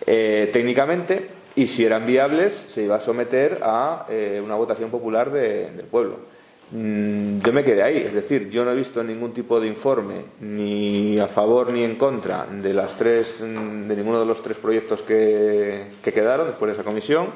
eh, 0.06 0.50
técnicamente 0.52 1.28
y 1.54 1.68
si 1.68 1.84
eran 1.84 2.04
viables 2.06 2.52
se 2.52 2.82
iba 2.82 2.96
a 2.96 3.00
someter 3.00 3.60
a 3.62 4.06
eh, 4.08 4.40
una 4.44 4.56
votación 4.56 4.90
popular 4.90 5.30
de- 5.30 5.70
del 5.70 5.86
pueblo. 5.86 6.33
Mm, 6.72 7.40
Yo 7.40 7.52
me 7.52 7.62
quedé 7.62 7.82
ahí, 7.82 7.98
es 7.98 8.14
decir, 8.14 8.48
yo 8.50 8.64
no 8.64 8.72
he 8.72 8.74
visto 8.74 9.02
ningún 9.04 9.32
tipo 9.32 9.60
de 9.60 9.68
informe 9.68 10.24
ni 10.40 11.18
a 11.18 11.26
favor 11.26 11.70
ni 11.70 11.84
en 11.84 11.96
contra 11.96 12.46
de 12.46 12.72
las 12.72 12.96
tres, 12.96 13.38
mm, 13.40 13.86
de 13.86 13.96
ninguno 13.96 14.18
de 14.20 14.26
los 14.26 14.42
tres 14.42 14.56
proyectos 14.56 15.02
que, 15.02 15.86
que 16.02 16.12
quedaron 16.12 16.46
después 16.48 16.68
de 16.68 16.72
esa 16.74 16.82
comisión 16.84 17.28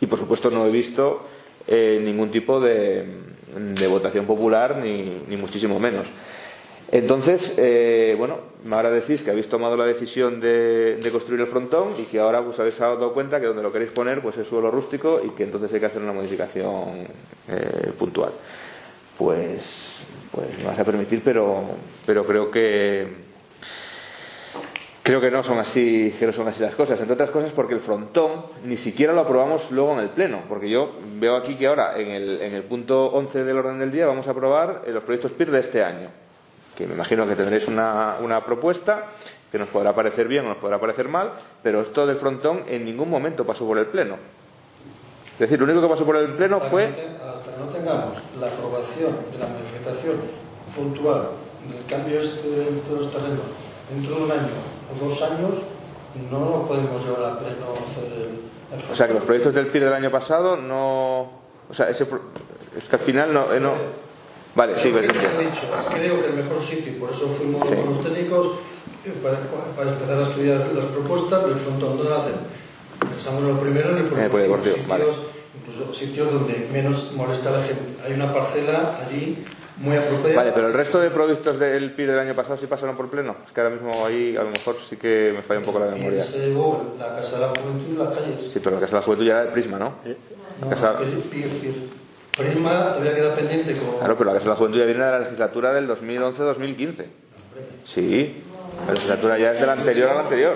y 0.00 0.06
por 0.06 0.18
supuesto 0.18 0.50
no 0.50 0.66
he 0.66 0.70
visto 0.70 1.22
eh, 1.66 1.98
ningún 2.04 2.30
tipo 2.30 2.60
de, 2.60 3.04
de 3.56 3.86
votación 3.86 4.26
popular 4.26 4.76
ni, 4.76 5.22
ni 5.28 5.36
muchísimo 5.36 5.80
menos. 5.80 6.06
Entonces, 6.92 7.54
eh, 7.58 8.14
bueno, 8.16 8.36
ahora 8.70 8.90
decís 8.90 9.22
que 9.22 9.30
habéis 9.30 9.48
tomado 9.48 9.76
la 9.76 9.86
decisión 9.86 10.38
de, 10.40 10.96
de 10.96 11.10
construir 11.10 11.40
el 11.40 11.46
frontón 11.46 11.88
y 11.98 12.04
que 12.04 12.20
ahora 12.20 12.44
pues 12.44 12.60
habéis 12.60 12.78
dado 12.78 13.12
cuenta 13.14 13.40
que 13.40 13.46
donde 13.46 13.62
lo 13.62 13.72
queréis 13.72 13.90
poner 13.90 14.20
pues 14.20 14.36
es 14.36 14.46
suelo 14.46 14.70
rústico 14.70 15.20
y 15.24 15.30
que 15.30 15.44
entonces 15.44 15.72
hay 15.72 15.80
que 15.80 15.86
hacer 15.86 16.02
una 16.02 16.12
modificación 16.12 17.06
eh, 17.48 17.90
puntual. 17.98 18.32
Pues, 19.18 20.02
pues 20.32 20.58
me 20.58 20.64
vas 20.64 20.78
a 20.78 20.84
permitir, 20.84 21.22
pero, 21.24 21.62
pero 22.04 22.26
creo 22.26 22.50
que 22.50 23.24
creo 25.04 25.20
que 25.20 25.30
no 25.30 25.42
son 25.42 25.58
así 25.58 26.14
que 26.18 26.26
no 26.26 26.32
son 26.32 26.48
así 26.48 26.62
las 26.62 26.74
cosas. 26.74 26.98
Entre 26.98 27.12
otras 27.12 27.30
cosas 27.30 27.52
porque 27.52 27.74
el 27.74 27.80
frontón 27.80 28.46
ni 28.64 28.76
siquiera 28.76 29.12
lo 29.12 29.20
aprobamos 29.20 29.70
luego 29.70 29.92
en 29.92 30.00
el 30.00 30.08
pleno 30.08 30.40
porque 30.48 30.68
yo 30.68 30.92
veo 31.20 31.36
aquí 31.36 31.54
que 31.56 31.66
ahora 31.66 31.98
en 31.98 32.08
el, 32.08 32.40
en 32.40 32.54
el 32.54 32.62
punto 32.62 33.06
11 33.12 33.44
del 33.44 33.58
orden 33.58 33.78
del 33.78 33.92
día 33.92 34.06
vamos 34.06 34.26
a 34.26 34.30
aprobar 34.30 34.82
eh, 34.86 34.90
los 34.90 35.04
proyectos 35.04 35.32
PIR 35.32 35.50
de 35.50 35.60
este 35.60 35.84
año 35.84 36.08
que 36.74 36.86
me 36.86 36.94
imagino 36.94 37.28
que 37.28 37.36
tendréis 37.36 37.68
una, 37.68 38.16
una 38.20 38.44
propuesta 38.44 39.10
que 39.52 39.58
nos 39.58 39.68
podrá 39.68 39.94
parecer 39.94 40.26
bien 40.26 40.46
o 40.46 40.48
nos 40.48 40.56
podrá 40.56 40.80
parecer 40.80 41.08
mal 41.08 41.32
pero 41.62 41.82
esto 41.82 42.06
del 42.06 42.16
frontón 42.16 42.64
en 42.66 42.84
ningún 42.84 43.10
momento 43.10 43.44
pasó 43.44 43.66
por 43.66 43.76
el 43.76 43.86
pleno 43.86 44.16
es 45.34 45.38
decir 45.38 45.58
lo 45.58 45.64
único 45.64 45.80
que 45.82 45.88
pasó 45.88 46.04
por 46.04 46.16
el 46.16 46.32
pleno 46.34 46.60
fue 46.60 46.86
Hasta 46.86 47.52
que 47.52 47.58
no 47.58 47.66
tengamos 47.66 48.18
la 48.40 48.46
aprobación 48.46 49.10
de 49.32 49.38
la 49.38 49.46
modificación 49.48 50.16
puntual 50.76 51.28
del 51.68 51.84
cambio 51.88 52.20
este 52.20 52.48
de 52.48 52.96
los 52.96 53.10
terrenos 53.10 53.40
dentro 53.90 54.16
de 54.16 54.22
un 54.22 54.30
año 54.32 54.48
o 54.94 55.04
dos 55.04 55.22
años, 55.22 55.58
no 56.30 56.38
lo 56.40 56.62
podemos 56.68 57.04
llevar 57.04 57.32
al 57.32 57.38
pleno 57.38 57.66
a 57.68 57.82
hacer 57.82 58.04
el, 58.12 58.78
el 58.78 58.92
o 58.92 58.94
sea 58.94 59.06
que 59.08 59.14
los 59.14 59.24
proyectos 59.24 59.54
del 59.54 59.66
PIR 59.66 59.84
del 59.84 59.92
año 59.94 60.10
pasado 60.10 60.56
no 60.56 61.20
o 61.68 61.72
sea 61.74 61.88
ese 61.90 62.04
es 62.76 62.84
que 62.84 62.96
al 62.96 63.02
final 63.02 63.32
no, 63.32 63.52
eh, 63.52 63.60
no 63.60 63.72
vale 64.54 64.78
sí 64.78 64.92
que, 64.92 65.00
dicho, 65.02 65.66
creo 65.90 66.20
que 66.20 66.26
el 66.28 66.34
mejor 66.34 66.58
sitio, 66.60 66.92
y 66.92 66.96
por 66.96 67.10
eso 67.10 67.26
fuimos 67.28 67.66
Sí. 67.68 67.74
con 67.74 67.86
los 67.88 68.02
técnicos 68.02 68.46
eh, 69.04 69.12
para, 69.22 69.38
para 69.76 69.90
empezar 69.90 70.18
a 70.18 70.22
estudiar 70.22 70.58
las 70.74 70.84
propuestas 70.86 71.44
del 71.44 71.54
frontón. 71.56 71.96
¿Dónde 71.96 72.04
lo 72.10 72.16
hacen? 72.16 72.32
Pensamos 73.10 73.42
en 73.42 73.48
lo 73.48 73.60
primero 73.60 73.90
en 73.90 73.98
el 73.98 74.06
En 74.12 74.18
el 74.20 74.30
polideportivo, 74.30 74.74
sitios, 74.76 74.88
vale. 74.88 75.04
incluso 75.60 75.94
sitios 75.94 76.32
donde 76.32 76.68
menos 76.72 77.12
molesta 77.14 77.48
a 77.50 77.52
la 77.58 77.62
gente. 77.62 77.82
Hay 78.04 78.12
una 78.14 78.32
parcela 78.32 78.98
allí 79.06 79.38
muy 79.78 79.96
apropiada. 79.96 80.36
Vale, 80.36 80.52
pero 80.54 80.68
el 80.68 80.72
resto 80.72 81.00
de 81.00 81.10
proyectos 81.10 81.58
del 81.58 81.92
PIR 81.92 82.10
del 82.10 82.18
año 82.20 82.34
pasado 82.34 82.56
sí 82.56 82.66
pasaron 82.66 82.96
por 82.96 83.08
pleno. 83.10 83.34
Es 83.46 83.52
que 83.52 83.60
ahora 83.60 83.74
mismo 83.74 84.06
ahí 84.06 84.36
a 84.36 84.42
lo 84.44 84.50
mejor 84.50 84.76
sí 84.88 84.96
que 84.96 85.32
me 85.34 85.42
falla 85.42 85.60
un 85.60 85.66
poco 85.66 85.80
la 85.80 85.88
Y 85.88 85.98
memoria. 85.98 86.22
se 86.22 86.38
llevó 86.38 86.94
la 86.98 87.16
Casa 87.16 87.36
de 87.36 87.40
la 87.42 87.48
Juventud 87.48 87.94
y 87.94 87.96
las 87.98 88.08
calles. 88.08 88.40
Sí, 88.52 88.60
pero 88.62 88.76
la 88.76 88.80
Casa 88.80 88.92
de 88.94 89.00
la 89.00 89.02
Juventud 89.06 89.24
ya 89.26 89.32
era 89.32 89.44
de 89.46 89.50
Prisma, 89.50 89.78
¿no? 89.78 89.92
No, 90.60 90.68
Casa- 90.68 90.98
Pir- 90.98 91.22
Pir- 91.30 91.48
Pir. 91.60 92.04
Prima 92.36 92.92
todavía 92.92 93.14
queda 93.14 93.34
pendiente. 93.34 93.74
Claro, 93.98 94.16
pero 94.16 94.24
la 94.30 94.32
Casa 94.34 94.44
de 94.44 94.50
la 94.50 94.56
Juventud 94.56 94.78
ya 94.78 94.84
viene 94.86 95.04
de 95.04 95.10
la 95.10 95.18
legislatura 95.20 95.72
del 95.72 95.86
2011-2015. 95.88 97.04
Sí, 97.86 98.42
la 98.86 98.92
legislatura 98.92 99.38
ya 99.38 99.52
es 99.52 99.60
de 99.60 99.66
la 99.66 99.72
anterior 99.74 100.10
a 100.10 100.14
la 100.14 100.20
anterior. 100.20 100.54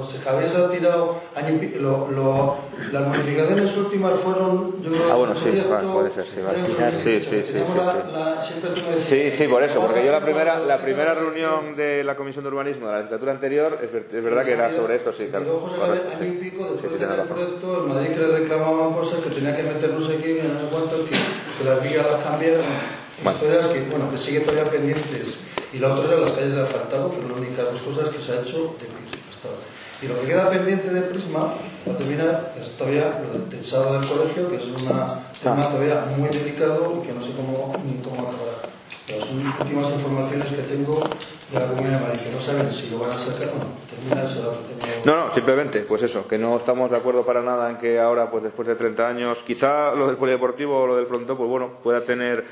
José, 0.00 0.18
José 0.18 0.18
Javier 0.24 0.48
se 0.50 0.56
ha 0.58 0.70
tirado 0.70 1.16
lo, 1.80 2.10
lo- 2.10 2.56
las 2.92 3.06
modificaciones 3.06 3.76
últimas 3.76 4.18
fueron 4.18 4.82
yo 4.82 4.90
creo, 4.90 5.12
Ah, 5.12 5.16
bueno, 5.16 5.32
el 5.34 5.38
sí, 5.38 5.44
proyecto, 5.44 5.70
vale, 5.70 5.88
puede 5.92 6.10
ser, 6.12 6.24
sí, 6.24 6.40
vale. 6.44 6.62
creo 6.64 6.76
que 6.76 6.96
Sí, 6.98 7.20
sí, 7.20 7.42
sí, 7.44 7.52
teníamos 7.52 7.72
sí, 7.72 7.78
la- 7.78 7.92
sí. 7.92 7.98
la- 8.12 8.42
siempre 8.42 8.70
tú 8.70 8.80
me 8.80 8.94
decías, 8.96 9.06
Sí, 9.06 9.30
sí, 9.36 9.48
por 9.48 9.62
eso, 9.62 9.74
"Vamos 9.74 9.90
porque 9.92 10.06
yo 10.06 10.12
la 10.12 10.20
primera, 10.24 10.58
la 10.58 10.78
primera 10.78 11.14
modificación". 11.14 11.50
reunión 11.60 11.76
de 11.76 12.04
la 12.04 12.16
Comisión 12.16 12.44
de 12.44 12.50
Urbanismo 12.50 12.86
de 12.86 12.92
la 12.92 12.98
legislatura 12.98 13.32
anterior, 13.32 13.78
es, 13.82 13.92
ver- 13.92 14.06
es 14.12 14.24
verdad 14.24 14.44
que 14.44 14.52
era 14.52 14.74
sobre 14.74 14.96
esto, 14.96 15.12
sí, 15.12 15.26
claro. 15.30 15.60
José 15.60 15.76
Javier 15.78 16.02
año 16.20 16.26
y 16.26 16.36
pico 16.36 16.64
después 16.72 16.92
sí, 16.92 16.98
de 16.98 17.04
el 17.04 17.20
proyecto, 17.28 17.76
el 17.82 17.88
Madrid 17.88 18.08
que 18.10 18.18
le 18.20 18.26
reclamaban 18.38 18.92
cosas 18.94 19.20
que 19.20 19.30
tenía 19.30 19.54
que 19.56 19.62
meter 19.62 19.90
no 19.90 20.00
sé 20.00 20.16
quién, 20.16 20.36
sé 20.40 20.48
cuánto, 20.70 21.04
que, 21.04 21.10
que 21.10 21.64
las 21.64 21.82
vías 21.82 22.06
las 22.06 22.22
cambiaron. 22.24 22.64
Bueno. 23.22 23.36
Historias 23.38 23.66
que, 23.68 23.80
bueno, 23.90 24.10
que 24.10 24.16
sigue 24.16 24.40
todavía 24.40 24.64
pendientes. 24.64 25.38
Y 25.72 25.78
la 25.78 25.92
otra 25.94 26.08
era 26.10 26.20
las 26.20 26.32
calles 26.32 26.52
de 26.54 26.62
asfaltado, 26.62 27.10
que 27.10 27.16
son 27.20 27.28
las 27.30 27.38
únicas 27.38 27.64
dos 27.70 27.80
cosas 27.82 28.08
que 28.08 28.18
se 28.20 28.32
ha 28.32 28.40
hecho 28.40 28.74
de 28.80 28.86
hasta 29.30 29.48
ahora. 29.48 29.60
Y 30.02 30.06
lo 30.06 30.18
que 30.20 30.28
queda 30.28 30.48
pendiente 30.48 30.90
de 30.90 31.02
Prisma, 31.02 31.52
para 31.84 31.98
terminar, 31.98 32.54
es 32.58 32.70
todavía 32.70 33.20
lo 33.22 33.38
del 33.38 33.48
techado 33.50 33.92
del 33.92 34.08
colegio, 34.08 34.48
que 34.48 34.56
es 34.56 34.64
un 34.64 34.76
tema 34.76 35.68
todavía 35.68 36.06
muy 36.16 36.28
delicado 36.30 37.02
y 37.02 37.06
que 37.06 37.12
no 37.12 37.22
sé 37.22 37.32
cómo 37.32 37.74
ni 37.84 38.02
cómo 38.02 38.16
mejorar. 38.16 38.70
Pero 39.06 39.24
son 39.26 39.46
últimas 39.46 39.90
informaciones 39.90 40.46
que 40.48 40.62
tengo 40.62 41.02
de 41.52 41.58
la 41.58 41.66
Comunidad 41.66 41.98
de 41.98 42.06
Madrid, 42.06 42.20
que 42.20 42.30
no 42.30 42.40
saben 42.40 42.70
si 42.70 42.90
lo 42.90 43.00
van 43.00 43.10
a 43.10 43.18
sacar 43.18 43.48
o 43.48 43.58
no. 43.58 43.80
Termina 43.90 44.22
ese 44.22 44.36
tema. 44.36 44.94
No, 45.04 45.26
no, 45.26 45.34
simplemente, 45.34 45.80
pues 45.80 46.02
eso, 46.02 46.26
que 46.26 46.38
no 46.38 46.56
estamos 46.56 46.90
de 46.90 46.96
acuerdo 46.96 47.26
para 47.26 47.42
nada 47.42 47.68
en 47.68 47.76
que 47.76 47.98
ahora, 47.98 48.30
pues 48.30 48.44
después 48.44 48.68
de 48.68 48.76
30 48.76 49.06
años, 49.06 49.38
quizá 49.46 49.94
lo 49.94 50.06
del 50.06 50.16
polideportivo 50.16 50.78
o 50.78 50.86
lo 50.86 50.96
del 50.96 51.06
frontón, 51.06 51.36
pues 51.36 51.50
bueno, 51.50 51.72
pueda 51.82 52.02
tener 52.02 52.46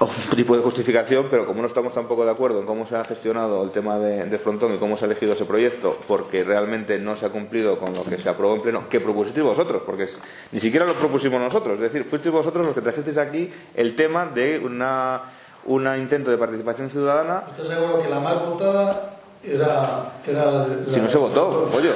un 0.00 0.36
tipo 0.36 0.56
de 0.56 0.62
justificación, 0.62 1.26
pero 1.30 1.46
como 1.46 1.62
no 1.62 1.68
estamos 1.68 1.94
tampoco 1.94 2.24
de 2.24 2.30
acuerdo 2.30 2.60
en 2.60 2.66
cómo 2.66 2.86
se 2.86 2.96
ha 2.96 3.04
gestionado 3.04 3.62
el 3.62 3.70
tema 3.70 3.98
de, 3.98 4.24
de 4.24 4.38
Frontón 4.38 4.74
y 4.74 4.78
cómo 4.78 4.96
se 4.96 5.04
ha 5.04 5.06
elegido 5.06 5.32
ese 5.32 5.44
proyecto, 5.44 5.98
porque 6.06 6.44
realmente 6.44 6.98
no 6.98 7.16
se 7.16 7.26
ha 7.26 7.30
cumplido 7.30 7.78
con 7.78 7.94
lo 7.94 8.04
que 8.04 8.18
se 8.18 8.28
aprobó 8.28 8.54
en 8.54 8.62
pleno, 8.62 8.88
que 8.88 9.00
propusisteis 9.00 9.44
vosotros, 9.44 9.82
porque 9.86 10.08
ni 10.52 10.60
siquiera 10.60 10.86
lo 10.86 10.94
propusimos 10.94 11.40
nosotros, 11.40 11.74
es 11.74 11.80
decir, 11.80 12.04
fuisteis 12.04 12.32
vosotros 12.32 12.66
los 12.66 12.74
que 12.74 12.80
trajisteis 12.80 13.18
aquí 13.18 13.50
el 13.74 13.96
tema 13.96 14.26
de 14.26 14.58
una, 14.58 15.32
un 15.64 15.86
intento 15.96 16.30
de 16.30 16.38
participación 16.38 16.90
ciudadana. 16.90 17.44
¿Estás 17.48 17.68
seguro 17.68 18.02
que 18.02 18.08
la 18.08 18.20
más 18.20 18.44
votada 18.44 19.15
era, 19.44 20.12
era 20.26 20.44
la 20.50 20.66
de... 20.66 20.94
Si 20.94 21.00
no 21.00 21.08
se 21.08 21.18
votó, 21.18 21.68
pollo, 21.72 21.92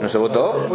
no 0.00 0.08
se 0.08 0.18
votó. 0.18 0.68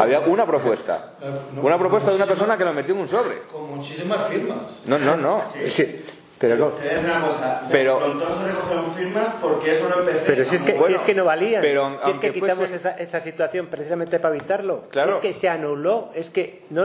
Había 0.00 0.20
una 0.20 0.46
propuesta, 0.46 1.12
una 1.60 1.78
propuesta 1.78 2.10
de 2.10 2.16
una 2.16 2.26
persona 2.26 2.56
que 2.58 2.64
lo 2.64 2.72
metió 2.72 2.94
en 2.94 3.00
un 3.00 3.08
sobre. 3.08 3.38
Con 3.52 3.76
muchísimas 3.76 4.26
firmas. 4.26 4.58
No, 4.86 4.98
no, 4.98 5.16
no. 5.16 5.42
Sí, 5.66 6.02
pero. 6.38 6.68
Te 6.72 6.88
voy 6.96 7.04
una 7.04 7.20
cosa. 7.24 7.62
Pero- 7.70 8.00
se 8.34 8.44
recogieron 8.46 8.92
firmas 8.94 9.28
porque 9.40 9.72
eso 9.72 9.88
no 9.88 10.00
empecé. 10.00 10.20
Pero 10.26 10.44
si 10.44 10.56
es 10.56 10.62
que, 10.62 10.78
si 10.86 10.94
es 10.94 11.00
que 11.02 11.14
no 11.14 11.24
valían, 11.24 11.60
pero 11.62 11.98
si 12.04 12.10
es 12.10 12.18
que 12.18 12.32
quitamos 12.32 12.68
fuese- 12.70 12.76
esa, 12.76 12.90
esa 12.92 13.20
situación 13.20 13.66
precisamente 13.66 14.18
para 14.20 14.36
evitarlo, 14.36 14.84
Claro. 14.90 15.14
es 15.14 15.18
que 15.18 15.32
se 15.32 15.48
anuló, 15.48 16.10
es 16.14 16.30
que 16.30 16.64
no, 16.70 16.84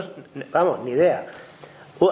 vamos, 0.52 0.80
ni 0.84 0.91
idea. 0.91 1.27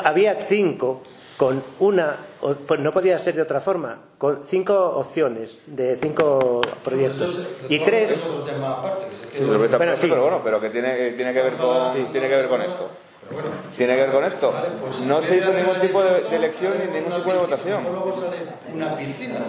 Había 0.04 0.40
cinco 0.42 1.02
con 1.42 1.60
una, 1.80 2.18
o- 2.42 2.54
pues 2.54 2.80
no 2.82 2.92
podía 2.92 3.18
ser 3.18 3.34
de 3.34 3.42
otra 3.42 3.60
forma, 3.60 3.98
con 4.20 4.44
cinco 4.44 4.76
opciones 4.96 5.58
de 5.66 5.96
cinco 5.96 6.62
proyectos 6.84 7.36
Eso 7.40 7.48
y 7.68 7.80
tres, 7.80 8.24
aparte, 8.64 9.06
que 9.32 9.38
Sí, 9.40 9.44
esta 9.44 9.48
Bueno, 9.48 9.58
propuesta, 9.70 9.96
sí. 9.96 10.08
pero 10.08 10.22
bueno, 10.22 10.42
pero 10.44 10.62
que 10.62 10.70
tiene, 10.70 10.96
que 10.96 11.12
tiene 11.14 11.34
que 11.34 11.42
ver 11.42 11.54
con, 11.54 12.12
tiene 12.12 12.30
que 12.30 12.36
ver 12.36 12.48
con 12.48 12.62
esto. 12.62 12.90
Bueno, 13.34 13.50
Tiene 13.76 13.96
que 13.96 14.02
ver 14.02 14.12
con 14.12 14.24
esto. 14.26 14.52
Vale, 14.52 14.68
pues, 14.82 15.00
No 15.02 15.22
se 15.22 15.38
hizo 15.38 15.52
ningún 15.54 15.80
tipo 15.80 16.02
de, 16.04 16.36
elección 16.36 16.74
ni 16.80 17.00
ningún 17.00 17.14
tipo 17.18 17.32
de 17.32 17.40
votación. 17.40 17.84
Una 18.74 18.96
piscina, 18.98 19.40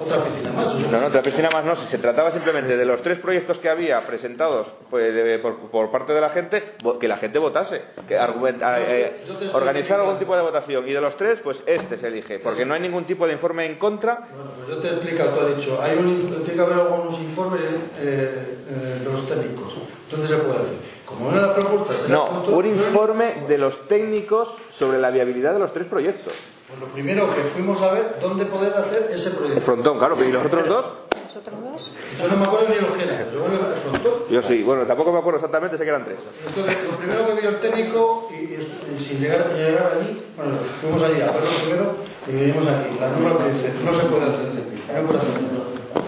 otra 0.00 0.22
piscina 0.24 0.52
más. 0.52 0.74
No, 0.74 1.00
no, 1.00 1.06
otra 1.06 1.22
piscina 1.22 1.48
más 1.52 1.64
no. 1.64 1.76
Si 1.76 1.86
se 1.86 1.98
trataba 1.98 2.30
simplemente 2.30 2.76
de 2.76 2.84
los 2.84 3.02
tres 3.02 3.18
proyectos 3.18 3.58
que 3.58 3.68
había 3.68 4.00
presentados 4.02 4.72
pues, 4.88 5.14
de- 5.14 5.38
por, 5.38 5.56
por 5.70 5.90
parte 5.90 6.12
de 6.12 6.20
la 6.20 6.28
gente, 6.30 6.62
que 7.00 7.08
la 7.08 7.16
gente 7.16 7.38
votase, 7.38 7.82
que 8.08 8.18
argumenta, 8.18 8.80
eh, 8.80 9.22
estoy 9.28 9.48
organizar 9.52 10.00
algún 10.00 10.18
tipo 10.18 10.34
de 10.36 10.42
votación. 10.42 10.88
Y 10.88 10.92
de 10.92 11.00
los 11.00 11.16
tres, 11.16 11.40
pues 11.40 11.62
este 11.66 11.96
se 11.96 12.08
elige, 12.08 12.38
porque 12.38 12.64
no 12.64 12.74
hay 12.74 12.80
ningún 12.80 13.04
tipo 13.04 13.26
de 13.26 13.32
informe 13.34 13.66
en 13.66 13.76
contra. 13.78 14.20
Bueno, 14.34 14.50
pues 14.56 14.68
yo 14.68 14.76
te 14.78 14.88
explico, 14.88 15.24
tú 15.24 15.46
has 15.46 15.56
dicho, 15.56 15.78
hay 15.82 15.96
un, 15.98 16.20
tiene 16.44 16.54
que 16.54 16.60
haber 16.60 16.74
algunos 16.74 17.18
informes 17.20 17.62
eh, 18.00 18.58
eh, 18.68 18.98
de 19.00 19.04
los 19.04 19.26
técnicos. 19.26 19.74
Entonces 20.04 20.30
se 20.30 20.36
puede 20.38 20.60
hacer. 20.60 20.99
Como 21.10 21.30
no 21.32 21.38
era 21.38 21.54
propuesta, 21.54 21.94
será 21.98 22.08
No, 22.14 22.28
punto- 22.28 22.56
un 22.56 22.66
informe 22.66 23.44
de 23.48 23.58
los 23.58 23.86
técnicos 23.88 24.48
sobre 24.72 24.98
la 24.98 25.10
viabilidad 25.10 25.52
de 25.52 25.58
los 25.58 25.72
tres 25.72 25.86
proyectos. 25.86 26.32
Pues 26.68 26.80
lo 26.80 26.86
primero 26.86 27.26
que 27.34 27.40
fuimos 27.42 27.82
a 27.82 27.92
ver 27.92 28.14
dónde 28.22 28.44
poder 28.44 28.72
hacer 28.74 29.10
ese 29.12 29.30
El 29.30 29.34
proyecto. 29.34 29.60
frontón, 29.62 29.98
claro, 29.98 30.16
y 30.24 30.30
los 30.30 30.46
otros 30.46 30.68
dos, 30.68 30.86
¿Nosotros 31.26 31.54
dos? 31.72 31.92
Yo 32.20 32.28
no 32.28 32.36
me 32.36 32.44
acuerdo 32.44 32.66
ni 32.68 32.74
los 32.76 32.96
que 32.96 33.02
eran, 33.04 33.26
yo 33.32 33.40
me 33.40 33.54
el 33.54 33.74
frontón. 33.74 34.12
yo 34.30 34.42
sí, 34.42 34.62
bueno, 34.62 34.82
tampoco 34.86 35.12
me 35.12 35.18
acuerdo 35.18 35.38
exactamente, 35.38 35.76
sé 35.78 35.82
que 35.84 35.90
eran 35.90 36.04
tres. 36.04 36.18
Entonces, 36.46 36.76
lo 36.90 36.96
primero 36.96 37.26
que 37.26 37.40
vio 37.40 37.50
el 37.50 37.60
técnico, 37.60 38.28
y, 38.30 38.34
y- 38.34 38.94
y 38.94 38.98
sin 38.98 39.18
llegar, 39.20 39.50
llegar 39.54 39.94
allí, 39.98 40.22
bueno, 40.36 40.52
fuimos 40.80 41.02
allí 41.02 41.20
a 41.22 41.26
verlo 41.26 41.50
primero 41.64 41.92
y 42.28 42.32
venimos 42.32 42.66
aquí. 42.66 42.96
La 43.00 43.08
norma 43.08 43.38
que 43.44 43.50
dice, 43.52 43.72
no 43.84 43.92
se 43.92 44.02
puede 44.06 44.22
hacer, 44.26 44.46
no 44.94 45.06
puede 45.06 45.18
hacer. 45.18 45.34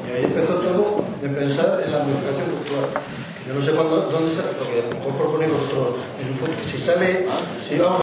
Y 0.07 0.11
ahí 0.17 0.25
empezó 0.25 0.55
todo 0.55 1.05
de 1.21 1.29
pensar 1.29 1.83
en 1.85 1.91
la 1.93 1.99
modificación 2.01 2.47
cultural. 2.51 2.87
Yo 3.47 3.55
no 3.55 3.61
sé 3.61 3.73
cuándo, 3.73 3.97
dónde 4.13 4.31
se, 4.31 4.43
porque 4.43 4.81
a 4.81 4.87
lo 4.87 4.95
mejor 4.95 5.17
proponéis 5.17 5.53
vosotros, 5.53 5.99
en 6.21 6.29
un 6.29 6.35
futuro, 6.35 6.59
si 6.63 6.79
sale, 6.79 7.27
si 7.61 7.77
vamos 7.77 7.91